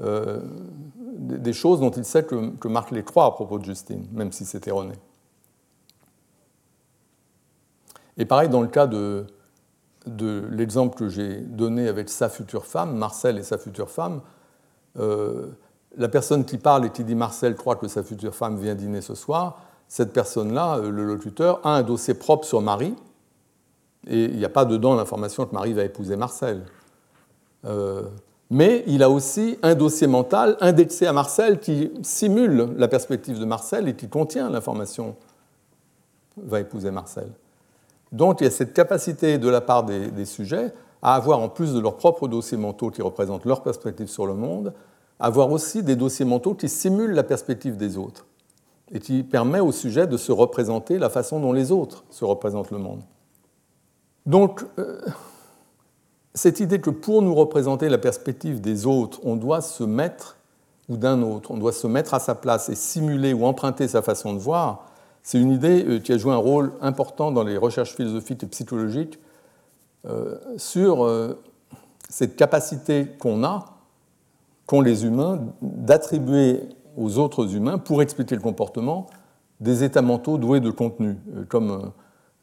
euh, 0.00 0.40
des 0.96 1.52
choses 1.52 1.78
dont 1.78 1.92
il 1.92 2.04
sait 2.04 2.24
que, 2.24 2.50
que 2.56 2.66
Marc 2.66 2.90
les 2.90 3.04
croit 3.04 3.26
à 3.26 3.30
propos 3.30 3.60
de 3.60 3.64
Justine, 3.64 4.08
même 4.12 4.32
si 4.32 4.44
c'est 4.44 4.66
erroné. 4.66 4.94
Et 8.16 8.24
pareil 8.24 8.48
dans 8.48 8.62
le 8.62 8.68
cas 8.68 8.88
de, 8.88 9.26
de 10.06 10.48
l'exemple 10.50 10.98
que 10.98 11.08
j'ai 11.08 11.36
donné 11.36 11.86
avec 11.86 12.08
sa 12.08 12.28
future 12.28 12.66
femme, 12.66 12.96
Marcel 12.96 13.38
et 13.38 13.44
sa 13.44 13.56
future 13.56 13.88
femme, 13.88 14.20
euh, 14.98 15.46
la 15.96 16.08
personne 16.08 16.44
qui 16.44 16.58
parle 16.58 16.86
et 16.86 16.90
qui 16.90 17.04
dit 17.04 17.14
Marcel 17.14 17.54
croit 17.54 17.76
que 17.76 17.86
sa 17.86 18.02
future 18.02 18.34
femme 18.34 18.58
vient 18.58 18.74
dîner 18.74 19.00
ce 19.00 19.14
soir, 19.14 19.62
cette 19.88 20.12
personne-là, 20.12 20.78
euh, 20.78 20.90
le 20.90 21.04
locuteur, 21.04 21.60
a 21.64 21.76
un 21.76 21.82
dossier 21.82 22.14
propre 22.14 22.46
sur 22.46 22.60
Marie, 22.60 22.94
et 24.06 24.24
il 24.24 24.36
n'y 24.36 24.44
a 24.44 24.50
pas 24.50 24.64
dedans 24.64 24.94
l'information 24.94 25.44
que 25.46 25.54
Marie 25.54 25.72
va 25.72 25.84
épouser 25.84 26.16
Marcel. 26.16 26.62
Euh, 27.64 28.02
mais 28.50 28.84
il 28.86 29.02
a 29.02 29.10
aussi 29.10 29.58
un 29.62 29.74
dossier 29.74 30.06
mental 30.06 30.56
indexé 30.60 31.06
à 31.06 31.12
Marcel 31.12 31.58
qui 31.58 31.90
simule 32.02 32.74
la 32.76 32.88
perspective 32.88 33.38
de 33.38 33.44
Marcel 33.44 33.88
et 33.88 33.94
qui 33.94 34.08
contient 34.08 34.48
l'information 34.48 35.16
va 36.36 36.60
épouser 36.60 36.90
Marcel. 36.90 37.30
Donc 38.12 38.40
il 38.40 38.44
y 38.44 38.46
a 38.46 38.50
cette 38.50 38.72
capacité 38.72 39.38
de 39.38 39.48
la 39.48 39.60
part 39.60 39.84
des, 39.84 40.24
sujets 40.24 40.72
à 41.02 41.14
avoir, 41.14 41.40
en 41.40 41.48
plus 41.48 41.74
de 41.74 41.80
leurs 41.80 41.96
propres 41.96 42.26
dossiers 42.26 42.56
mentaux 42.56 42.90
qui 42.90 43.02
représentent 43.02 43.44
leur 43.44 43.62
perspective 43.62 44.06
sur 44.06 44.26
le 44.26 44.34
monde, 44.34 44.72
avoir 45.20 45.50
aussi 45.50 45.82
des 45.82 45.96
dossiers 45.96 46.24
mentaux 46.24 46.54
qui 46.54 46.68
simulent 46.68 47.12
la 47.12 47.24
perspective 47.24 47.76
des 47.76 47.98
autres 47.98 48.24
et 48.92 49.00
qui 49.00 49.22
permet 49.22 49.60
aux 49.60 49.72
sujets 49.72 50.06
de 50.06 50.16
se 50.16 50.32
représenter 50.32 50.98
la 50.98 51.10
façon 51.10 51.40
dont 51.40 51.52
les 51.52 51.72
autres 51.72 52.04
se 52.10 52.24
représentent 52.24 52.70
le 52.70 52.78
monde. 52.78 53.02
Donc, 54.26 54.64
euh, 54.78 55.00
cette 56.34 56.60
idée 56.60 56.80
que 56.80 56.90
pour 56.90 57.22
nous 57.22 57.34
représenter 57.34 57.88
la 57.88 57.98
perspective 57.98 58.60
des 58.60 58.86
autres, 58.86 59.20
on 59.24 59.36
doit 59.36 59.60
se 59.60 59.84
mettre, 59.84 60.36
ou 60.88 60.96
d'un 60.96 61.22
autre, 61.22 61.50
on 61.50 61.56
doit 61.56 61.72
se 61.72 61.86
mettre 61.86 62.14
à 62.14 62.20
sa 62.20 62.34
place 62.34 62.68
et 62.68 62.74
simuler 62.74 63.32
ou 63.32 63.44
emprunter 63.44 63.88
sa 63.88 64.02
façon 64.02 64.34
de 64.34 64.38
voir, 64.38 64.86
c'est 65.22 65.38
une 65.38 65.50
idée 65.50 65.84
euh, 65.84 65.98
qui 65.98 66.12
a 66.12 66.18
joué 66.18 66.32
un 66.32 66.36
rôle 66.36 66.72
important 66.80 67.32
dans 67.32 67.42
les 67.42 67.56
recherches 67.56 67.94
philosophiques 67.94 68.42
et 68.42 68.46
psychologiques 68.46 69.18
euh, 70.06 70.38
sur 70.56 71.06
cette 72.08 72.36
capacité 72.36 73.06
qu'on 73.18 73.44
a, 73.44 73.78
qu'ont 74.66 74.80
les 74.80 75.04
humains, 75.04 75.40
d'attribuer 75.60 76.68
aux 76.98 77.18
autres 77.18 77.54
humains, 77.54 77.78
pour 77.78 78.02
expliquer 78.02 78.34
le 78.34 78.42
comportement, 78.42 79.06
des 79.60 79.84
états 79.84 80.02
mentaux 80.02 80.36
doués 80.36 80.60
de 80.60 80.70
contenu, 80.70 81.16
comme 81.48 81.92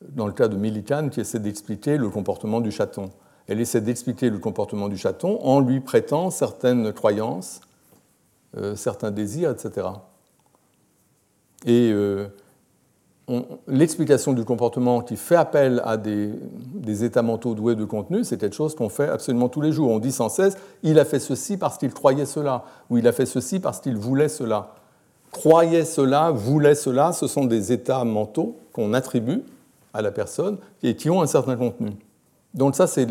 dans 0.09 0.27
le 0.27 0.33
cas 0.33 0.47
de 0.47 0.55
Millikan 0.55 1.09
qui 1.09 1.19
essaie 1.19 1.39
d'expliquer 1.39 1.97
le 1.97 2.09
comportement 2.09 2.61
du 2.61 2.71
chaton. 2.71 3.09
Elle 3.47 3.59
essaie 3.59 3.81
d'expliquer 3.81 4.29
le 4.29 4.39
comportement 4.39 4.87
du 4.87 4.97
chaton 4.97 5.39
en 5.43 5.59
lui 5.59 5.79
prêtant 5.79 6.31
certaines 6.31 6.93
croyances, 6.93 7.61
certains 8.75 9.11
désirs, 9.11 9.51
etc. 9.51 9.87
Et 11.65 11.93
l'explication 13.67 14.33
du 14.33 14.45
comportement 14.45 15.01
qui 15.01 15.17
fait 15.17 15.35
appel 15.35 15.81
à 15.83 15.97
des, 15.97 16.33
états 17.03 17.23
mentaux 17.23 17.55
doués 17.55 17.75
de 17.75 17.85
contenu, 17.85 18.23
c'est 18.23 18.37
quelque 18.37 18.55
chose 18.55 18.75
qu'on 18.75 18.89
fait 18.89 19.09
absolument 19.09 19.49
tous 19.49 19.61
les 19.61 19.71
jours. 19.71 19.89
On 19.89 19.99
dit 19.99 20.11
sans 20.11 20.29
cesse, 20.29 20.57
il 20.83 20.99
a 20.99 21.05
fait 21.05 21.19
ceci 21.19 21.57
parce 21.57 21.77
qu'il 21.77 21.93
croyait 21.93 22.25
cela, 22.25 22.65
ou 22.89 22.97
il 22.97 23.07
a 23.07 23.11
fait 23.11 23.25
ceci 23.25 23.59
parce 23.59 23.79
qu'il 23.79 23.97
voulait 23.97 24.29
cela. 24.29 24.75
Croyait 25.31 25.85
cela, 25.85 26.31
voulait 26.31 26.75
cela, 26.75 27.11
ce 27.13 27.27
sont 27.27 27.45
des 27.45 27.71
états 27.71 28.03
mentaux 28.03 28.57
qu'on 28.71 28.93
attribue 28.93 29.41
à 29.93 30.01
la 30.01 30.11
personne 30.11 30.57
et 30.83 30.95
qui 30.95 31.09
ont 31.09 31.21
un 31.21 31.27
certain 31.27 31.55
contenu. 31.55 31.91
Donc 32.53 32.75
ça, 32.75 32.87
c'est 32.87 33.07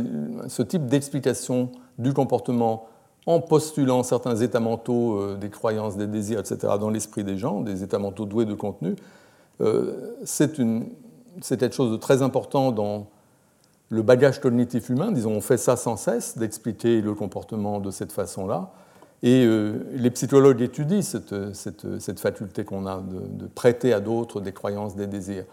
ce 0.48 0.62
type 0.62 0.86
d'explication 0.86 1.70
du 1.98 2.12
comportement 2.12 2.86
en 3.26 3.40
postulant 3.40 4.02
certains 4.02 4.36
états 4.36 4.60
mentaux, 4.60 5.18
euh, 5.18 5.36
des 5.36 5.48
croyances, 5.48 5.96
des 5.96 6.06
désirs, 6.06 6.40
etc., 6.40 6.74
dans 6.78 6.90
l'esprit 6.90 7.24
des 7.24 7.38
gens, 7.38 7.60
des 7.60 7.82
états 7.82 7.98
mentaux 7.98 8.26
doués 8.26 8.44
de 8.44 8.54
contenu, 8.54 8.96
c'est 10.24 11.56
quelque 11.58 11.74
chose 11.74 11.92
de 11.92 11.96
très 11.96 12.22
important 12.22 12.72
dans 12.72 13.06
le 13.90 14.02
bagage 14.02 14.40
cognitif 14.40 14.88
humain. 14.88 15.12
Disons, 15.12 15.32
on 15.32 15.40
fait 15.40 15.56
ça 15.56 15.76
sans 15.76 15.96
cesse, 15.96 16.38
d'expliquer 16.38 17.00
le 17.00 17.14
comportement 17.14 17.80
de 17.80 17.90
cette 17.90 18.12
façon-là. 18.12 18.72
Et 19.22 19.46
euh, 19.46 19.78
les 19.94 20.10
psychologues 20.10 20.60
étudient 20.60 21.00
cette, 21.00 22.20
faculté 22.20 22.64
qu'on 22.64 22.86
a 22.86 23.00
de, 23.00 23.46
prêter 23.46 23.92
à 23.92 24.00
d'autres 24.00 24.40
des 24.40 24.52
croyances, 24.52 24.96
des 24.96 25.06
désirs. 25.06 25.44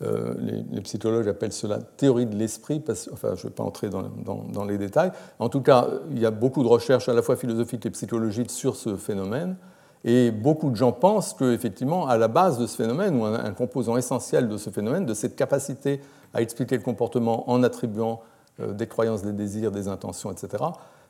Euh, 0.00 0.34
les, 0.70 0.80
psychologues 0.80 1.28
appellent 1.28 1.52
cela 1.52 1.78
théorie 1.78 2.24
de 2.24 2.36
l'esprit, 2.36 2.82
enfin 3.12 3.34
je 3.34 3.40
ne 3.40 3.48
vais 3.48 3.54
pas 3.54 3.64
entrer 3.64 3.90
dans, 3.90 4.64
les 4.64 4.78
détails. 4.78 5.12
En 5.40 5.48
tout 5.48 5.60
cas, 5.60 5.88
il 6.10 6.20
y 6.20 6.24
a 6.24 6.30
beaucoup 6.30 6.62
de 6.62 6.68
recherches 6.68 7.08
à 7.08 7.12
la 7.14 7.20
fois 7.20 7.36
philosophiques 7.36 7.84
et 7.84 7.90
psychologiques 7.90 8.50
sur 8.50 8.76
ce 8.76 8.96
phénomène. 8.96 9.56
Et 10.04 10.30
beaucoup 10.30 10.70
de 10.70 10.76
gens 10.76 10.92
pensent 10.92 11.34
qu'effectivement, 11.34 12.06
à 12.06 12.16
la 12.16 12.28
base 12.28 12.58
de 12.58 12.66
ce 12.66 12.76
phénomène, 12.76 13.20
ou 13.20 13.24
un, 13.24 13.52
composant 13.52 13.96
essentiel 13.96 14.48
de 14.48 14.56
ce 14.56 14.70
phénomène, 14.70 15.06
de 15.06 15.14
cette 15.14 15.36
capacité 15.36 16.00
à 16.34 16.42
expliquer 16.42 16.76
le 16.76 16.82
comportement 16.82 17.50
en 17.50 17.62
attribuant 17.62 18.20
euh, 18.60 18.72
des 18.72 18.86
croyances, 18.86 19.22
des 19.22 19.32
désirs, 19.32 19.72
des 19.72 19.88
intentions, 19.88 20.30
etc., 20.30 20.64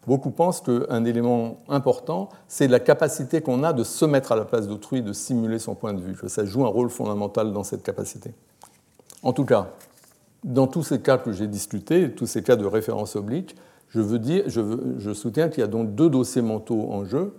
beaucoup 0.07 0.31
pensent 0.31 0.63
qu'un 0.63 1.05
élément 1.05 1.59
important, 1.69 2.31
c'est 2.47 2.67
la 2.67 2.81
capacité 2.81 3.43
qu'on 3.43 3.63
a 3.63 3.73
de 3.73 3.85
se 3.85 4.05
mettre 4.05 4.33
à 4.33 4.37
la 4.37 4.45
place 4.45 4.67
d'autrui, 4.67 5.03
de 5.03 5.13
simuler 5.13 5.59
son 5.59 5.75
point 5.75 5.93
de 5.93 6.01
vue, 6.01 6.17
ça 6.29 6.45
joue 6.45 6.65
un 6.65 6.69
rôle 6.69 6.89
fondamental 6.89 7.53
dans 7.53 7.65
cette 7.65 7.83
capacité. 7.83 8.33
En 9.23 9.33
tout 9.33 9.45
cas, 9.45 9.69
dans 10.45 10.67
tous 10.67 10.83
ces 10.83 11.01
cas 11.01 11.19
que 11.19 11.33
j'ai 11.33 11.47
discutés, 11.47 12.11
tous 12.13 12.27
ces 12.27 12.43
cas 12.43 12.57
de 12.57 12.65
référence 12.65 13.17
oblique, 13.17 13.57
je, 13.89 14.01
veux 14.01 14.19
dire, 14.19 14.45
je, 14.47 15.13
soutiens 15.13 15.49
qu'il 15.49 15.61
y 15.61 15.65
a 15.65 15.69
donc 15.69 15.95
deux 15.95 16.11
dossiers 16.11 16.43
mentaux 16.43 16.91
en 16.91 17.05
jeu, 17.05 17.35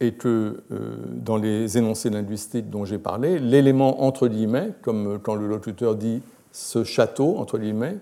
et 0.00 0.12
que 0.12 0.62
euh, 0.70 0.96
dans 1.08 1.36
les 1.36 1.76
énoncés 1.76 2.10
linguistiques 2.10 2.70
dont 2.70 2.84
j'ai 2.84 2.98
parlé, 2.98 3.38
l'élément 3.38 4.02
entre 4.04 4.28
guillemets, 4.28 4.72
comme 4.82 5.18
quand 5.18 5.34
le 5.34 5.48
locuteur 5.48 5.96
dit 5.96 6.22
ce 6.52 6.84
château, 6.84 7.36
entre 7.38 7.58
guillemets, 7.58 7.98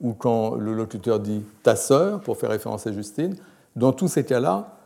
ou 0.00 0.12
quand 0.12 0.54
le 0.54 0.74
locuteur 0.74 1.20
dit 1.20 1.42
ta 1.62 1.76
sœur, 1.76 2.20
pour 2.20 2.36
faire 2.36 2.50
référence 2.50 2.86
à 2.86 2.92
Justine, 2.92 3.36
dans 3.76 3.92
tous 3.92 4.08
ces 4.08 4.24
cas-là, 4.24 4.78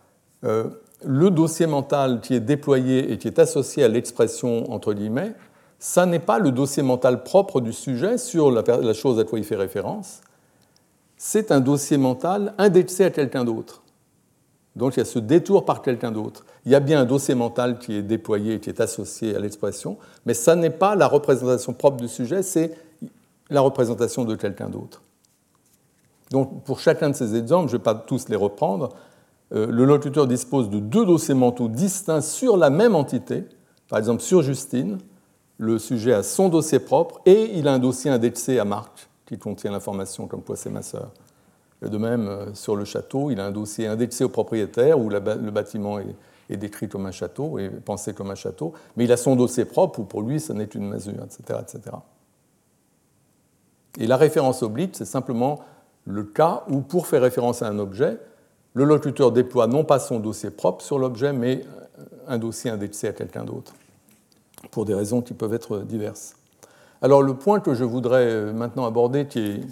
euh, 0.44 0.64
le 1.04 1.30
dossier 1.30 1.66
mental 1.66 2.20
qui 2.20 2.34
est 2.34 2.40
déployé 2.40 3.12
et 3.12 3.18
qui 3.18 3.28
est 3.28 3.38
associé 3.38 3.84
à 3.84 3.88
l'expression 3.88 4.70
entre 4.72 4.94
guillemets, 4.94 5.34
ça 5.78 6.06
n'est 6.06 6.18
pas 6.18 6.40
le 6.40 6.50
dossier 6.50 6.82
mental 6.82 7.22
propre 7.22 7.60
du 7.60 7.72
sujet 7.72 8.18
sur 8.18 8.50
la, 8.50 8.92
chose 8.94 9.20
à 9.20 9.24
quoi 9.24 9.38
il 9.38 9.44
fait 9.44 9.56
référence, 9.56 10.22
c'est 11.16 11.52
un 11.52 11.60
dossier 11.60 11.98
mental 11.98 12.54
indexé 12.58 13.04
à 13.04 13.10
quelqu'un 13.10 13.44
d'autre. 13.44 13.82
Donc 14.78 14.96
il 14.96 15.00
y 15.00 15.02
a 15.02 15.04
ce 15.04 15.18
détour 15.18 15.64
par 15.64 15.82
quelqu'un 15.82 16.12
d'autre. 16.12 16.46
Il 16.64 16.72
y 16.72 16.74
a 16.74 16.80
bien 16.80 17.00
un 17.00 17.04
dossier 17.04 17.34
mental 17.34 17.78
qui 17.78 17.94
est 17.94 18.02
déployé, 18.02 18.60
qui 18.60 18.70
est 18.70 18.80
associé 18.80 19.34
à 19.34 19.40
l'expression, 19.40 19.98
mais 20.24 20.34
ça 20.34 20.54
n'est 20.54 20.70
pas 20.70 20.94
la 20.94 21.08
représentation 21.08 21.74
propre 21.74 21.96
du 21.96 22.08
sujet, 22.08 22.42
c'est 22.42 22.72
la 23.50 23.60
représentation 23.60 24.24
de 24.24 24.36
quelqu'un 24.36 24.68
d'autre. 24.68 25.02
Donc 26.30 26.62
pour 26.62 26.78
chacun 26.78 27.10
de 27.10 27.16
ces 27.16 27.34
exemples, 27.34 27.68
je 27.68 27.74
ne 27.74 27.78
vais 27.78 27.84
pas 27.84 27.94
tous 27.94 28.28
les 28.28 28.36
reprendre, 28.36 28.90
euh, 29.52 29.66
le 29.66 29.84
locuteur 29.84 30.26
dispose 30.26 30.70
de 30.70 30.78
deux 30.78 31.04
dossiers 31.04 31.34
mentaux 31.34 31.68
distincts 31.68 32.20
sur 32.20 32.56
la 32.56 32.70
même 32.70 32.94
entité, 32.94 33.44
par 33.88 33.98
exemple 33.98 34.22
sur 34.22 34.42
Justine, 34.42 34.98
le 35.56 35.78
sujet 35.78 36.12
a 36.12 36.22
son 36.22 36.48
dossier 36.48 36.78
propre 36.78 37.20
et 37.26 37.58
il 37.58 37.66
a 37.66 37.72
un 37.72 37.78
dossier 37.80 38.10
indexé 38.10 38.60
à 38.60 38.64
Marc 38.64 39.08
qui 39.26 39.38
contient 39.38 39.72
l'information 39.72 40.28
comme 40.28 40.42
quoi 40.42 40.54
c'est. 40.54 40.70
De 41.82 41.96
même, 41.96 42.26
euh, 42.26 42.54
sur 42.54 42.74
le 42.74 42.84
château, 42.84 43.30
il 43.30 43.38
a 43.40 43.46
un 43.46 43.50
dossier 43.50 43.86
indexé 43.86 44.24
au 44.24 44.28
propriétaire 44.28 44.98
où 44.98 45.08
le 45.08 45.20
bâtiment 45.50 45.98
est, 46.00 46.56
décrit 46.56 46.88
comme 46.88 47.06
un 47.06 47.12
château 47.12 47.58
et 47.58 47.68
pensé 47.68 48.14
comme 48.14 48.30
un 48.30 48.34
château, 48.34 48.72
mais 48.96 49.04
il 49.04 49.12
a 49.12 49.16
son 49.16 49.36
dossier 49.36 49.64
propre 49.64 50.00
où 50.00 50.04
pour 50.04 50.22
lui, 50.22 50.40
ça 50.40 50.54
n'est 50.54 50.64
une 50.64 50.88
masure, 50.88 51.12
etc., 51.22 51.60
etc. 51.60 51.96
Et 53.98 54.06
la 54.06 54.16
référence 54.16 54.62
oblique, 54.62 54.96
c'est 54.96 55.04
simplement 55.04 55.60
le 56.06 56.24
cas 56.24 56.64
où, 56.68 56.80
pour 56.80 57.06
faire 57.06 57.20
référence 57.20 57.62
à 57.62 57.68
un 57.68 57.78
objet, 57.78 58.18
le 58.72 58.84
locuteur 58.84 59.30
déploie 59.30 59.66
non 59.66 59.84
pas 59.84 59.98
son 59.98 60.20
dossier 60.20 60.50
propre 60.50 60.82
sur 60.82 60.98
l'objet, 60.98 61.32
mais 61.32 61.64
un 62.26 62.38
dossier 62.38 62.70
indexé 62.70 63.08
à 63.08 63.12
quelqu'un 63.12 63.44
d'autre, 63.44 63.74
pour 64.70 64.84
des 64.84 64.94
raisons 64.94 65.20
qui 65.20 65.34
peuvent 65.34 65.54
être 65.54 65.80
diverses. 65.80 66.36
Alors 67.02 67.22
le 67.22 67.34
point 67.34 67.60
que 67.60 67.74
je 67.74 67.84
voudrais 67.84 68.26
euh, 68.26 68.52
maintenant 68.52 68.84
aborder, 68.86 69.26
qui 69.26 69.38
est, 69.38 69.60
euh, 69.60 69.66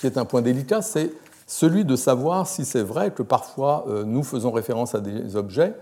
qui 0.00 0.06
est 0.06 0.18
un 0.18 0.24
point 0.24 0.42
délicat, 0.42 0.82
c'est 0.82 1.12
celui 1.46 1.84
de 1.84 1.96
savoir 1.96 2.46
si 2.46 2.64
c'est 2.64 2.82
vrai 2.82 3.10
que 3.10 3.22
parfois 3.22 3.84
euh, 3.88 4.04
nous 4.04 4.22
faisons 4.22 4.50
référence 4.52 4.94
à 4.94 5.00
des 5.00 5.36
objets 5.36 5.74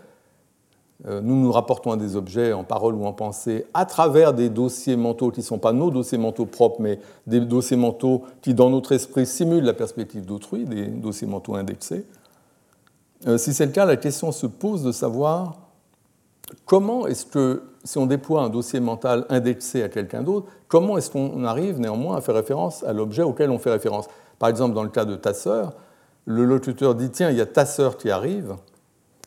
euh, 1.07 1.21
nous 1.21 1.37
nous 1.41 1.53
rapportons 1.53 1.93
à 1.93 1.97
des 1.97 2.17
objets 2.17 2.53
en 2.53 2.65
parole 2.65 2.95
ou 2.95 3.07
en 3.07 3.13
pensée 3.13 3.67
à 3.73 3.87
travers 3.87 4.35
des 4.35 4.49
dossiers 4.49 4.97
mentaux 4.97 5.31
qui 5.31 5.41
ne 5.41 5.45
sont 5.45 5.59
pas 5.59 5.73
nos 5.73 5.91
dossiers 5.91 6.19
mentaux 6.19 6.47
propres, 6.47 6.81
mais 6.81 6.99
des 7.27 7.41
dossiers 7.41 7.77
mentaux 7.77 8.25
qui, 8.43 8.53
dans 8.53 8.69
notre 8.69 8.91
esprit, 8.91 9.25
simulent 9.25 9.65
la 9.65 9.75
perspective 9.75 10.27
d'autrui, 10.27 10.65
des 10.65 10.87
dossiers 10.87 11.29
mentaux 11.29 11.55
indexés. 11.55 12.05
Euh, 13.29 13.39
si 13.39 13.55
c'est 13.55 13.67
le 13.67 13.73
cas, 13.73 13.85
la 13.85 13.97
question 13.97 14.33
se 14.33 14.47
pose 14.47 14.83
de 14.83 14.91
savoir 14.91 15.59
comment 16.65 17.07
est-ce 17.07 17.27
que, 17.27 17.63
si 17.89 17.97
on 17.97 18.05
déploie 18.05 18.43
un 18.43 18.51
dossier 18.51 18.81
mental 18.81 19.25
indexé 19.31 19.83
à 19.83 19.89
quelqu'un 19.89 20.23
d'autre, 20.23 20.47
comment 20.69 20.99
est-ce 20.99 21.11
qu'on 21.11 21.43
arrive 21.45 21.81
néanmoins 21.81 22.19
à 22.19 22.21
faire 22.21 22.35
référence 22.35 22.85
à 22.85 22.93
l'objet 22.93 23.23
auquel 23.23 23.49
on 23.49 23.59
fait 23.59 23.71
référence? 23.71 24.09
Par 24.39 24.51
exemple, 24.51 24.75
dans 24.75 24.83
le 24.83 24.91
cas 24.91 25.07
de 25.07 25.17
ta 25.17 25.33
sœur, 25.33 25.73
le 26.27 26.45
locuteur 26.45 26.95
dit 26.95 27.09
Tiens, 27.09 27.31
il 27.31 27.39
y 27.39 27.41
a 27.41 27.47
ta 27.47 27.65
sœur 27.65 27.97
qui 27.97 28.11
arrive. 28.11 28.57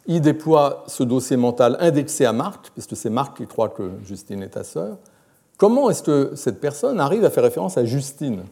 Il 0.06 0.22
déploie 0.22 0.84
ce 0.86 1.02
dossier 1.02 1.38
mental 1.38 1.76
indexé 1.80 2.24
à 2.24 2.34
Marc, 2.34 2.70
puisque 2.74 2.96
c'est 2.96 3.10
Marc 3.10 3.38
qui 3.38 3.48
croit 3.48 3.70
que 3.70 3.94
Justine 4.06 4.44
est 4.44 4.50
ta 4.50 4.64
sœur. 4.64 4.98
Comment 5.58 5.90
est-ce 5.90 6.04
que 6.04 6.34
cette 6.36 6.62
personne 6.62 7.00
arrive 7.00 7.26
à 7.26 7.32
faire 7.32 7.44
référence 7.44 7.80
à 7.80 7.86
Justine? 7.86 8.44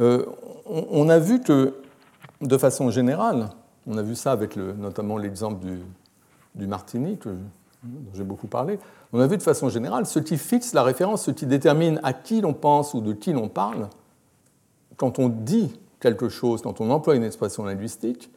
Euh, 0.00 0.24
on, 0.64 1.10
a 1.10 1.18
vu 1.18 1.42
que, 1.42 1.74
de 2.40 2.56
façon 2.56 2.90
générale, 2.90 3.50
on 3.86 3.98
a 3.98 4.02
vu 4.02 4.14
ça 4.14 4.32
avec 4.32 4.56
notamment 4.56 5.18
l'exemple 5.18 5.62
du, 5.66 5.82
du 6.54 6.66
Martini, 6.66 7.18
dont 7.82 8.10
j'ai 8.14 8.24
beaucoup 8.24 8.46
parlé, 8.46 8.78
on 9.12 9.20
a 9.20 9.26
vu 9.26 9.36
de 9.36 9.42
façon 9.42 9.68
générale, 9.68 10.06
ce 10.06 10.18
qui 10.18 10.38
fixe 10.38 10.72
la 10.72 10.82
référence, 10.82 11.24
ce 11.24 11.30
qui 11.30 11.46
détermine 11.46 12.00
à 12.02 12.12
qui 12.12 12.40
l'on 12.40 12.54
pense 12.54 12.94
ou 12.94 13.00
de 13.00 13.12
qui 13.12 13.32
l'on 13.32 13.48
parle, 13.48 13.88
quand 14.96 15.18
on 15.18 15.28
dit 15.28 15.78
quelque 16.00 16.28
chose, 16.28 16.62
quand 16.62 16.80
on 16.80 16.90
emploie 16.90 17.16
une 17.16 17.24
expression 17.24 17.64
linguistique, 17.64 18.30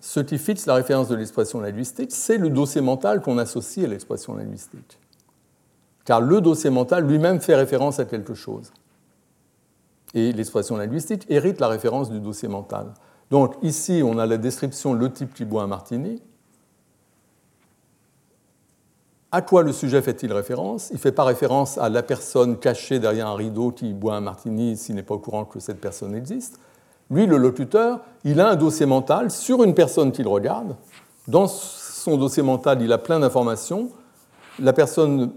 ce 0.00 0.20
qui 0.20 0.38
fixe 0.38 0.66
la 0.66 0.74
référence 0.74 1.08
de 1.08 1.14
l'expression 1.14 1.60
linguistique, 1.60 2.10
c'est 2.12 2.38
le 2.38 2.48
dossier 2.48 2.80
mental 2.80 3.20
qu'on 3.20 3.38
associe 3.38 3.86
à 3.86 3.88
l'expression 3.88 4.34
linguistique. 4.34 4.98
Car 6.04 6.20
le 6.20 6.40
dossier 6.40 6.70
mental 6.70 7.06
lui-même 7.06 7.40
fait 7.40 7.54
référence 7.54 8.00
à 8.00 8.06
quelque 8.06 8.34
chose. 8.34 8.72
Et 10.14 10.32
l'expression 10.32 10.76
linguistique 10.76 11.26
hérite 11.28 11.60
la 11.60 11.68
référence 11.68 12.10
du 12.10 12.18
dossier 12.18 12.48
mental. 12.48 12.94
Donc 13.30 13.54
ici, 13.62 14.02
on 14.04 14.18
a 14.18 14.26
la 14.26 14.38
description 14.38 14.94
le 14.94 15.12
type 15.12 15.34
qui 15.34 15.44
boit 15.44 15.62
un 15.62 15.68
martini. 15.68 16.20
À 19.32 19.42
quoi 19.42 19.62
le 19.62 19.70
sujet 19.72 20.02
fait-il 20.02 20.32
référence? 20.32 20.88
Il 20.90 20.94
ne 20.94 20.98
fait 20.98 21.12
pas 21.12 21.22
référence 21.22 21.78
à 21.78 21.88
la 21.88 22.02
personne 22.02 22.58
cachée 22.58 22.98
derrière 22.98 23.28
un 23.28 23.36
rideau 23.36 23.70
qui 23.70 23.92
boit 23.92 24.16
un 24.16 24.20
martini 24.20 24.76
s'il 24.76 24.96
n'est 24.96 25.04
pas 25.04 25.14
au 25.14 25.18
courant 25.18 25.44
que 25.44 25.60
cette 25.60 25.80
personne 25.80 26.16
existe. 26.16 26.58
Lui, 27.12 27.26
le 27.26 27.36
locuteur, 27.36 28.00
il 28.24 28.40
a 28.40 28.50
un 28.50 28.56
dossier 28.56 28.86
mental 28.86 29.30
sur 29.30 29.62
une 29.62 29.74
personne 29.74 30.10
qu'il 30.10 30.26
regarde. 30.26 30.74
Dans 31.28 31.46
son 31.46 32.16
dossier 32.16 32.42
mental, 32.42 32.82
il 32.82 32.92
a 32.92 32.98
plein 32.98 33.20
d'informations. 33.20 33.90
La 34.58 34.72
personne 34.72 35.30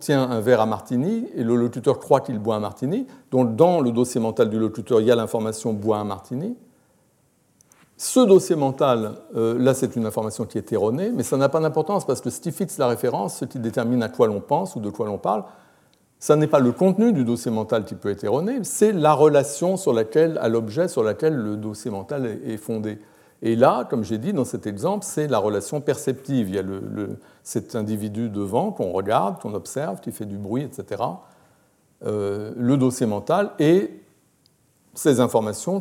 tient 0.00 0.30
un 0.30 0.40
verre 0.40 0.62
à 0.62 0.66
martini 0.66 1.28
et 1.34 1.44
le 1.44 1.56
locuteur 1.56 1.98
croit 1.98 2.20
qu'il 2.20 2.38
boit 2.38 2.56
un 2.56 2.60
martini. 2.60 3.06
Donc, 3.30 3.54
dans 3.54 3.82
le 3.82 3.92
dossier 3.92 4.18
mental 4.20 4.48
du 4.48 4.58
locuteur, 4.58 5.02
il 5.02 5.06
y 5.08 5.10
a 5.10 5.14
l'information 5.14 5.74
boit 5.74 5.98
un 5.98 6.04
martini. 6.04 6.56
Ce 7.98 8.20
dossier 8.20 8.56
mental, 8.56 9.14
euh, 9.36 9.58
là, 9.58 9.72
c'est 9.72 9.96
une 9.96 10.04
information 10.04 10.44
qui 10.44 10.58
est 10.58 10.72
erronée, 10.72 11.10
mais 11.14 11.22
ça 11.22 11.38
n'a 11.38 11.48
pas 11.48 11.60
d'importance 11.60 12.04
parce 12.04 12.20
que 12.20 12.28
ce 12.28 12.40
qui 12.40 12.52
fixe 12.52 12.76
la 12.76 12.88
référence, 12.88 13.38
ce 13.38 13.46
qui 13.46 13.58
détermine 13.58 14.02
à 14.02 14.10
quoi 14.10 14.26
l'on 14.26 14.40
pense 14.40 14.76
ou 14.76 14.80
de 14.80 14.90
quoi 14.90 15.06
l'on 15.06 15.16
parle, 15.16 15.44
ce 16.18 16.34
n'est 16.34 16.46
pas 16.46 16.60
le 16.60 16.72
contenu 16.72 17.12
du 17.12 17.24
dossier 17.24 17.50
mental 17.50 17.84
qui 17.84 17.94
peut 17.94 18.10
être 18.10 18.24
erroné, 18.24 18.60
c'est 18.64 18.92
la 18.92 19.14
relation 19.14 19.76
sur 19.76 19.94
laquelle, 19.94 20.38
à 20.38 20.48
l'objet 20.48 20.88
sur 20.88 21.02
laquelle 21.02 21.36
le 21.36 21.56
dossier 21.56 21.90
mental 21.90 22.26
est 22.26 22.56
fondé. 22.58 22.98
Et 23.42 23.56
là, 23.56 23.86
comme 23.88 24.02
j'ai 24.02 24.18
dit 24.18 24.32
dans 24.32 24.44
cet 24.44 24.66
exemple, 24.66 25.04
c'est 25.04 25.26
la 25.26 25.38
relation 25.38 25.80
perceptive. 25.80 26.48
Il 26.48 26.54
y 26.54 26.58
a 26.58 26.64
cet 27.42 27.76
individu 27.76 28.28
devant 28.28 28.72
qu'on 28.72 28.92
regarde, 28.92 29.40
qu'on 29.40 29.54
observe, 29.54 30.00
qui 30.00 30.10
fait 30.10 30.24
du 30.24 30.38
bruit, 30.38 30.62
etc. 30.62 31.02
Euh, 32.04 32.52
le 32.56 32.76
dossier 32.76 33.06
mental 33.06 33.52
et 33.58 34.02
ces 34.94 35.20
informations 35.20 35.80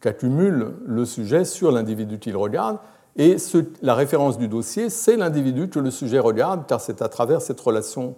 qu'accumule 0.00 0.74
le 0.86 1.04
sujet 1.04 1.44
sur 1.44 1.72
l'individu 1.72 2.18
qu'il 2.18 2.36
regarde. 2.36 2.78
Et 3.16 3.36
la 3.82 3.94
référence 3.94 4.38
du 4.38 4.46
dossier, 4.46 4.90
c'est 4.90 5.16
l'individu 5.16 5.68
que 5.68 5.80
le 5.80 5.90
sujet 5.90 6.20
regarde, 6.20 6.66
car 6.68 6.80
c'est 6.80 7.02
à 7.02 7.08
travers 7.08 7.42
cette 7.42 7.60
relation 7.60 8.14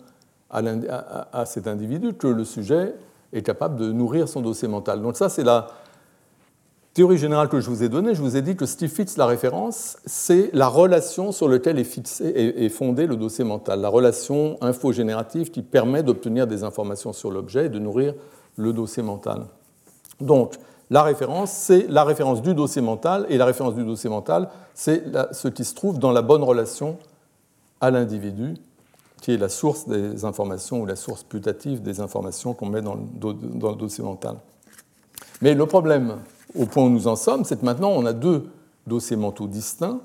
à, 0.51 1.45
cet 1.47 1.67
individu 1.67 2.15
que 2.15 2.27
le 2.27 2.45
sujet 2.45 2.95
est 3.33 3.43
capable 3.43 3.77
de 3.77 3.93
nourrir 3.93 4.29
son 4.29 4.41
dossier 4.41 4.69
mental. 4.69 5.01
Donc 5.01 5.17
ça, 5.17 5.29
c'est 5.29 5.45
la 5.45 5.69
théorie 6.93 7.19
générale 7.19 7.49
que 7.49 7.61
je 7.61 7.71
vous 7.71 7.83
ai 7.83 7.89
donnée. 7.89 8.15
Je 8.15 8.21
vous 8.21 8.37
ai 8.37 8.43
dit 8.43 8.57
que 8.57 8.67
ce 8.67 8.77
qui 8.77 8.89
fixe 8.89 9.17
la 9.17 9.27
référence, 9.27 9.97
c'est 10.05 10.51
la 10.53 10.67
relation 10.67 11.31
sur 11.31 11.49
laquelle 11.49 11.79
est, 11.79 11.85
fixé, 11.85 12.27
est, 12.27 12.69
fondé 12.69 13.07
le 13.07 13.17
dossier 13.17 13.45
mental, 13.45 13.81
la 13.81 13.89
relation 13.89 14.59
infogénérative 14.61 15.51
qui 15.51 15.63
permet 15.63 16.03
d'obtenir 16.03 16.47
des 16.47 16.65
informations 16.65 17.13
sur 17.13 17.31
l'objet 17.31 17.67
et 17.67 17.69
de 17.69 17.79
nourrir 17.79 18.15
le 18.57 18.73
dossier 18.73 19.05
mental. 19.05 19.45
Donc, 20.21 20.55
la 20.91 21.03
référence, 21.03 21.53
c'est 21.53 21.87
la 21.89 22.05
référence 22.05 22.43
du 22.43 22.55
dossier 22.55 22.83
mental, 22.83 23.25
et 23.29 23.39
la 23.39 23.45
référence 23.45 23.75
du 23.75 23.85
dossier 23.85 24.11
mental, 24.11 24.49
c'est 24.75 25.05
ce 25.33 25.49
qui 25.49 25.65
se 25.65 25.75
trouve 25.75 25.99
dans 25.99 26.13
la 26.13 26.23
bonne 26.23 26.43
relation 26.43 26.99
à 27.81 27.91
l'individu 27.91 28.57
qui 29.21 29.33
est 29.33 29.37
la 29.37 29.49
source 29.49 29.87
des 29.87 30.25
informations 30.25 30.81
ou 30.81 30.87
la 30.87 30.97
source 30.97 31.23
putative 31.23 31.83
des 31.83 32.01
informations 32.01 32.55
qu'on 32.55 32.67
met 32.67 32.83
dans 32.83 32.95
le, 32.95 33.75
dossier 33.77 34.03
mental. 34.03 34.37
Mais 35.43 35.55
le 35.55 35.67
problème, 35.67 36.17
au 36.55 36.67
point 36.67 36.85
où 36.85 36.89
nous 36.89 37.07
en 37.07 37.17
sommes, 37.17 37.45
c'est 37.45 37.61
que 37.61 37.65
maintenant 37.65 37.91
on 37.91 38.07
a 38.07 38.13
deux 38.13 38.51
dossiers 38.87 39.17
mentaux 39.17 39.47
distincts 39.47 40.01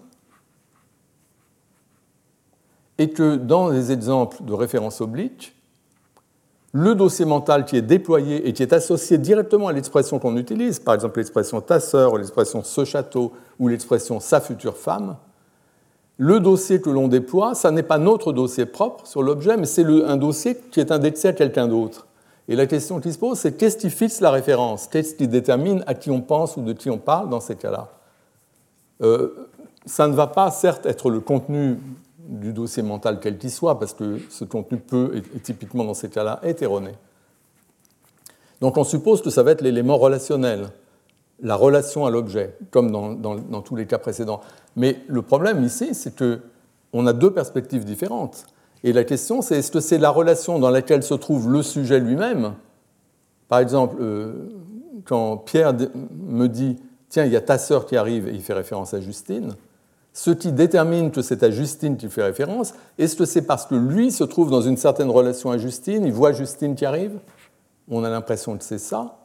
et 2.98 3.10
que 3.10 3.36
dans 3.36 3.70
les 3.70 3.92
exemples 3.92 4.44
de 4.44 4.54
référence 4.54 5.02
oblique, 5.02 5.55
le 6.78 6.94
dossier 6.94 7.24
mental 7.24 7.64
qui 7.64 7.78
est 7.78 7.82
déployé 7.82 8.50
et 8.50 8.52
qui 8.52 8.62
est 8.62 8.74
associé 8.74 9.18
directement 9.18 9.70
à 9.70 9.72
l'expression 9.72 10.20
qu'on 10.20 10.36
utilise, 10.36 10.80
par 10.80 10.94
exemple 10.94 11.20
l'expression 11.20 11.62
ta 11.62 11.80
sœur, 11.80 12.18
l'expression 12.18 12.64
ce 12.64 12.84
château, 12.84 13.32
ou 13.60 13.70
l'expression 13.70 14.20
sa 14.20 14.42
future 14.42 14.76
femme, 14.76 15.16
le 16.18 16.42
dossier 16.42 16.82
que 16.82 16.90
l'on 16.90 17.08
déploie, 17.08 17.56
ça 17.56 17.72
n'est 17.72 17.82
pas 17.82 17.98
notre 17.98 18.34
dossier 18.34 18.66
propre 18.66 19.08
sur 19.08 19.24
l'objet, 19.24 19.56
mais 19.56 19.68
c'est 19.68 19.86
un 19.86 20.18
dossier 20.18 20.58
qui 20.70 20.82
est 20.82 20.92
indexé 20.92 21.30
à 21.30 21.34
quelqu'un 21.34 21.70
d'autre. 21.70 22.08
Et 22.50 22.58
la 22.58 22.66
question 22.66 23.00
qui 23.00 23.14
se 23.14 23.20
pose, 23.20 23.40
c'est 23.40 23.54
qu'est-ce 23.54 23.78
qui 23.78 23.90
fixe 23.90 24.20
la 24.20 24.32
référence? 24.32 24.88
Qu'est-ce 24.88 25.16
qui 25.16 25.30
détermine 25.30 25.82
à 25.88 25.94
qui 25.94 26.12
on 26.12 26.20
pense 26.20 26.58
ou 26.58 26.62
de 26.62 26.74
qui 26.74 26.90
on 26.90 26.98
parle 26.98 27.30
dans 27.30 27.40
ces 27.40 27.56
cas-là? 27.56 27.88
Euh, 29.02 29.30
Ça 29.86 30.10
ne 30.10 30.14
va 30.14 30.28
pas, 30.28 30.52
certes, 30.52 30.86
être 30.86 31.10
le 31.10 31.22
contenu 31.22 31.78
du 32.28 32.54
dossier 32.54 32.84
mental 32.84 33.20
quel 33.22 33.38
qu'il 33.38 33.52
soit, 33.52 33.80
parce 33.80 33.94
que 33.94 34.20
ce 34.30 34.44
contenu 34.46 34.78
peut, 34.80 35.22
et 35.36 35.40
typiquement 35.40 35.84
dans 35.84 35.94
ces 35.94 36.10
cas-là, 36.10 36.40
être 36.44 36.62
erroné. 36.62 36.92
Donc 38.62 38.78
on 38.78 38.84
suppose 38.84 39.22
que 39.22 39.30
ça 39.30 39.44
va 39.44 39.52
être 39.52 39.62
l'élément 39.62 39.98
relationnel, 39.98 40.70
la 41.42 41.56
relation 41.56 42.06
à 42.06 42.10
l'objet, 42.10 42.58
comme 42.72 42.92
dans, 42.92 43.62
tous 43.62 43.76
les 43.76 43.86
cas 43.86 43.98
précédents. 43.98 44.42
Mais 44.76 45.02
le 45.08 45.22
problème 45.22 45.64
ici, 45.64 45.94
c'est 45.94 46.16
qu'on 46.18 47.08
a 47.08 47.14
deux 47.14 47.32
perspectives 47.32 47.84
différentes. 47.84 48.46
Et 48.84 48.94
la 48.94 49.04
question, 49.04 49.42
c'est 49.42 49.58
est-ce 49.58 49.72
que 49.72 49.80
c'est 49.80 49.98
la 49.98 50.10
relation 50.10 50.60
dans 50.60 50.70
laquelle 50.70 51.04
se 51.04 51.14
trouve 51.14 51.52
le 51.52 51.64
sujet 51.64 52.00
lui-même? 52.00 52.54
Par 53.48 53.60
exemple, 53.60 53.98
euh, 54.00 54.50
quand 55.06 55.38
Pierre 55.38 55.74
me 56.28 56.48
dit 56.48 56.78
Tiens, 57.10 57.26
il 57.26 57.32
y 57.32 57.36
a 57.36 57.42
ta 57.42 57.58
sœur 57.58 57.86
qui 57.86 57.96
arrive, 57.96 58.28
et 58.28 58.34
il 58.34 58.42
fait 58.42 58.54
référence 58.54 58.94
à 58.94 59.00
Justine, 59.00 59.56
ce 60.16 60.32
qui 60.32 60.54
détermine 60.54 61.12
que 61.12 61.22
c'est 61.22 61.44
à 61.44 61.52
Justine 61.52 61.98
qu'il 61.98 62.10
fait 62.10 62.24
référence, 62.24 62.74
est-ce 62.98 63.18
que 63.18 63.26
c'est 63.26 63.42
parce 63.42 63.66
que 63.66 63.76
lui 63.76 64.14
se 64.14 64.24
trouve 64.24 64.50
dans 64.50 64.62
une 64.62 64.78
certaine 64.78 65.10
relation 65.10 65.52
à 65.52 65.58
Justine, 65.58 66.06
il 66.06 66.14
voit 66.14 66.32
Justine 66.32 66.74
qui 66.74 66.86
arrive? 66.86 67.20
On 67.90 68.02
a 68.06 68.10
l'impression 68.10 68.58
que 68.58 68.64
c'est 68.64 68.78
ça. 68.78 69.18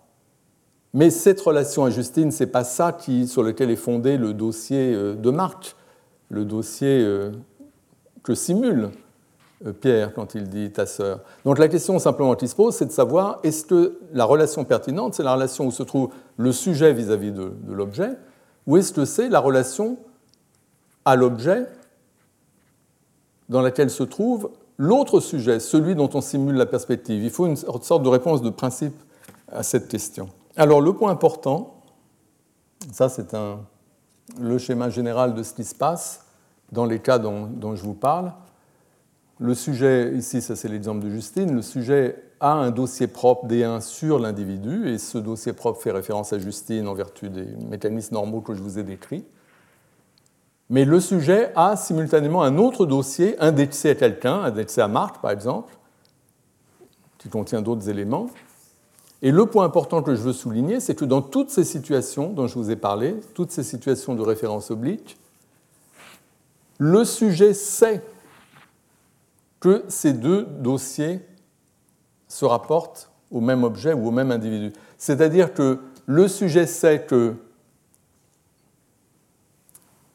Mais 0.93 1.11
cette 1.11 1.41
relation 1.41 1.85
à 1.85 1.91
Justine, 1.91 2.33
ce 2.33 2.43
n'est 2.43 2.51
pas 2.51 2.65
ça 2.65 2.91
qui, 2.91 3.29
sur 3.29 3.45
lequel 3.45 3.71
est 3.71 3.77
fondé 3.77 4.19
le 4.19 4.35
dossier 4.35 4.93
euh, 4.93 5.15
de 5.15 5.31
Marc, 5.31 5.77
le 6.29 6.45
dossier 6.45 7.05
euh, 7.05 7.31
que 8.25 8.35
simule 8.35 8.91
euh, 9.65 9.73
Pierre 9.73 10.13
quand 10.13 10.35
il 10.35 10.49
dit 10.49 10.73
ta 10.73 10.87
sœur. 10.87 11.21
Donc 11.45 11.61
la 11.61 11.69
question 11.69 12.01
simplement 12.01 12.35
qui 12.35 12.49
se 12.49 12.57
pose, 12.57 12.75
c'est 12.75 12.87
de 12.87 12.91
savoir 12.91 13.39
est-ce 13.45 13.65
que 13.65 14.01
la 14.13 14.25
relation 14.25 14.65
pertinente, 14.65 15.15
c'est 15.15 15.23
la 15.23 15.35
relation 15.35 15.69
où 15.69 15.71
se 15.71 15.85
trouve 15.85 16.11
le 16.37 16.51
sujet 16.51 16.93
vis-à-vis 16.93 17.31
de, 17.31 17.53
de 17.63 17.73
l'objet, 17.73 18.11
ou 18.67 18.77
est-ce 18.77 18.93
que 18.93 19.05
c'est 19.05 19.29
la 19.29 19.39
relation 19.39 19.97
à 21.11 21.17
l'objet 21.17 21.67
dans 23.49 23.63
laquelle 23.63 23.91
se 23.91 24.05
trouve 24.05 24.51
l'autre 24.79 25.19
sujet, 25.19 25.59
celui 25.59 25.97
dont 25.97 26.09
on 26.15 26.21
simule 26.21 26.55
la 26.55 26.67
perspective. 26.67 27.23
Il 27.23 27.31
faut 27.31 27.47
une 27.47 27.57
sorte 27.57 28.03
de 28.03 28.09
réponse 28.09 28.43
de 28.43 28.51
principe 28.51 28.95
à 29.51 29.65
cette 29.65 29.89
question. 29.89 30.29
Alors 30.57 30.81
le 30.81 30.93
point 30.93 31.11
important, 31.11 31.83
ça 32.93 33.09
c'est 33.09 33.35
le 34.41 34.59
schéma 34.59 34.89
général 34.89 35.35
de 35.35 35.43
ce 35.43 35.53
qui 35.53 35.65
se 35.65 35.75
passe 35.75 36.27
dans 36.71 36.85
les 36.85 37.01
cas 37.01 37.19
dont, 37.19 37.47
dont 37.47 37.75
je 37.75 37.83
vous 37.83 37.95
parle. 37.95 38.33
Le 39.41 39.55
sujet, 39.55 40.13
ici 40.15 40.41
ça 40.41 40.55
c'est 40.55 40.69
l'exemple 40.69 41.01
de 41.05 41.11
Justine, 41.11 41.53
le 41.57 41.63
sujet 41.63 42.23
a 42.39 42.53
un 42.53 42.71
dossier 42.71 43.09
propre 43.09 43.49
D1 43.49 43.81
sur 43.81 44.21
l'individu 44.21 44.89
et 44.89 44.99
ce 44.99 45.19
dossier 45.19 45.55
propre 45.55 45.83
fait 45.83 45.91
référence 45.91 46.33
à 46.33 46.39
Justine 46.39 46.87
en 46.87 46.95
vertu 46.95 47.29
des 47.29 47.47
mécanismes 47.69 48.15
normaux 48.15 48.43
que 48.43 48.55
je 48.55 48.63
vous 48.63 48.79
ai 48.79 48.85
décrits 48.85 49.25
mais 50.71 50.85
le 50.85 51.01
sujet 51.01 51.53
a 51.57 51.77
simultanément 51.77 52.43
un 52.43 52.57
autre 52.57 52.87
dossier 52.87 53.35
indexé 53.41 53.91
à 53.91 53.95
quelqu'un, 53.97 54.43
indexé 54.43 54.81
à 54.81 54.89
Marc 54.89 55.21
par 55.21 55.33
exemple, 55.33 55.75
qui 57.19 57.29
contient 57.29 57.61
d'autres 57.61 57.89
éléments. 57.89 58.31
Et 59.21 59.33
le 59.33 59.45
point 59.45 59.65
important 59.65 60.03
que 60.03 60.15
je 60.15 60.23
veux 60.23 60.33
souligner, 60.33 60.81
c'est 60.81 60.95
que 60.95 61.05
dans 61.05 61.21
toutes 61.21 61.51
ces 61.51 61.65
situations 61.65 62.33
dont 62.33 62.47
je 62.47 62.55
vous 62.55 62.71
ai 62.71 62.77
parlé, 62.77 63.17
toutes 63.35 63.51
ces 63.51 63.65
situations 63.65 64.15
de 64.15 64.23
référence 64.23 64.71
oblique, 64.71 65.19
le 66.79 67.05
sujet 67.05 67.53
sait 67.53 68.03
que 69.59 69.85
ces 69.89 70.15
deux 70.15 70.45
dossiers 70.45 71.21
se 72.29 72.47
rapportent 72.47 73.11
au 73.31 73.41
même 73.41 73.65
objet 73.65 73.93
ou 73.93 74.09
au 74.09 74.11
même 74.11 74.31
individu. 74.31 74.73
C'est-à-dire 74.97 75.53
que 75.53 75.81
le 76.07 76.29
sujet 76.29 76.67
sait 76.67 77.03
que 77.03 77.35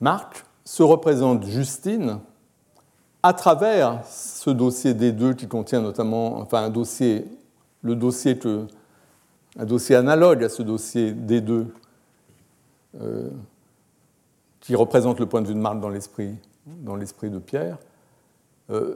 Marc 0.05 0.45
se 0.63 0.83
représente 0.83 1.47
Justine 1.47 2.19
à 3.23 3.33
travers 3.33 4.05
ce 4.05 4.51
dossier 4.51 4.93
D2 4.93 5.33
qui 5.33 5.47
contient 5.47 5.81
notamment, 5.81 6.37
enfin 6.37 6.63
un 6.65 6.69
dossier, 6.69 7.25
le 7.81 7.95
dossier 7.95 8.37
un 9.57 9.65
dossier 9.65 9.95
analogue 9.95 10.43
à 10.43 10.49
ce 10.49 10.61
dossier 10.61 11.11
D2 11.11 11.65
euh, 13.01 13.31
qui 14.59 14.75
représente 14.75 15.19
le 15.19 15.25
point 15.25 15.41
de 15.41 15.47
vue 15.47 15.55
de 15.55 15.59
Marc 15.59 15.79
dans 15.79 15.89
l'esprit, 15.89 16.37
de 17.31 17.39
Pierre. 17.39 17.79
Euh, 18.69 18.95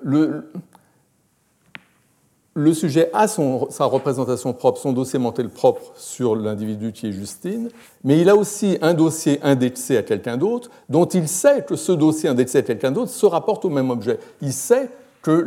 le 2.60 2.73
sujet 2.73 3.10
a 3.14 3.27
sa 3.27 3.86
représentation 3.86 4.53
propre, 4.53 4.80
son 4.80 4.91
dossier 4.91 5.18
mental 5.18 5.49
propre 5.49 5.94
sur 5.95 6.36
l'individu 6.36 6.91
qui 6.91 7.07
est 7.07 7.11
Justine, 7.14 7.69
mais 8.03 8.19
il 8.19 8.30
a 8.30 8.36
aussi 8.36 8.77
un 8.81 8.94
dossier 8.94 9.40
indexé 9.44 9.95
à 9.95 10.03
quelqu'un 10.03 10.36
d'autre, 10.36 10.69
dont 10.90 11.06
il 11.06 11.30
sait 11.30 11.64
que 11.64 11.77
ce 11.77 11.94
dossier 11.94 12.27
indexé 12.27 12.57
à 12.57 12.61
quelqu'un 12.61 12.91
d'autre 12.91 13.11
se 13.11 13.26
rapporte 13.26 13.64
au 13.64 13.69
même 13.69 13.90
objet. 13.90 14.19
Il 14.41 14.52
sait 14.52 14.90
que, 15.22 15.45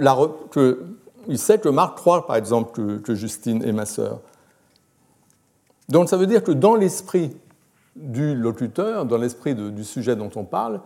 il 1.29 1.39
sait 1.39 1.59
que 1.59 1.69
Marc 1.69 1.99
croit, 1.99 2.27
par 2.27 2.37
exemple, 2.37 3.01
que, 3.03 3.15
Justine 3.15 3.63
est 3.63 3.73
ma 3.73 3.85
sœur. 3.85 4.21
Donc 5.91 6.09
ça 6.09 6.17
veut 6.17 6.27
dire 6.27 6.43
que 6.43 6.53
dans 6.53 6.77
l'esprit 6.77 7.37
du 7.95 8.35
locuteur, 8.35 9.05
dans 9.05 9.19
l'esprit 9.19 9.55
du 9.55 9.85
sujet 9.85 10.17
dont 10.17 10.31
on 10.37 10.45
parle, 10.45 10.81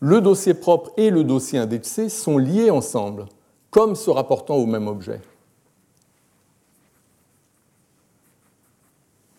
le 0.00 0.20
dossier 0.20 0.52
propre 0.52 0.92
et 0.98 1.08
le 1.10 1.24
dossier 1.24 1.58
indexé 1.58 2.10
sont 2.10 2.36
liés 2.36 2.70
ensemble, 2.70 3.26
comme 3.70 3.94
se 3.94 4.10
rapportant 4.10 4.56
au 4.56 4.66
même 4.66 4.86
objet. 4.86 5.20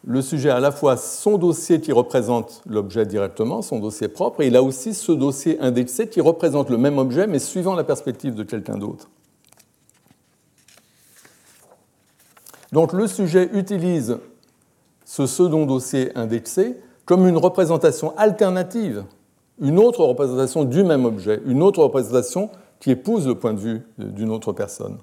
Le 0.04 0.22
sujet 0.22 0.50
a 0.50 0.56
à 0.56 0.60
la 0.60 0.72
fois 0.72 0.98
son 0.98 1.38
dossier 1.38 1.80
qui 1.80 1.92
représente 1.92 2.62
l'objet 2.68 3.06
directement, 3.06 3.62
son 3.62 3.80
dossier 3.80 4.08
propre, 4.08 4.42
et 4.42 4.48
il 4.48 4.56
a 4.56 4.64
aussi 4.64 4.94
ce 4.94 5.12
dossier 5.12 5.60
indexé 5.60 6.08
qui 6.08 6.22
représente 6.22 6.70
le 6.70 6.78
même 6.78 6.98
objet, 6.98 7.28
mais 7.28 7.40
suivant 7.40 7.76
la 7.76 7.84
perspective 7.84 8.34
de 8.34 8.44
quelqu'un 8.44 8.78
d'autre. 8.78 9.10
Donc 12.72 12.94
le 12.94 13.06
sujet 13.06 13.50
utilise 13.54 14.18
ce 15.06 15.28
second 15.28 15.66
dossier 15.66 16.18
indexé 16.18 16.78
comme 17.06 17.28
une 17.28 17.38
représentation 17.38 18.16
alternative, 18.18 19.04
une 19.60 19.78
autre 19.78 20.06
représentation 20.06 20.64
du 20.64 20.84
même 20.84 21.06
objet, 21.06 21.42
une 21.46 21.62
autre 21.62 21.84
représentation 21.84 22.50
qui 22.80 22.92
épouse 22.92 23.28
le 23.28 23.36
point 23.36 23.54
de 23.54 23.60
vue 23.60 23.82
d'une 23.98 24.32
autre 24.32 24.54
personne. 24.54 24.98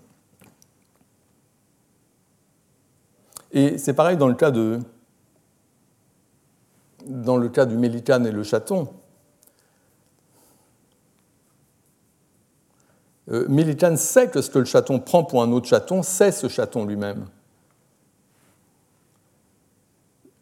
Et 3.53 3.79
c'est 3.79 3.95
pareil 3.95 4.17
dans 4.17 4.29
le 4.29 4.35
cas 4.35 4.51
de, 4.51 4.79
dans 7.07 7.37
le 7.37 7.49
cas 7.49 7.67
du 7.67 7.77
mélicane 7.77 8.27
et 8.27 8.33
le 8.33 8.43
chaton. 8.43 8.89
Euh, 13.31 13.97
sait 13.97 14.29
que 14.29 14.41
ce 14.41 14.51
que 14.51 14.59
le 14.59 14.65
chaton 14.65 15.01
prend 15.01 15.25
pour 15.25 15.43
un 15.43 15.53
autre 15.53 15.67
chaton, 15.67 16.03
c'est 16.03 16.33
ce 16.33 16.49
chaton 16.49 16.85
lui-même. 16.85 17.27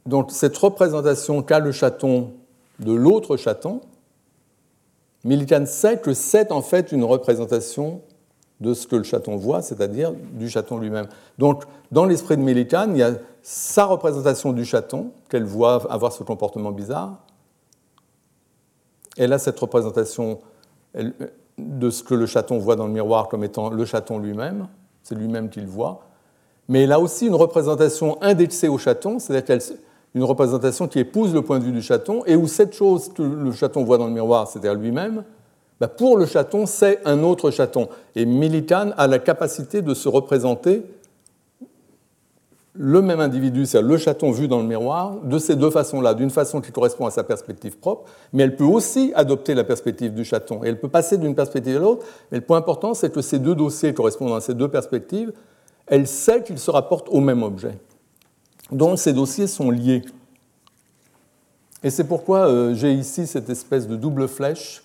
Donc 0.06 0.30
cette 0.30 0.56
représentation 0.56 1.42
qu'a 1.42 1.58
le 1.58 1.72
chaton 1.72 2.34
de 2.78 2.92
l'autre 2.92 3.36
chaton, 3.36 3.80
Millikan 5.24 5.66
sait 5.66 5.98
que 5.98 6.14
c'est 6.14 6.52
en 6.52 6.62
fait 6.62 6.92
une 6.92 7.02
représentation 7.02 8.02
de 8.60 8.72
ce 8.74 8.86
que 8.86 8.96
le 8.96 9.02
chaton 9.02 9.36
voit, 9.36 9.62
c'est-à-dire 9.62 10.12
du 10.32 10.48
chaton 10.48 10.78
lui-même. 10.78 11.08
Donc, 11.38 11.64
dans 11.92 12.04
l'esprit 12.04 12.36
de 12.36 12.42
Millikan, 12.42 12.88
il 12.90 12.98
y 12.98 13.02
a 13.02 13.12
sa 13.42 13.84
représentation 13.84 14.52
du 14.52 14.64
chaton, 14.64 15.10
qu'elle 15.28 15.44
voit 15.44 15.90
avoir 15.92 16.12
ce 16.12 16.22
comportement 16.22 16.72
bizarre. 16.72 17.18
Elle 19.16 19.32
a 19.32 19.38
cette 19.38 19.58
représentation 19.58 20.38
de 21.58 21.90
ce 21.90 22.02
que 22.02 22.14
le 22.14 22.26
chaton 22.26 22.58
voit 22.58 22.76
dans 22.76 22.86
le 22.86 22.92
miroir 22.92 23.28
comme 23.28 23.44
étant 23.44 23.70
le 23.70 23.84
chaton 23.84 24.18
lui-même, 24.18 24.68
c'est 25.02 25.14
lui-même 25.14 25.48
qui 25.48 25.60
le 25.60 25.66
voit. 25.66 26.00
Mais 26.68 26.82
elle 26.82 26.92
a 26.92 27.00
aussi 27.00 27.26
une 27.26 27.34
représentation 27.34 28.20
indexée 28.22 28.68
au 28.68 28.78
chaton, 28.78 29.18
c'est-à-dire 29.18 29.76
une 30.14 30.24
représentation 30.24 30.88
qui 30.88 30.98
épouse 30.98 31.32
le 31.32 31.42
point 31.42 31.58
de 31.58 31.64
vue 31.64 31.72
du 31.72 31.82
chaton, 31.82 32.24
et 32.26 32.36
où 32.36 32.48
cette 32.48 32.74
chose 32.74 33.12
que 33.12 33.22
le 33.22 33.52
chaton 33.52 33.84
voit 33.84 33.98
dans 33.98 34.06
le 34.06 34.12
miroir, 34.12 34.48
c'est-à-dire 34.48 34.74
lui-même, 34.74 35.24
bah, 35.80 35.88
pour 35.88 36.16
le 36.16 36.26
chaton, 36.26 36.66
c'est 36.66 37.00
un 37.04 37.22
autre 37.22 37.50
chaton. 37.50 37.88
Et 38.14 38.24
Millikan 38.24 38.92
a 38.96 39.06
la 39.06 39.18
capacité 39.18 39.82
de 39.82 39.94
se 39.94 40.08
représenter 40.08 40.84
le 42.78 43.00
même 43.02 43.20
individu, 43.20 43.64
c'est-à-dire 43.64 43.88
le 43.88 43.96
chaton 43.96 44.30
vu 44.30 44.48
dans 44.48 44.58
le 44.60 44.66
miroir, 44.66 45.16
de 45.22 45.38
ces 45.38 45.56
deux 45.56 45.70
façons-là, 45.70 46.14
d'une 46.14 46.30
façon 46.30 46.60
qui 46.60 46.72
correspond 46.72 47.06
à 47.06 47.10
sa 47.10 47.24
perspective 47.24 47.78
propre, 47.78 48.04
mais 48.32 48.42
elle 48.42 48.56
peut 48.56 48.64
aussi 48.64 49.12
adopter 49.14 49.54
la 49.54 49.64
perspective 49.64 50.12
du 50.12 50.24
chaton, 50.24 50.62
et 50.62 50.68
elle 50.68 50.78
peut 50.78 50.88
passer 50.88 51.16
d'une 51.16 51.34
perspective 51.34 51.76
à 51.76 51.80
l'autre, 51.80 52.04
mais 52.30 52.38
le 52.38 52.44
point 52.44 52.58
important, 52.58 52.92
c'est 52.92 53.12
que 53.12 53.22
ces 53.22 53.38
deux 53.38 53.54
dossiers 53.54 53.94
correspondant 53.94 54.34
à 54.34 54.40
ces 54.40 54.54
deux 54.54 54.68
perspectives, 54.68 55.32
elle 55.86 56.06
sait 56.06 56.42
qu'ils 56.42 56.58
se 56.58 56.70
rapportent 56.70 57.08
au 57.10 57.20
même 57.20 57.42
objet. 57.42 57.78
Donc 58.70 58.98
ces 58.98 59.12
dossiers 59.12 59.46
sont 59.46 59.70
liés. 59.70 60.02
Et 61.82 61.90
c'est 61.90 62.04
pourquoi 62.04 62.48
euh, 62.48 62.74
j'ai 62.74 62.92
ici 62.92 63.26
cette 63.26 63.48
espèce 63.48 63.86
de 63.86 63.96
double 63.96 64.28
flèche 64.28 64.82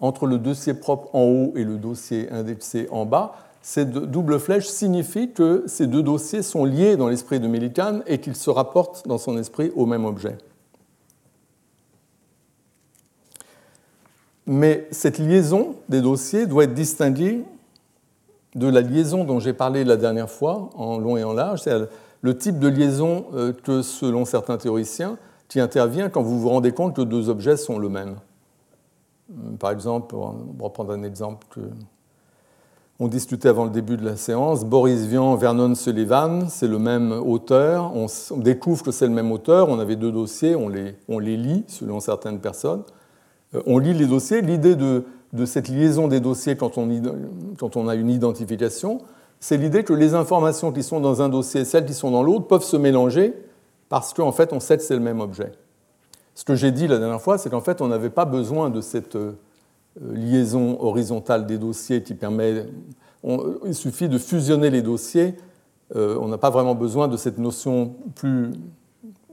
entre 0.00 0.26
le 0.26 0.38
dossier 0.38 0.74
propre 0.74 1.14
en 1.14 1.22
haut 1.22 1.52
et 1.56 1.64
le 1.64 1.76
dossier 1.76 2.30
indexé 2.30 2.88
en 2.90 3.06
bas, 3.06 3.36
cette 3.62 3.90
double 3.92 4.38
flèche 4.38 4.66
signifie 4.66 5.30
que 5.30 5.64
ces 5.66 5.86
deux 5.86 6.02
dossiers 6.02 6.42
sont 6.42 6.66
liés 6.66 6.96
dans 6.96 7.08
l'esprit 7.08 7.40
de 7.40 7.48
Millikan 7.48 8.00
et 8.06 8.18
qu'ils 8.18 8.36
se 8.36 8.50
rapportent 8.50 9.08
dans 9.08 9.16
son 9.16 9.38
esprit 9.38 9.72
au 9.74 9.86
même 9.86 10.04
objet. 10.04 10.36
Mais 14.46 14.86
cette 14.90 15.18
liaison 15.18 15.76
des 15.88 16.02
dossiers 16.02 16.46
doit 16.46 16.64
être 16.64 16.74
distinguée 16.74 17.42
de 18.54 18.68
la 18.68 18.82
liaison 18.82 19.24
dont 19.24 19.40
j'ai 19.40 19.54
parlé 19.54 19.84
la 19.84 19.96
dernière 19.96 20.30
fois, 20.30 20.68
en 20.74 20.98
long 20.98 21.16
et 21.16 21.24
en 21.24 21.32
large, 21.32 21.62
c'est 21.62 21.72
le 22.20 22.38
type 22.38 22.58
de 22.58 22.68
liaison 22.68 23.26
euh, 23.34 23.52
que, 23.52 23.82
selon 23.82 24.24
certains 24.24 24.58
théoriciens, 24.58 25.16
qui 25.48 25.60
intervient 25.60 26.08
quand 26.08 26.22
vous 26.22 26.38
vous 26.38 26.50
rendez 26.50 26.72
compte 26.72 26.94
que 26.94 27.02
deux 27.02 27.28
objets 27.28 27.56
sont 27.56 27.78
le 27.78 27.88
même. 27.88 28.16
Par 29.58 29.70
exemple, 29.70 30.14
on 30.14 30.32
va 30.58 30.92
un 30.94 31.02
exemple 31.02 31.46
que 31.50 31.60
on 33.00 33.08
discutait 33.08 33.48
avant 33.48 33.64
le 33.64 33.70
début 33.70 33.96
de 33.96 34.04
la 34.04 34.16
séance. 34.16 34.64
Boris 34.64 35.06
Vian, 35.06 35.34
Vernon 35.34 35.74
Sullivan, 35.74 36.48
c'est 36.48 36.68
le 36.68 36.78
même 36.78 37.10
auteur. 37.12 37.92
On, 37.94 38.06
découvre 38.36 38.84
que 38.84 38.92
c'est 38.92 39.06
le 39.06 39.12
même 39.12 39.32
auteur. 39.32 39.68
On 39.68 39.80
avait 39.80 39.96
deux 39.96 40.12
dossiers, 40.12 40.54
on 40.54 40.68
les, 40.68 40.94
on 41.08 41.18
les 41.18 41.36
lit 41.36 41.64
selon 41.66 41.98
certaines 41.98 42.38
personnes. 42.38 42.84
Euh, 43.54 43.62
on 43.66 43.78
lit 43.78 43.94
les 43.94 44.06
dossiers. 44.06 44.42
L'idée 44.42 44.76
de, 44.76 45.04
de, 45.32 45.44
cette 45.44 45.68
liaison 45.68 46.06
des 46.06 46.20
dossiers 46.20 46.56
quand 46.56 46.78
on, 46.78 46.88
quand 47.58 47.76
on 47.76 47.88
a 47.88 47.96
une 47.96 48.10
identification, 48.10 49.00
c'est 49.40 49.56
l'idée 49.56 49.82
que 49.82 49.92
les 49.92 50.14
informations 50.14 50.70
qui 50.70 50.84
sont 50.84 51.00
dans 51.00 51.20
un 51.20 51.28
dossier 51.28 51.62
et 51.62 51.64
celles 51.64 51.86
qui 51.86 51.94
sont 51.94 52.12
dans 52.12 52.22
l'autre 52.22 52.46
peuvent 52.46 52.62
se 52.62 52.76
mélanger 52.76 53.34
parce 53.88 54.14
qu'en 54.14 54.32
fait, 54.32 54.52
on 54.52 54.60
sait 54.60 54.76
que 54.76 54.84
c'est 54.84 54.94
le 54.94 55.00
même 55.00 55.20
objet. 55.20 55.50
Ce 56.34 56.44
que 56.44 56.54
j'ai 56.54 56.72
dit 56.72 56.86
la 56.88 56.98
dernière 56.98 57.20
fois, 57.20 57.38
c'est 57.38 57.50
qu'en 57.50 57.60
fait, 57.60 57.80
on 57.80 57.88
n'avait 57.88 58.10
pas 58.10 58.24
besoin 58.24 58.70
de 58.70 58.80
cette 58.80 59.16
euh, 59.16 59.32
euh, 60.02 60.14
liaison 60.14 60.78
horizontale 60.80 61.46
des 61.46 61.58
dossiers 61.58 62.02
qui 62.02 62.14
permet. 62.14 62.66
il 63.22 63.74
suffit 63.74 64.08
de 64.08 64.18
fusionner 64.18 64.70
les 64.70 64.82
dossiers. 64.82 65.36
Euh, 65.94 66.18
on 66.20 66.28
n'a 66.28 66.38
pas 66.38 66.50
vraiment 66.50 66.74
besoin 66.74 67.08
de 67.08 67.16
cette 67.16 67.38
notion 67.38 67.94
plus, 68.14 68.50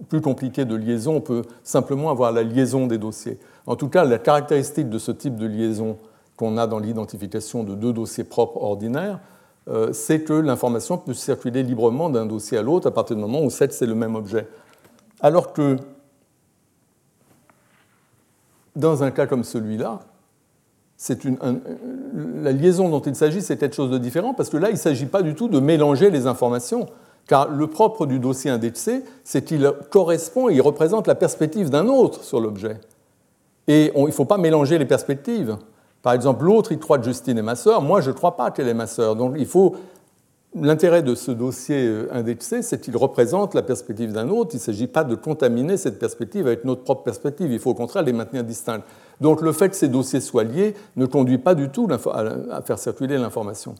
plus 0.10 0.22
compliquée 0.22 0.65
de 0.65 0.76
liaison. 0.76 1.15
On 1.15 1.22
peut 1.22 1.44
simplement 1.64 2.11
avoir 2.11 2.32
la 2.32 2.44
liaison 2.44 2.88
des 2.88 2.98
dossiers. 2.98 3.40
En 3.65 3.76
tout 3.76 3.90
cas, 3.90 4.03
la 4.03 4.19
caractéristique 4.19 4.90
de 4.90 4.99
ce 4.99 5.11
type 5.11 5.36
de 5.38 5.48
liaison 5.48 5.98
qu'on 6.36 6.57
a 6.57 6.68
dans 6.68 6.80
l'identification 6.80 7.64
de 7.64 7.76
deux 7.76 7.94
dossiers 7.94 8.23
propres 8.23 8.61
ordinaires, 8.61 9.19
euh, 9.68 9.94
c'est 9.94 10.22
que 10.22 10.34
l'information 10.34 10.98
peut 10.98 11.14
circuler 11.14 11.64
librement 11.64 12.10
d'un 12.10 12.26
dossier 12.26 12.57
à 12.57 12.61
l'autre 12.61 12.88
à 12.88 12.91
partir 12.91 13.15
du 13.15 13.22
moment 13.22 13.41
où 13.41 13.49
c'est 13.49 13.82
le 13.82 13.95
même 13.95 14.15
objet. 14.15 14.48
Alors 15.22 15.53
que 15.53 15.78
dans 18.76 19.03
un 19.03 19.11
cas 19.11 19.27
comme 19.27 19.43
celui-là, 19.43 19.99
une, 21.23 21.38
la 22.41 22.52
liaison 22.52 22.89
dont 22.89 23.02
il 23.02 23.15
s'agit, 23.15 23.41
c'est 23.41 23.57
quelque 23.57 23.76
chose 23.76 23.89
de 23.89 23.98
différent, 23.98 24.34
parce 24.34 24.49
que 24.49 24.57
là, 24.57 24.69
il 24.69 24.73
ne 24.73 24.77
s'agit 24.77 25.07
pas 25.07 25.22
du 25.22 25.34
tout 25.35 25.48
de 25.48 25.60
mélanger 25.60 26.10
les 26.10 26.27
informations, 26.27 26.88
car 27.27 27.49
le 27.49 27.68
propre 27.68 28.06
du 28.06 28.19
dossier 28.19 28.52
indexé, 28.52 29.03
c'est 29.23 29.43
qu'il 29.43 29.72
correspond 29.89 30.49
il 30.49 30.61
représente 30.61 31.07
la 31.07 31.15
perspective 31.15 31.69
d'un 31.69 31.88
autre 31.88 32.23
sur 32.23 32.39
l'objet. 32.39 32.80
Et 33.68 33.91
il 33.95 34.03
ne 34.03 34.11
faut 34.11 34.26
pas 34.26 34.38
mélanger 34.38 34.77
les 34.77 34.85
perspectives. 34.85 35.57
Par 36.02 36.14
exemple, 36.14 36.45
l'autre, 36.45 36.72
il 36.72 36.80
croit 36.80 36.98
que 36.98 37.06
Justine 37.06 37.38
est 37.38 37.43
ma 37.43 37.56
sœur, 37.56 37.81
moi, 37.81 38.02
je 38.02 38.10
ne 38.10 38.15
crois 38.15 38.35
pas 38.35 38.52
qu'elle 38.52 38.68
est 38.68 38.73
ma 38.73 38.88
sœur. 38.88 39.15
Donc, 39.15 39.35
il 39.38 39.45
faut. 39.45 39.76
L'intérêt 40.53 41.02
de 41.02 41.15
ce 41.15 41.32
dossier 41.32 41.86
euh, 41.86 42.10
indexé, 42.11 42.61
c'est 42.61 42.82
qu'il 42.82 42.98
représente 42.98 43.53
la 43.53 43.61
perspective 43.61 44.11
d'un 44.11 44.28
autre. 44.28 44.49
Il 44.53 44.57
ne 44.57 44.61
s'agit 44.61 44.88
pas 44.88 45.06
de 45.06 45.15
contaminer 45.15 45.78
cette 45.78 45.98
perspective 45.98 46.45
avec 46.45 46.65
notre 46.65 46.84
propre 46.84 47.03
perspective. 47.03 47.52
Il 47.52 47.60
faut 47.60 47.69
au 47.69 47.76
contraire 47.76 48.03
les 48.03 48.11
maintenir 48.11 48.44
distinctes. 48.44 48.86
Donc 49.22 49.41
le 49.41 49.53
fait 49.53 49.69
que 49.69 49.76
ces 49.78 49.88
dossiers 49.88 50.19
soient 50.19 50.44
liés 50.44 50.73
ne 50.98 51.06
conduit 51.06 51.38
pas 51.38 51.56
du 51.56 51.69
tout 51.69 51.88
à 51.90 52.61
faire 52.61 52.80
circuler 52.80 53.18
l'information. 53.18 53.76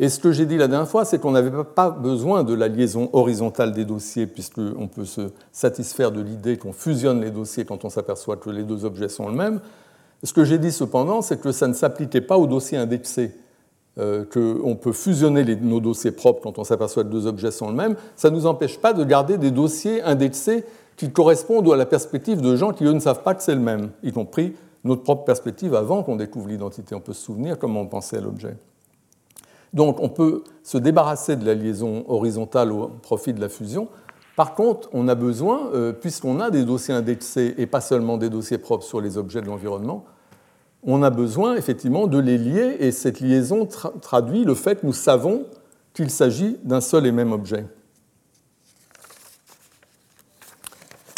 Et 0.00 0.08
ce 0.08 0.18
que 0.18 0.32
j'ai 0.32 0.46
dit 0.46 0.56
la 0.56 0.66
dernière 0.66 0.88
fois, 0.88 1.04
c'est 1.04 1.20
qu'on 1.20 1.30
n'avait 1.30 1.52
pas 1.62 1.90
besoin 1.90 2.42
de 2.42 2.54
la 2.54 2.66
liaison 2.66 3.08
horizontale 3.12 3.72
des 3.72 3.84
dossiers, 3.84 4.26
puisqu'on 4.26 4.88
peut 4.88 5.04
se 5.04 5.30
satisfaire 5.52 6.10
de 6.10 6.20
l'idée 6.20 6.56
qu'on 6.56 6.72
fusionne 6.72 7.20
les 7.20 7.30
dossiers 7.30 7.64
quand 7.64 7.84
on 7.84 7.88
s'aperçoit 7.88 8.36
que 8.36 8.50
les 8.50 8.64
deux 8.64 8.84
objets 8.84 9.08
sont 9.08 9.28
le 9.28 9.34
même. 9.34 9.60
Ce 10.24 10.32
que 10.32 10.44
j'ai 10.44 10.58
dit 10.58 10.72
cependant, 10.72 11.22
c'est 11.22 11.40
que 11.40 11.52
ça 11.52 11.68
ne 11.68 11.72
s'appliquait 11.72 12.20
pas 12.20 12.36
aux 12.36 12.48
dossiers 12.48 12.78
indexés. 12.78 13.32
Euh, 13.98 14.24
qu'on 14.24 14.74
peut 14.74 14.92
fusionner 14.92 15.44
nos 15.56 15.78
dossiers 15.78 16.12
propres 16.12 16.40
quand 16.40 16.58
on 16.58 16.64
s'aperçoit 16.64 17.04
que 17.04 17.10
deux 17.10 17.26
objets 17.26 17.50
sont 17.50 17.68
le 17.68 17.74
même, 17.74 17.94
ça 18.16 18.30
ne 18.30 18.36
nous 18.36 18.46
empêche 18.46 18.78
pas 18.78 18.94
de 18.94 19.04
garder 19.04 19.36
des 19.36 19.50
dossiers 19.50 20.00
indexés 20.00 20.64
qui 20.96 21.10
correspondent 21.10 21.70
à 21.70 21.76
la 21.76 21.84
perspective 21.84 22.40
de 22.40 22.56
gens 22.56 22.72
qui, 22.72 22.84
eux, 22.84 22.92
ne 22.92 23.00
savent 23.00 23.22
pas 23.22 23.34
que 23.34 23.42
c'est 23.42 23.54
le 23.54 23.60
même, 23.60 23.90
y 24.02 24.10
compris 24.10 24.54
notre 24.84 25.02
propre 25.02 25.24
perspective 25.24 25.74
avant 25.74 26.02
qu'on 26.02 26.16
découvre 26.16 26.48
l'identité. 26.48 26.94
On 26.94 27.00
peut 27.00 27.12
se 27.12 27.22
souvenir 27.22 27.58
comment 27.58 27.82
on 27.82 27.86
pensait 27.86 28.16
à 28.16 28.22
l'objet. 28.22 28.56
Donc 29.74 30.00
on 30.00 30.08
peut 30.08 30.42
se 30.62 30.78
débarrasser 30.78 31.36
de 31.36 31.44
la 31.44 31.52
liaison 31.52 32.06
horizontale 32.08 32.72
au 32.72 32.88
profit 32.88 33.34
de 33.34 33.42
la 33.42 33.50
fusion. 33.50 33.88
Par 34.36 34.54
contre, 34.54 34.88
on 34.94 35.06
a 35.06 35.14
besoin, 35.14 35.68
euh, 35.74 35.92
puisqu'on 35.92 36.40
a 36.40 36.50
des 36.50 36.64
dossiers 36.64 36.94
indexés 36.94 37.54
et 37.58 37.66
pas 37.66 37.82
seulement 37.82 38.16
des 38.16 38.30
dossiers 38.30 38.56
propres 38.56 38.84
sur 38.84 39.02
les 39.02 39.18
objets 39.18 39.42
de 39.42 39.46
l'environnement, 39.48 40.06
on 40.82 41.02
a 41.02 41.10
besoin 41.10 41.56
effectivement 41.56 42.06
de 42.06 42.18
les 42.18 42.38
lier 42.38 42.76
et 42.80 42.90
cette 42.90 43.20
liaison 43.20 43.66
traduit 43.66 44.44
le 44.44 44.54
fait 44.54 44.80
que 44.80 44.86
nous 44.86 44.92
savons 44.92 45.46
qu'il 45.94 46.10
s'agit 46.10 46.58
d'un 46.64 46.80
seul 46.80 47.06
et 47.06 47.12
même 47.12 47.32
objet. 47.32 47.66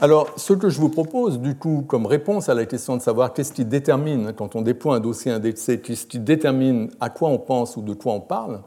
Alors, 0.00 0.38
ce 0.38 0.52
que 0.52 0.68
je 0.68 0.80
vous 0.80 0.90
propose, 0.90 1.38
du 1.38 1.54
coup, 1.54 1.82
comme 1.86 2.04
réponse 2.04 2.48
à 2.50 2.54
la 2.54 2.66
question 2.66 2.96
de 2.96 3.00
savoir 3.00 3.32
qu'est-ce 3.32 3.52
qui 3.52 3.64
détermine, 3.64 4.34
quand 4.34 4.54
on 4.54 4.60
déploie 4.60 4.96
un 4.96 5.00
dossier 5.00 5.30
indexé, 5.30 5.80
qu'est-ce 5.80 6.04
qui 6.04 6.18
détermine 6.18 6.90
à 7.00 7.08
quoi 7.08 7.30
on 7.30 7.38
pense 7.38 7.76
ou 7.76 7.80
de 7.80 7.94
quoi 7.94 8.12
on 8.12 8.20
parle, 8.20 8.60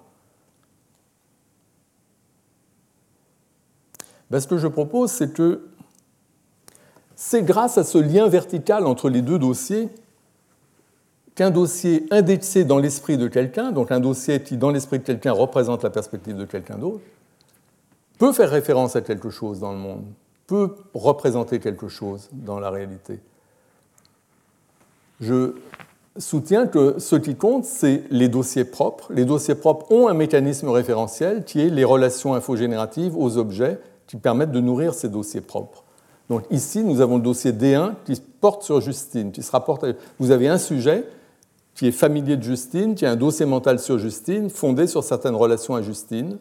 ben, 4.32 4.40
ce 4.40 4.48
que 4.48 4.58
je 4.58 4.68
propose, 4.68 5.12
c'est 5.12 5.32
que 5.32 5.68
c'est 7.16 7.44
grâce 7.44 7.78
à 7.78 7.84
ce 7.84 7.98
lien 7.98 8.28
vertical 8.28 8.88
entre 8.88 9.10
les 9.10 9.22
deux 9.22 9.38
dossiers 9.38 9.90
qu'un 11.38 11.52
dossier 11.52 12.06
indexé 12.12 12.66
dans 12.66 12.80
l'esprit 12.80 13.18
de 13.18 13.30
quelqu'un, 13.30 13.72
donc 13.72 13.94
un 13.94 14.02
dossier 14.02 14.44
qui, 14.44 14.58
dans 14.58 14.72
l'esprit 14.72 15.00
de 15.00 15.06
quelqu'un, 15.06 15.32
représente 15.32 15.84
la 15.84 15.90
perspective 15.90 16.36
de 16.36 16.44
quelqu'un 16.44 16.78
d'autre, 16.78 17.00
peut 18.20 18.34
faire 18.34 18.50
référence 18.50 18.98
à 18.98 19.02
quelque 19.02 19.30
chose 19.30 19.62
dans 19.62 19.72
le 19.72 19.78
monde 19.78 20.04
peut 20.48 20.76
représenter 20.94 21.60
quelque 21.60 21.90
chose 21.90 22.30
dans 22.32 22.60
la 22.60 22.72
réalité. 22.72 23.20
Je 25.20 25.56
soutiens 26.18 26.68
que 26.68 26.96
ce 27.00 27.16
qui 27.16 27.36
compte, 27.36 27.66
c'est 27.66 28.04
les 28.10 28.30
dossiers 28.30 28.64
propres. 28.64 29.12
Les 29.14 29.26
dossiers 29.26 29.56
propres 29.56 29.92
ont 29.92 30.08
un 30.08 30.14
mécanisme 30.14 30.70
référentiel 30.70 31.44
qui 31.44 31.62
est 31.62 31.70
les 31.70 31.84
relations 31.84 32.34
infogénératives 32.34 33.16
aux 33.18 33.38
objets 33.38 33.80
qui 34.08 34.16
permettent 34.16 34.52
de 34.52 34.62
nourrir 34.62 34.94
ces 34.94 35.10
dossiers 35.10 35.42
propres. 35.42 35.84
Donc 36.30 36.44
ici, 36.50 36.84
nous 36.84 37.02
avons 37.02 37.18
le 37.18 37.24
dossier 37.24 37.52
D1 37.52 37.94
qui 38.06 38.22
porte 38.40 38.64
sur 38.64 38.80
Justine, 38.82 39.32
qui 39.32 39.44
se 39.44 39.52
rapporte 39.52 39.86
Vous 40.20 40.32
avez 40.32 40.48
un 40.48 40.58
sujet 40.58 41.06
qui 41.78 41.88
est 41.88 41.92
familier 41.92 42.38
de 42.38 42.44
Justine, 42.44 42.96
qui 42.96 43.06
a 43.06 43.12
un 43.12 43.16
dossier 43.16 43.46
mental 43.46 43.78
sur 43.78 44.00
Justine, 44.00 44.50
fondé 44.50 44.88
sur 44.88 45.04
certaines 45.04 45.36
relations 45.36 45.76
à 45.76 45.84
Justine, 45.84 46.40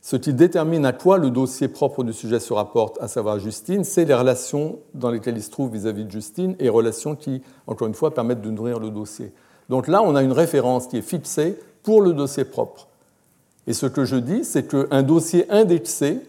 ce 0.00 0.14
qui 0.14 0.32
détermine 0.32 0.86
à 0.86 0.92
quoi 0.92 1.18
le 1.18 1.30
dossier 1.30 1.66
propre 1.66 2.04
du 2.04 2.12
sujet 2.12 2.38
se 2.38 2.52
rapporte, 2.52 2.96
à 3.02 3.08
savoir 3.08 3.40
Justine, 3.40 3.82
c'est 3.82 4.04
les 4.04 4.14
relations 4.14 4.78
dans 4.94 5.10
lesquelles 5.10 5.36
il 5.36 5.42
se 5.42 5.50
trouve 5.50 5.72
vis-à-vis 5.72 6.04
de 6.04 6.12
Justine 6.12 6.54
et 6.60 6.68
relations 6.68 7.16
qui, 7.16 7.42
encore 7.66 7.88
une 7.88 7.94
fois, 7.94 8.14
permettent 8.14 8.40
de 8.40 8.50
nourrir 8.50 8.78
le 8.78 8.90
dossier. 8.90 9.32
Donc 9.68 9.88
là, 9.88 10.00
on 10.00 10.14
a 10.14 10.22
une 10.22 10.30
référence 10.30 10.86
qui 10.86 10.98
est 10.98 11.02
fixée 11.02 11.58
pour 11.82 12.00
le 12.00 12.12
dossier 12.12 12.44
propre. 12.44 12.86
Et 13.66 13.72
ce 13.72 13.86
que 13.86 14.04
je 14.04 14.14
dis, 14.14 14.44
c'est 14.44 14.68
qu'un 14.68 15.02
dossier 15.02 15.50
indexé 15.50 16.20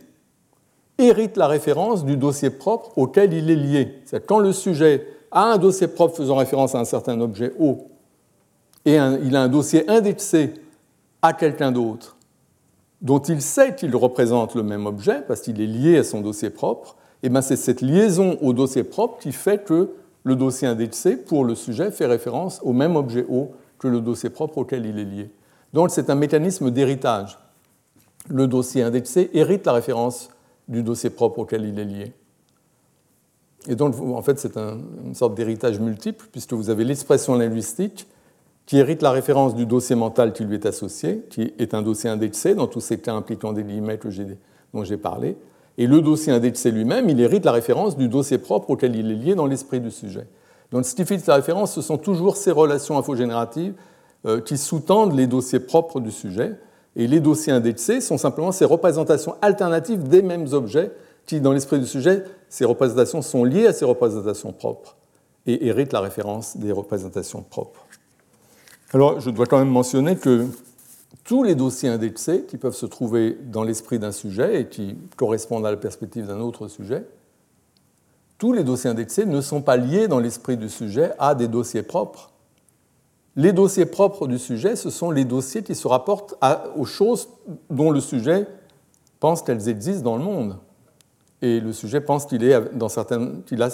hérite 0.98 1.38
la 1.38 1.45
référence 1.45 2.03
du 2.03 2.18
dossier 2.18 2.49
propre 2.49 2.98
auquel 2.98 3.31
il 3.31 3.52
est 3.52 3.56
lié. 3.56 4.02
C'est 4.06 4.26
quand 4.26 4.39
le 4.39 4.53
sujet 4.53 5.06
a 5.30 5.52
un 5.52 5.60
dossier 5.60 5.88
propre 5.88 6.15
faisant 6.15 6.38
référence 6.38 6.73
à 6.73 6.80
un 6.80 6.85
certain 6.85 7.22
objet 7.22 7.53
O 7.60 7.89
et 8.88 8.95
il 8.95 9.35
a 9.35 9.43
un 9.43 9.49
dossier 9.49 9.89
indexé 9.89 10.53
à 11.22 11.34
quelqu'un 11.34 11.73
d'autre, 11.73 12.15
dont 13.01 13.19
il 13.19 13.41
sait 13.41 13.76
qu'il 13.76 13.93
représente 13.93 14.55
le 14.55 14.64
même 14.64 14.85
objet, 14.85 15.23
parce 15.27 15.41
qu'il 15.41 15.59
est 15.59 15.68
lié 15.68 15.97
à 15.97 16.05
son 16.05 16.22
dossier 16.22 16.49
propre, 16.49 16.95
et 17.22 17.27
ben 17.27 17.41
c'est 17.41 17.57
cette 17.57 17.81
liaison 17.81 18.38
au 18.41 18.53
dossier 18.53 18.85
propre 18.85 19.19
qui 19.19 19.34
fait 19.34 19.61
que 19.65 19.89
le 20.23 20.35
dossier 20.38 20.69
indexé, 20.69 21.18
pour 21.18 21.43
le 21.43 21.53
sujet, 21.53 21.91
fait 21.91 22.05
référence 22.05 22.61
au 22.64 22.72
même 22.72 22.95
objet 22.95 23.26
O 23.30 23.51
que 23.77 23.89
le 23.89 23.99
dossier 23.99 24.30
propre 24.30 24.59
auquel 24.59 24.85
il 24.85 24.97
est 24.99 25.03
lié. 25.03 25.30
Donc 25.73 25.91
c'est 25.91 26.09
un 26.09 26.15
mécanisme 26.15 26.72
d'héritage. 26.72 27.38
le 28.30 28.47
dossier 28.47 28.84
indexé 28.84 29.30
hérite 29.34 29.65
la 29.65 29.73
référence 29.73 30.30
du 30.68 30.81
dossier 30.81 31.09
propre 31.09 31.39
auquel 31.39 31.65
il 31.65 31.77
est 31.77 31.85
lié. 31.85 32.14
Et 33.68 33.76
donc, 33.76 33.99
en 33.99 34.22
fait, 34.22 34.39
c'est 34.39 34.55
une 34.57 35.15
sorte 35.15 35.35
d'héritage 35.35 35.80
multiple, 35.80 36.27
puisque 36.31 36.53
vous 36.53 36.69
avez 36.69 36.85
l'expression 36.85 37.35
linguistique 37.35 38.07
qui 38.68 38.77
hérite 38.77 39.02
la 39.02 39.11
référence 39.11 39.56
du 39.56 39.65
dossier 39.65 39.95
mental 39.95 40.34
qui 40.34 40.44
lui 40.44 40.56
est 40.56 40.65
associé, 40.65 41.26
qui 41.30 41.53
est 41.57 41.73
un 41.73 41.81
dossier 41.81 42.10
indexé 42.10 42.53
dans 42.53 42.68
tous 42.68 42.81
ces 42.81 42.99
cas 42.99 43.14
impliquant 43.14 43.53
des 43.53 43.64
guillemets 43.64 43.98
dont 44.73 44.84
j'ai 44.84 44.98
parlé. 44.98 45.38
Et 45.77 45.88
le 45.88 46.02
dossier 46.02 46.34
indexé 46.34 46.69
lui-même, 46.69 47.10
il 47.10 47.19
hérite 47.22 47.45
la 47.45 47.53
référence 47.53 47.95
du 47.98 48.10
dossier 48.10 48.38
propre 48.38 48.69
auquel 48.72 48.95
il 48.95 49.10
est 49.10 49.15
lié 49.15 49.35
dans 49.35 49.45
l'esprit 49.45 49.80
du 49.80 49.89
sujet. 49.89 50.27
Donc, 50.72 50.85
ce 50.85 50.95
qui 50.95 51.06
fait 51.06 51.26
la 51.27 51.35
référence, 51.35 51.73
ce 51.73 51.81
sont 51.81 51.98
toujours 51.98 52.35
ces 52.35 52.52
relations 52.52 52.98
infogénératives 52.98 53.73
euh, 54.26 54.41
qui 54.41 54.57
sous-tendent 54.57 55.15
les 55.15 55.27
dossiers 55.27 55.61
propres 55.61 56.02
du 56.02 56.11
sujet. 56.11 56.56
Et 56.98 57.07
les 57.07 57.22
dossiers 57.22 57.53
indexés 57.53 58.02
sont 58.02 58.18
simplement 58.18 58.52
ces 58.52 58.65
représentations 58.65 59.35
alternatives 59.41 60.10
des 60.10 60.22
mêmes 60.22 60.48
objets 60.52 60.91
qui, 61.26 61.39
dans 61.39 61.53
l'esprit 61.53 61.80
du 61.80 61.85
sujet, 61.85 62.23
ces 62.49 62.65
représentations 62.65 63.22
sont 63.22 63.45
liées 63.45 63.68
à 63.68 63.73
ces 63.73 63.85
représentations 63.85 64.52
propres 64.52 64.98
et 65.45 65.68
héritent 65.68 65.94
la 65.94 66.02
référence 66.02 66.57
des 66.57 66.73
représentations 66.73 67.44
propres. 67.44 67.86
Alors, 68.93 69.19
je 69.19 69.30
dois 69.30 69.45
quand 69.45 69.59
même 69.59 69.69
mentionner 69.69 70.15
que 70.15 70.47
tous 71.26 71.43
les 71.43 71.55
dossiers 71.55 71.89
indexés 71.89 72.45
qui 72.47 72.57
peuvent 72.57 72.76
se 72.76 72.85
trouver 72.85 73.38
dans 73.43 73.64
l'esprit 73.64 73.99
d'un 73.99 74.14
sujet 74.14 74.61
et 74.61 74.68
qui 74.68 74.97
correspondent 75.18 75.65
à 75.65 75.72
la 75.72 75.77
perspective 75.77 76.26
d'un 76.26 76.39
autre 76.39 76.69
sujet, 76.69 77.05
tous 78.38 78.53
les 78.53 78.64
dossiers 78.64 78.89
indexés 78.89 79.26
ne 79.26 79.41
sont 79.41 79.61
pas 79.61 79.76
liés 79.76 80.07
dans 80.07 80.19
l'esprit 80.19 80.55
du 80.55 80.69
sujet 80.69 81.11
à 81.19 81.35
des 81.35 81.49
dossiers 81.49 81.84
propres. 81.84 82.31
Les 83.35 83.51
dossiers 83.51 83.85
propres 83.85 84.26
du 84.26 84.39
sujet, 84.39 84.77
ce 84.77 84.89
sont 84.89 85.11
les 85.11 85.26
dossiers 85.26 85.64
qui 85.64 85.76
se 85.76 85.88
rapportent 85.88 86.35
aux 86.76 86.85
choses 86.85 87.27
dont 87.69 87.91
le 87.91 87.99
sujet 87.99 88.47
pense 89.19 89.41
qu'elles 89.41 89.68
existent 89.68 90.03
dans 90.03 90.18
le 90.18 90.23
monde. 90.23 90.57
Et 91.41 91.59
le 91.59 91.73
sujet 91.73 91.99
pense 91.99 92.26
qu'il 92.26 92.53
a 92.53 93.69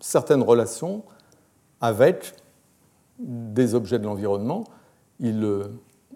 certaines 0.00 0.42
relations 0.42 1.02
avec 1.80 2.34
des 3.20 3.74
objets 3.74 3.98
de 3.98 4.04
l'environnement, 4.04 4.64
euh, 5.22 5.64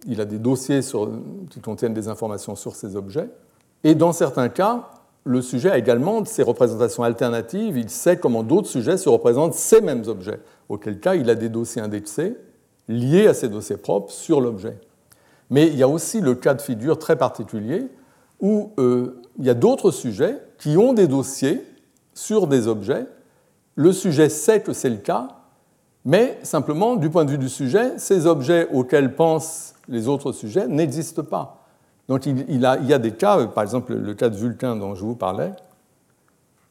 il, 0.07 0.21
a 0.21 0.25
des 0.25 0.39
dossiers 0.39 0.81
qui 1.51 1.61
contiennent 1.61 1.95
des 1.95 2.09
informations 2.09 2.57
sur 2.57 2.75
ces 2.75 2.97
objets, 2.97 3.29
et 3.85 3.95
dans 3.95 4.13
certains 4.13 4.49
cas, 4.49 4.91
le 5.25 5.41
sujet 5.41 5.71
a 5.71 5.79
également 5.79 6.25
ces 6.25 6.43
représentations 6.43 7.03
alternatives, 7.03 7.77
il 7.79 7.91
sait 7.91 8.19
comment 8.19 8.43
d'autres 8.43 8.69
sujets 8.69 8.97
se 8.97 9.09
représentent 9.09 9.55
ces 9.55 9.81
mêmes 9.81 10.05
objets, 10.07 10.41
auquel 10.69 11.01
cas 11.01 11.15
il 11.15 11.31
a 11.31 11.35
des 11.35 11.49
dossiers 11.49 11.83
indexés 11.83 12.37
liés 12.89 13.27
à 13.27 13.35
ces 13.35 13.49
dossiers 13.49 13.79
propres 13.79 14.13
sur 14.13 14.41
l'objet. 14.41 14.79
Mais 15.51 15.69
il 15.69 15.77
y 15.77 15.83
a 15.83 15.89
aussi 15.89 16.21
le 16.21 16.35
cas 16.35 16.55
de 16.55 16.61
figure 16.61 16.99
très 16.99 17.17
particulier 17.17 17.89
où 18.41 18.73
euh, 18.79 19.23
il 19.39 19.45
y 19.45 19.51
a 19.51 19.55
d'autres 19.55 19.91
sujets 19.91 20.39
qui 20.59 20.77
ont 20.77 20.93
des 20.93 21.07
dossiers 21.07 21.65
sur 22.13 22.47
des 22.47 22.69
objets. 22.69 23.07
Le 23.75 23.93
sujet 23.93 24.29
sait 24.29 24.61
que 24.61 24.73
c'est 24.73 24.91
le 24.91 24.97
cas, 24.97 25.29
mais 26.05 26.39
simplement, 26.43 26.97
du 26.97 27.09
point 27.09 27.25
de 27.25 27.31
vue 27.31 27.39
du 27.39 27.49
sujet, 27.49 27.99
ces 27.99 28.27
objets 28.27 28.69
auxquels 28.73 29.15
pensent 29.15 29.75
les 29.89 30.09
autres 30.09 30.33
sujets 30.33 30.69
n'existent 30.69 31.23
pas. 31.23 31.65
Donc 32.09 32.27
il, 32.27 32.61
y 32.61 32.67
a 32.67 32.99
des 32.99 33.13
cas, 33.13 33.47
par 33.47 33.65
exemple 33.65 33.95
le 33.95 34.15
cas 34.15 34.29
de 34.29 34.37
Vulcain 34.37 34.77
dont 34.77 34.95
je 34.95 35.03
vous 35.03 35.15
parlais. 35.15 35.53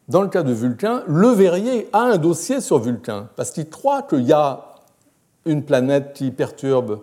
Dans 0.07 0.21
le 0.21 0.27
cas 0.27 0.43
de 0.43 0.51
Vulcain, 0.51 1.01
le 1.07 1.29
Verrier 1.29 1.89
a 1.93 2.01
un 2.01 2.17
dossier 2.17 2.61
sur 2.61 2.77
Vulcain, 2.77 3.29
parce 3.35 3.51
qu'il 3.51 3.69
croit 3.69 4.03
qu'il 4.03 4.23
y 4.23 4.33
a 4.33 4.65
une 5.45 5.63
planète 5.63 6.13
qui 6.13 6.29
perturbe 6.29 6.99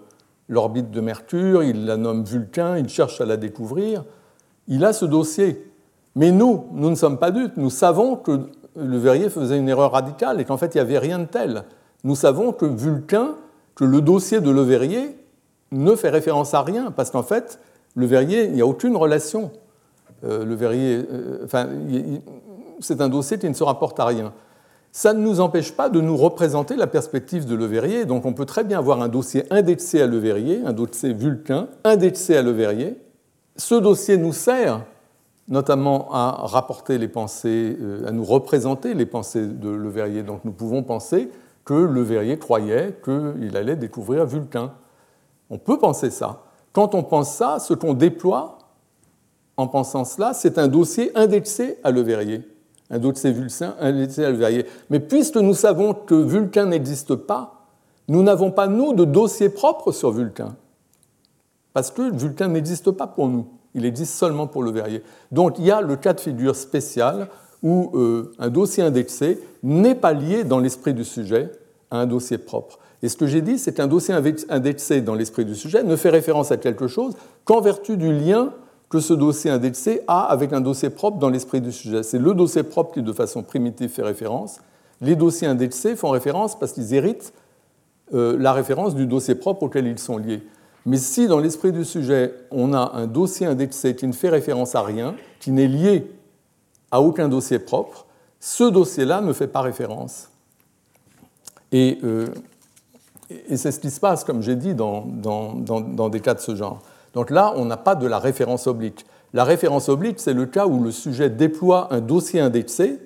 l'orbite 0.48 0.90
de 0.90 1.00
Mercure, 1.00 1.64
il 1.64 1.86
la 1.86 1.96
nomme 1.96 2.24
Vulcain, 2.24 2.76
il 2.76 2.88
cherche 2.88 3.20
à 3.20 3.26
la 3.26 3.36
découvrir, 3.36 4.04
il 4.68 4.84
a 4.84 4.92
ce 4.92 5.04
dossier. 5.04 5.66
Mais 6.14 6.30
nous, 6.30 6.66
nous 6.72 6.90
ne 6.90 6.94
sommes 6.94 7.18
pas 7.18 7.30
dupes, 7.30 7.56
nous 7.56 7.70
savons 7.70 8.16
que 8.16 8.40
le 8.76 8.98
Verrier 8.98 9.30
faisait 9.30 9.58
une 9.58 9.68
erreur 9.68 9.92
radicale 9.92 10.40
et 10.40 10.44
qu'en 10.44 10.56
fait 10.56 10.74
il 10.74 10.78
n'y 10.78 10.82
avait 10.82 10.98
rien 10.98 11.18
de 11.18 11.24
tel 11.24 11.64
nous 12.04 12.14
savons 12.14 12.52
que 12.52 12.66
Vulcain, 12.66 13.34
que 13.74 13.84
le 13.84 14.00
dossier 14.00 14.40
de 14.40 14.50
Le 14.50 14.62
Verrier 14.62 15.16
ne 15.72 15.94
fait 15.94 16.10
référence 16.10 16.54
à 16.54 16.62
rien, 16.62 16.90
parce 16.90 17.10
qu'en 17.10 17.22
fait, 17.22 17.60
Le 17.94 18.06
Verrier, 18.06 18.44
il 18.44 18.52
n'y 18.52 18.60
a 18.60 18.66
aucune 18.66 18.96
relation. 18.96 19.50
Euh, 20.24 20.44
euh, 20.44 21.44
enfin, 21.44 21.68
c'est 22.80 23.00
un 23.00 23.08
dossier 23.08 23.38
qui 23.38 23.48
ne 23.48 23.54
se 23.54 23.64
rapporte 23.64 23.98
à 24.00 24.06
rien. 24.06 24.32
Ça 24.92 25.12
ne 25.14 25.20
nous 25.20 25.40
empêche 25.40 25.72
pas 25.72 25.88
de 25.88 26.00
nous 26.00 26.16
représenter 26.16 26.74
la 26.74 26.88
perspective 26.88 27.46
de 27.46 27.54
Le 27.54 27.64
Verrier, 27.66 28.04
donc 28.06 28.26
on 28.26 28.32
peut 28.32 28.44
très 28.44 28.64
bien 28.64 28.78
avoir 28.78 29.00
un 29.00 29.08
dossier 29.08 29.44
indexé 29.50 30.02
à 30.02 30.06
Le 30.06 30.18
Verrier, 30.18 30.62
un 30.64 30.72
dossier 30.72 31.12
Vulcain 31.12 31.68
indexé 31.84 32.36
à 32.36 32.42
Le 32.42 32.50
Verrier. 32.50 32.96
Ce 33.56 33.76
dossier 33.76 34.16
nous 34.16 34.32
sert 34.32 34.84
notamment 35.50 36.08
à 36.12 36.46
rapporter 36.46 36.96
les 36.98 37.08
pensées, 37.08 37.76
euh, 37.80 38.06
à 38.06 38.12
nous 38.12 38.24
représenter 38.24 38.94
les 38.94 39.06
pensées 39.06 39.46
de 39.46 39.68
Le 39.68 39.88
Verrier. 39.88 40.22
Donc 40.22 40.44
nous 40.44 40.52
pouvons 40.52 40.82
penser 40.82 41.28
que 41.64 41.74
Le 41.74 42.02
Verrier 42.02 42.38
croyait 42.38 42.98
qu'il 43.04 43.56
allait 43.56 43.76
découvrir 43.76 44.26
Vulcain. 44.26 44.72
On 45.50 45.58
peut 45.58 45.78
penser 45.78 46.10
ça. 46.10 46.44
Quand 46.72 46.94
on 46.94 47.02
pense 47.02 47.34
ça, 47.34 47.58
ce 47.58 47.74
qu'on 47.74 47.94
déploie 47.94 48.58
en 49.56 49.66
pensant 49.66 50.04
cela, 50.04 50.32
c'est 50.32 50.58
un 50.58 50.68
dossier 50.68 51.10
indexé 51.16 51.78
à 51.84 51.90
Le 51.90 52.00
Verrier. 52.00 52.48
Un 52.88 52.98
dossier 52.98 53.32
Vulcain 53.32 53.74
indexé 53.80 54.24
à 54.24 54.30
Le 54.30 54.36
Verrier. 54.36 54.66
Mais 54.88 55.00
puisque 55.00 55.36
nous 55.36 55.54
savons 55.54 55.94
que 55.94 56.14
Vulcain 56.14 56.66
n'existe 56.66 57.14
pas, 57.14 57.66
nous 58.08 58.22
n'avons 58.22 58.50
pas, 58.50 58.66
nous, 58.66 58.92
de 58.92 59.04
dossier 59.04 59.48
propre 59.48 59.92
sur 59.92 60.10
Vulcain. 60.10 60.56
Parce 61.72 61.90
que 61.90 62.10
Vulcain 62.10 62.48
n'existe 62.48 62.90
pas 62.90 63.06
pour 63.06 63.28
nous. 63.28 63.46
Il 63.74 63.84
existe 63.84 64.14
seulement 64.14 64.46
pour 64.46 64.62
Le 64.62 64.70
Verrier. 64.70 65.02
Donc 65.30 65.58
il 65.58 65.66
y 65.66 65.70
a 65.70 65.80
le 65.80 65.96
cas 65.96 66.12
de 66.12 66.20
figure 66.20 66.56
spécial 66.56 67.28
où 67.62 67.90
euh, 67.94 68.32
un 68.38 68.48
dossier 68.48 68.82
indexé 68.82 69.38
n'est 69.62 69.94
pas 69.94 70.12
lié 70.12 70.44
dans 70.44 70.58
l'esprit 70.58 70.94
du 70.94 71.04
sujet 71.04 71.50
à 71.90 71.98
un 71.98 72.06
dossier 72.06 72.38
propre. 72.38 72.78
Et 73.02 73.08
ce 73.08 73.16
que 73.16 73.26
j'ai 73.26 73.40
dit, 73.40 73.58
c'est 73.58 73.74
qu'un 73.74 73.86
dossier 73.86 74.14
indexé 74.48 75.00
dans 75.00 75.14
l'esprit 75.14 75.44
du 75.44 75.54
sujet 75.54 75.82
ne 75.82 75.96
fait 75.96 76.10
référence 76.10 76.52
à 76.52 76.56
quelque 76.56 76.86
chose 76.86 77.14
qu'en 77.44 77.60
vertu 77.60 77.96
du 77.96 78.12
lien 78.12 78.52
que 78.90 79.00
ce 79.00 79.14
dossier 79.14 79.50
indexé 79.50 80.02
a 80.08 80.22
avec 80.24 80.52
un 80.52 80.60
dossier 80.60 80.90
propre 80.90 81.18
dans 81.18 81.30
l'esprit 81.30 81.60
du 81.60 81.72
sujet. 81.72 82.02
C'est 82.02 82.18
le 82.18 82.34
dossier 82.34 82.62
propre 82.62 82.92
qui, 82.92 83.02
de 83.02 83.12
façon 83.12 83.42
primitive, 83.42 83.88
fait 83.88 84.02
référence. 84.02 84.60
Les 85.00 85.16
dossiers 85.16 85.46
indexés 85.46 85.96
font 85.96 86.10
référence 86.10 86.58
parce 86.58 86.72
qu'ils 86.72 86.92
héritent 86.92 87.32
euh, 88.12 88.36
la 88.38 88.52
référence 88.52 88.94
du 88.94 89.06
dossier 89.06 89.36
propre 89.36 89.62
auquel 89.62 89.86
ils 89.86 89.98
sont 89.98 90.18
liés. 90.18 90.42
Mais 90.84 90.96
si 90.96 91.28
dans 91.28 91.38
l'esprit 91.38 91.72
du 91.72 91.84
sujet, 91.84 92.34
on 92.50 92.72
a 92.72 92.92
un 92.94 93.06
dossier 93.06 93.46
indexé 93.46 93.94
qui 93.94 94.06
ne 94.06 94.12
fait 94.12 94.28
référence 94.28 94.74
à 94.74 94.82
rien, 94.82 95.14
qui 95.38 95.52
n'est 95.52 95.68
lié 95.68 96.10
à 96.90 97.00
aucun 97.00 97.28
dossier 97.28 97.58
propre, 97.58 98.06
ce 98.40 98.64
dossier-là 98.64 99.20
ne 99.20 99.32
fait 99.32 99.46
pas 99.46 99.60
référence. 99.60 100.30
Euh, 101.74 102.26
et, 103.48 103.56
c'est 103.56 103.70
ce 103.70 103.78
qui 103.78 103.90
se 103.90 104.00
passe, 104.00 104.24
comme 104.24 104.42
j'ai 104.42 104.56
dit, 104.56 104.74
dans, 104.74 105.02
dans, 105.02 106.08
des 106.08 106.20
cas 106.20 106.34
de 106.34 106.40
ce 106.40 106.56
genre. 106.56 106.80
Donc 107.14 107.30
là, 107.30 107.52
on 107.56 107.64
n'a 107.64 107.76
pas 107.76 107.94
de 107.94 108.06
la 108.06 108.18
référence 108.18 108.66
oblique. 108.66 109.04
La 109.32 109.44
référence 109.44 109.88
oblique, 109.88 110.18
c'est 110.18 110.32
le 110.32 110.46
cas 110.46 110.66
où 110.66 110.82
le 110.82 110.90
sujet 110.90 111.30
déploie 111.30 111.88
un 111.92 112.00
dossier 112.00 112.40
indexé, 112.40 112.98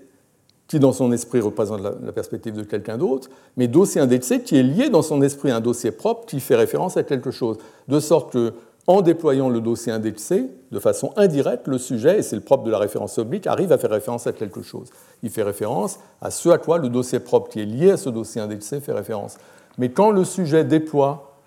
qui 0.67 0.79
dans 0.79 0.93
son 0.93 1.13
esprit 1.13 1.41
représente 1.41 1.83
la, 1.83 1.93
la 2.03 2.13
perspective 2.13 2.55
de 2.55 2.63
quelqu'un 2.63 2.97
d'autre, 2.97 3.29
mais 3.59 3.69
dossier 3.69 4.01
indexé 4.01 4.41
qui 4.41 4.57
est 4.57 4.63
lié 4.63 4.89
dans 4.89 5.03
son 5.03 5.21
esprit 5.21 5.51
à 5.51 5.57
un 5.57 5.61
dossier 5.61 5.91
propre 5.91 6.25
qui 6.25 6.41
fait 6.41 6.57
référence 6.57 6.97
à 6.97 7.03
quelque 7.03 7.31
chose. 7.31 7.59
De 7.87 8.01
sorte 8.01 8.33
que 8.33 8.55
en 8.87 9.01
déployant 9.01 9.49
le 9.49 9.61
dossier 9.61 9.93
indexé, 9.93 10.51
de 10.71 10.79
façon 10.79 11.13
indirecte, 11.17 11.69
le 11.69 11.79
sujet, 11.79 12.19
et 12.19 12.23
c'est 12.23 12.37
le 12.37 12.43
propre 12.43 12.65
de 12.65 12.71
la 12.71 12.79
référence 12.79 13.17
oblique, 13.19 13.47
arrive 13.47 13.73
à 13.73 13.79
faire 13.79 13.91
référence 13.91 14.27
à 14.27 14.33
quelque 14.33 14.63
chose. 14.63 14.91
Il 15.23 15.31
fait 15.31 15.43
référence 15.43 15.99
à 16.21 16.31
ce 16.31 16.51
à 16.51 16.59
quoi 16.59 16.79
le 16.79 16.89
dossier 16.91 17.19
propre 17.19 17.49
qui 17.49 17.61
est 17.61 17.67
lié 17.67 17.93
à 17.93 17.97
ce 17.97 18.11
dossier 18.11 18.41
indexé 18.41 18.81
fait 18.81 18.93
référence. 18.93 19.39
Mais 19.79 19.91
quand 19.91 20.11
le 20.11 20.25
sujet 20.25 20.65
déploie 20.65 21.39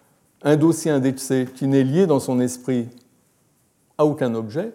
un 0.44 0.56
dossier 0.56 0.92
indexé 0.92 1.48
qui 1.56 1.68
n'est 1.68 1.84
lié 1.84 2.08
dans 2.08 2.20
son 2.20 2.40
esprit 2.40 2.88
à 3.98 4.06
aucun 4.06 4.34
objet, 4.34 4.72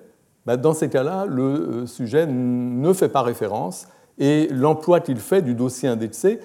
bah, 0.47 0.57
dans 0.57 0.75
ces 0.75 0.89
cas-là, 0.89 1.27
le 1.27 1.43
euh, 1.43 1.87
sujet 1.87 2.27
ne 2.27 2.93
fait 2.93 3.09
pas 3.09 3.23
référence 3.23 3.87
et 4.19 4.49
l'emploi 4.49 5.01
qu'il 5.01 5.19
fait 5.19 5.43
du 5.43 5.55
dossier 5.55 5.89
indexé, 5.89 6.41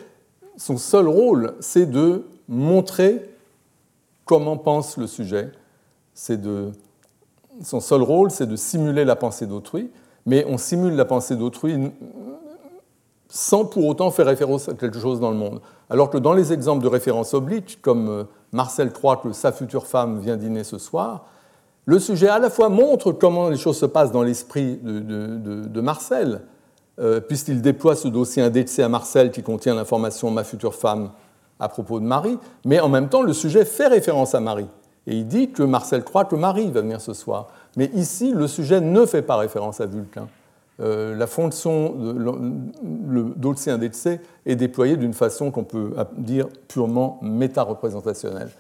son 0.56 0.78
seul 0.78 1.08
rôle, 1.08 1.54
c'est 1.60 1.90
de 1.90 2.26
montrer 2.48 3.22
comment 4.26 4.58
pense 4.58 4.98
le 4.98 5.08
sujet 5.08 5.52
de, 6.30 6.72
son 7.64 7.80
seul 7.80 8.02
rôle, 8.02 8.32
c'est 8.32 8.48
de 8.48 8.56
simuler 8.56 9.06
la 9.06 9.16
pensée 9.16 9.46
d'autrui, 9.46 9.92
mais 10.26 10.46
on 10.48 10.58
simule 10.58 10.96
la 10.96 11.06
pensée 11.06 11.36
d'autrui 11.36 11.92
sans 13.30 13.66
pour 13.66 13.86
autant 13.86 14.12
faire 14.12 14.26
référence 14.26 14.70
à 14.70 14.74
quelque 14.74 15.00
chose 15.00 15.20
dans 15.20 15.32
le 15.32 15.38
monde. 15.38 15.62
Alors 15.90 16.10
que 16.10 16.18
dans 16.18 16.34
les 16.34 16.54
exemples 16.54 16.84
de 16.84 16.90
référence 16.90 17.34
oblique, 17.34 17.80
comme 17.82 18.10
euh, 18.10 18.24
Marcel 18.52 18.92
III, 18.92 19.16
que 19.22 19.32
sa 19.32 19.52
future 19.52 19.86
femme 19.86 20.20
vient 20.20 20.38
dîner 20.38 20.64
ce 20.64 20.78
soir, 20.78 21.26
le 21.86 22.00
sujet 22.00 22.28
à 22.28 22.40
la 22.40 22.50
fois 22.50 22.70
montre 22.70 23.12
comment 23.12 23.50
les 23.50 23.58
choses 23.58 23.78
se 23.78 23.86
passent 23.86 24.12
dans 24.12 24.24
l'esprit 24.24 24.78
de, 24.84 25.82
Marcel, 25.82 26.42
euh, 27.00 27.22
puisqu'il 27.22 27.62
déploie 27.62 27.96
ce 27.96 28.10
dossier 28.10 28.44
indexé 28.44 28.84
à 28.84 28.90
Marcel 28.90 29.32
qui 29.32 29.42
contient 29.42 29.76
l'information 29.76 30.30
ma 30.30 30.44
future 30.44 30.76
femme 30.76 31.12
à 31.60 31.70
propos 31.70 32.00
de 32.00 32.06
Marie, 32.06 32.38
mais 32.66 32.80
en 32.82 32.90
même 32.90 33.08
temps 33.08 33.22
le 33.22 33.34
sujet 33.34 33.64
fait 33.64 33.88
référence 33.88 34.36
à 34.36 34.42
Marie. 34.42 34.68
Et 35.08 35.16
il 35.16 35.28
dit 35.28 35.50
que 35.52 35.64
Marcel 35.64 36.04
croit 36.04 36.26
que 36.26 36.36
Marie 36.36 36.70
va 36.70 36.82
venir 36.82 37.02
ce 37.02 37.14
soir. 37.14 37.48
Mais 37.78 37.90
ici, 37.96 38.34
le 38.34 38.48
sujet 38.48 38.82
ne 38.82 39.06
fait 39.06 39.22
pas 39.22 39.38
référence 39.38 39.80
à 39.82 39.86
Vulcain. 39.86 40.28
Euh, 40.80 41.16
la 41.16 41.26
fonction 41.26 41.96
d'Olcien-Detsé 42.84 44.20
est 44.46 44.56
déployée 44.56 44.96
d'une 44.98 45.14
façon 45.14 45.50
qu'on 45.50 45.64
peut 45.64 45.96
dire 46.18 46.48
purement 46.68 47.18
méta-représentationnelle. 47.24 48.52